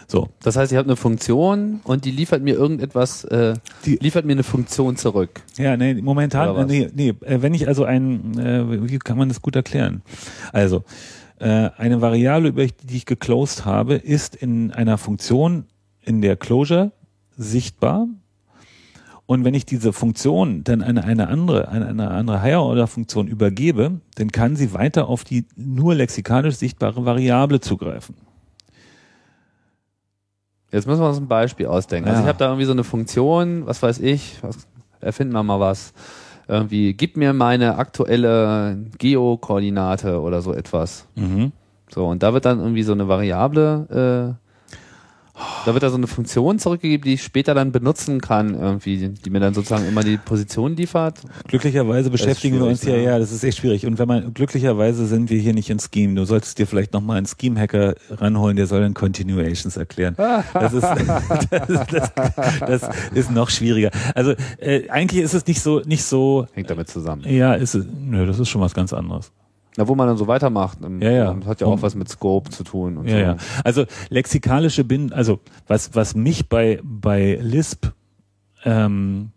So, 0.07 0.27
Das 0.41 0.55
heißt, 0.55 0.71
ich 0.71 0.77
habe 0.77 0.87
eine 0.87 0.95
Funktion 0.95 1.81
und 1.83 2.03
die 2.03 2.09
liefert 2.09 2.41
mir 2.41 2.55
irgendetwas, 2.55 3.25
äh, 3.25 3.53
Die- 3.85 3.97
liefert 3.97 4.25
mir 4.25 4.31
eine 4.31 4.43
Funktion 4.43 4.95
zurück. 4.95 5.41
Ja, 5.57 5.77
nee, 5.77 5.93
momentan, 5.95 6.65
nee, 6.65 6.89
nee, 6.95 7.09
äh, 7.21 7.41
wenn 7.43 7.53
ich 7.53 7.67
also 7.67 7.83
ein, 7.83 8.35
äh, 8.39 8.89
wie 8.89 8.97
kann 8.97 9.19
man 9.19 9.27
das 9.29 9.41
gut 9.43 9.55
erklären? 9.55 10.01
Also, 10.51 10.83
äh, 11.37 11.69
eine 11.77 12.01
Variable, 12.01 12.49
über 12.49 12.65
die 12.65 12.97
ich 12.97 13.05
geclosed 13.05 13.65
habe, 13.65 13.95
ist 13.95 14.35
in 14.35 14.71
einer 14.71 14.97
Funktion 14.97 15.65
in 16.01 16.21
der 16.21 16.37
Closure 16.37 16.91
sichtbar. 17.37 18.07
Und 19.29 19.45
wenn 19.45 19.53
ich 19.53 19.63
diese 19.67 19.93
Funktion 19.93 20.63
dann 20.63 20.81
an 20.81 20.97
eine 20.97 21.27
andere, 21.27 21.67
an 21.67 21.83
eine 21.83 22.09
andere 22.09 22.41
Higher-Order-Funktion 22.41 23.27
übergebe, 23.27 24.01
dann 24.15 24.31
kann 24.31 24.55
sie 24.55 24.73
weiter 24.73 25.07
auf 25.07 25.23
die 25.23 25.45
nur 25.55 25.93
lexikalisch 25.93 26.55
sichtbare 26.55 27.05
Variable 27.05 27.59
zugreifen. 27.59 28.15
Jetzt 30.71 30.87
müssen 30.87 31.01
wir 31.01 31.09
uns 31.09 31.19
ein 31.19 31.27
Beispiel 31.27 31.67
ausdenken. 31.67 32.09
Also 32.09 32.21
Ja. 32.21 32.25
ich 32.25 32.27
habe 32.27 32.39
da 32.39 32.47
irgendwie 32.47 32.65
so 32.65 32.71
eine 32.71 32.83
Funktion, 32.83 33.67
was 33.67 33.83
weiß 33.83 33.99
ich, 33.99 34.39
was, 34.41 34.67
erfinden 34.99 35.33
wir 35.33 35.43
mal 35.43 35.59
was. 35.59 35.93
Irgendwie, 36.47 36.95
gib 36.95 37.15
mir 37.15 37.31
meine 37.33 37.75
aktuelle 37.77 38.79
Geokoordinate 38.97 40.21
oder 40.21 40.41
so 40.41 40.55
etwas. 40.55 41.05
Mhm. 41.13 41.51
So, 41.91 42.07
und 42.07 42.23
da 42.23 42.33
wird 42.33 42.45
dann 42.45 42.57
irgendwie 42.59 42.81
so 42.81 42.93
eine 42.93 43.07
Variable, 43.07 44.37
äh, 44.39 44.48
da 45.65 45.73
wird 45.73 45.83
da 45.83 45.89
so 45.89 45.97
eine 45.97 46.07
Funktion 46.07 46.59
zurückgegeben, 46.59 47.03
die 47.05 47.13
ich 47.15 47.23
später 47.23 47.53
dann 47.53 47.71
benutzen 47.71 48.21
kann, 48.21 48.53
irgendwie, 48.53 49.09
die 49.09 49.29
mir 49.29 49.39
dann 49.39 49.53
sozusagen 49.53 49.87
immer 49.87 50.03
die 50.03 50.17
Position 50.17 50.75
liefert. 50.75 51.21
Glücklicherweise 51.47 52.09
beschäftigen 52.09 52.57
wir 52.59 52.65
uns 52.65 52.83
ja, 52.83 52.93
ne? 52.93 53.03
ja, 53.03 53.19
das 53.19 53.31
ist 53.31 53.43
echt 53.43 53.57
schwierig. 53.59 53.85
Und 53.85 53.99
wenn 53.99 54.07
man, 54.07 54.33
glücklicherweise 54.33 55.05
sind 55.05 55.29
wir 55.29 55.39
hier 55.39 55.53
nicht 55.53 55.69
in 55.69 55.79
Scheme. 55.79 56.15
Du 56.15 56.25
solltest 56.25 56.57
dir 56.59 56.67
vielleicht 56.67 56.93
nochmal 56.93 57.17
einen 57.17 57.27
Scheme-Hacker 57.27 57.95
ranholen, 58.11 58.55
der 58.55 58.67
soll 58.67 58.81
dann 58.81 58.93
Continuations 58.93 59.75
erklären. 59.77 60.15
Das 60.17 60.73
ist, 60.73 60.83
das, 61.51 61.69
ist- 61.69 61.93
das, 61.93 62.11
das 62.67 62.89
ist 63.13 63.31
noch 63.31 63.49
schwieriger. 63.49 63.91
Also, 64.15 64.33
äh, 64.59 64.89
eigentlich 64.89 65.21
ist 65.23 65.33
es 65.33 65.45
nicht 65.45 65.61
so, 65.61 65.81
nicht 65.85 66.03
so, 66.03 66.47
Hängt 66.53 66.69
damit 66.69 66.89
zusammen. 66.89 67.23
ja, 67.27 67.53
ist 67.53 67.75
es, 67.75 67.85
nö, 67.99 68.25
das 68.25 68.39
ist 68.39 68.49
schon 68.49 68.61
was 68.61 68.73
ganz 68.73 68.93
anderes. 68.93 69.31
Na, 69.79 69.87
wo 69.87 69.95
man 69.95 70.07
dann 70.09 70.17
so 70.17 70.27
weitermacht. 70.27 70.79
im- 70.83 71.01
Ja, 71.01 71.09
ja. 71.11 71.35
Hat 71.45 71.61
ja 71.61 71.67
auch 71.67 71.81
was 71.81 71.95
mit 71.95 72.09
Scope 72.09 72.49
zu 72.49 72.65
tun. 72.65 72.97
Und 72.97 73.07
Ja, 73.07 73.11
so. 73.13 73.17
ja. 73.19 73.37
Also, 73.63 73.85
lexikalische 74.09 74.83
Binden, 74.83 75.13
also, 75.13 75.39
was, 75.67 75.95
was 75.95 76.15
mich 76.15 76.49
bei, 76.49 76.81
bei 76.83 77.39
Lisp, 77.41 77.85
ähm, 78.65 79.31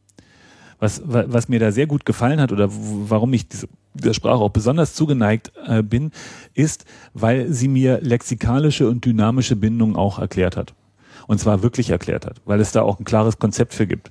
was, 0.80 1.00
wa- 1.06 1.26
was 1.28 1.48
mir 1.48 1.60
da 1.60 1.70
sehr 1.70 1.86
gut 1.86 2.04
gefallen 2.04 2.40
hat 2.40 2.50
oder 2.50 2.68
warum 2.72 3.32
ich 3.34 3.46
diese, 3.48 3.68
der 3.94 4.14
Sprache 4.14 4.38
auch 4.42 4.50
besonders 4.50 4.94
zugeneigt 4.94 5.52
äh, 5.64 5.80
bin, 5.84 6.10
ist, 6.54 6.86
weil 7.14 7.52
sie 7.52 7.68
mir 7.68 8.00
lexikalische 8.00 8.88
und 8.88 9.04
dynamische 9.04 9.54
Bindungen 9.54 9.94
auch 9.94 10.18
erklärt 10.18 10.56
hat. 10.56 10.74
Und 11.28 11.38
zwar 11.38 11.62
wirklich 11.62 11.90
erklärt 11.90 12.26
hat, 12.26 12.42
weil 12.46 12.58
es 12.60 12.72
da 12.72 12.82
auch 12.82 12.98
ein 12.98 13.04
klares 13.04 13.38
Konzept 13.38 13.74
für 13.74 13.86
gibt. 13.86 14.10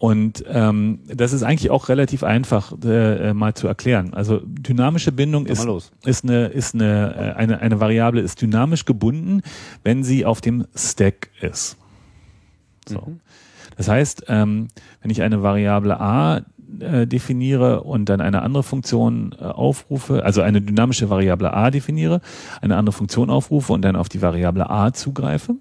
Und 0.00 0.44
ähm, 0.48 1.00
das 1.14 1.34
ist 1.34 1.42
eigentlich 1.42 1.70
auch 1.70 1.90
relativ 1.90 2.24
einfach 2.24 2.72
äh, 2.82 3.28
äh, 3.28 3.34
mal 3.34 3.52
zu 3.52 3.68
erklären. 3.68 4.14
Also 4.14 4.40
dynamische 4.42 5.12
Bindung 5.12 5.44
ist, 5.44 5.68
ist 6.06 6.24
eine 6.24 6.46
ist 6.46 6.74
eine, 6.74 7.34
äh, 7.34 7.38
eine 7.38 7.60
eine 7.60 7.80
Variable 7.80 8.22
ist 8.22 8.40
dynamisch 8.40 8.86
gebunden, 8.86 9.42
wenn 9.84 10.02
sie 10.02 10.24
auf 10.24 10.40
dem 10.40 10.66
Stack 10.74 11.28
ist. 11.42 11.76
So. 12.88 13.12
Das 13.76 13.88
heißt, 13.88 14.24
ähm, 14.28 14.68
wenn 15.02 15.10
ich 15.10 15.20
eine 15.20 15.42
Variable 15.42 16.00
a 16.00 16.46
äh, 16.78 17.06
definiere 17.06 17.82
und 17.82 18.08
dann 18.08 18.22
eine 18.22 18.40
andere 18.40 18.62
Funktion 18.62 19.34
äh, 19.38 19.44
aufrufe, 19.44 20.24
also 20.24 20.40
eine 20.40 20.62
dynamische 20.62 21.10
Variable 21.10 21.52
a 21.52 21.70
definiere, 21.70 22.22
eine 22.62 22.78
andere 22.78 22.94
Funktion 22.94 23.28
aufrufe 23.28 23.74
und 23.74 23.82
dann 23.82 23.96
auf 23.96 24.08
die 24.08 24.22
Variable 24.22 24.70
a 24.70 24.94
zugreife, 24.94 25.56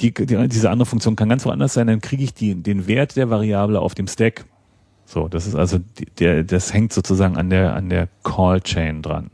die, 0.00 0.14
die, 0.14 0.48
diese 0.48 0.70
andere 0.70 0.86
Funktion 0.86 1.16
kann 1.16 1.28
ganz 1.28 1.44
woanders 1.44 1.74
sein, 1.74 1.86
dann 1.86 2.00
kriege 2.00 2.22
ich 2.22 2.34
die, 2.34 2.54
den 2.54 2.86
Wert 2.86 3.16
der 3.16 3.30
Variable 3.30 3.80
auf 3.80 3.94
dem 3.94 4.06
Stack. 4.06 4.44
So, 5.04 5.28
das 5.28 5.46
ist 5.46 5.54
also 5.54 5.78
der, 6.18 6.44
das 6.44 6.74
hängt 6.74 6.92
sozusagen 6.92 7.36
an 7.36 7.48
der 7.48 7.74
an 7.74 7.88
der 7.88 8.08
Call 8.24 8.60
Chain 8.60 9.00
dran. 9.02 9.30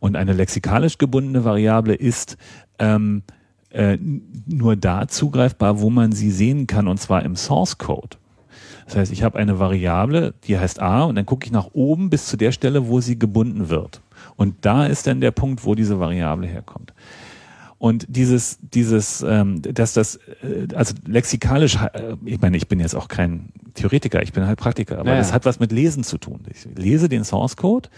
Und 0.00 0.16
eine 0.16 0.32
lexikalisch 0.32 0.98
gebundene 0.98 1.44
Variable 1.44 1.94
ist 1.94 2.36
ähm, 2.78 3.22
äh, 3.70 3.98
nur 4.46 4.76
da 4.76 5.08
zugreifbar, 5.08 5.80
wo 5.80 5.90
man 5.90 6.12
sie 6.12 6.30
sehen 6.30 6.66
kann, 6.66 6.86
und 6.86 6.98
zwar 6.98 7.22
im 7.24 7.36
Source 7.36 7.78
Code. 7.78 8.16
Das 8.86 8.96
heißt, 8.96 9.12
ich 9.12 9.22
habe 9.22 9.38
eine 9.38 9.58
Variable, 9.58 10.34
die 10.44 10.58
heißt 10.58 10.80
a, 10.80 11.04
und 11.04 11.16
dann 11.16 11.26
gucke 11.26 11.46
ich 11.46 11.52
nach 11.52 11.68
oben 11.72 12.08
bis 12.08 12.26
zu 12.26 12.36
der 12.36 12.52
Stelle, 12.52 12.88
wo 12.88 13.00
sie 13.00 13.18
gebunden 13.18 13.68
wird. 13.68 14.00
Und 14.36 14.54
da 14.62 14.86
ist 14.86 15.06
dann 15.06 15.20
der 15.20 15.30
Punkt, 15.30 15.64
wo 15.64 15.74
diese 15.74 16.00
Variable 16.00 16.46
herkommt. 16.46 16.94
Und 17.78 18.06
dieses, 18.08 18.58
dieses, 18.60 19.22
ähm, 19.22 19.62
dass 19.62 19.92
das, 19.92 20.16
äh, 20.42 20.66
also 20.74 20.94
lexikalisch, 21.06 21.76
äh, 21.76 22.16
ich 22.24 22.40
meine, 22.40 22.56
ich 22.56 22.66
bin 22.66 22.80
jetzt 22.80 22.96
auch 22.96 23.06
kein 23.06 23.50
Theoretiker, 23.74 24.20
ich 24.20 24.32
bin 24.32 24.44
halt 24.46 24.58
Praktiker, 24.58 24.98
aber 24.98 25.10
Ja, 25.10 25.18
das 25.18 25.32
hat 25.32 25.44
was 25.44 25.60
mit 25.60 25.70
Lesen 25.70 26.02
zu 26.02 26.18
tun. 26.18 26.40
Ich 26.52 26.66
lese 26.76 27.08
den 27.08 27.22
Source 27.22 27.56
Code, 27.56 27.88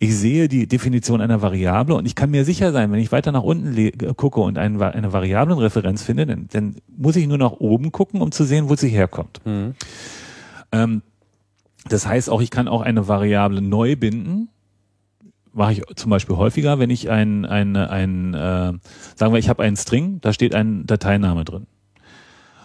ich 0.00 0.16
sehe 0.16 0.48
die 0.48 0.66
Definition 0.66 1.20
einer 1.20 1.40
Variable 1.40 1.94
und 1.94 2.04
ich 2.06 2.16
kann 2.16 2.30
mir 2.30 2.44
sicher 2.44 2.72
sein, 2.72 2.90
wenn 2.90 2.98
ich 2.98 3.12
weiter 3.12 3.30
nach 3.30 3.44
unten 3.44 3.76
äh, 3.76 3.92
gucke 4.16 4.40
und 4.40 4.58
ein, 4.58 4.82
eine 4.82 5.12
Variablenreferenz 5.12 6.02
finde, 6.02 6.26
dann, 6.26 6.48
dann 6.50 6.76
muss 6.96 7.14
ich 7.14 7.28
nur 7.28 7.38
nach 7.38 7.52
oben 7.52 7.92
gucken, 7.92 8.20
um 8.20 8.32
zu 8.32 8.42
sehen, 8.44 8.68
wo 8.68 8.74
sie 8.74 8.88
herkommt. 8.88 9.40
Ähm, 10.72 11.02
das 11.88 12.08
heißt 12.08 12.28
auch, 12.28 12.40
ich 12.42 12.50
kann 12.50 12.66
auch 12.66 12.82
eine 12.82 13.06
Variable 13.06 13.62
neu 13.62 13.94
binden. 13.94 14.48
Mache 15.58 15.72
ich 15.72 15.82
zum 15.96 16.10
Beispiel 16.10 16.36
häufiger, 16.36 16.78
wenn 16.78 16.88
ich 16.88 17.10
ein, 17.10 17.44
ein, 17.44 17.76
ein 17.76 18.32
äh, 18.32 18.72
sagen 19.16 19.32
wir, 19.32 19.38
ich 19.38 19.48
habe 19.48 19.64
einen 19.64 19.76
String, 19.76 20.20
da 20.20 20.32
steht 20.32 20.54
ein 20.54 20.86
Dateiname 20.86 21.44
drin. 21.44 21.66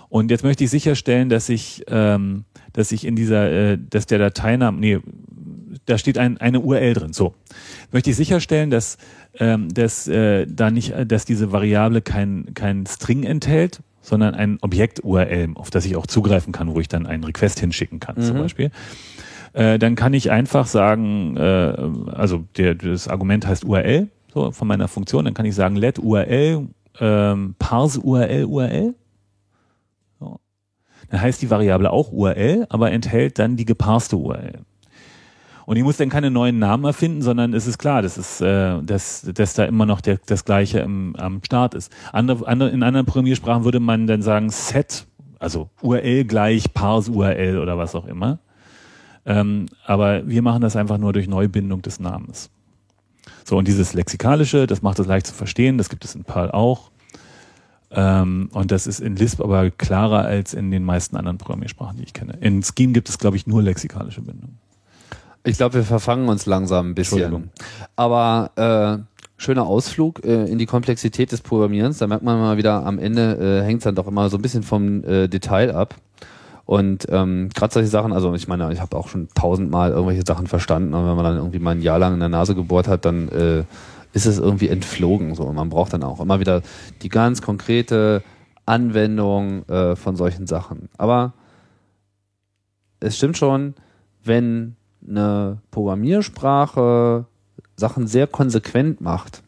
Und 0.10 0.30
jetzt 0.30 0.44
möchte 0.44 0.64
ich 0.64 0.70
sicherstellen, 0.70 1.28
dass 1.28 1.50
ich, 1.50 1.84
ähm, 1.88 2.46
dass 2.72 2.92
ich 2.92 3.08
in 3.08 3.16
dieser, 3.16 3.52
äh, 3.52 3.80
dass 3.80 4.06
der 4.06 4.20
Dateiname, 4.20 4.80
nee, 4.80 5.00
da 5.88 5.98
steht 5.98 6.20
ein, 6.20 6.38
eine 6.38 6.60
URL 6.60 6.94
drin. 6.94 7.14
So 7.14 7.34
möchte 7.92 8.12
ich 8.12 8.16
sicherstellen, 8.16 8.70
dass, 8.70 9.00
ähm, 9.40 9.74
dass 9.74 10.08
äh, 10.08 10.46
da 10.48 10.70
nicht, 10.70 10.94
dass 11.08 11.26
diese 11.26 11.52
Variable 11.52 12.04
kein 12.04 12.54
kein 12.54 12.86
String 12.86 13.24
enthält, 13.24 13.82
sondern 14.02 14.36
ein 14.36 14.60
Objekt 14.62 15.04
URL, 15.04 15.50
auf 15.56 15.72
das 15.72 15.86
ich 15.86 15.96
auch 15.96 16.06
zugreifen 16.06 16.54
kann, 16.54 16.74
wo 16.76 16.80
ich 16.80 16.90
dann 16.90 17.08
einen 17.08 17.24
Request 17.24 17.60
hinschicken 17.60 18.00
kann, 18.00 18.22
zum 18.22 18.38
Beispiel. 18.38 18.70
Äh, 19.54 19.80
dann 19.80 19.96
kann 19.96 20.14
ich 20.14 20.32
einfach 20.32 20.66
sagen, 20.66 21.38
äh, 21.38 21.76
also 22.12 22.44
der, 22.58 22.76
das 22.76 23.08
Argument 23.08 23.46
heißt 23.46 23.66
URL, 23.66 24.10
so 24.34 24.52
von 24.52 24.68
meiner 24.68 24.88
Funktion, 24.88 25.26
dann 25.26 25.34
kann 25.34 25.46
ich 25.46 25.56
sagen 25.56 25.76
let 25.76 26.00
URL 26.00 26.68
ähm, 27.00 27.56
parse 27.60 28.00
URL 28.00 28.46
URL. 28.46 28.96
So. 30.20 30.40
Dann 31.10 31.22
heißt 31.22 31.42
die 31.42 31.50
Variable 31.50 31.92
auch 31.92 32.12
URL, 32.12 32.66
aber 32.70 32.92
enthält 32.92 33.40
dann 33.40 33.56
die 33.56 33.66
geparste 33.66 34.18
URL. 34.18 34.60
Und 35.66 35.78
ich 35.78 35.84
muss 35.84 35.98
dann 35.98 36.10
keine 36.10 36.30
neuen 36.30 36.60
Namen 36.60 36.84
erfinden, 36.84 37.22
sondern 37.22 37.54
es 37.54 37.68
ist 37.68 37.78
klar, 37.78 38.02
das 38.02 38.18
ist, 38.18 38.42
äh, 38.42 38.82
dass, 38.82 39.22
dass 39.34 39.54
da 39.54 39.64
immer 39.66 39.86
noch 39.86 40.02
der, 40.02 40.20
das 40.26 40.46
Gleiche 40.46 40.80
im, 40.80 41.16
am 41.16 41.42
Start 41.44 41.74
ist. 41.74 41.92
Andere, 42.12 42.46
andere, 42.48 42.70
in 42.70 42.84
anderen 42.84 43.06
Programmiersprachen 43.06 43.64
würde 43.64 43.80
man 43.80 44.08
dann 44.08 44.22
sagen 44.22 44.50
Set, 44.50 45.06
also 45.40 45.70
URL 45.82 46.26
gleich 46.26 46.74
Parse 46.74 47.12
URL 47.12 47.60
oder 47.60 47.78
was 47.78 47.96
auch 47.96 48.06
immer. 48.06 48.40
Ähm, 49.26 49.68
aber 49.86 50.28
wir 50.28 50.42
machen 50.42 50.62
das 50.62 50.76
einfach 50.76 50.98
nur 50.98 51.14
durch 51.14 51.28
Neubindung 51.28 51.82
des 51.82 52.00
Namens. 52.00 52.50
So, 53.46 53.58
und 53.58 53.68
dieses 53.68 53.94
Lexikalische, 53.94 54.68
das 54.68 54.82
macht 54.82 55.00
es 55.00 55.08
leicht 55.08 55.28
zu 55.28 55.34
verstehen, 55.34 55.78
das 55.78 55.90
gibt 55.90 56.06
es 56.06 56.16
in 56.16 56.24
Perl 56.24 56.52
auch. 56.52 56.92
Ähm, 57.92 58.50
und 58.54 58.72
das 58.72 58.88
ist 58.88 59.00
in 59.00 59.16
Lisp 59.16 59.40
aber 59.40 59.70
klarer 59.70 60.26
als 60.26 60.54
in 60.54 60.72
den 60.72 60.84
meisten 60.84 61.16
anderen 61.16 61.38
Programmiersprachen, 61.38 61.98
die 61.98 62.04
ich 62.04 62.14
kenne. 62.14 62.38
In 62.42 62.64
Scheme 62.64 62.94
gibt 62.94 63.10
es, 63.10 63.18
glaube 63.20 63.38
ich, 63.38 63.46
nur 63.46 63.62
lexikalische 63.62 64.22
Bindungen. 64.22 64.58
Ich 65.44 65.58
glaube, 65.58 65.76
wir 65.76 65.84
verfangen 65.84 66.30
uns 66.30 66.46
langsam 66.46 66.92
ein 66.92 66.96
bisschen. 66.96 67.52
Aber 67.96 68.52
äh, 68.56 69.22
schöner 69.38 69.66
Ausflug 69.66 70.24
äh, 70.26 70.46
in 70.46 70.58
die 70.58 70.66
Komplexität 70.66 71.32
des 71.32 71.42
Programmierens. 71.42 71.98
Da 71.98 72.08
merkt 72.08 72.24
man 72.24 72.40
mal 72.40 72.58
wieder, 72.58 72.86
am 72.86 72.98
Ende 72.98 73.62
äh, 73.62 73.66
hängt 73.66 73.80
es 73.80 73.84
dann 73.84 73.96
doch 73.96 74.08
immer 74.08 74.30
so 74.30 74.38
ein 74.38 74.42
bisschen 74.42 74.64
vom 74.64 75.04
äh, 75.04 75.28
Detail 75.28 75.76
ab. 75.76 75.96
Und 76.66 77.08
ähm, 77.10 77.50
gerade 77.54 77.74
solche 77.74 77.90
Sachen, 77.90 78.14
also 78.14 78.34
ich 78.34 78.48
meine, 78.48 78.72
ich 78.72 78.80
habe 78.80 78.96
auch 78.96 79.10
schon 79.10 79.28
tausendmal 79.36 79.92
irgendwelche 79.92 80.24
Sachen 80.26 80.48
verstanden, 80.48 80.94
und 80.94 81.06
wenn 81.06 81.16
man 81.16 81.26
dann 81.26 81.38
irgendwie 81.38 81.60
mal 81.60 81.72
ein 81.72 81.82
Jahr 81.82 82.00
lang 82.00 82.14
in 82.14 82.20
der 82.20 82.30
Nase 82.30 82.56
gebohrt 82.56 82.88
hat, 82.88 83.06
dann 83.06 83.28
äh, 83.30 83.64
ist 84.14 84.26
es 84.26 84.38
irgendwie 84.38 84.70
entflogen. 84.70 85.36
So, 85.36 85.44
und 85.44 85.56
man 85.56 85.70
braucht 85.70 85.94
dann 85.94 86.04
auch 86.04 86.22
immer 86.22 86.40
wieder 86.40 86.62
die 87.02 87.10
ganz 87.10 87.42
konkrete 87.42 88.24
Anwendung 88.66 89.68
äh, 89.68 89.96
von 89.96 90.16
solchen 90.16 90.48
Sachen. 90.48 90.90
Aber 90.98 91.34
es 93.02 93.18
stimmt 93.18 93.38
schon, 93.38 93.74
wenn 94.24 94.78
eine 95.06 95.60
Programmiersprache 95.72 97.26
Sachen 97.76 98.08
sehr 98.08 98.28
konsequent 98.28 99.02
macht 99.02 99.43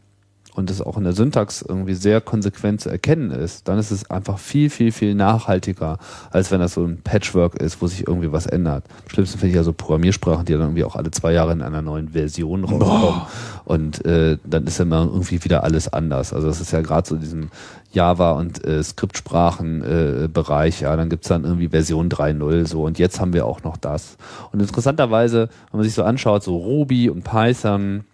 und 0.56 0.72
es 0.72 0.82
auch 0.82 0.98
in 0.98 1.04
der 1.04 1.14
Syntax 1.14 1.62
irgendwie 1.62 1.96
sehr 1.96 2.22
konsequent 2.22 2.80
zu 2.80 2.90
erkennen 2.90 3.32
ist, 3.32 3.68
dann 3.68 3.78
ist 3.78 3.92
es 3.92 4.10
einfach 4.10 4.40
viel, 4.40 4.70
viel, 4.70 4.94
viel 4.94 5.14
nachhaltiger, 5.14 5.98
als 6.32 6.50
wenn 6.50 6.62
das 6.62 6.76
so 6.76 6.86
ein 6.86 7.02
Patchwork 7.04 7.56
ist, 7.56 7.82
wo 7.82 7.88
sich 7.88 8.08
irgendwie 8.08 8.32
was 8.32 8.46
ändert. 8.46 8.86
Am 9.04 9.10
schlimmsten 9.10 9.38
finde 9.38 9.50
ich 9.50 9.56
ja 9.58 9.64
so 9.64 9.74
Programmiersprachen, 9.74 10.46
die 10.46 10.54
dann 10.54 10.62
irgendwie 10.62 10.86
auch 10.86 10.96
alle 10.96 11.12
zwei 11.12 11.34
Jahre 11.34 11.52
in 11.52 11.62
einer 11.62 11.82
neuen 11.82 12.10
Version 12.10 12.64
rauskommen. 12.64 12.90
Boah. 12.90 13.28
Und 13.66 14.06
äh, 14.06 14.38
dann 14.46 14.66
ist 14.66 14.80
immer 14.80 15.04
irgendwie 15.04 15.44
wieder 15.44 15.64
alles 15.64 15.92
anders. 15.92 16.32
Also 16.32 16.48
das 16.48 16.62
ist 16.62 16.72
ja 16.72 16.82
gerade 16.82 17.08
so 17.08 17.18
diesem 17.18 17.50
Java 17.92 18.32
und 18.32 18.66
äh, 18.66 18.82
Skriptsprachen-Bereich, 18.82 20.82
äh, 20.82 20.86
ja, 20.86 20.96
dann 20.96 21.10
gibt's 21.10 21.28
dann 21.28 21.44
irgendwie 21.44 21.70
Version 21.70 22.10
3.0 22.10 22.66
so 22.66 22.84
und 22.84 22.98
jetzt 22.98 23.20
haben 23.20 23.34
wir 23.34 23.46
auch 23.46 23.64
noch 23.64 23.76
das. 23.76 24.18
Und 24.52 24.62
interessanterweise, 24.62 25.50
wenn 25.72 25.80
man 25.80 25.84
sich 25.84 25.96
so 25.96 26.04
anschaut, 26.04 26.44
so 26.44 26.56
Ruby 26.56 27.10
und 27.10 27.24
Python, 27.24 28.06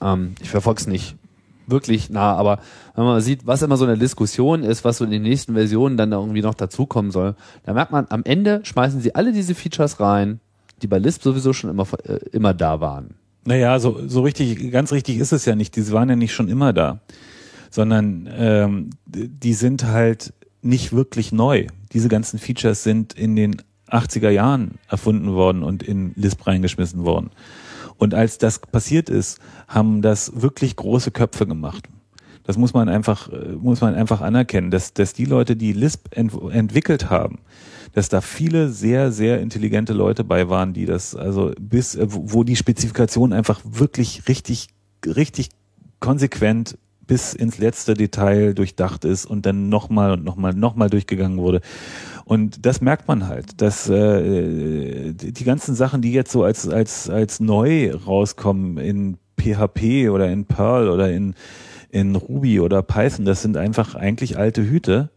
ähm, 0.00 0.34
ich 0.40 0.50
verfolge 0.50 0.80
es 0.80 0.86
nicht 0.86 1.16
wirklich 1.70 2.10
nah, 2.10 2.34
aber 2.34 2.60
wenn 2.94 3.04
man 3.04 3.20
sieht, 3.20 3.46
was 3.46 3.62
immer 3.62 3.76
so 3.76 3.84
eine 3.84 3.98
Diskussion 3.98 4.62
ist, 4.62 4.84
was 4.84 4.98
so 4.98 5.04
in 5.04 5.10
den 5.10 5.22
nächsten 5.22 5.54
Versionen 5.54 5.96
dann 5.96 6.10
da 6.10 6.18
irgendwie 6.18 6.42
noch 6.42 6.54
dazukommen 6.54 7.10
soll, 7.10 7.34
da 7.64 7.74
merkt 7.74 7.92
man, 7.92 8.06
am 8.10 8.22
Ende 8.24 8.60
schmeißen 8.64 9.00
sie 9.00 9.14
alle 9.14 9.32
diese 9.32 9.54
Features 9.54 10.00
rein, 10.00 10.40
die 10.82 10.86
bei 10.86 10.98
Lisp 10.98 11.22
sowieso 11.22 11.52
schon 11.52 11.70
immer, 11.70 11.86
äh, 12.04 12.18
immer 12.32 12.54
da 12.54 12.80
waren. 12.80 13.14
Naja, 13.44 13.78
so, 13.78 14.00
so 14.06 14.22
richtig, 14.22 14.70
ganz 14.72 14.92
richtig 14.92 15.18
ist 15.18 15.32
es 15.32 15.44
ja 15.44 15.54
nicht. 15.54 15.74
Die 15.76 15.90
waren 15.90 16.08
ja 16.08 16.16
nicht 16.16 16.34
schon 16.34 16.48
immer 16.48 16.72
da, 16.72 17.00
sondern 17.70 18.28
ähm, 18.36 18.90
die 19.06 19.54
sind 19.54 19.84
halt 19.84 20.34
nicht 20.60 20.92
wirklich 20.92 21.32
neu. 21.32 21.66
Diese 21.92 22.08
ganzen 22.08 22.38
Features 22.38 22.82
sind 22.82 23.14
in 23.14 23.36
den 23.36 23.56
80er 23.90 24.28
Jahren 24.28 24.78
erfunden 24.88 25.32
worden 25.32 25.62
und 25.62 25.82
in 25.82 26.12
Lisp 26.14 26.46
reingeschmissen 26.46 27.04
worden. 27.04 27.30
Und 27.98 28.14
als 28.14 28.38
das 28.38 28.60
passiert 28.60 29.10
ist, 29.10 29.40
haben 29.66 30.02
das 30.02 30.40
wirklich 30.40 30.76
große 30.76 31.10
Köpfe 31.10 31.46
gemacht. 31.46 31.88
Das 32.44 32.56
muss 32.56 32.72
man 32.72 32.88
einfach, 32.88 33.30
äh, 33.30 33.52
muss 33.60 33.82
man 33.82 33.94
einfach 33.94 34.22
anerkennen, 34.22 34.70
dass, 34.70 34.94
dass 34.94 35.12
die 35.12 35.26
Leute, 35.26 35.54
die 35.54 35.74
Lisp 35.74 36.06
ent 36.16 36.32
entwickelt 36.50 37.10
haben, 37.10 37.40
dass 37.92 38.08
da 38.08 38.22
viele 38.22 38.70
sehr, 38.70 39.12
sehr 39.12 39.40
intelligente 39.40 39.92
Leute 39.92 40.24
bei 40.24 40.48
waren, 40.48 40.72
die 40.72 40.86
das, 40.86 41.14
also 41.14 41.52
bis, 41.60 41.94
äh, 41.94 42.06
wo 42.08 42.44
die 42.44 42.56
Spezifikation 42.56 43.34
einfach 43.34 43.60
wirklich 43.64 44.28
richtig, 44.28 44.68
richtig 45.04 45.50
konsequent 46.00 46.78
bis 47.06 47.34
ins 47.34 47.58
letzte 47.58 47.94
Detail 47.94 48.54
durchdacht 48.54 49.04
ist 49.04 49.26
und 49.26 49.44
dann 49.44 49.68
nochmal 49.68 50.12
und 50.12 50.24
nochmal, 50.24 50.54
nochmal 50.54 50.90
durchgegangen 50.90 51.38
wurde. 51.38 51.60
Und 52.28 52.66
das 52.66 52.82
merkt 52.82 53.08
man 53.08 53.26
halt, 53.26 53.62
dass 53.62 53.88
äh, 53.88 55.14
die 55.14 55.44
ganzen 55.44 55.74
Sachen, 55.74 56.02
die 56.02 56.12
jetzt 56.12 56.30
so 56.30 56.44
als, 56.44 56.68
als, 56.68 57.08
als 57.08 57.40
neu 57.40 57.90
rauskommen 57.90 58.76
in 58.76 59.16
PHP 59.40 60.10
oder 60.10 60.28
in 60.28 60.44
Perl 60.44 60.90
oder 60.90 61.10
in, 61.10 61.34
in 61.88 62.14
Ruby 62.16 62.60
oder 62.60 62.82
Python, 62.82 63.24
das 63.24 63.40
sind 63.40 63.56
einfach 63.56 63.94
eigentlich 63.94 64.36
alte 64.36 64.62
Hüte, 64.62 65.08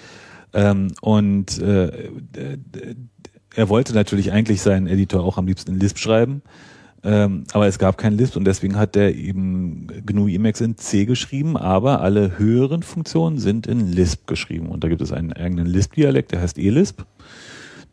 Ähm, 0.53 0.89
und 1.01 1.59
äh, 1.59 2.09
er 3.55 3.69
wollte 3.69 3.93
natürlich 3.93 4.31
eigentlich 4.31 4.61
seinen 4.61 4.87
Editor 4.87 5.23
auch 5.23 5.37
am 5.37 5.47
liebsten 5.47 5.71
in 5.71 5.79
Lisp 5.79 5.97
schreiben. 5.97 6.41
Ähm, 7.03 7.45
aber 7.53 7.67
es 7.67 7.79
gab 7.79 7.97
kein 7.97 8.17
Lisp 8.17 8.35
und 8.35 8.45
deswegen 8.45 8.75
hat 8.75 8.97
er 8.97 9.15
eben 9.15 9.87
GNU 10.05 10.27
Emacs 10.27 10.59
in 10.59 10.75
C 10.77 11.05
geschrieben, 11.05 11.55
aber 11.55 12.01
alle 12.01 12.37
höheren 12.37 12.83
Funktionen 12.83 13.37
sind 13.37 13.67
in 13.67 13.87
Lisp 13.91 14.27
geschrieben. 14.27 14.67
Und 14.67 14.83
da 14.83 14.89
gibt 14.89 15.01
es 15.01 15.13
einen 15.13 15.31
eigenen 15.31 15.65
Lisp-Dialekt, 15.65 16.33
der 16.33 16.41
heißt 16.41 16.57
eLisp 16.57 17.03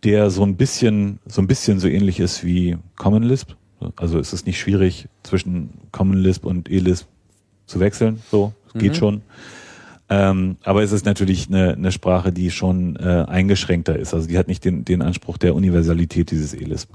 der 0.04 0.30
so 0.30 0.42
ein 0.42 0.56
bisschen, 0.56 1.18
so 1.26 1.40
ein 1.40 1.46
bisschen 1.46 1.80
so 1.80 1.88
ähnlich 1.88 2.20
ist 2.20 2.44
wie 2.44 2.76
Common 2.96 3.22
Lisp. 3.22 3.52
Also 3.96 4.18
ist 4.18 4.32
es 4.32 4.46
nicht 4.46 4.58
schwierig, 4.58 5.08
zwischen 5.22 5.70
Common 5.92 6.18
Lisp 6.18 6.44
und 6.44 6.70
eLisp 6.70 7.06
zu 7.66 7.80
wechseln. 7.80 8.22
So, 8.30 8.52
mhm. 8.74 8.78
geht 8.78 8.96
schon. 8.96 9.22
Ähm, 10.08 10.56
aber 10.62 10.82
es 10.82 10.92
ist 10.92 11.04
natürlich 11.04 11.48
eine, 11.48 11.72
eine 11.72 11.90
Sprache, 11.90 12.32
die 12.32 12.50
schon 12.50 12.96
äh, 12.96 13.24
eingeschränkter 13.26 13.98
ist. 13.98 14.14
Also 14.14 14.28
die 14.28 14.38
hat 14.38 14.48
nicht 14.48 14.64
den, 14.64 14.84
den 14.84 15.02
Anspruch 15.02 15.36
der 15.36 15.54
Universalität 15.54 16.30
dieses 16.30 16.54
eLisp. 16.54 16.90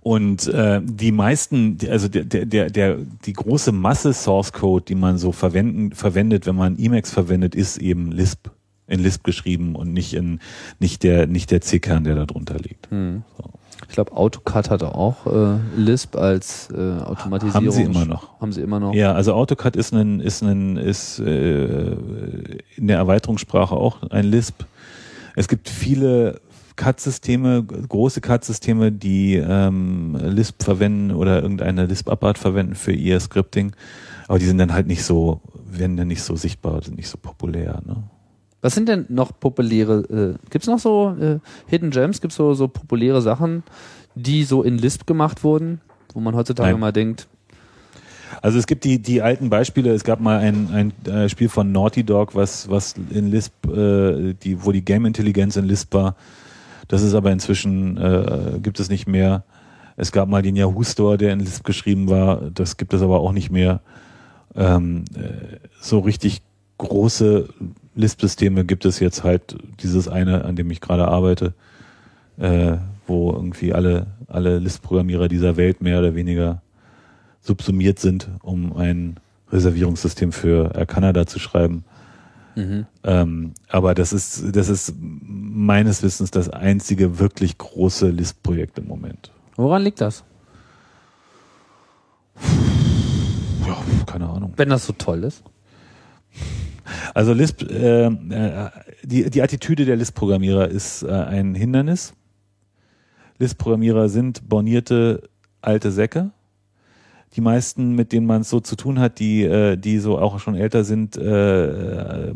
Und 0.00 0.46
äh, 0.46 0.80
die 0.82 1.12
meisten, 1.12 1.76
also 1.90 2.08
der, 2.08 2.24
der, 2.24 2.70
der, 2.70 2.96
die 3.26 3.32
große 3.32 3.72
Masse 3.72 4.14
Source 4.14 4.52
Code, 4.52 4.84
die 4.86 4.94
man 4.94 5.18
so 5.18 5.32
verwenden, 5.32 5.92
verwendet, 5.92 6.46
wenn 6.46 6.56
man 6.56 6.78
Emacs 6.78 7.10
verwendet, 7.10 7.54
ist 7.54 7.76
eben 7.78 8.12
Lisp 8.12 8.48
in 8.88 9.00
Lisp 9.00 9.22
geschrieben 9.22 9.76
und 9.76 9.92
nicht 9.92 10.14
in 10.14 10.40
nicht 10.80 11.02
der 11.02 11.26
nicht 11.26 11.50
der 11.50 11.60
C-Kern, 11.60 12.04
der 12.04 12.14
da 12.14 12.26
drunter 12.26 12.56
liegt. 12.56 12.90
Hm. 12.90 13.22
So. 13.36 13.50
Ich 13.86 13.94
glaube, 13.94 14.16
AutoCAD 14.16 14.70
hatte 14.70 14.94
auch 14.94 15.26
äh, 15.26 15.58
Lisp 15.76 16.16
als 16.16 16.68
äh, 16.70 17.00
Automatisierung. 17.00 17.54
Haben 17.54 17.70
sie 17.70 17.82
immer 17.82 18.04
noch. 18.04 18.40
Haben 18.40 18.52
sie 18.52 18.60
immer 18.60 18.80
noch. 18.80 18.94
Ja, 18.94 19.12
also 19.12 19.34
AutoCAD 19.34 19.76
ist 19.76 19.92
ein 19.92 20.20
ist 20.20 20.42
ein 20.42 20.76
ist 20.76 21.20
äh, 21.20 21.92
in 22.76 22.88
der 22.88 22.96
Erweiterungssprache 22.96 23.76
auch 23.76 24.02
ein 24.10 24.24
Lisp. 24.24 24.64
Es 25.36 25.46
gibt 25.46 25.68
viele 25.68 26.40
CAD-Systeme, 26.74 27.64
große 27.64 28.20
CAD-Systeme, 28.20 28.92
die 28.92 29.34
ähm, 29.36 30.16
Lisp 30.22 30.62
verwenden 30.62 31.12
oder 31.12 31.42
irgendeine 31.42 31.86
Lisp-Abart 31.86 32.38
verwenden 32.38 32.74
für 32.74 32.92
ihr 32.92 33.18
Scripting, 33.20 33.72
aber 34.28 34.38
die 34.38 34.46
sind 34.46 34.58
dann 34.58 34.72
halt 34.72 34.86
nicht 34.86 35.02
so, 35.02 35.40
werden 35.66 35.96
dann 35.96 36.08
nicht 36.08 36.22
so 36.22 36.36
sichtbar, 36.36 36.82
sind 36.82 36.96
nicht 36.96 37.08
so 37.08 37.18
populär. 37.18 37.82
Ne? 37.84 38.04
Was 38.60 38.74
sind 38.74 38.88
denn 38.88 39.06
noch 39.08 39.38
populäre, 39.38 40.34
äh, 40.36 40.50
gibt 40.50 40.64
es 40.64 40.68
noch 40.68 40.78
so 40.80 41.16
äh, 41.20 41.38
Hidden 41.66 41.90
Gems, 41.90 42.20
gibt 42.20 42.32
es 42.32 42.36
so, 42.36 42.54
so 42.54 42.68
populäre 42.68 43.22
Sachen, 43.22 43.62
die 44.14 44.44
so 44.44 44.62
in 44.62 44.78
Lisp 44.78 45.06
gemacht 45.06 45.44
wurden, 45.44 45.80
wo 46.12 46.20
man 46.20 46.34
heutzutage 46.34 46.72
Nein. 46.72 46.80
mal 46.80 46.92
denkt, 46.92 47.28
Also 48.42 48.58
es 48.58 48.66
gibt 48.66 48.84
die, 48.84 49.00
die 49.00 49.22
alten 49.22 49.50
Beispiele, 49.50 49.92
es 49.92 50.04
gab 50.04 50.20
mal 50.20 50.38
ein, 50.38 50.68
ein 50.72 51.12
äh, 51.12 51.28
Spiel 51.28 51.48
von 51.48 51.72
Naughty 51.72 52.04
Dog, 52.04 52.34
was, 52.34 52.68
was 52.68 52.94
in 53.10 53.30
Lisp, 53.30 53.66
äh, 53.66 54.34
die, 54.34 54.64
wo 54.64 54.72
die 54.72 54.84
Game-Intelligenz 54.84 55.56
in 55.56 55.64
Lisp 55.64 55.94
war. 55.94 56.16
Das 56.88 57.02
ist 57.02 57.14
aber 57.14 57.30
inzwischen, 57.32 57.96
äh, 57.96 58.58
gibt 58.62 58.80
es 58.80 58.88
nicht 58.88 59.06
mehr. 59.06 59.44
Es 59.96 60.12
gab 60.12 60.28
mal 60.28 60.42
den 60.42 60.56
Yahoo 60.56 60.84
Store, 60.84 61.18
der 61.18 61.32
in 61.32 61.40
Lisp 61.40 61.64
geschrieben 61.64 62.08
war. 62.08 62.50
Das 62.52 62.76
gibt 62.76 62.94
es 62.94 63.02
aber 63.02 63.20
auch 63.20 63.32
nicht 63.32 63.50
mehr. 63.50 63.80
Ähm, 64.54 65.04
äh, 65.14 65.58
so 65.80 65.98
richtig 65.98 66.42
große 66.78 67.48
Lisp-Systeme 67.98 68.64
gibt 68.64 68.84
es 68.84 69.00
jetzt 69.00 69.24
halt 69.24 69.56
dieses 69.82 70.08
eine, 70.08 70.44
an 70.44 70.54
dem 70.54 70.70
ich 70.70 70.80
gerade 70.80 71.08
arbeite, 71.08 71.52
äh, 72.38 72.76
wo 73.06 73.32
irgendwie 73.32 73.74
alle, 73.74 74.06
alle 74.28 74.58
Lisp-Programmierer 74.60 75.28
dieser 75.28 75.56
Welt 75.56 75.82
mehr 75.82 75.98
oder 75.98 76.14
weniger 76.14 76.62
subsumiert 77.40 77.98
sind, 77.98 78.28
um 78.42 78.76
ein 78.76 79.18
Reservierungssystem 79.50 80.30
für 80.32 80.74
Air 80.76 80.86
Canada 80.86 81.26
zu 81.26 81.40
schreiben. 81.40 81.84
Mhm. 82.54 82.86
Ähm, 83.02 83.54
aber 83.68 83.94
das 83.94 84.12
ist, 84.12 84.54
das 84.54 84.68
ist 84.68 84.94
meines 85.00 86.02
Wissens 86.02 86.30
das 86.30 86.48
einzige 86.48 87.18
wirklich 87.18 87.58
große 87.58 88.10
Lisp-Projekt 88.10 88.78
im 88.78 88.86
Moment. 88.86 89.32
Woran 89.56 89.82
liegt 89.82 90.00
das? 90.00 90.22
Ja, 93.66 93.76
keine 94.06 94.28
Ahnung. 94.28 94.52
Wenn 94.56 94.68
das 94.68 94.86
so 94.86 94.92
toll 94.92 95.24
ist. 95.24 95.42
Also 97.14 97.32
Lisp, 97.32 97.62
äh, 97.70 98.06
äh, 98.06 98.70
die, 99.04 99.30
die 99.30 99.42
Attitüde 99.42 99.84
der 99.84 99.96
Lisp-Programmierer 99.96 100.68
ist 100.68 101.02
äh, 101.02 101.08
ein 101.10 101.54
Hindernis. 101.54 102.12
Lisp-Programmierer 103.38 104.08
sind 104.08 104.48
bornierte 104.48 105.28
alte 105.60 105.90
Säcke. 105.92 106.30
Die 107.36 107.40
meisten, 107.42 107.94
mit 107.94 108.12
denen 108.12 108.26
man 108.26 108.40
es 108.40 108.48
so 108.50 108.58
zu 108.60 108.74
tun 108.74 108.98
hat, 108.98 109.18
die, 109.18 109.42
äh, 109.44 109.76
die 109.76 109.98
so 109.98 110.18
auch 110.18 110.40
schon 110.40 110.54
älter 110.54 110.82
sind, 110.84 111.16
äh, 111.16 112.32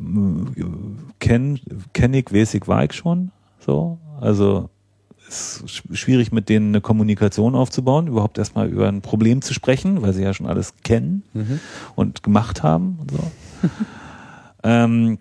kennen 1.19 1.61
kenn 1.93 2.15
ich, 2.15 2.33
weiß 2.33 2.55
ich, 2.55 2.69
war 2.69 2.85
ich 2.85 2.93
schon. 2.93 3.31
So, 3.59 3.99
also 4.21 4.69
ist 5.29 5.65
sch- 5.67 5.95
schwierig, 5.97 6.31
mit 6.31 6.49
denen 6.51 6.69
eine 6.69 6.81
Kommunikation 6.83 7.55
aufzubauen, 7.55 8.07
überhaupt 8.07 8.37
erstmal 8.39 8.69
über 8.69 8.87
ein 8.89 9.01
Problem 9.01 9.41
zu 9.41 9.55
sprechen, 9.55 10.03
weil 10.03 10.13
sie 10.13 10.23
ja 10.23 10.35
schon 10.35 10.47
alles 10.47 10.75
kennen 10.85 11.23
und 11.97 12.23
gemacht 12.23 12.63
haben 12.63 12.99
und 13.01 13.11
so. 13.13 13.19
ähm, 14.63 15.19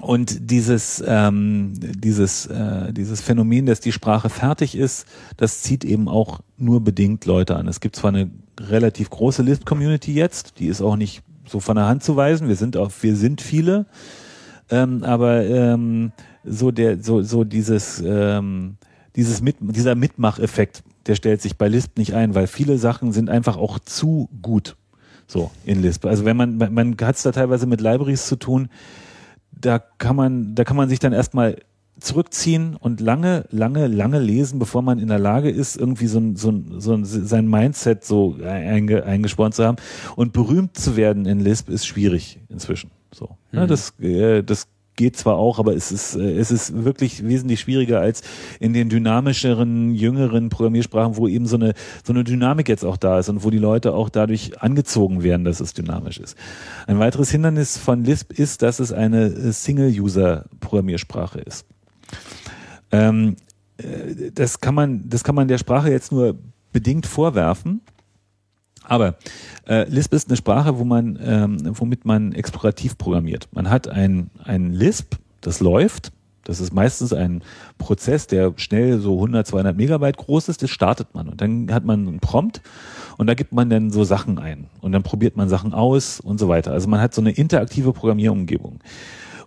und 0.00 0.50
dieses, 0.50 1.02
ähm, 1.06 1.74
dieses, 1.78 2.46
äh, 2.46 2.92
dieses 2.92 3.20
Phänomen, 3.20 3.66
dass 3.66 3.80
die 3.80 3.92
Sprache 3.92 4.30
fertig 4.30 4.74
ist, 4.74 5.06
das 5.36 5.62
zieht 5.62 5.84
eben 5.84 6.08
auch 6.08 6.40
nur 6.56 6.82
bedingt 6.82 7.26
Leute 7.26 7.56
an. 7.56 7.68
Es 7.68 7.80
gibt 7.80 7.96
zwar 7.96 8.10
eine 8.10 8.30
relativ 8.58 9.10
große 9.10 9.42
Lisp-Community 9.42 10.14
jetzt, 10.14 10.58
die 10.58 10.68
ist 10.68 10.80
auch 10.80 10.96
nicht 10.96 11.22
so 11.46 11.60
von 11.60 11.76
der 11.76 11.86
Hand 11.86 12.02
zu 12.02 12.16
weisen. 12.16 12.48
Wir 12.48 12.56
sind 12.56 12.76
auch, 12.76 12.90
wir 13.02 13.14
sind 13.14 13.42
viele, 13.42 13.86
ähm, 14.70 15.02
aber 15.04 15.44
ähm, 15.44 16.12
so 16.44 16.70
der, 16.70 17.02
so 17.02 17.22
so 17.22 17.44
dieses, 17.44 18.02
ähm, 18.04 18.76
dieses 19.16 19.42
mit, 19.42 19.56
dieser 19.60 19.94
Mitmacheffekt, 19.94 20.82
der 21.06 21.14
stellt 21.14 21.42
sich 21.42 21.58
bei 21.58 21.68
Lisp 21.68 21.98
nicht 21.98 22.14
ein, 22.14 22.34
weil 22.34 22.46
viele 22.46 22.78
Sachen 22.78 23.12
sind 23.12 23.28
einfach 23.28 23.56
auch 23.56 23.78
zu 23.78 24.30
gut. 24.40 24.76
So 25.30 25.52
in 25.64 25.80
Lisp. 25.80 26.06
Also 26.06 26.24
wenn 26.24 26.36
man 26.36 26.58
man, 26.58 26.74
man 26.74 26.96
hat 27.00 27.14
es 27.14 27.22
da 27.22 27.30
teilweise 27.30 27.66
mit 27.66 27.80
Libraries 27.80 28.26
zu 28.26 28.34
tun, 28.34 28.68
da 29.52 29.78
kann 29.78 30.16
man, 30.16 30.56
da 30.56 30.64
kann 30.64 30.76
man 30.76 30.88
sich 30.88 30.98
dann 30.98 31.12
erstmal 31.12 31.56
zurückziehen 32.00 32.74
und 32.76 33.00
lange, 33.00 33.44
lange, 33.50 33.86
lange 33.86 34.18
lesen, 34.18 34.58
bevor 34.58 34.82
man 34.82 34.98
in 34.98 35.08
der 35.08 35.18
Lage 35.20 35.50
ist, 35.50 35.76
irgendwie 35.76 36.06
so 36.08 36.18
ein, 36.18 36.34
so 36.34 36.50
ein, 36.50 36.80
so 36.80 36.94
ein, 36.94 37.04
sein 37.04 37.46
Mindset 37.46 38.04
so 38.04 38.36
einge, 38.42 39.04
eingespornt 39.04 39.54
zu 39.54 39.64
haben. 39.64 39.76
Und 40.16 40.32
berühmt 40.32 40.76
zu 40.76 40.96
werden 40.96 41.26
in 41.26 41.40
Lisp 41.40 41.68
ist 41.68 41.86
schwierig 41.86 42.40
inzwischen. 42.48 42.90
So, 43.12 43.36
ne, 43.52 43.66
das, 43.66 43.92
äh, 44.00 44.42
das 44.42 44.66
geht 45.00 45.16
zwar 45.16 45.36
auch, 45.36 45.58
aber 45.58 45.74
es 45.74 45.90
ist, 45.92 46.14
äh, 46.14 46.36
es 46.36 46.50
ist 46.50 46.84
wirklich 46.84 47.26
wesentlich 47.26 47.60
schwieriger 47.60 48.02
als 48.02 48.20
in 48.60 48.74
den 48.74 48.90
dynamischeren, 48.90 49.94
jüngeren 49.94 50.50
Programmiersprachen, 50.50 51.16
wo 51.16 51.26
eben 51.26 51.46
so 51.46 51.56
eine, 51.56 51.72
so 52.04 52.12
eine 52.12 52.22
Dynamik 52.22 52.68
jetzt 52.68 52.84
auch 52.84 52.98
da 52.98 53.18
ist 53.18 53.30
und 53.30 53.42
wo 53.42 53.48
die 53.48 53.56
Leute 53.56 53.94
auch 53.94 54.10
dadurch 54.10 54.60
angezogen 54.60 55.22
werden, 55.22 55.44
dass 55.44 55.60
es 55.60 55.72
dynamisch 55.72 56.18
ist. 56.18 56.36
Ein 56.86 56.98
weiteres 56.98 57.30
Hindernis 57.30 57.78
von 57.78 58.04
Lisp 58.04 58.30
ist, 58.38 58.60
dass 58.60 58.78
es 58.78 58.92
eine 58.92 59.24
äh, 59.28 59.52
Single-User-Programmiersprache 59.52 61.40
ist. 61.40 61.64
Ähm, 62.92 63.36
äh, 63.78 64.32
das 64.34 64.60
kann 64.60 64.74
man, 64.74 65.08
das 65.08 65.24
kann 65.24 65.34
man 65.34 65.48
der 65.48 65.56
Sprache 65.56 65.90
jetzt 65.90 66.12
nur 66.12 66.36
bedingt 66.74 67.06
vorwerfen. 67.06 67.80
Aber 68.90 69.14
äh, 69.68 69.88
Lisp 69.88 70.12
ist 70.14 70.28
eine 70.28 70.36
Sprache, 70.36 70.80
wo 70.80 70.84
man, 70.84 71.16
ähm, 71.22 71.58
womit 71.78 72.04
man 72.04 72.32
explorativ 72.32 72.98
programmiert. 72.98 73.46
Man 73.52 73.70
hat 73.70 73.86
ein, 73.86 74.30
ein 74.42 74.72
Lisp, 74.72 75.14
das 75.40 75.60
läuft. 75.60 76.10
Das 76.42 76.58
ist 76.58 76.74
meistens 76.74 77.12
ein 77.12 77.44
Prozess, 77.78 78.26
der 78.26 78.52
schnell 78.56 78.98
so 78.98 79.14
100, 79.14 79.46
200 79.46 79.76
Megabyte 79.76 80.16
groß 80.16 80.48
ist. 80.48 80.64
Das 80.64 80.70
startet 80.70 81.14
man 81.14 81.28
und 81.28 81.40
dann 81.40 81.72
hat 81.72 81.84
man 81.84 82.08
einen 82.08 82.18
Prompt 82.18 82.62
und 83.16 83.28
da 83.28 83.34
gibt 83.34 83.52
man 83.52 83.70
dann 83.70 83.92
so 83.92 84.02
Sachen 84.02 84.40
ein 84.40 84.66
und 84.80 84.90
dann 84.90 85.04
probiert 85.04 85.36
man 85.36 85.48
Sachen 85.48 85.72
aus 85.72 86.18
und 86.18 86.40
so 86.40 86.48
weiter. 86.48 86.72
Also 86.72 86.88
man 86.88 87.00
hat 87.00 87.14
so 87.14 87.20
eine 87.20 87.30
interaktive 87.30 87.92
Programmierumgebung 87.92 88.80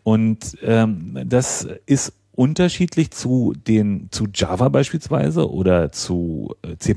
und 0.04 0.58
ähm, 0.64 1.20
das 1.26 1.68
ist 1.86 2.14
unterschiedlich 2.32 3.12
zu 3.12 3.54
den 3.68 4.08
zu 4.12 4.28
Java 4.34 4.70
beispielsweise 4.70 5.52
oder 5.52 5.92
zu 5.92 6.56
äh, 6.62 6.78
C++, 6.78 6.96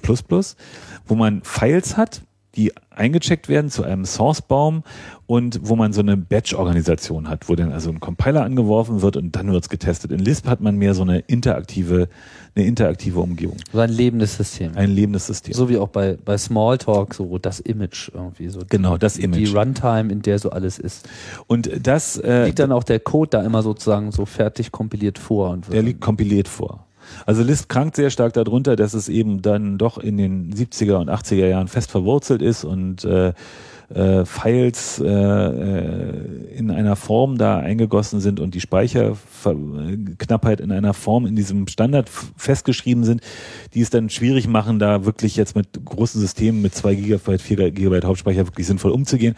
wo 1.06 1.14
man 1.16 1.42
Files 1.42 1.96
hat, 1.96 2.22
die 2.56 2.72
eingecheckt 2.90 3.48
werden 3.48 3.70
zu 3.70 3.84
einem 3.84 4.04
Sourcebaum 4.06 4.82
und 5.26 5.60
wo 5.62 5.76
man 5.76 5.92
so 5.92 6.00
eine 6.00 6.16
Batch-Organisation 6.16 7.28
hat, 7.28 7.48
wo 7.48 7.54
dann 7.54 7.70
also 7.72 7.90
ein 7.90 8.00
Compiler 8.00 8.42
angeworfen 8.44 9.02
wird 9.02 9.16
und 9.16 9.36
dann 9.36 9.52
wird's 9.52 9.68
getestet. 9.68 10.10
In 10.12 10.20
Lisp 10.20 10.46
hat 10.48 10.60
man 10.60 10.76
mehr 10.76 10.94
so 10.94 11.02
eine 11.02 11.18
interaktive, 11.18 12.08
eine 12.54 12.64
interaktive 12.64 13.20
Umgebung, 13.20 13.58
So 13.72 13.80
ein 13.80 13.90
lebendes 13.90 14.36
System. 14.36 14.72
ein 14.76 14.90
lebendes 14.90 15.26
System. 15.26 15.52
so 15.52 15.68
wie 15.68 15.76
auch 15.76 15.88
bei, 15.88 16.16
bei 16.24 16.38
Smalltalk, 16.38 17.12
so 17.14 17.36
das 17.38 17.60
Image 17.60 18.10
irgendwie. 18.14 18.48
So 18.48 18.60
Genau, 18.68 18.96
das 18.96 19.14
Die 19.14 19.24
Image. 19.24 19.54
Runtime, 19.54 20.10
in 20.10 20.22
der 20.22 20.38
so 20.38 20.50
alles 20.50 20.78
ist. 20.78 21.06
Und 21.46 21.70
das, 21.86 22.16
äh, 22.16 22.46
Liegt 22.46 22.58
dann 22.58 22.72
auch 22.72 22.84
der 22.84 23.00
Code 23.00 23.30
da 23.30 23.42
immer 23.42 23.62
sozusagen 23.62 24.12
so 24.12 24.24
fertig 24.24 24.72
kompiliert 24.72 25.18
vor 25.18 25.50
und 25.50 25.66
wird 25.66 25.74
Der 25.74 25.82
liegt 25.82 26.00
kompiliert 26.00 26.48
vor. 26.48 26.85
Also 27.24 27.42
Lisp 27.42 27.68
krankt 27.68 27.96
sehr 27.96 28.10
stark 28.10 28.32
darunter, 28.32 28.76
dass 28.76 28.94
es 28.94 29.08
eben 29.08 29.42
dann 29.42 29.78
doch 29.78 29.98
in 29.98 30.16
den 30.16 30.52
70er 30.52 30.96
und 30.96 31.10
80er 31.10 31.46
Jahren 31.46 31.68
fest 31.68 31.90
verwurzelt 31.90 32.42
ist 32.42 32.64
und 32.64 33.04
äh, 33.04 33.32
äh, 33.94 34.24
Files 34.24 35.00
äh, 35.00 35.06
äh, 35.06 36.56
in 36.56 36.70
einer 36.70 36.96
Form 36.96 37.38
da 37.38 37.58
eingegossen 37.58 38.20
sind 38.20 38.40
und 38.40 38.54
die 38.54 38.60
Speicherknappheit 38.60 40.60
in 40.60 40.72
einer 40.72 40.94
Form 40.94 41.26
in 41.26 41.36
diesem 41.36 41.68
Standard 41.68 42.08
festgeschrieben 42.08 43.04
sind, 43.04 43.20
die 43.74 43.80
es 43.80 43.90
dann 43.90 44.10
schwierig 44.10 44.48
machen, 44.48 44.78
da 44.78 45.04
wirklich 45.04 45.36
jetzt 45.36 45.54
mit 45.54 45.68
großen 45.84 46.20
Systemen 46.20 46.62
mit 46.62 46.74
2 46.74 46.94
Gigabyte, 46.96 47.42
4 47.42 47.70
Gigabyte 47.70 48.04
Hauptspeicher 48.04 48.46
wirklich 48.46 48.66
sinnvoll 48.66 48.90
umzugehen. 48.90 49.36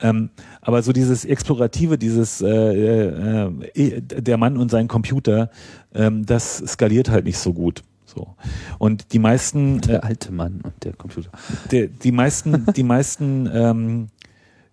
Ähm, 0.00 0.30
aber 0.60 0.82
so 0.82 0.92
dieses 0.92 1.24
Explorative, 1.24 1.98
dieses 1.98 2.40
äh, 2.40 2.48
äh, 2.48 3.50
äh, 3.74 4.00
der 4.00 4.38
Mann 4.38 4.56
und 4.56 4.70
sein 4.70 4.88
Computer, 4.88 5.50
ähm, 5.94 6.26
das 6.26 6.58
skaliert 6.66 7.10
halt 7.10 7.24
nicht 7.24 7.38
so 7.38 7.52
gut. 7.52 7.82
So. 8.14 8.34
Und 8.78 9.12
die 9.12 9.18
meisten, 9.18 9.78
äh, 9.78 9.80
der 9.80 10.04
alte 10.04 10.32
Mann 10.32 10.60
und 10.62 10.72
der 10.84 10.92
Computer. 10.92 11.30
der, 11.70 11.88
die 11.88 12.12
meisten, 12.12 12.66
die 12.76 12.82
meisten, 12.84 13.48
ähm, 13.52 14.08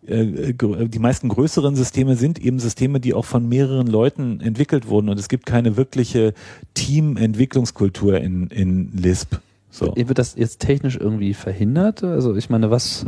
äh, 0.05 0.53
gr- 0.53 0.85
die 0.85 0.99
meisten 0.99 1.29
größeren 1.29 1.75
Systeme 1.75 2.15
sind 2.15 2.39
eben 2.39 2.59
Systeme, 2.59 2.99
die 2.99 3.13
auch 3.13 3.25
von 3.25 3.47
mehreren 3.49 3.87
Leuten 3.87 4.41
entwickelt 4.41 4.87
wurden 4.87 5.09
und 5.09 5.19
es 5.19 5.27
gibt 5.29 5.45
keine 5.45 5.77
wirkliche 5.77 6.33
Teamentwicklungskultur 6.75 8.19
in, 8.19 8.47
in 8.47 8.91
Lisp. 8.93 9.37
So. 9.69 9.93
Wird 9.95 10.17
das 10.17 10.35
jetzt 10.35 10.59
technisch 10.59 10.97
irgendwie 10.97 11.33
verhindert? 11.33 12.03
Also 12.03 12.35
ich 12.35 12.49
meine, 12.49 12.69
was 12.71 13.05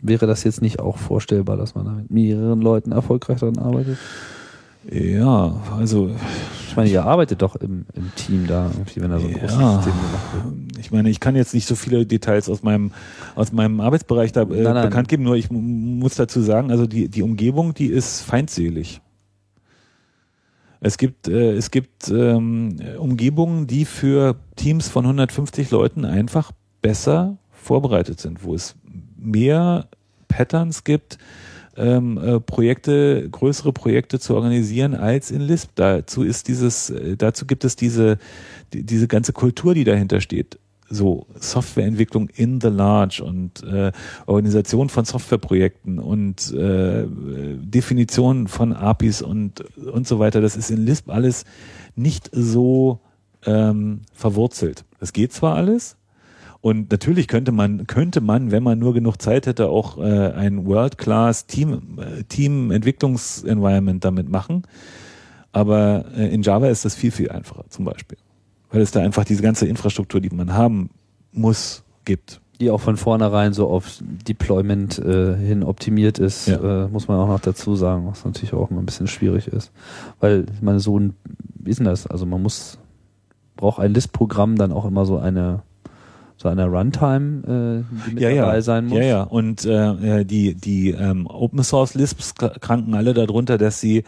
wäre 0.00 0.26
das 0.26 0.42
jetzt 0.44 0.62
nicht 0.62 0.80
auch 0.80 0.98
vorstellbar, 0.98 1.56
dass 1.56 1.74
man 1.74 1.84
da 1.84 1.92
mit 1.92 2.10
mehreren 2.10 2.60
Leuten 2.60 2.92
erfolgreich 2.92 3.40
daran 3.40 3.58
arbeitet? 3.58 3.98
Ja, 4.90 5.60
also 5.76 6.10
Ich 6.68 6.76
meine, 6.76 6.90
ihr 6.90 7.04
arbeitet 7.04 7.40
doch 7.42 7.56
im, 7.56 7.86
im 7.94 8.12
Team 8.16 8.46
da 8.46 8.66
irgendwie, 8.70 9.00
wenn 9.00 9.10
da 9.10 9.18
so 9.18 9.26
ein 9.26 9.32
großes 9.34 9.58
Ja. 9.58 9.76
System 9.76 9.92
gemacht 9.94 10.34
wird. 10.66 10.78
ich 10.78 10.90
meine, 10.90 11.08
ich 11.10 11.20
kann 11.20 11.36
jetzt 11.36 11.54
nicht 11.54 11.66
so 11.66 11.74
viele 11.74 12.04
Details 12.04 12.48
aus 12.48 12.62
meinem 12.62 12.92
aus 13.34 13.52
meinem 13.52 13.80
Arbeitsbereich 13.80 14.32
da 14.32 14.42
äh, 14.42 14.46
Nein, 14.62 14.74
nein. 14.74 14.88
bekannt 14.88 15.08
geben, 15.08 15.22
nur 15.22 15.36
ich 15.36 15.50
mu- 15.50 15.60
muss 15.60 16.14
dazu 16.16 16.40
sagen, 16.42 16.70
also 16.70 16.86
die 16.86 17.08
die 17.08 17.22
Umgebung, 17.22 17.74
die 17.74 17.86
ist 17.86 18.22
feindselig. 18.22 19.00
Es 20.80 20.98
gibt 20.98 21.28
äh, 21.28 21.52
es 21.52 21.70
gibt 21.70 22.08
ähm, 22.10 22.76
Umgebungen, 22.98 23.66
die 23.66 23.84
für 23.86 24.36
Teams 24.56 24.88
von 24.88 25.04
150 25.06 25.70
Leuten 25.70 26.04
einfach 26.04 26.52
besser 26.82 27.38
vorbereitet 27.52 28.20
sind, 28.20 28.44
wo 28.44 28.54
es 28.54 28.74
mehr 29.16 29.86
Patterns 30.28 30.84
gibt, 30.84 31.16
ähm, 31.76 32.18
äh, 32.18 32.40
Projekte, 32.40 33.28
größere 33.30 33.72
Projekte 33.72 34.18
zu 34.18 34.34
organisieren 34.34 34.94
als 34.94 35.30
in 35.30 35.40
Lisp. 35.40 35.70
Dazu 35.74 36.22
ist 36.22 36.48
dieses, 36.48 36.90
äh, 36.90 37.16
dazu 37.16 37.46
gibt 37.46 37.64
es 37.64 37.76
diese, 37.76 38.18
die, 38.72 38.84
diese 38.84 39.08
ganze 39.08 39.32
Kultur, 39.32 39.74
die 39.74 39.84
dahinter 39.84 40.20
steht, 40.20 40.58
so 40.90 41.26
Softwareentwicklung 41.34 42.28
in 42.28 42.60
the 42.60 42.68
large 42.68 43.22
und 43.24 43.62
äh, 43.64 43.90
Organisation 44.26 44.88
von 44.88 45.04
Softwareprojekten 45.04 45.98
und 45.98 46.52
äh, 46.52 47.06
Definition 47.08 48.48
von 48.48 48.72
APIs 48.72 49.22
und 49.22 49.60
und 49.60 50.06
so 50.06 50.18
weiter, 50.18 50.40
das 50.40 50.56
ist 50.56 50.70
in 50.70 50.84
Lisp 50.84 51.08
alles 51.10 51.44
nicht 51.96 52.30
so 52.32 53.00
ähm, 53.46 54.02
verwurzelt. 54.12 54.84
Das 55.00 55.12
geht 55.12 55.32
zwar 55.32 55.54
alles, 55.56 55.96
und 56.64 56.90
natürlich 56.90 57.28
könnte 57.28 57.52
man, 57.52 57.86
könnte 57.86 58.22
man, 58.22 58.50
wenn 58.50 58.62
man 58.62 58.78
nur 58.78 58.94
genug 58.94 59.20
Zeit 59.20 59.46
hätte, 59.46 59.68
auch 59.68 59.98
äh, 59.98 60.30
ein 60.32 60.64
World-Class 60.64 61.44
Team, 61.46 61.98
äh, 61.98 62.22
Team 62.24 62.70
Entwicklungsenvironment 62.70 64.02
damit 64.02 64.30
machen. 64.30 64.62
Aber 65.52 66.06
äh, 66.16 66.32
in 66.32 66.40
Java 66.40 66.68
ist 66.68 66.86
das 66.86 66.94
viel, 66.94 67.10
viel 67.10 67.30
einfacher 67.30 67.66
zum 67.68 67.84
Beispiel. 67.84 68.16
Weil 68.70 68.80
es 68.80 68.92
da 68.92 69.00
einfach 69.00 69.26
diese 69.26 69.42
ganze 69.42 69.66
Infrastruktur, 69.66 70.22
die 70.22 70.30
man 70.30 70.54
haben 70.54 70.88
muss, 71.32 71.84
gibt. 72.06 72.40
Die 72.62 72.70
auch 72.70 72.80
von 72.80 72.96
vornherein 72.96 73.52
so 73.52 73.68
auf 73.68 73.98
Deployment 74.26 74.98
äh, 75.00 75.36
hin 75.36 75.64
optimiert 75.64 76.18
ist, 76.18 76.46
Ja. 76.46 76.84
äh, 76.84 76.88
muss 76.88 77.08
man 77.08 77.18
auch 77.18 77.28
noch 77.28 77.40
dazu 77.40 77.76
sagen, 77.76 78.06
was 78.06 78.24
natürlich 78.24 78.54
auch 78.54 78.70
immer 78.70 78.80
ein 78.80 78.86
bisschen 78.86 79.06
schwierig 79.06 79.48
ist. 79.48 79.70
Weil, 80.18 80.46
ich 80.54 80.62
meine, 80.62 80.80
so 80.80 80.98
ein, 80.98 81.12
wie 81.56 81.68
ist 81.68 81.80
denn 81.80 81.84
das? 81.84 82.06
Also 82.06 82.24
man 82.24 82.42
muss, 82.42 82.78
braucht 83.54 83.80
ein 83.80 83.92
List-Programm 83.92 84.56
dann 84.56 84.72
auch 84.72 84.86
immer 84.86 85.04
so 85.04 85.18
eine, 85.18 85.62
so 86.36 86.48
eine 86.48 86.66
Runtime, 86.66 87.84
äh, 87.86 88.08
die 88.08 88.14
mit 88.14 88.22
ja, 88.22 88.34
dabei 88.34 88.56
ja. 88.56 88.62
sein 88.62 88.86
muss. 88.86 88.98
Ja, 88.98 89.04
ja. 89.04 89.22
Und 89.22 89.64
äh, 89.64 90.24
die, 90.24 90.54
die 90.54 90.90
ähm, 90.90 91.26
Open 91.26 91.62
Source 91.62 91.94
Lisps 91.94 92.34
kranken 92.34 92.94
alle 92.94 93.14
darunter, 93.14 93.58
dass 93.58 93.80
sie 93.80 94.04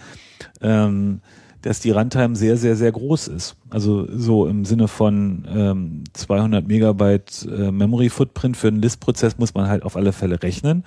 ähm, 0.61 1.21
dass 1.67 1.81
die 1.81 1.91
Runtime 1.91 2.37
sehr, 2.37 2.57
sehr, 2.57 2.77
sehr 2.77 2.93
groß 2.93 3.27
ist. 3.27 3.57
Also 3.71 4.07
so 4.17 4.47
im 4.47 4.65
Sinne 4.65 4.87
von 4.87 5.47
ähm, 5.53 6.05
200 6.13 6.67
Megabyte 6.67 7.49
äh, 7.51 7.73
Memory 7.73 8.09
Footprint 8.09 8.57
für 8.57 8.69
einen 8.69 8.81
List-Prozess 8.81 9.37
muss 9.39 9.55
man 9.55 9.69
halt 9.69 9.83
auf 9.83 9.97
alle 9.97 10.13
Fälle 10.13 10.41
rechnen. 10.43 10.85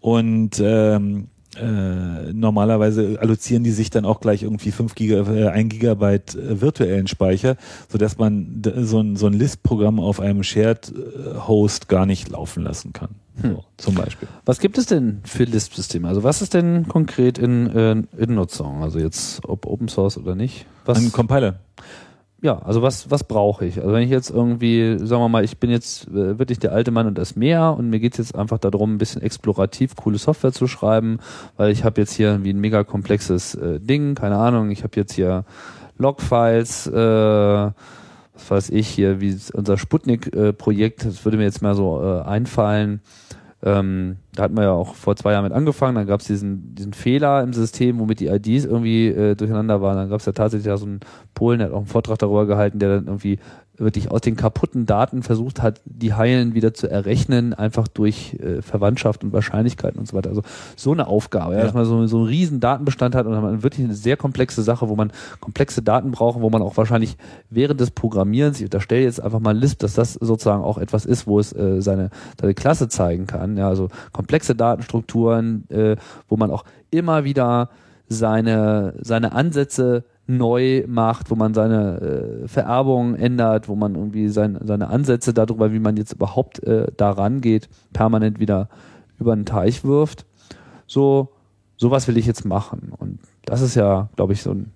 Und 0.00 0.60
ähm, 0.60 1.28
äh, 1.56 2.32
normalerweise 2.32 3.18
allozieren 3.20 3.64
die 3.64 3.72
sich 3.72 3.90
dann 3.90 4.04
auch 4.04 4.20
gleich 4.20 4.44
irgendwie 4.44 4.70
5 4.70 4.94
Giga, 4.94 5.28
äh, 5.32 5.48
1 5.48 5.70
Gigabyte 5.70 6.36
äh, 6.36 6.60
virtuellen 6.60 7.08
Speicher, 7.08 7.56
sodass 7.88 8.18
man 8.18 8.62
so 8.64 9.00
ein, 9.00 9.16
so 9.16 9.26
ein 9.26 9.32
List-Programm 9.32 9.98
auf 9.98 10.20
einem 10.20 10.44
Shared-Host 10.44 11.88
gar 11.88 12.06
nicht 12.06 12.28
laufen 12.28 12.62
lassen 12.62 12.92
kann. 12.92 13.16
So, 13.42 13.64
zum 13.78 13.94
Beispiel. 13.94 14.28
Was 14.44 14.60
gibt 14.60 14.78
es 14.78 14.86
denn 14.86 15.22
für 15.24 15.44
Lisp-Systeme? 15.44 16.06
Also 16.06 16.22
was 16.22 16.42
ist 16.42 16.54
denn 16.54 16.86
konkret 16.86 17.38
in, 17.38 17.66
äh, 17.68 17.92
in 18.16 18.34
Nutzung? 18.34 18.82
Also 18.82 18.98
jetzt 18.98 19.44
ob 19.48 19.66
Open 19.66 19.88
Source 19.88 20.18
oder 20.18 20.34
nicht? 20.34 20.66
Was, 20.84 20.98
Ein 20.98 21.10
Compiler. 21.10 21.60
Ja, 22.42 22.58
also 22.58 22.80
was, 22.80 23.10
was 23.10 23.24
brauche 23.24 23.66
ich? 23.66 23.78
Also 23.78 23.92
wenn 23.92 24.02
ich 24.02 24.10
jetzt 24.10 24.30
irgendwie, 24.30 24.96
sagen 24.98 25.22
wir 25.22 25.28
mal, 25.28 25.44
ich 25.44 25.58
bin 25.58 25.70
jetzt 25.70 26.08
äh, 26.08 26.38
wirklich 26.38 26.58
der 26.58 26.72
alte 26.72 26.90
Mann 26.90 27.06
und 27.06 27.18
das 27.18 27.36
Meer 27.36 27.74
und 27.76 27.90
mir 27.90 28.00
geht's 28.00 28.16
jetzt 28.16 28.34
einfach 28.34 28.58
darum, 28.58 28.94
ein 28.94 28.98
bisschen 28.98 29.20
explorativ 29.20 29.94
coole 29.94 30.16
Software 30.16 30.52
zu 30.52 30.66
schreiben, 30.66 31.18
weil 31.56 31.70
ich 31.70 31.84
habe 31.84 32.00
jetzt 32.00 32.14
hier 32.14 32.28
irgendwie 32.28 32.52
ein 32.52 32.60
mega 32.60 32.82
komplexes 32.82 33.54
äh, 33.56 33.78
Ding, 33.78 34.14
keine 34.14 34.36
Ahnung, 34.36 34.70
ich 34.70 34.82
habe 34.84 34.92
jetzt 34.96 35.12
hier 35.12 35.44
Logfiles, 35.98 36.86
äh, 36.86 36.92
was 36.92 38.50
weiß 38.50 38.70
ich 38.70 38.88
hier, 38.88 39.20
wie 39.20 39.36
unser 39.52 39.76
Sputnik-Projekt, 39.76 41.04
das 41.04 41.24
würde 41.26 41.36
mir 41.36 41.44
jetzt 41.44 41.60
mal 41.60 41.74
so 41.74 42.02
äh, 42.02 42.22
einfallen. 42.22 43.02
Ähm, 43.62 44.16
da 44.34 44.44
hatten 44.44 44.56
wir 44.56 44.62
ja 44.62 44.72
auch 44.72 44.94
vor 44.94 45.16
zwei 45.16 45.32
Jahren 45.32 45.44
mit 45.44 45.52
angefangen, 45.52 45.94
dann 45.94 46.06
gab 46.06 46.20
es 46.20 46.26
diesen, 46.26 46.74
diesen 46.74 46.94
Fehler 46.94 47.42
im 47.42 47.52
System, 47.52 47.98
womit 47.98 48.20
die 48.20 48.28
IDs 48.28 48.64
irgendwie 48.64 49.08
äh, 49.08 49.34
durcheinander 49.34 49.82
waren. 49.82 49.96
Dann 49.96 50.08
gab 50.08 50.20
es 50.20 50.26
ja 50.26 50.32
tatsächlich 50.32 50.66
ja 50.66 50.78
so 50.78 50.86
einen 50.86 51.00
Polen, 51.34 51.58
der 51.58 51.68
hat 51.68 51.74
auch 51.74 51.78
einen 51.78 51.86
Vortrag 51.86 52.18
darüber 52.18 52.46
gehalten, 52.46 52.78
der 52.78 52.96
dann 52.96 53.06
irgendwie 53.06 53.38
wirklich 53.80 54.10
aus 54.10 54.20
den 54.20 54.36
kaputten 54.36 54.86
Daten 54.86 55.22
versucht 55.22 55.62
hat, 55.62 55.80
die 55.84 56.14
Heilen 56.14 56.54
wieder 56.54 56.74
zu 56.74 56.88
errechnen, 56.88 57.54
einfach 57.54 57.88
durch 57.88 58.34
äh, 58.34 58.62
Verwandtschaft 58.62 59.24
und 59.24 59.32
Wahrscheinlichkeiten 59.32 59.98
und 59.98 60.06
so 60.06 60.16
weiter. 60.16 60.28
Also 60.28 60.42
so 60.76 60.92
eine 60.92 61.06
Aufgabe, 61.06 61.54
ja, 61.54 61.60
Ja. 61.60 61.64
dass 61.64 61.74
man 61.74 61.84
so, 61.84 62.06
so 62.06 62.18
einen 62.18 62.26
riesen 62.26 62.60
Datenbestand 62.60 63.14
hat 63.14 63.26
und 63.26 63.32
dann 63.32 63.42
man 63.42 63.62
wirklich 63.62 63.84
eine 63.84 63.94
sehr 63.94 64.16
komplexe 64.16 64.62
Sache, 64.62 64.88
wo 64.88 64.96
man 64.96 65.12
komplexe 65.40 65.82
Daten 65.82 66.10
braucht, 66.10 66.40
wo 66.40 66.50
man 66.50 66.62
auch 66.62 66.76
wahrscheinlich 66.76 67.16
während 67.48 67.80
des 67.80 67.90
Programmierens, 67.90 68.58
ich 68.58 68.64
unterstelle 68.64 69.02
jetzt 69.02 69.20
einfach 69.22 69.40
mal 69.40 69.56
Lisp, 69.56 69.78
dass 69.80 69.94
das 69.94 70.14
sozusagen 70.14 70.62
auch 70.62 70.78
etwas 70.78 71.06
ist, 71.06 71.26
wo 71.26 71.38
es 71.40 71.52
äh, 71.52 71.80
seine, 71.80 72.10
seine 72.40 72.54
Klasse 72.54 72.88
zeigen 72.88 73.26
kann. 73.26 73.56
Ja, 73.56 73.68
also 73.68 73.88
komplexe 74.12 74.54
Datenstrukturen, 74.54 75.64
äh, 75.70 75.96
wo 76.28 76.36
man 76.36 76.50
auch 76.50 76.64
immer 76.90 77.24
wieder 77.24 77.70
seine, 78.08 78.94
seine 79.00 79.32
Ansätze 79.32 80.04
neu 80.36 80.84
macht, 80.86 81.30
wo 81.30 81.34
man 81.34 81.54
seine 81.54 82.00
äh, 82.44 82.48
Vererbung 82.48 83.14
ändert, 83.14 83.68
wo 83.68 83.74
man 83.74 83.94
irgendwie 83.94 84.28
sein, 84.28 84.58
seine 84.62 84.88
Ansätze 84.88 85.34
darüber, 85.34 85.72
wie 85.72 85.78
man 85.78 85.96
jetzt 85.96 86.12
überhaupt 86.12 86.62
äh, 86.64 86.86
da 86.96 87.10
rangeht, 87.10 87.68
permanent 87.92 88.40
wieder 88.40 88.68
über 89.18 89.34
den 89.34 89.46
Teich 89.46 89.84
wirft. 89.84 90.26
So, 90.86 91.28
sowas 91.76 92.08
will 92.08 92.16
ich 92.16 92.26
jetzt 92.26 92.44
machen. 92.44 92.92
Und 92.96 93.18
das 93.44 93.60
ist 93.60 93.74
ja, 93.74 94.08
glaube 94.16 94.32
ich, 94.32 94.42
so 94.42 94.52
ein, 94.52 94.72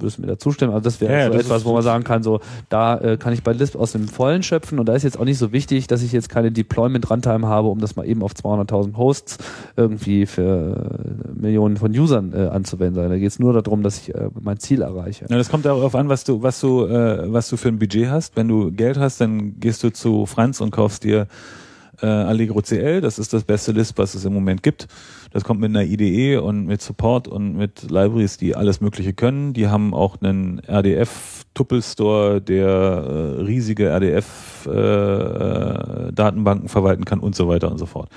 würdest 0.00 0.18
mir 0.18 0.26
da 0.26 0.38
zustimmen? 0.38 0.72
Also 0.72 0.84
das 0.84 1.00
wäre 1.00 1.12
Ja, 1.12 1.26
so 1.26 1.32
das 1.32 1.42
etwas, 1.42 1.64
wo 1.64 1.72
man 1.72 1.82
sagen 1.82 2.04
kann, 2.04 2.22
so, 2.22 2.40
da 2.68 2.98
äh, 2.98 3.16
kann 3.16 3.32
ich 3.32 3.42
bei 3.42 3.52
Lisp 3.52 3.76
aus 3.76 3.92
dem 3.92 4.08
Vollen 4.08 4.42
schöpfen 4.42 4.78
und 4.78 4.86
da 4.86 4.94
ist 4.94 5.02
jetzt 5.02 5.18
auch 5.18 5.24
nicht 5.24 5.38
so 5.38 5.52
wichtig, 5.52 5.86
dass 5.86 6.02
ich 6.02 6.12
jetzt 6.12 6.28
keine 6.28 6.50
Deployment-Runtime 6.52 7.46
habe, 7.46 7.68
um 7.68 7.78
das 7.80 7.96
mal 7.96 8.06
eben 8.06 8.22
auf 8.22 8.32
200.000 8.32 8.96
Hosts 8.96 9.38
irgendwie 9.76 10.26
für 10.26 10.44
äh, 10.46 11.40
Millionen 11.40 11.76
von 11.76 11.90
Usern 11.90 12.32
äh, 12.32 12.48
anzuwenden. 12.48 13.08
Da 13.08 13.16
geht 13.16 13.28
es 13.28 13.38
nur 13.38 13.52
darum, 13.52 13.82
dass 13.82 13.98
ich 13.98 14.14
äh, 14.14 14.28
mein 14.40 14.58
Ziel 14.58 14.82
erreiche. 14.82 15.26
Ja, 15.28 15.36
das 15.36 15.48
kommt 15.48 15.64
darauf 15.64 15.94
an, 15.94 16.08
was 16.08 16.24
du, 16.24 16.42
was 16.42 16.60
du, 16.60 16.86
äh, 16.86 17.32
was 17.32 17.48
du 17.48 17.56
für 17.56 17.68
ein 17.68 17.78
Budget 17.78 18.08
hast. 18.08 18.36
Wenn 18.36 18.48
du 18.48 18.70
Geld 18.72 18.98
hast, 18.98 19.20
dann 19.20 19.58
gehst 19.60 19.82
du 19.82 19.90
zu 19.90 20.26
Franz 20.26 20.60
und 20.60 20.70
kaufst 20.70 21.04
dir 21.04 21.26
äh, 22.02 22.06
Allegro 22.06 22.62
CL. 22.62 23.00
Das 23.00 23.18
ist 23.18 23.32
das 23.32 23.42
beste 23.44 23.72
List, 23.72 23.98
was 23.98 24.14
es 24.14 24.24
im 24.24 24.32
Moment 24.32 24.62
gibt. 24.62 24.86
Das 25.32 25.42
kommt 25.44 25.60
mit 25.60 25.68
einer 25.70 25.84
IDE 25.84 26.38
und 26.38 26.66
mit 26.66 26.82
Support 26.82 27.28
und 27.28 27.56
mit 27.56 27.90
Libraries, 27.90 28.38
die 28.38 28.56
alles 28.56 28.80
Mögliche 28.80 29.12
können. 29.12 29.52
Die 29.52 29.68
haben 29.68 29.92
auch 29.94 30.16
einen 30.20 30.58
RDF-Tuppel-Store, 30.60 32.40
der 32.40 32.68
äh, 32.68 33.42
riesige 33.42 33.90
RDF-Datenbanken 33.90 36.68
verwalten 36.68 37.04
kann 37.04 37.20
und 37.20 37.36
so 37.36 37.48
weiter 37.48 37.70
und 37.70 37.78
so 37.78 37.86
fort. 37.86 38.08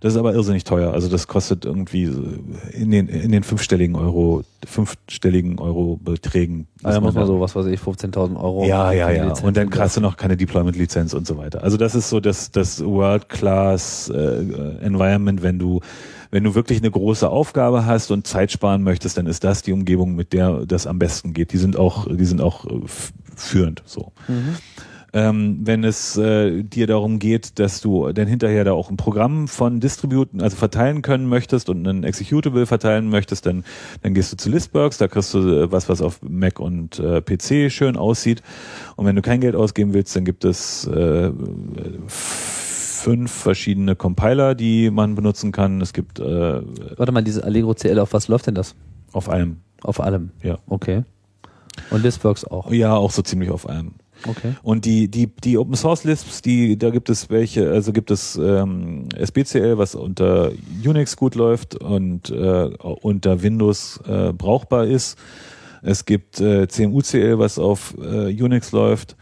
Das 0.00 0.12
ist 0.12 0.18
aber 0.18 0.32
irrsinnig 0.34 0.64
teuer. 0.64 0.92
Also 0.92 1.08
das 1.08 1.26
kostet 1.26 1.64
irgendwie 1.64 2.04
in 2.72 2.90
den, 2.90 3.08
in 3.08 3.32
den 3.32 3.42
fünfstelligen 3.42 3.96
Euro, 3.96 4.44
fünfstelligen 4.64 5.58
Euro-Beträgen. 5.58 6.68
Also 6.82 7.00
da 7.00 7.04
muss 7.04 7.14
man 7.14 7.26
so, 7.26 7.40
was 7.40 7.56
weiß 7.56 7.66
ich, 7.66 7.80
15.000 7.80 8.36
Euro. 8.36 8.64
ja, 8.64 8.92
ja, 8.92 9.10
ja. 9.10 9.24
Lizenz 9.24 9.42
Und 9.42 9.56
dann 9.56 9.70
kriegst 9.70 9.96
du 9.96 10.00
noch 10.00 10.16
keine 10.16 10.36
Deployment-Lizenz 10.36 11.14
und 11.14 11.26
so 11.26 11.36
weiter. 11.36 11.62
Also 11.62 11.76
das 11.76 11.94
ist 11.94 12.08
so 12.08 12.20
das, 12.20 12.50
das 12.52 12.84
World-Class 12.84 14.10
äh, 14.10 14.18
Environment, 14.82 15.42
wenn 15.42 15.58
du, 15.58 15.80
wenn 16.30 16.44
du 16.44 16.54
wirklich 16.54 16.78
eine 16.78 16.90
große 16.90 17.28
Aufgabe 17.28 17.86
hast 17.86 18.10
und 18.10 18.26
Zeit 18.26 18.52
sparen 18.52 18.82
möchtest, 18.82 19.18
dann 19.18 19.26
ist 19.26 19.42
das 19.42 19.62
die 19.62 19.72
Umgebung, 19.72 20.14
mit 20.14 20.32
der 20.32 20.66
das 20.66 20.86
am 20.86 20.98
besten 20.98 21.32
geht. 21.32 21.52
Die 21.52 21.58
sind 21.58 21.76
auch, 21.76 22.06
die 22.08 22.24
sind 22.24 22.40
auch 22.40 22.66
äh, 22.66 22.80
führend 23.34 23.82
so. 23.84 24.12
Ähm, 25.14 25.60
wenn 25.62 25.84
es 25.84 26.18
äh, 26.18 26.62
dir 26.62 26.86
darum 26.86 27.18
geht, 27.18 27.58
dass 27.58 27.80
du 27.80 28.12
dann 28.12 28.28
hinterher 28.28 28.64
da 28.64 28.72
auch 28.72 28.90
ein 28.90 28.98
Programm 28.98 29.48
von 29.48 29.80
distributen, 29.80 30.42
also 30.42 30.56
verteilen 30.56 31.00
können 31.00 31.26
möchtest 31.26 31.70
und 31.70 31.86
einen 31.88 32.04
Executable 32.04 32.66
verteilen 32.66 33.08
möchtest, 33.08 33.46
dann, 33.46 33.64
dann 34.02 34.12
gehst 34.12 34.32
du 34.32 34.36
zu 34.36 34.50
Listworks, 34.50 34.98
da 34.98 35.08
kriegst 35.08 35.32
du 35.32 35.38
äh, 35.38 35.72
was, 35.72 35.88
was 35.88 36.02
auf 36.02 36.20
Mac 36.22 36.60
und 36.60 36.98
äh, 36.98 37.22
PC 37.22 37.72
schön 37.72 37.96
aussieht. 37.96 38.42
Und 38.96 39.06
wenn 39.06 39.16
du 39.16 39.22
kein 39.22 39.40
Geld 39.40 39.56
ausgeben 39.56 39.94
willst, 39.94 40.14
dann 40.14 40.26
gibt 40.26 40.44
es 40.44 40.86
äh, 40.86 41.30
fünf 42.06 43.30
verschiedene 43.32 43.96
Compiler, 43.96 44.54
die 44.54 44.90
man 44.90 45.14
benutzen 45.14 45.52
kann. 45.52 45.80
Es 45.80 45.92
gibt 45.92 46.18
äh, 46.18 46.60
Warte 46.96 47.12
mal, 47.12 47.22
diese 47.22 47.44
Allegro 47.44 47.72
CL, 47.74 47.98
auf 47.98 48.12
was 48.12 48.28
läuft 48.28 48.46
denn 48.46 48.54
das? 48.54 48.74
auf 49.12 49.30
allem, 49.30 49.56
Auf 49.82 50.00
allem. 50.00 50.30
ja. 50.42 50.58
Okay. 50.68 51.02
Und 51.90 52.02
Listworks 52.02 52.44
auch. 52.44 52.70
Ja, 52.70 52.94
auch 52.94 53.10
so 53.10 53.22
ziemlich 53.22 53.50
auf 53.50 53.68
allem. 53.68 53.92
Okay. 54.26 54.54
Und 54.62 54.84
die, 54.84 55.08
die, 55.08 55.26
die 55.26 55.58
Open 55.58 55.74
Source 55.74 56.04
Lisps, 56.04 56.42
die, 56.42 56.76
da 56.76 56.90
gibt 56.90 57.08
es 57.08 57.30
welche, 57.30 57.70
also 57.70 57.92
gibt 57.92 58.10
es 58.10 58.36
ähm, 58.36 59.08
SBCL, 59.16 59.78
was 59.78 59.94
unter 59.94 60.52
Unix 60.84 61.16
gut 61.16 61.34
läuft 61.34 61.76
und 61.76 62.30
äh, 62.30 62.70
unter 62.78 63.42
Windows 63.42 64.00
äh, 64.06 64.32
brauchbar 64.32 64.86
ist. 64.86 65.18
Es 65.82 66.04
gibt 66.04 66.40
äh, 66.40 66.66
CMUCL, 66.66 67.38
was 67.38 67.58
auf 67.58 67.94
äh, 67.98 68.42
Unix 68.42 68.72
läuft. 68.72 69.16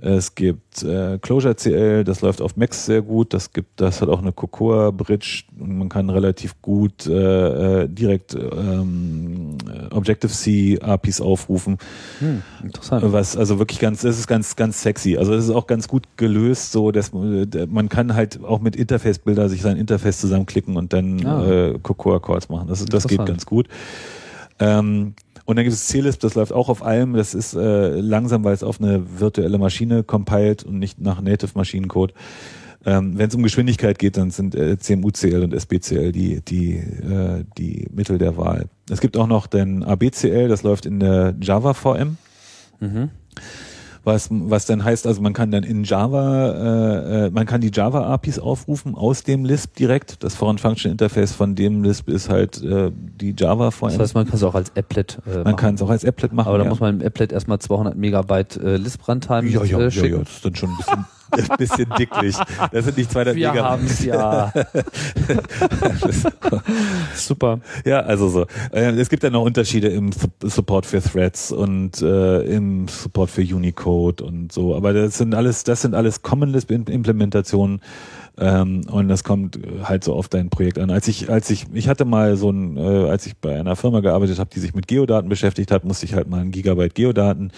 Es 0.00 0.34
gibt 0.34 0.82
äh, 0.82 1.18
ClojureCL, 1.18 2.02
das 2.02 2.20
läuft 2.20 2.42
auf 2.42 2.56
Macs 2.56 2.84
sehr 2.84 3.00
gut. 3.00 3.32
Das 3.32 3.52
gibt, 3.52 3.80
das 3.80 4.02
hat 4.02 4.08
auch 4.08 4.20
eine 4.20 4.32
Cocoa 4.32 4.90
Bridge 4.90 5.44
und 5.58 5.78
man 5.78 5.88
kann 5.88 6.10
relativ 6.10 6.60
gut 6.60 7.06
äh, 7.06 7.82
äh, 7.82 7.88
direkt 7.88 8.34
ähm, 8.34 9.56
Objective 9.90 10.32
C 10.32 10.80
APIs 10.80 11.20
aufrufen. 11.20 11.78
Hm, 12.18 12.42
interessant. 12.64 13.04
Was 13.12 13.36
also 13.36 13.60
wirklich 13.60 13.78
ganz, 13.78 14.02
das 14.02 14.18
ist 14.18 14.26
ganz, 14.26 14.56
ganz 14.56 14.82
sexy. 14.82 15.16
Also 15.16 15.32
es 15.32 15.44
ist 15.44 15.50
auch 15.50 15.68
ganz 15.68 15.86
gut 15.86 16.08
gelöst, 16.16 16.72
so 16.72 16.90
dass 16.90 17.12
man 17.12 17.48
man 17.70 17.88
kann 17.88 18.14
halt 18.14 18.42
auch 18.42 18.60
mit 18.60 18.74
Interface-Bilder 18.74 19.48
sich 19.48 19.62
sein 19.62 19.76
Interface 19.76 20.20
zusammenklicken 20.20 20.76
und 20.76 20.92
dann 20.92 21.24
Ah. 21.24 21.46
äh, 21.46 21.78
Cocoa 21.80 22.18
Calls 22.18 22.48
machen. 22.48 22.66
Das, 22.68 22.84
das 22.84 23.06
geht 23.06 23.24
ganz 23.24 23.46
gut. 23.46 23.68
Ähm, 24.58 25.14
Und 25.44 25.56
dann 25.56 25.64
gibt 25.64 25.74
es 25.74 25.86
C-Lisp, 25.88 26.20
das 26.20 26.34
läuft 26.34 26.52
auch 26.52 26.68
auf 26.68 26.82
allem. 26.82 27.14
Das 27.14 27.34
ist 27.34 27.54
äh, 27.54 28.00
langsam, 28.00 28.44
weil 28.44 28.54
es 28.54 28.62
auf 28.62 28.80
eine 28.80 29.20
virtuelle 29.20 29.58
Maschine 29.58 30.02
compiled 30.02 30.64
und 30.64 30.78
nicht 30.78 31.00
nach 31.00 31.20
Native 31.20 31.52
Maschinencode. 31.54 32.14
Ähm, 32.86 33.16
Wenn 33.16 33.28
es 33.28 33.34
um 33.34 33.42
Geschwindigkeit 33.42 33.98
geht, 33.98 34.16
dann 34.16 34.30
sind 34.30 34.54
äh, 34.54 34.78
CMUCL 34.78 35.42
und 35.42 35.54
SBCL 35.54 36.12
die, 36.12 36.40
die, 36.42 36.76
äh, 36.76 37.44
die 37.56 37.88
Mittel 37.92 38.18
der 38.18 38.36
Wahl. 38.36 38.66
Es 38.90 39.00
gibt 39.00 39.16
auch 39.16 39.26
noch 39.26 39.46
den 39.46 39.82
ABCL, 39.82 40.48
das 40.48 40.62
läuft 40.62 40.86
in 40.86 41.00
der 41.00 41.34
Java 41.40 41.72
VM. 41.72 42.18
Mhm. 42.80 43.10
Was, 44.04 44.28
was 44.30 44.66
dann 44.66 44.84
heißt, 44.84 45.06
also 45.06 45.22
man 45.22 45.32
kann 45.32 45.50
dann 45.50 45.64
in 45.64 45.84
Java, 45.84 46.50
äh, 46.50 47.26
äh, 47.26 47.30
man 47.30 47.46
kann 47.46 47.62
die 47.62 47.70
Java 47.72 48.06
APIs 48.12 48.38
aufrufen 48.38 48.94
aus 48.94 49.22
dem 49.22 49.46
Lisp 49.46 49.76
direkt. 49.76 50.22
Das 50.22 50.34
Foreign 50.34 50.58
Function 50.58 50.92
Interface 50.92 51.32
von 51.32 51.54
dem 51.54 51.82
Lisp 51.82 52.08
ist 52.08 52.28
halt 52.28 52.62
äh, 52.62 52.90
die 52.92 53.34
Java 53.36 53.70
VM. 53.70 53.88
Das 53.88 53.98
heißt, 53.98 54.14
man 54.14 54.26
kann 54.26 54.36
es 54.36 54.42
auch 54.42 54.54
als 54.54 54.76
Applet 54.76 55.18
äh, 55.26 55.30
man 55.30 55.42
machen. 55.44 55.56
kann 55.56 55.74
es 55.76 55.82
auch 55.82 55.88
als 55.88 56.04
Applet 56.04 56.34
machen. 56.34 56.48
Aber 56.48 56.58
da 56.58 56.64
ja. 56.64 56.70
muss 56.70 56.80
man 56.80 57.00
im 57.00 57.06
Applet 57.06 57.32
erstmal 57.32 57.58
200 57.58 57.96
Megabyte 57.96 58.56
äh, 58.56 58.76
Lisp-Runtime 58.76 59.48
ja, 59.48 59.64
ja, 59.64 59.78
äh, 59.78 59.82
ja, 59.84 59.90
schicken. 59.90 60.12
ja, 60.12 60.18
das 60.18 60.32
ist 60.34 60.44
dann 60.44 60.54
schon 60.54 60.68
ein 60.68 60.76
bisschen, 60.76 61.06
ein 61.38 61.56
bisschen 61.58 61.88
dicklich. 61.98 62.36
Das 62.72 62.84
sind 62.84 62.96
nicht 62.96 63.10
200 63.10 63.34
Wir 63.36 63.48
Megabyte. 63.50 63.70
haben 63.70 63.86
es 63.86 64.04
ja. 64.04 64.52
Super. 67.14 67.60
Ja, 67.84 68.00
also 68.00 68.28
so. 68.28 68.46
Äh, 68.72 68.90
es 68.92 69.08
gibt 69.08 69.22
ja 69.22 69.30
noch 69.30 69.42
Unterschiede 69.42 69.88
im 69.88 70.12
Su- 70.12 70.28
Support 70.48 70.86
für 70.86 71.02
Threads 71.02 71.52
und 71.52 72.00
äh, 72.02 72.40
im 72.42 72.88
Support 72.88 73.30
für 73.30 73.42
Unicode 73.42 74.22
und 74.22 74.52
so. 74.52 74.74
Aber 74.74 74.92
das 74.92 75.18
sind 75.18 75.34
alles, 75.34 75.64
das 75.64 75.82
sind 75.82 75.94
alles 75.94 76.22
Common 76.22 76.50
Lisp 76.50 76.70
Implementationen. 76.70 77.80
Ähm, 78.36 78.80
und 78.90 79.08
das 79.08 79.22
kommt 79.22 79.60
halt 79.84 80.02
so 80.02 80.12
auf 80.14 80.28
dein 80.28 80.50
Projekt 80.50 80.78
an. 80.80 80.90
Als 80.90 81.06
ich, 81.06 81.30
als 81.30 81.50
ich, 81.50 81.66
ich 81.72 81.88
hatte 81.88 82.04
mal 82.04 82.36
so 82.36 82.50
ein, 82.50 82.76
äh, 82.76 83.08
als 83.08 83.26
ich 83.26 83.36
bei 83.36 83.58
einer 83.58 83.76
Firma 83.76 84.00
gearbeitet 84.00 84.38
habe, 84.40 84.50
die 84.52 84.58
sich 84.60 84.74
mit 84.74 84.88
Geodaten 84.88 85.28
beschäftigt 85.28 85.70
hat, 85.70 85.84
musste 85.84 86.04
ich 86.06 86.14
halt 86.14 86.28
mal 86.28 86.40
ein 86.40 86.50
Gigabyte 86.50 86.94
Geodaten 86.96 87.52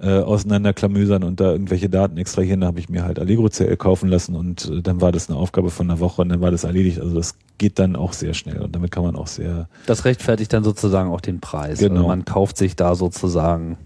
äh, 0.00 0.20
auseinanderklamüsern 0.20 1.24
und 1.24 1.40
da 1.40 1.52
irgendwelche 1.52 1.88
Daten 1.88 2.16
extrahieren. 2.18 2.60
Da 2.60 2.68
habe 2.68 2.80
ich 2.80 2.88
mir 2.88 3.04
halt 3.04 3.18
Allegro 3.18 3.48
CL 3.48 3.76
kaufen 3.76 4.08
lassen 4.08 4.34
und 4.34 4.70
äh, 4.70 4.82
dann 4.82 5.00
war 5.00 5.12
das 5.12 5.28
eine 5.28 5.38
Aufgabe 5.38 5.70
von 5.70 5.90
einer 5.90 6.00
Woche 6.00 6.22
und 6.22 6.28
dann 6.28 6.40
war 6.40 6.50
das 6.50 6.64
erledigt. 6.64 7.00
Also 7.00 7.14
das 7.14 7.34
geht 7.58 7.78
dann 7.78 7.96
auch 7.96 8.12
sehr 8.12 8.34
schnell 8.34 8.60
und 8.60 8.74
damit 8.74 8.90
kann 8.90 9.02
man 9.02 9.16
auch 9.16 9.26
sehr 9.26 9.68
Das 9.86 10.04
rechtfertigt 10.04 10.52
dann 10.52 10.64
sozusagen 10.64 11.10
auch 11.10 11.20
den 11.20 11.40
Preis. 11.40 11.78
Genau. 11.78 11.94
Also 11.96 12.06
man 12.08 12.24
kauft 12.24 12.56
sich 12.56 12.76
da 12.76 12.94
sozusagen 12.94 13.78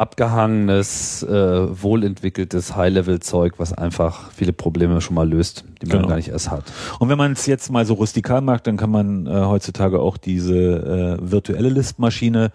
abgehangenes, 0.00 1.22
äh, 1.24 1.82
wohlentwickeltes 1.82 2.74
High-Level-Zeug, 2.74 3.54
was 3.58 3.74
einfach 3.74 4.30
viele 4.32 4.54
Probleme 4.54 5.02
schon 5.02 5.14
mal 5.14 5.28
löst, 5.28 5.64
die 5.82 5.86
man 5.86 5.98
Genau. 5.98 6.08
gar 6.08 6.16
nicht 6.16 6.30
erst 6.30 6.50
hat. 6.50 6.64
Und 6.98 7.10
wenn 7.10 7.18
man 7.18 7.32
es 7.32 7.44
jetzt 7.44 7.70
mal 7.70 7.84
so 7.84 7.94
rustikal 7.94 8.40
macht, 8.40 8.66
dann 8.66 8.78
kann 8.78 8.90
man 8.90 9.26
äh, 9.26 9.30
heutzutage 9.30 10.00
auch 10.00 10.16
diese 10.16 11.18
äh, 11.20 11.30
virtuelle 11.30 11.68
Listmaschine 11.68 12.50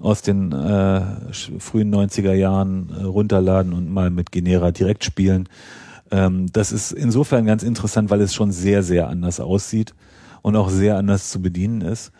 aus 0.00 0.22
den 0.22 0.52
äh, 0.52 1.02
frühen 1.58 1.94
90er 1.94 2.32
Jahren 2.32 2.90
äh, 2.90 3.04
runterladen 3.04 3.72
und 3.72 3.90
mal 3.90 4.10
mit 4.10 4.32
Genera 4.32 4.70
direkt 4.70 5.04
spielen. 5.04 5.48
Ähm, 6.10 6.46
das 6.52 6.72
ist 6.72 6.92
insofern 6.92 7.46
ganz 7.46 7.62
interessant, 7.62 8.10
weil 8.10 8.20
es 8.20 8.34
schon 8.34 8.50
sehr, 8.50 8.82
sehr 8.82 9.08
anders 9.08 9.40
aussieht 9.40 9.94
und 10.42 10.56
auch 10.56 10.70
sehr 10.70 10.96
anders 10.96 11.30
zu 11.30 11.42
bedienen 11.42 11.82
ist. 11.82 12.12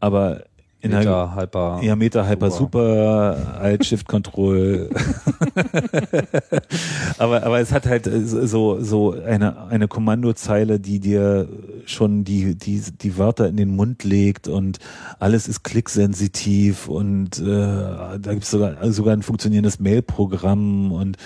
Aber 0.00 0.44
in 0.80 0.90
Meta, 0.90 1.34
Hyper. 1.34 1.80
ja, 1.82 1.96
Meta, 1.96 2.28
Hyper, 2.28 2.50
Super, 2.50 3.58
Alt, 3.58 3.86
Shift, 3.86 4.06
Control. 4.06 4.90
aber, 7.18 7.42
aber 7.42 7.58
es 7.58 7.72
hat 7.72 7.86
halt 7.86 8.08
so, 8.12 8.82
so 8.82 9.12
eine, 9.12 9.66
eine 9.68 9.88
Kommandozeile, 9.88 10.78
die 10.78 11.00
dir 11.00 11.48
schon 11.86 12.24
die, 12.24 12.54
die, 12.54 12.80
die 12.80 13.18
Wörter 13.18 13.48
in 13.48 13.56
den 13.56 13.74
Mund 13.74 14.04
legt 14.04 14.48
und 14.48 14.78
alles 15.18 15.48
ist 15.48 15.64
klicksensitiv 15.64 16.88
und 16.88 17.38
äh, 17.38 17.44
da 17.44 18.32
gibt 18.32 18.44
es 18.44 18.50
sogar, 18.50 18.92
sogar 18.92 19.14
ein 19.14 19.22
funktionierendes 19.22 19.80
Mail-Programm 19.80 20.92
und 20.92 21.16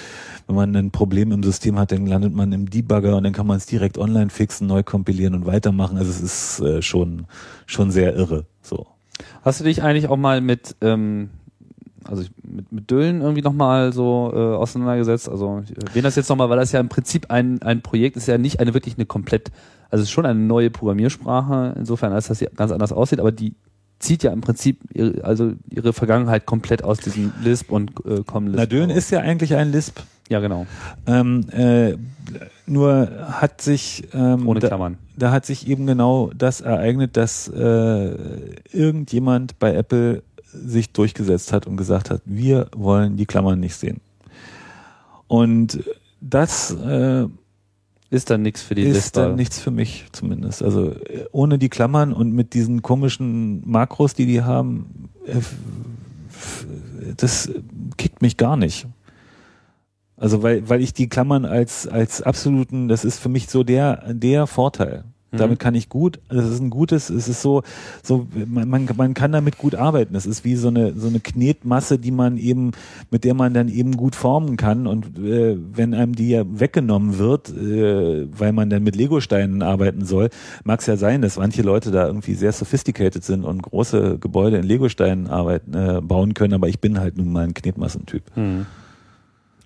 wenn 0.47 0.57
man 0.57 0.75
ein 0.77 0.91
Problem 0.91 1.33
im 1.33 1.43
System 1.43 1.79
hat, 1.79 1.93
dann 1.93 2.07
landet 2.07 2.35
man 2.35 2.53
im 2.53 2.71
Debugger 2.71 3.17
und 3.17 3.25
dann 3.25 3.33
kann 3.33 3.47
man 3.47 3.59
es 3.59 3.67
direkt 3.67 3.99
online 3.99 4.31
fixen, 4.31 4.67
neu 4.67 4.83
kompilieren 4.83 5.35
und 5.35 5.47
weitermachen. 5.47 5.99
Also 5.99 6.11
es 6.11 6.21
ist 6.21 6.61
äh, 6.61 6.83
schon, 6.83 7.27
schon 7.67 7.91
sehr 7.91 8.15
irre. 8.17 8.47
So. 8.63 8.87
Hast 9.43 9.61
du 9.61 9.65
dich 9.65 9.83
eigentlich 9.83 10.09
auch 10.09 10.17
mal 10.17 10.41
mit, 10.41 10.77
ähm, 10.81 11.31
also 12.05 12.23
ich- 12.23 12.31
mit, 12.43 12.73
mit 12.73 12.91
Düllen 12.91 13.21
irgendwie 13.21 13.43
nochmal 13.43 13.93
so 13.93 14.31
äh, 14.35 14.39
auseinandergesetzt? 14.39 15.29
Also 15.29 15.63
ich 15.65 15.77
erwähne 15.77 16.03
das 16.05 16.17
jetzt 16.17 16.29
nochmal, 16.29 16.49
weil 16.51 16.59
das 16.59 16.73
ja 16.73 16.81
im 16.81 16.89
Prinzip 16.89 17.31
ein, 17.31 17.61
ein 17.63 17.83
Projekt 17.83 18.17
ist 18.17 18.27
ja 18.29 18.39
nicht 18.39 18.61
eine 18.61 18.75
wirklich 18.75 18.97
eine 18.97 19.07
komplett, 19.07 19.51
also 19.91 20.03
es 20.03 20.09
ist 20.09 20.13
schon 20.13 20.27
eine 20.27 20.39
neue 20.41 20.71
Programmiersprache, 20.71 21.75
insofern 21.79 22.13
als 22.13 22.29
das 22.29 22.39
hier 22.39 22.51
ganz 22.55 22.73
anders 22.73 22.93
aussieht, 22.93 23.21
aber 23.21 23.33
die 23.33 23.55
zieht 23.99 24.23
ja 24.23 24.33
im 24.33 24.41
Prinzip 24.43 24.79
ihre, 24.95 25.25
also 25.25 25.53
ihre 25.71 25.93
Vergangenheit 25.93 26.47
komplett 26.47 26.85
aus 26.85 26.99
diesem 26.99 27.33
Lisp 27.43 27.71
und 27.73 27.91
äh, 28.07 28.23
Common 28.25 28.53
Lisp. 28.53 28.59
Na, 28.61 28.67
Dön 28.67 28.91
ist 28.91 29.11
ja 29.11 29.19
eigentlich 29.21 29.55
ein 29.57 29.73
Lisp. 29.73 29.99
Ja, 30.29 30.41
genau. 30.41 30.67
Ähm, 31.07 31.47
äh, 31.51 31.97
nur 32.67 33.09
hat 33.29 33.61
sich 33.63 34.07
ähm, 34.13 34.47
Ohne 34.47 34.61
da, 34.61 34.69
Klammern. 34.69 34.99
da 35.17 35.33
hat 35.33 35.47
sich 35.47 35.67
eben 35.67 35.87
genau 35.87 36.31
das 36.37 36.61
ereignet, 36.61 37.17
dass 37.17 37.49
äh, 37.49 38.15
irgendjemand 38.71 39.59
bei 39.59 39.75
Apple 39.75 40.23
sich 40.53 40.93
durchgesetzt 40.93 41.53
hat 41.53 41.67
und 41.67 41.77
gesagt 41.77 42.11
hat, 42.11 42.23
wir 42.25 42.69
wollen 42.75 43.17
die 43.17 43.27
Klammern 43.27 43.61
nicht 43.61 43.75
sehen. 43.77 44.01
Und 45.27 45.85
das 46.21 46.71
äh, 46.73 47.27
Ist 48.11 48.31
dann 48.31 48.43
nichts 48.43 48.63
für 48.63 48.75
die 48.75 48.83
ist 48.83 48.95
Lisper. 48.95 49.27
dann 49.29 49.37
nichts 49.37 49.59
für 49.61 49.71
mich 49.71 50.07
zumindest. 50.13 50.63
Also 50.63 50.93
äh, 50.93 51.27
ohne 51.33 51.59
die 51.59 51.69
Klammern 51.69 52.13
und 52.13 52.33
mit 52.33 52.55
diesen 52.55 52.83
komischen 52.83 53.69
Makros, 53.69 54.15
die 54.15 54.27
die 54.27 54.43
haben, 54.43 55.11
äh, 55.27 55.41
das 57.17 57.51
kickt 57.97 58.23
mich 58.23 58.37
gar 58.37 58.57
nicht. 58.57 58.87
Also 60.17 60.43
weil, 60.43 60.69
weil 60.69 60.81
ich 60.81 60.95
die 60.95 61.09
Klammern 61.09 61.45
als, 61.45 61.87
als 61.87 62.23
absoluten, 62.23 62.89
das 62.89 63.05
ist 63.05 63.19
für 63.21 63.29
mich 63.29 63.49
so 63.49 63.63
der, 63.63 64.13
der 64.15 64.47
Vorteil. 64.47 65.05
Mhm. 65.31 65.37
Damit 65.37 65.59
kann 65.59 65.75
ich 65.75 65.89
gut, 65.89 66.21
das 66.29 66.49
ist 66.49 66.61
ein 66.61 66.71
gutes, 66.71 67.11
es 67.11 67.29
ist 67.29 67.43
so, 67.43 67.63
so 68.03 68.27
man, 68.47 68.69
man, 68.69 68.89
man 68.97 69.15
kann 69.15 69.33
damit 69.33 69.59
gut 69.59 69.75
arbeiten. 69.75 70.15
Es 70.15 70.25
ist 70.25 70.45
wie 70.45 70.57
so 70.57 70.69
eine, 70.69 70.95
so 70.95 71.09
eine 71.09 71.21
Knetmasse, 71.21 71.99
die 71.99 72.11
man 72.11 72.39
eben, 72.39 72.73
mit 73.11 73.25
der 73.25 73.35
man 73.35 73.53
dann 73.53 73.69
eben 73.69 73.97
gut 73.97 74.17
formen 74.17 74.57
kann. 74.57 74.87
Und 74.87 75.19
äh, 75.19 75.57
wenn 75.75 75.93
einem 75.93 76.15
die 76.15 76.31
ja 76.31 76.45
weggenommen 76.49 77.19
wird, 77.19 77.51
äh, 77.51 78.27
weil 78.39 78.53
man 78.53 78.71
dann 78.71 78.83
mit 78.83 78.97
Legosteinen 78.97 79.63
arbeiten 79.63 80.05
soll, 80.05 80.31
mag 80.65 80.81
es 80.81 80.87
ja 80.87 80.97
sein, 80.97 81.21
dass 81.21 81.37
manche 81.37 81.63
Leute 81.63 81.91
da 81.91 82.07
irgendwie 82.07 82.35
sehr 82.35 82.53
sophisticated 82.53 83.23
sind 83.23 83.45
und 83.45 83.63
große 83.63 84.19
Gebäude 84.19 84.57
in 84.57 84.65
Legosteinen 84.65 85.27
arbeiten, 85.27 85.75
äh, 85.75 86.01
bauen 86.03 86.35
können, 86.35 86.55
aber 86.55 86.69
ich 86.69 86.81
bin 86.81 86.99
halt 86.99 87.19
nun 87.19 87.33
mal 87.33 87.45
ein 87.45 87.55
Knetmassentyp. 87.55 88.23
Hm. 88.35 88.67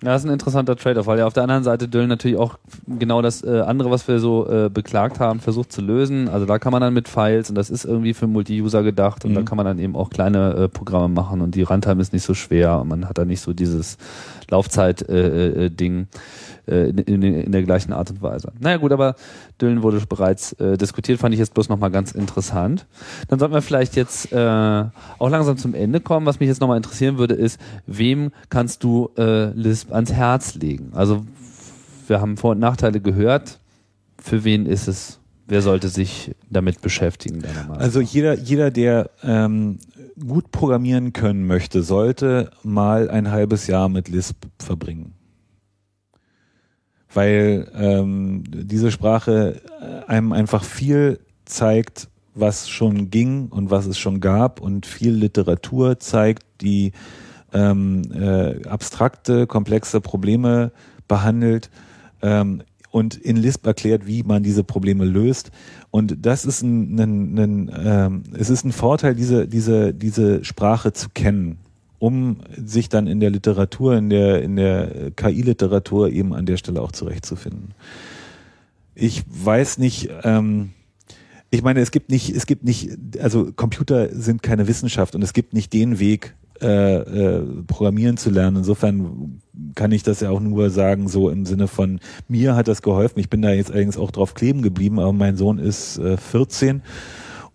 Ja, 0.03 0.11
das 0.11 0.23
ist 0.23 0.29
ein 0.29 0.33
interessanter 0.33 0.75
Trade-off, 0.75 1.07
weil 1.07 1.19
ja 1.19 1.25
auf 1.25 1.31
der 1.33 1.43
anderen 1.43 1.63
Seite 1.63 1.87
Döll 1.87 2.07
natürlich 2.07 2.37
auch 2.37 2.55
genau 2.87 3.21
das 3.21 3.41
äh, 3.41 3.61
andere, 3.61 3.89
was 3.89 4.05
wir 4.07 4.19
so 4.19 4.45
äh, 4.49 4.69
beklagt 4.69 5.21
haben, 5.21 5.39
versucht 5.39 5.71
zu 5.71 5.79
lösen. 5.81 6.27
Also 6.27 6.45
da 6.45 6.59
kann 6.59 6.73
man 6.73 6.81
dann 6.81 6.93
mit 6.93 7.07
Files 7.07 7.49
und 7.49 7.55
das 7.55 7.69
ist 7.69 7.85
irgendwie 7.85 8.13
für 8.13 8.27
Multi-User 8.27 8.83
gedacht 8.83 9.23
und 9.23 9.31
Mhm. 9.31 9.35
da 9.35 9.41
kann 9.43 9.55
man 9.55 9.65
dann 9.65 9.79
eben 9.79 9.95
auch 9.95 10.09
kleine 10.09 10.53
äh, 10.55 10.67
Programme 10.67 11.07
machen 11.07 11.39
und 11.39 11.55
die 11.55 11.61
Runtime 11.61 12.01
ist 12.01 12.11
nicht 12.11 12.23
so 12.23 12.33
schwer 12.33 12.81
und 12.81 12.89
man 12.89 13.07
hat 13.07 13.17
da 13.17 13.23
nicht 13.23 13.39
so 13.41 13.53
dieses 13.53 13.97
Laufzeit-Ding 14.53 16.07
äh, 16.67 16.71
äh, 16.71 16.85
äh, 16.85 16.89
in, 16.89 16.97
in, 16.97 17.23
in 17.23 17.51
der 17.51 17.63
gleichen 17.63 17.91
Art 17.91 18.09
und 18.09 18.21
Weise. 18.21 18.51
Naja 18.59 18.77
gut, 18.77 18.91
aber 18.91 19.15
Düllen 19.59 19.83
wurde 19.83 20.01
bereits 20.07 20.53
äh, 20.53 20.77
diskutiert, 20.77 21.19
fand 21.19 21.33
ich 21.33 21.39
jetzt 21.39 21.53
bloß 21.53 21.69
nochmal 21.69 21.91
ganz 21.91 22.11
interessant. 22.11 22.85
Dann 23.27 23.39
sollten 23.39 23.53
wir 23.53 23.61
vielleicht 23.61 23.95
jetzt 23.95 24.31
äh, 24.31 24.37
auch 24.37 25.29
langsam 25.29 25.57
zum 25.57 25.73
Ende 25.73 25.99
kommen. 25.99 26.25
Was 26.25 26.39
mich 26.39 26.47
jetzt 26.47 26.61
nochmal 26.61 26.77
interessieren 26.77 27.17
würde, 27.17 27.33
ist, 27.33 27.59
wem 27.85 28.31
kannst 28.49 28.83
du 28.83 29.09
äh, 29.17 29.49
Lisp 29.51 29.91
ans 29.91 30.13
Herz 30.13 30.55
legen? 30.55 30.91
Also 30.93 31.25
wir 32.07 32.21
haben 32.21 32.37
Vor- 32.37 32.51
und 32.51 32.59
Nachteile 32.59 33.01
gehört. 33.01 33.59
Für 34.21 34.43
wen 34.45 34.65
ist 34.65 34.87
es, 34.87 35.19
wer 35.47 35.61
sollte 35.61 35.89
sich 35.89 36.33
damit 36.49 36.81
beschäftigen, 36.81 37.43
Also 37.77 37.99
jeder, 37.99 38.35
jeder, 38.35 38.71
der 38.71 39.09
ähm, 39.21 39.79
gut 40.19 40.51
programmieren 40.51 41.13
können 41.13 41.45
möchte, 41.45 41.83
sollte 41.83 42.51
mal 42.63 43.09
ein 43.09 43.31
halbes 43.31 43.67
Jahr 43.67 43.89
mit 43.89 44.09
Lisp 44.09 44.45
verbringen. 44.59 45.13
Weil 47.13 47.69
ähm, 47.75 48.43
diese 48.47 48.91
Sprache 48.91 49.61
äh, 49.81 50.09
einem 50.09 50.31
einfach 50.31 50.63
viel 50.63 51.19
zeigt, 51.45 52.09
was 52.33 52.69
schon 52.69 53.09
ging 53.09 53.49
und 53.49 53.69
was 53.69 53.85
es 53.85 53.99
schon 53.99 54.19
gab 54.19 54.59
und 54.59 54.85
viel 54.85 55.11
Literatur 55.11 55.99
zeigt, 55.99 56.43
die 56.61 56.91
ähm, 57.53 58.01
äh, 58.11 58.67
abstrakte, 58.67 59.45
komplexe 59.45 60.01
Probleme 60.01 60.71
behandelt 61.07 61.69
ähm, 62.21 62.63
und 62.89 63.15
in 63.15 63.37
Lisp 63.37 63.65
erklärt, 63.67 64.07
wie 64.07 64.23
man 64.23 64.41
diese 64.41 64.63
Probleme 64.63 65.05
löst. 65.05 65.51
Und 65.95 66.25
das 66.25 66.43
ist 66.43 66.63
ein, 66.63 66.99
ein, 66.99 67.37
ein 67.37 67.71
ähm, 67.85 68.23
es 68.33 68.49
ist 68.49 68.65
ein 68.65 68.71
Vorteil, 68.71 69.13
diese, 69.13 69.47
diese, 69.47 69.93
diese 69.93 70.43
Sprache 70.43 70.91
zu 70.91 71.09
kennen, 71.13 71.59
um 71.99 72.37
sich 72.57 72.89
dann 72.89 73.05
in 73.05 73.19
der 73.19 73.29
Literatur, 73.29 73.95
in 73.95 74.09
der, 74.09 74.41
in 74.41 74.55
der 74.55 75.11
KI-Literatur 75.11 76.09
eben 76.09 76.33
an 76.33 76.47
der 76.47 76.57
Stelle 76.57 76.81
auch 76.81 76.93
zurechtzufinden. 76.93 77.75
Ich 78.95 79.23
weiß 79.27 79.77
nicht, 79.77 80.09
ähm, 80.23 80.71
ich 81.51 81.61
meine, 81.61 81.79
es 81.81 81.91
gibt 81.91 82.09
nicht, 82.09 82.31
es 82.35 82.47
gibt 82.47 82.63
nicht, 82.63 82.89
also 83.19 83.51
Computer 83.55 84.09
sind 84.15 84.41
keine 84.41 84.67
Wissenschaft 84.67 85.13
und 85.13 85.21
es 85.21 85.33
gibt 85.33 85.53
nicht 85.53 85.73
den 85.73 85.99
Weg, 85.99 86.33
äh, 86.63 86.97
äh, 86.97 87.43
programmieren 87.67 88.17
zu 88.17 88.29
lernen. 88.29 88.57
Insofern 88.57 89.41
kann 89.75 89.91
ich 89.91 90.03
das 90.03 90.21
ja 90.21 90.29
auch 90.29 90.39
nur 90.39 90.69
sagen, 90.69 91.07
so 91.07 91.29
im 91.29 91.45
Sinne 91.45 91.67
von 91.67 91.99
mir 92.27 92.55
hat 92.55 92.67
das 92.67 92.81
geholfen. 92.81 93.19
Ich 93.19 93.29
bin 93.29 93.41
da 93.41 93.51
jetzt 93.51 93.71
allerdings 93.71 93.97
auch 93.97 94.11
drauf 94.11 94.33
kleben 94.33 94.61
geblieben, 94.61 94.99
aber 94.99 95.13
mein 95.13 95.37
Sohn 95.37 95.59
ist 95.59 95.97
äh, 95.97 96.17
14 96.17 96.81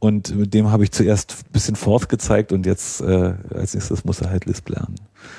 und 0.00 0.34
mit 0.36 0.54
dem 0.54 0.70
habe 0.70 0.84
ich 0.84 0.92
zuerst 0.92 1.44
ein 1.46 1.52
bisschen 1.52 1.76
Forth 1.76 2.08
gezeigt 2.08 2.52
und 2.52 2.66
jetzt 2.66 3.00
äh, 3.00 3.34
als 3.52 3.74
nächstes 3.74 4.04
muss 4.04 4.20
er 4.20 4.30
halt 4.30 4.44
Lisp 4.44 4.68
lernen. 4.68 4.94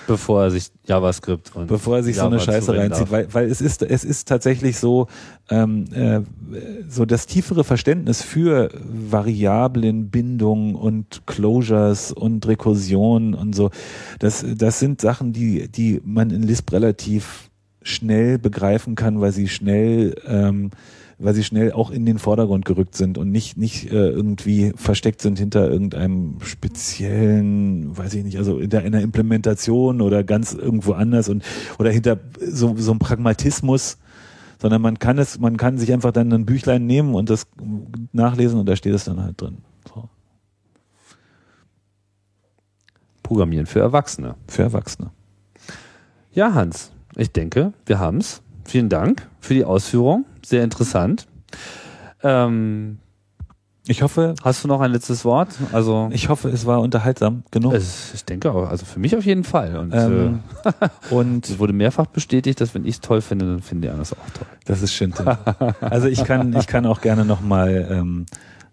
Bevor 0.08 0.44
er 0.44 0.52
sich 0.52 0.72
JavaScript 0.86 1.56
und 1.56 1.68
Bevor 1.68 1.98
er 1.98 2.04
sich 2.04 2.18
Java 2.18 2.28
so 2.28 2.34
eine 2.34 2.42
Scheiße 2.42 2.76
reinzieht, 2.76 3.10
weil, 3.10 3.34
weil 3.34 3.50
es 3.50 3.62
ist, 3.62 3.82
es 3.82 4.04
ist 4.04 4.28
tatsächlich 4.28 4.78
so, 4.78 5.08
ähm, 5.50 5.86
äh, 5.94 6.22
so 6.90 7.06
das 7.06 7.26
tiefere 7.26 7.64
Verständnis 7.64 8.22
für 8.22 8.70
Variablenbindung 8.84 10.76
und 10.76 11.22
Closures 11.26 12.12
und 12.12 12.46
Rekursion 12.46 13.34
und 13.34 13.56
so, 13.56 13.72
das, 14.20 14.46
das 14.58 14.80
sind 14.80 15.00
Sachen, 15.00 15.32
die, 15.32 15.70
die 15.70 16.02
man 16.04 16.32
in 16.32 16.44
Lisp 16.44 16.74
relativ 16.74 17.50
schnell 17.82 18.38
begreifen 18.38 18.96
kann, 18.96 19.22
weil 19.22 19.32
sie 19.32 19.48
schnell 19.48 20.16
ähm, 20.28 20.72
weil 21.20 21.36
sie 21.36 21.44
schnell 21.44 21.74
auch 21.74 21.92
in 21.92 22.06
den 22.06 22.18
Vordergrund 22.18 22.64
gerückt 22.64 22.96
sind 22.96 23.18
und 23.18 23.30
nicht 23.30 23.58
nicht 23.58 23.92
äh, 23.92 24.10
irgendwie 24.10 24.72
versteckt 24.76 25.22
sind 25.22 25.38
hinter 25.38 25.70
irgendeinem 25.70 26.38
speziellen, 26.42 27.96
weiß 27.96 28.14
ich 28.14 28.24
nicht, 28.24 28.38
also 28.38 28.58
in 28.58 28.70
der, 28.70 28.86
in 28.86 28.94
der 28.94 29.02
Implementation 29.02 30.02
oder 30.02 30.24
ganz 30.24 30.54
irgendwo 30.54 30.94
anders 30.94 31.28
und 31.28 31.44
oder 31.78 31.92
hinter 31.92 32.18
so 32.40 32.76
so 32.78 32.92
einem 32.92 33.00
Pragmatismus, 33.00 33.98
sondern 34.62 34.82
man 34.82 34.98
kann 34.98 35.18
es, 35.18 35.40
man 35.40 35.58
kann 35.58 35.78
sich 35.78 35.92
einfach 35.92 36.14
dann 36.14 36.32
ein 36.32 36.46
Büchlein 36.46 36.88
nehmen 36.88 37.14
und 37.14 37.30
das 37.30 37.48
nachlesen 38.14 38.58
und 38.58 38.68
da 38.68 38.78
steht 38.78 38.94
es 38.94 39.04
dann 39.04 39.22
halt 39.22 39.40
drin. 39.42 39.58
So, 39.94 40.10
Programmieren 43.24 43.66
für 43.66 43.82
Erwachsene. 43.82 44.36
für 44.48 44.64
Erwachsene. 44.64 45.12
Ja, 46.32 46.54
Hans, 46.54 46.92
ich 47.18 47.32
denke, 47.32 47.74
wir 47.86 48.00
haben's. 48.00 48.42
Vielen 48.64 48.88
Dank 48.88 49.28
für 49.42 49.54
die 49.54 49.66
Ausführung. 49.66 50.26
Sehr 50.46 50.64
interessant. 50.64 51.28
Ähm, 52.24 53.00
Ich 53.88 54.02
hoffe, 54.04 54.36
hast 54.44 54.64
du 54.64 54.68
noch 54.68 54.82
ein 54.82 54.92
letztes 54.92 55.26
Wort? 55.26 55.50
Also 55.72 56.10
ich 56.12 56.30
hoffe, 56.30 56.50
es 56.50 56.66
war 56.68 56.80
unterhaltsam 56.82 57.44
genug. 57.50 57.74
es, 57.74 58.14
ich 58.14 58.24
denke 58.24 58.52
auch, 58.52 58.70
also 58.70 58.86
für 58.86 59.00
mich 59.00 59.16
auf 59.16 59.26
jeden 59.26 59.44
Fall. 59.44 59.78
Und 59.78 59.94
Ähm, 59.96 60.42
äh, 60.64 60.90
und 61.14 61.50
es 61.50 61.58
wurde 61.58 61.74
mehrfach 61.74 62.06
bestätigt, 62.06 62.62
dass 62.62 62.76
wenn 62.76 62.86
ich 62.86 62.96
es 62.96 63.02
toll 63.02 63.22
finde, 63.22 63.46
dann 63.46 63.62
finden 63.62 63.82
die 63.84 63.88
anderen 63.90 64.04
es 64.04 64.14
auch 64.14 64.30
toll. 64.38 64.48
Das 64.66 64.82
ist 64.84 64.94
schön. 64.94 65.14
Also 65.82 66.08
ich 66.08 66.24
kann, 66.24 66.56
ich 66.56 66.68
kann 66.68 66.86
auch 66.86 67.02
gerne 67.02 67.26
nochmal 67.26 67.88
ähm, 67.90 68.26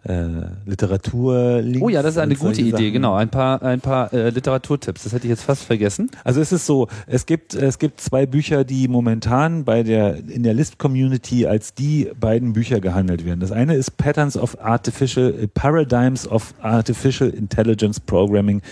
äh, 0.08 0.26
Literatur. 0.64 1.62
Oh 1.80 1.88
ja, 1.88 2.02
das 2.02 2.12
ist 2.12 2.18
eine 2.18 2.36
gute 2.36 2.60
Idee, 2.60 2.70
Sachen. 2.70 2.92
genau. 2.92 3.14
Ein 3.14 3.28
paar, 3.28 3.62
ein 3.62 3.80
paar 3.80 4.12
äh, 4.12 4.30
Literaturtipps. 4.30 5.04
Das 5.04 5.12
hätte 5.12 5.26
ich 5.26 5.30
jetzt 5.30 5.42
fast 5.42 5.64
vergessen. 5.64 6.10
Also 6.24 6.40
es 6.40 6.52
ist 6.52 6.66
so, 6.66 6.88
es 7.06 7.26
gibt, 7.26 7.54
es 7.54 7.78
gibt 7.78 8.00
zwei 8.00 8.26
Bücher, 8.26 8.64
die 8.64 8.88
momentan 8.88 9.64
bei 9.64 9.82
der, 9.82 10.16
in 10.28 10.42
der 10.42 10.54
Lisp-Community 10.54 11.46
als 11.46 11.74
die 11.74 12.10
beiden 12.18 12.52
Bücher 12.52 12.80
gehandelt 12.80 13.24
werden. 13.24 13.40
Das 13.40 13.52
eine 13.52 13.74
ist 13.74 13.96
Patterns 13.96 14.36
of 14.36 14.60
Artificial, 14.60 15.34
äh, 15.34 15.48
Paradigms 15.48 16.28
of 16.28 16.54
Artificial 16.60 17.30
Intelligence 17.30 17.98
Programming 17.98 18.62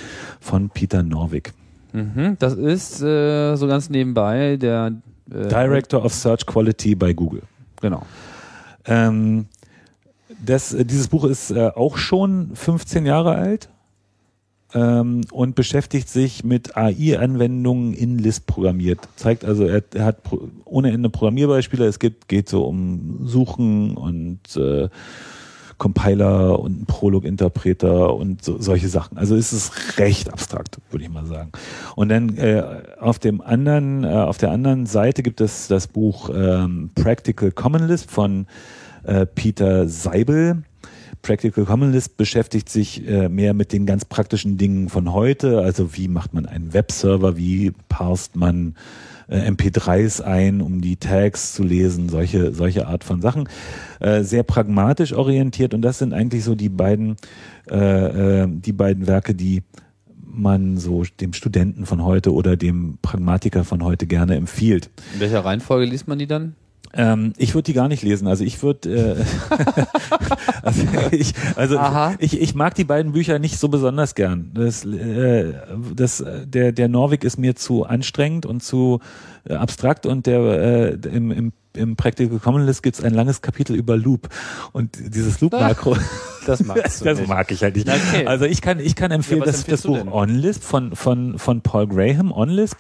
von 0.40 0.70
Peter 0.70 1.02
Norvig. 1.02 1.52
Mhm, 1.92 2.36
das 2.38 2.54
ist 2.54 3.02
äh, 3.02 3.56
so 3.56 3.66
ganz 3.66 3.88
nebenbei 3.90 4.56
der 4.56 4.92
äh, 5.30 5.48
Director 5.48 6.04
of 6.04 6.12
Search 6.12 6.44
Quality 6.46 6.94
bei 6.94 7.12
Google. 7.12 7.42
Genau. 7.80 8.02
Ähm, 8.86 9.46
das, 10.44 10.72
äh, 10.72 10.84
dieses 10.84 11.08
Buch 11.08 11.24
ist 11.24 11.50
äh, 11.50 11.70
auch 11.74 11.96
schon 11.96 12.50
15 12.54 13.06
Jahre 13.06 13.34
alt 13.34 13.68
ähm, 14.74 15.22
und 15.30 15.54
beschäftigt 15.54 16.08
sich 16.08 16.44
mit 16.44 16.76
AI-Anwendungen 16.76 17.94
in 17.94 18.18
Lisp 18.18 18.46
programmiert. 18.46 19.00
Zeigt 19.16 19.44
also, 19.44 19.64
er, 19.64 19.82
er 19.94 20.04
hat 20.04 20.22
pro, 20.22 20.48
ohne 20.64 20.92
Ende 20.92 21.10
Programmierbeispiele. 21.10 21.86
Es 21.86 21.98
gibt, 21.98 22.28
geht 22.28 22.48
so 22.48 22.64
um 22.64 23.26
Suchen 23.26 23.96
und 23.96 24.40
äh, 24.56 24.88
Compiler 25.78 26.60
und 26.60 26.86
Prolog-Interpreter 26.86 28.14
und 28.14 28.44
so, 28.44 28.60
solche 28.60 28.88
Sachen. 28.88 29.18
Also 29.18 29.36
es 29.36 29.52
ist 29.52 29.98
recht 29.98 30.32
abstrakt, 30.32 30.78
würde 30.90 31.04
ich 31.04 31.10
mal 31.10 31.26
sagen. 31.26 31.50
Und 31.96 32.08
dann 32.08 32.36
äh, 32.36 32.62
auf 33.00 33.18
dem 33.18 33.40
anderen, 33.40 34.04
äh, 34.04 34.08
auf 34.08 34.38
der 34.38 34.50
anderen 34.50 34.86
Seite 34.86 35.22
gibt 35.22 35.40
es 35.40 35.68
das 35.68 35.86
Buch 35.88 36.30
ähm, 36.34 36.90
Practical 36.94 37.50
Common 37.50 37.86
Lisp 37.88 38.10
von 38.10 38.46
äh, 39.04 39.26
Peter 39.26 39.88
Seibel. 39.88 40.62
Practical 41.22 41.64
Common 41.64 41.92
Lisp 41.92 42.16
beschäftigt 42.16 42.68
sich 42.68 43.08
äh, 43.08 43.28
mehr 43.28 43.54
mit 43.54 43.72
den 43.72 43.86
ganz 43.86 44.04
praktischen 44.04 44.58
Dingen 44.58 44.90
von 44.90 45.12
heute. 45.12 45.60
Also 45.60 45.96
wie 45.96 46.08
macht 46.08 46.34
man 46.34 46.46
einen 46.46 46.74
Webserver, 46.74 47.36
wie 47.36 47.72
parst 47.88 48.36
man 48.36 48.74
äh, 49.28 49.50
MP3s 49.50 50.20
ein, 50.20 50.60
um 50.60 50.80
die 50.80 50.96
Tags 50.96 51.54
zu 51.54 51.62
lesen, 51.62 52.08
solche, 52.08 52.52
solche 52.52 52.86
Art 52.86 53.04
von 53.04 53.22
Sachen. 53.22 53.48
Äh, 54.00 54.22
sehr 54.22 54.42
pragmatisch 54.42 55.12
orientiert 55.14 55.74
und 55.74 55.82
das 55.82 55.98
sind 55.98 56.12
eigentlich 56.12 56.44
so 56.44 56.54
die 56.54 56.68
beiden, 56.68 57.16
äh, 57.70 58.42
äh, 58.42 58.48
die 58.48 58.72
beiden 58.72 59.06
Werke, 59.06 59.34
die 59.34 59.62
man 60.26 60.76
so 60.76 61.04
dem 61.20 61.32
Studenten 61.32 61.86
von 61.86 62.04
heute 62.04 62.32
oder 62.32 62.56
dem 62.56 62.98
Pragmatiker 63.00 63.64
von 63.64 63.82
heute 63.84 64.06
gerne 64.06 64.34
empfiehlt. 64.34 64.90
In 65.14 65.20
welcher 65.20 65.44
Reihenfolge 65.44 65.86
liest 65.86 66.08
man 66.08 66.18
die 66.18 66.26
dann? 66.26 66.54
Ähm, 66.96 67.32
ich 67.36 67.54
würde 67.54 67.64
die 67.64 67.72
gar 67.72 67.88
nicht 67.88 68.02
lesen. 68.02 68.28
Also 68.28 68.44
ich 68.44 68.62
würde, 68.62 69.16
äh, 69.18 69.24
also, 70.62 70.82
ich, 71.10 71.34
also 71.56 71.78
ich, 72.18 72.40
ich 72.40 72.54
mag 72.54 72.74
die 72.74 72.84
beiden 72.84 73.12
Bücher 73.12 73.38
nicht 73.38 73.58
so 73.58 73.68
besonders 73.68 74.14
gern. 74.14 74.50
Das, 74.54 74.84
äh, 74.84 75.54
das, 75.94 76.24
der, 76.44 76.72
der 76.72 76.88
Norweg 76.88 77.24
ist 77.24 77.38
mir 77.38 77.56
zu 77.56 77.84
anstrengend 77.84 78.46
und 78.46 78.62
zu 78.62 79.00
äh, 79.48 79.54
abstrakt 79.54 80.06
und 80.06 80.26
der 80.26 80.40
äh, 80.40 81.08
im, 81.08 81.30
im 81.30 81.52
im 81.76 81.96
Practical 81.96 82.38
Common 82.38 82.66
List 82.66 82.82
gibt 82.82 82.98
es 82.98 83.04
ein 83.04 83.12
langes 83.14 83.42
Kapitel 83.42 83.74
über 83.74 83.96
Loop 83.96 84.28
und 84.72 84.96
dieses 85.14 85.40
Loop-Makro, 85.40 85.96
Das 86.46 86.62
magst 86.62 87.00
du 87.00 87.04
das 87.04 87.26
mag 87.26 87.50
ich 87.50 87.62
halt 87.62 87.76
nicht. 87.76 87.88
Okay. 87.88 88.26
Also 88.26 88.44
ich 88.44 88.62
kann, 88.62 88.78
ich 88.78 88.94
kann 88.94 89.10
empfehlen, 89.10 89.40
Ja, 89.40 89.46
das, 89.46 89.64
das 89.64 89.82
Buch? 89.82 90.06
OnLisp 90.06 90.62
von, 90.62 90.94
von, 90.94 91.38
von 91.38 91.62
Paul 91.62 91.88
Graham, 91.88 92.32
OnLisp. 92.32 92.78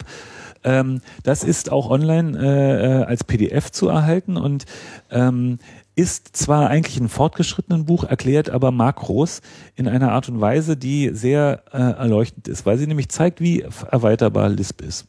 Ähm, 0.64 1.00
das 1.22 1.44
ist 1.44 1.70
auch 1.70 1.90
online 1.90 2.38
äh, 2.38 3.00
äh, 3.00 3.04
als 3.04 3.24
PDF 3.24 3.70
zu 3.70 3.88
erhalten 3.88 4.36
und 4.36 4.64
ähm, 5.10 5.58
ist 5.96 6.36
zwar 6.36 6.70
eigentlich 6.70 6.98
ein 6.98 7.08
fortgeschrittenen 7.08 7.84
Buch, 7.84 8.04
erklärt 8.04 8.50
aber 8.50 8.72
Makros 8.72 9.42
in 9.76 9.86
einer 9.86 10.10
Art 10.12 10.28
und 10.28 10.40
Weise, 10.40 10.76
die 10.76 11.10
sehr 11.12 11.62
äh, 11.72 11.78
erleuchtend 11.78 12.48
ist, 12.48 12.66
weil 12.66 12.78
sie 12.78 12.86
nämlich 12.86 13.08
zeigt, 13.10 13.40
wie 13.40 13.60
erweiterbar 13.90 14.48
Lisp 14.48 14.82
ist 14.82 15.06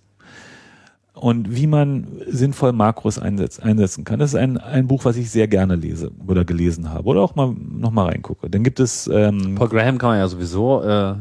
und 1.16 1.56
wie 1.56 1.66
man 1.66 2.08
sinnvoll 2.28 2.74
Makros 2.74 3.18
einsetz, 3.18 3.60
einsetzen 3.60 4.04
kann. 4.04 4.20
Das 4.20 4.32
ist 4.32 4.40
ein, 4.40 4.58
ein 4.58 4.88
Buch, 4.88 5.06
was 5.06 5.16
ich 5.16 5.32
sehr 5.32 5.48
gerne 5.48 5.76
lese 5.76 6.12
oder 6.28 6.46
gelesen 6.46 6.90
habe 6.92 7.08
oder 7.08 7.22
auch 7.22 7.36
mal 7.36 7.56
noch 7.58 7.92
mal 7.92 8.08
reingucke. 8.08 8.50
Dann 8.50 8.64
gibt 8.64 8.80
es 8.80 9.08
ähm, 9.12 9.56
Paul 9.56 9.70
Graham 9.70 9.98
kann 9.98 10.10
man 10.10 10.20
ja 10.20 10.28
sowieso 10.28 10.84
äh, 10.84 11.16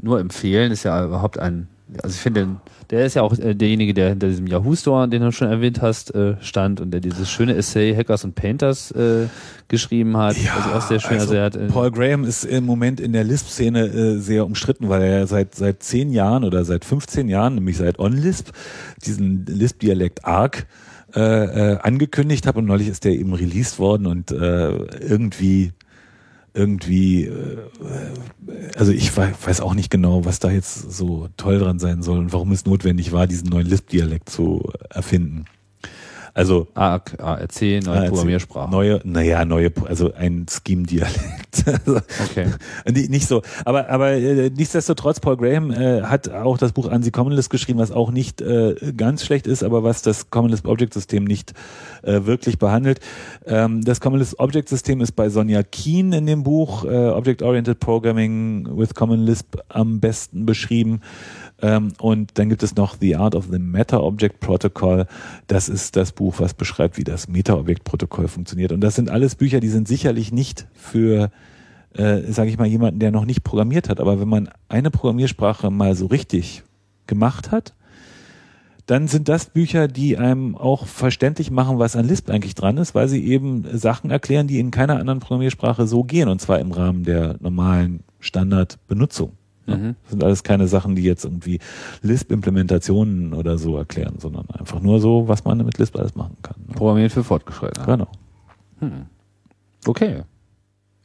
nur 0.00 0.18
empfehlen, 0.18 0.72
ist 0.72 0.84
ja 0.84 1.04
überhaupt 1.04 1.38
ein, 1.38 1.68
also 2.02 2.14
ich 2.14 2.20
finde, 2.20 2.56
der 2.90 3.04
ist 3.04 3.14
ja 3.14 3.22
auch 3.22 3.38
äh, 3.38 3.54
derjenige, 3.54 3.92
der 3.92 4.08
hinter 4.08 4.28
diesem 4.28 4.46
Yahoo 4.46 4.74
Store, 4.74 5.08
den 5.08 5.22
du 5.22 5.32
schon 5.32 5.48
erwähnt 5.48 5.82
hast, 5.82 6.14
äh, 6.14 6.36
stand 6.40 6.80
und 6.80 6.90
der 6.90 7.00
dieses 7.00 7.30
schöne 7.30 7.54
Essay 7.54 7.94
Hackers 7.94 8.24
und 8.24 8.34
Painters 8.34 8.90
äh, 8.92 9.26
geschrieben 9.68 10.16
hat. 10.16 10.36
also 10.56 10.70
auch 10.70 10.80
sehr 10.80 11.00
schön. 11.00 11.18
Also, 11.18 11.34
er 11.34 11.44
hat, 11.44 11.56
äh, 11.56 11.66
Paul 11.66 11.90
Graham 11.90 12.24
ist 12.24 12.44
im 12.44 12.64
Moment 12.64 13.00
in 13.00 13.12
der 13.12 13.24
Lisp-Szene 13.24 13.86
äh, 13.86 14.18
sehr 14.18 14.46
umstritten, 14.46 14.88
weil 14.88 15.02
er 15.02 15.18
ja 15.20 15.26
seit 15.26 15.54
seit 15.54 15.82
zehn 15.82 16.10
Jahren 16.10 16.44
oder 16.44 16.64
seit 16.64 16.84
15 16.84 17.28
Jahren, 17.28 17.56
nämlich 17.56 17.76
seit 17.76 17.98
OnLisp, 17.98 18.50
diesen 19.04 19.44
Lisp-Dialekt 19.46 20.24
ARC 20.24 20.66
äh, 21.14 21.76
angekündigt 21.82 22.46
hat 22.46 22.56
und 22.56 22.64
neulich 22.64 22.88
ist 22.88 23.04
der 23.04 23.12
eben 23.12 23.34
released 23.34 23.78
worden 23.78 24.06
und 24.06 24.30
äh, 24.30 24.70
irgendwie 25.00 25.72
irgendwie, 26.54 27.24
äh, 27.24 27.58
also 28.76 28.92
ich 28.92 29.16
wei- 29.16 29.34
weiß 29.44 29.60
auch 29.60 29.74
nicht 29.74 29.90
genau, 29.90 30.24
was 30.24 30.38
da 30.38 30.50
jetzt 30.50 30.92
so 30.92 31.28
toll 31.36 31.58
dran 31.58 31.78
sein 31.78 32.02
soll 32.02 32.18
und 32.18 32.32
warum 32.32 32.52
es 32.52 32.64
notwendig 32.64 33.12
war, 33.12 33.26
diesen 33.26 33.48
neuen 33.48 33.66
Lisp-Dialekt 33.66 34.28
zu 34.30 34.70
erfinden. 34.90 35.44
Also 36.34 36.66
ARC, 36.74 37.14
ARC, 37.20 37.62
neue 37.62 37.88
ARC, 37.88 38.08
Programmiersprache. 38.08 38.70
Neue, 38.70 39.00
naja, 39.04 39.44
neue, 39.44 39.70
also 39.86 40.12
ein 40.12 40.46
Scheme-Dialekt. 40.48 41.14
Also, 41.66 42.00
Okay. 42.24 42.48
nicht, 43.08 43.26
so. 43.26 43.42
Aber, 43.64 43.88
aber 43.88 44.10
äh, 44.10 44.50
nichtsdestotrotz, 44.50 45.20
Paul 45.20 45.36
Graham 45.36 45.70
äh, 45.70 46.02
hat 46.02 46.28
auch 46.28 46.58
das 46.58 46.72
Buch 46.72 46.90
Ansi 46.90 47.10
Common 47.10 47.32
Lisp 47.32 47.50
geschrieben, 47.50 47.78
was 47.78 47.90
auch 47.90 48.10
nicht 48.10 48.42
äh, 48.42 48.74
ganz 48.94 49.24
schlecht 49.24 49.46
ist, 49.46 49.62
aber 49.62 49.82
was 49.82 50.02
das 50.02 50.30
Common 50.30 50.50
Lisp 50.50 50.66
Object 50.66 50.92
System 50.92 51.24
nicht 51.24 51.54
äh, 52.02 52.26
wirklich 52.26 52.58
behandelt. 52.58 53.00
Ähm, 53.46 53.82
das 53.82 54.00
Common 54.00 54.18
Lisp 54.18 54.38
Object 54.40 54.68
System 54.68 55.00
ist 55.00 55.12
bei 55.12 55.28
Sonja 55.28 55.62
Keen 55.62 56.12
in 56.12 56.26
dem 56.26 56.42
Buch 56.42 56.84
äh, 56.84 56.88
Object 56.88 57.42
Oriented 57.42 57.78
Programming 57.78 58.68
with 58.76 58.94
Common 58.94 59.20
Lisp 59.20 59.56
am 59.68 60.00
besten 60.00 60.44
beschrieben. 60.44 61.00
Ähm, 61.62 61.92
und 61.98 62.38
dann 62.38 62.48
gibt 62.48 62.62
es 62.62 62.76
noch 62.76 62.96
The 63.00 63.16
Art 63.16 63.34
of 63.34 63.46
the 63.50 63.58
Meta 63.58 63.98
Object 63.98 64.40
Protocol. 64.40 65.06
Das 65.46 65.68
ist 65.68 65.96
das 65.96 66.12
Buch 66.12 66.34
was 66.38 66.54
beschreibt, 66.54 66.98
wie 66.98 67.04
das 67.04 67.28
Meta-Objektprotokoll 67.28 68.28
funktioniert. 68.28 68.72
Und 68.72 68.80
das 68.80 68.96
sind 68.96 69.10
alles 69.10 69.34
Bücher, 69.34 69.60
die 69.60 69.68
sind 69.68 69.88
sicherlich 69.88 70.32
nicht 70.32 70.66
für, 70.74 71.30
äh, 71.94 72.20
sage 72.32 72.50
ich 72.50 72.58
mal, 72.58 72.66
jemanden, 72.66 72.98
der 72.98 73.12
noch 73.12 73.24
nicht 73.24 73.44
programmiert 73.44 73.88
hat. 73.88 74.00
Aber 74.00 74.20
wenn 74.20 74.28
man 74.28 74.50
eine 74.68 74.90
Programmiersprache 74.90 75.70
mal 75.70 75.94
so 75.94 76.06
richtig 76.06 76.64
gemacht 77.06 77.50
hat, 77.50 77.74
dann 78.86 79.08
sind 79.08 79.28
das 79.30 79.46
Bücher, 79.46 79.88
die 79.88 80.18
einem 80.18 80.56
auch 80.56 80.86
verständlich 80.86 81.50
machen, 81.50 81.78
was 81.78 81.96
an 81.96 82.06
Lisp 82.06 82.28
eigentlich 82.28 82.54
dran 82.54 82.76
ist, 82.76 82.94
weil 82.94 83.08
sie 83.08 83.24
eben 83.24 83.64
Sachen 83.78 84.10
erklären, 84.10 84.46
die 84.46 84.58
in 84.58 84.70
keiner 84.70 84.98
anderen 84.98 85.20
Programmiersprache 85.20 85.86
so 85.86 86.04
gehen, 86.04 86.28
und 86.28 86.40
zwar 86.40 86.58
im 86.58 86.70
Rahmen 86.70 87.04
der 87.04 87.36
normalen 87.40 88.00
Standardbenutzung. 88.20 89.32
Mhm. 89.66 89.96
Das 90.02 90.10
sind 90.10 90.24
alles 90.24 90.42
keine 90.42 90.68
Sachen, 90.68 90.94
die 90.94 91.02
jetzt 91.02 91.24
irgendwie 91.24 91.58
Lisp-Implementationen 92.02 93.32
oder 93.34 93.58
so 93.58 93.76
erklären, 93.76 94.16
sondern 94.18 94.48
einfach 94.50 94.80
nur 94.80 95.00
so, 95.00 95.28
was 95.28 95.44
man 95.44 95.58
mit 95.64 95.78
Lisp 95.78 95.96
alles 95.96 96.14
machen 96.14 96.36
kann. 96.42 96.56
Ne? 96.66 96.74
Programmieren 96.74 97.10
für 97.10 97.24
Fortgeschrittene. 97.24 97.86
Genau. 97.86 98.08
Hm. 98.80 99.06
Okay. 99.86 100.22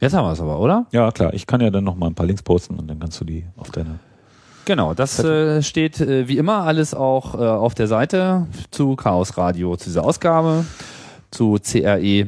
Jetzt 0.00 0.14
haben 0.14 0.24
wir 0.24 0.32
es 0.32 0.40
aber, 0.40 0.58
oder? 0.58 0.86
Ja, 0.92 1.10
klar. 1.10 1.34
Ich 1.34 1.46
kann 1.46 1.60
ja 1.60 1.70
dann 1.70 1.84
noch 1.84 1.96
mal 1.96 2.06
ein 2.06 2.14
paar 2.14 2.26
Links 2.26 2.42
posten 2.42 2.76
und 2.76 2.88
dann 2.88 2.98
kannst 2.98 3.20
du 3.20 3.24
die 3.24 3.44
auf 3.56 3.70
deine 3.70 3.98
Genau, 4.66 4.94
das 4.94 5.18
äh, 5.18 5.62
steht 5.62 6.00
äh, 6.00 6.28
wie 6.28 6.38
immer 6.38 6.62
alles 6.62 6.94
auch 6.94 7.34
äh, 7.34 7.38
auf 7.38 7.74
der 7.74 7.86
Seite 7.86 8.46
zu 8.70 8.94
Chaos 8.94 9.36
Radio, 9.36 9.76
zu 9.76 9.86
dieser 9.86 10.04
Ausgabe, 10.04 10.64
zu 11.30 11.58
CRE 11.60 12.26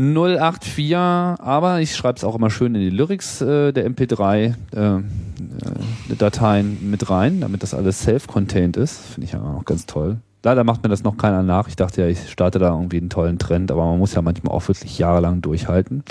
084, 0.00 0.96
aber 0.96 1.80
ich 1.80 1.94
schreibe 1.94 2.16
es 2.16 2.24
auch 2.24 2.34
immer 2.34 2.48
schön 2.48 2.74
in 2.74 2.80
die 2.80 2.88
Lyrics 2.88 3.42
äh, 3.42 3.72
der 3.72 3.86
MP3 3.86 4.54
äh, 4.74 4.96
äh, 4.96 6.62
mit 6.62 7.10
rein, 7.10 7.40
damit 7.42 7.62
das 7.62 7.74
alles 7.74 8.00
self-contained 8.00 8.78
ist. 8.78 8.98
Finde 8.98 9.26
ich 9.26 9.32
ja 9.32 9.42
auch 9.42 9.64
ganz 9.66 9.84
toll. 9.84 10.16
Leider 10.42 10.64
macht 10.64 10.82
mir 10.82 10.88
das 10.88 11.04
noch 11.04 11.18
keiner 11.18 11.42
nach. 11.42 11.68
Ich 11.68 11.76
dachte 11.76 12.00
ja, 12.00 12.08
ich 12.08 12.30
starte 12.30 12.58
da 12.58 12.70
irgendwie 12.70 12.96
einen 12.96 13.10
tollen 13.10 13.38
Trend, 13.38 13.70
aber 13.70 13.84
man 13.84 13.98
muss 13.98 14.14
ja 14.14 14.22
manchmal 14.22 14.54
auch 14.54 14.66
wirklich 14.66 14.98
jahrelang 14.98 15.42
durchhalten, 15.42 16.02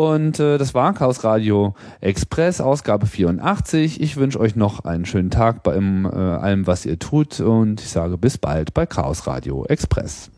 Und 0.00 0.40
äh, 0.40 0.56
das 0.56 0.72
war 0.72 0.94
Chaos 0.94 1.24
Radio 1.24 1.74
Express, 2.00 2.62
Ausgabe 2.62 3.04
84. 3.04 4.00
Ich 4.00 4.16
wünsche 4.16 4.40
euch 4.40 4.56
noch 4.56 4.86
einen 4.86 5.04
schönen 5.04 5.28
Tag 5.28 5.62
bei 5.62 5.74
äh, 5.74 6.08
allem, 6.08 6.66
was 6.66 6.86
ihr 6.86 6.98
tut. 6.98 7.38
Und 7.40 7.82
ich 7.82 7.90
sage 7.90 8.16
bis 8.16 8.38
bald 8.38 8.72
bei 8.72 8.86
Chaos 8.86 9.26
Radio 9.26 9.66
Express. 9.66 10.30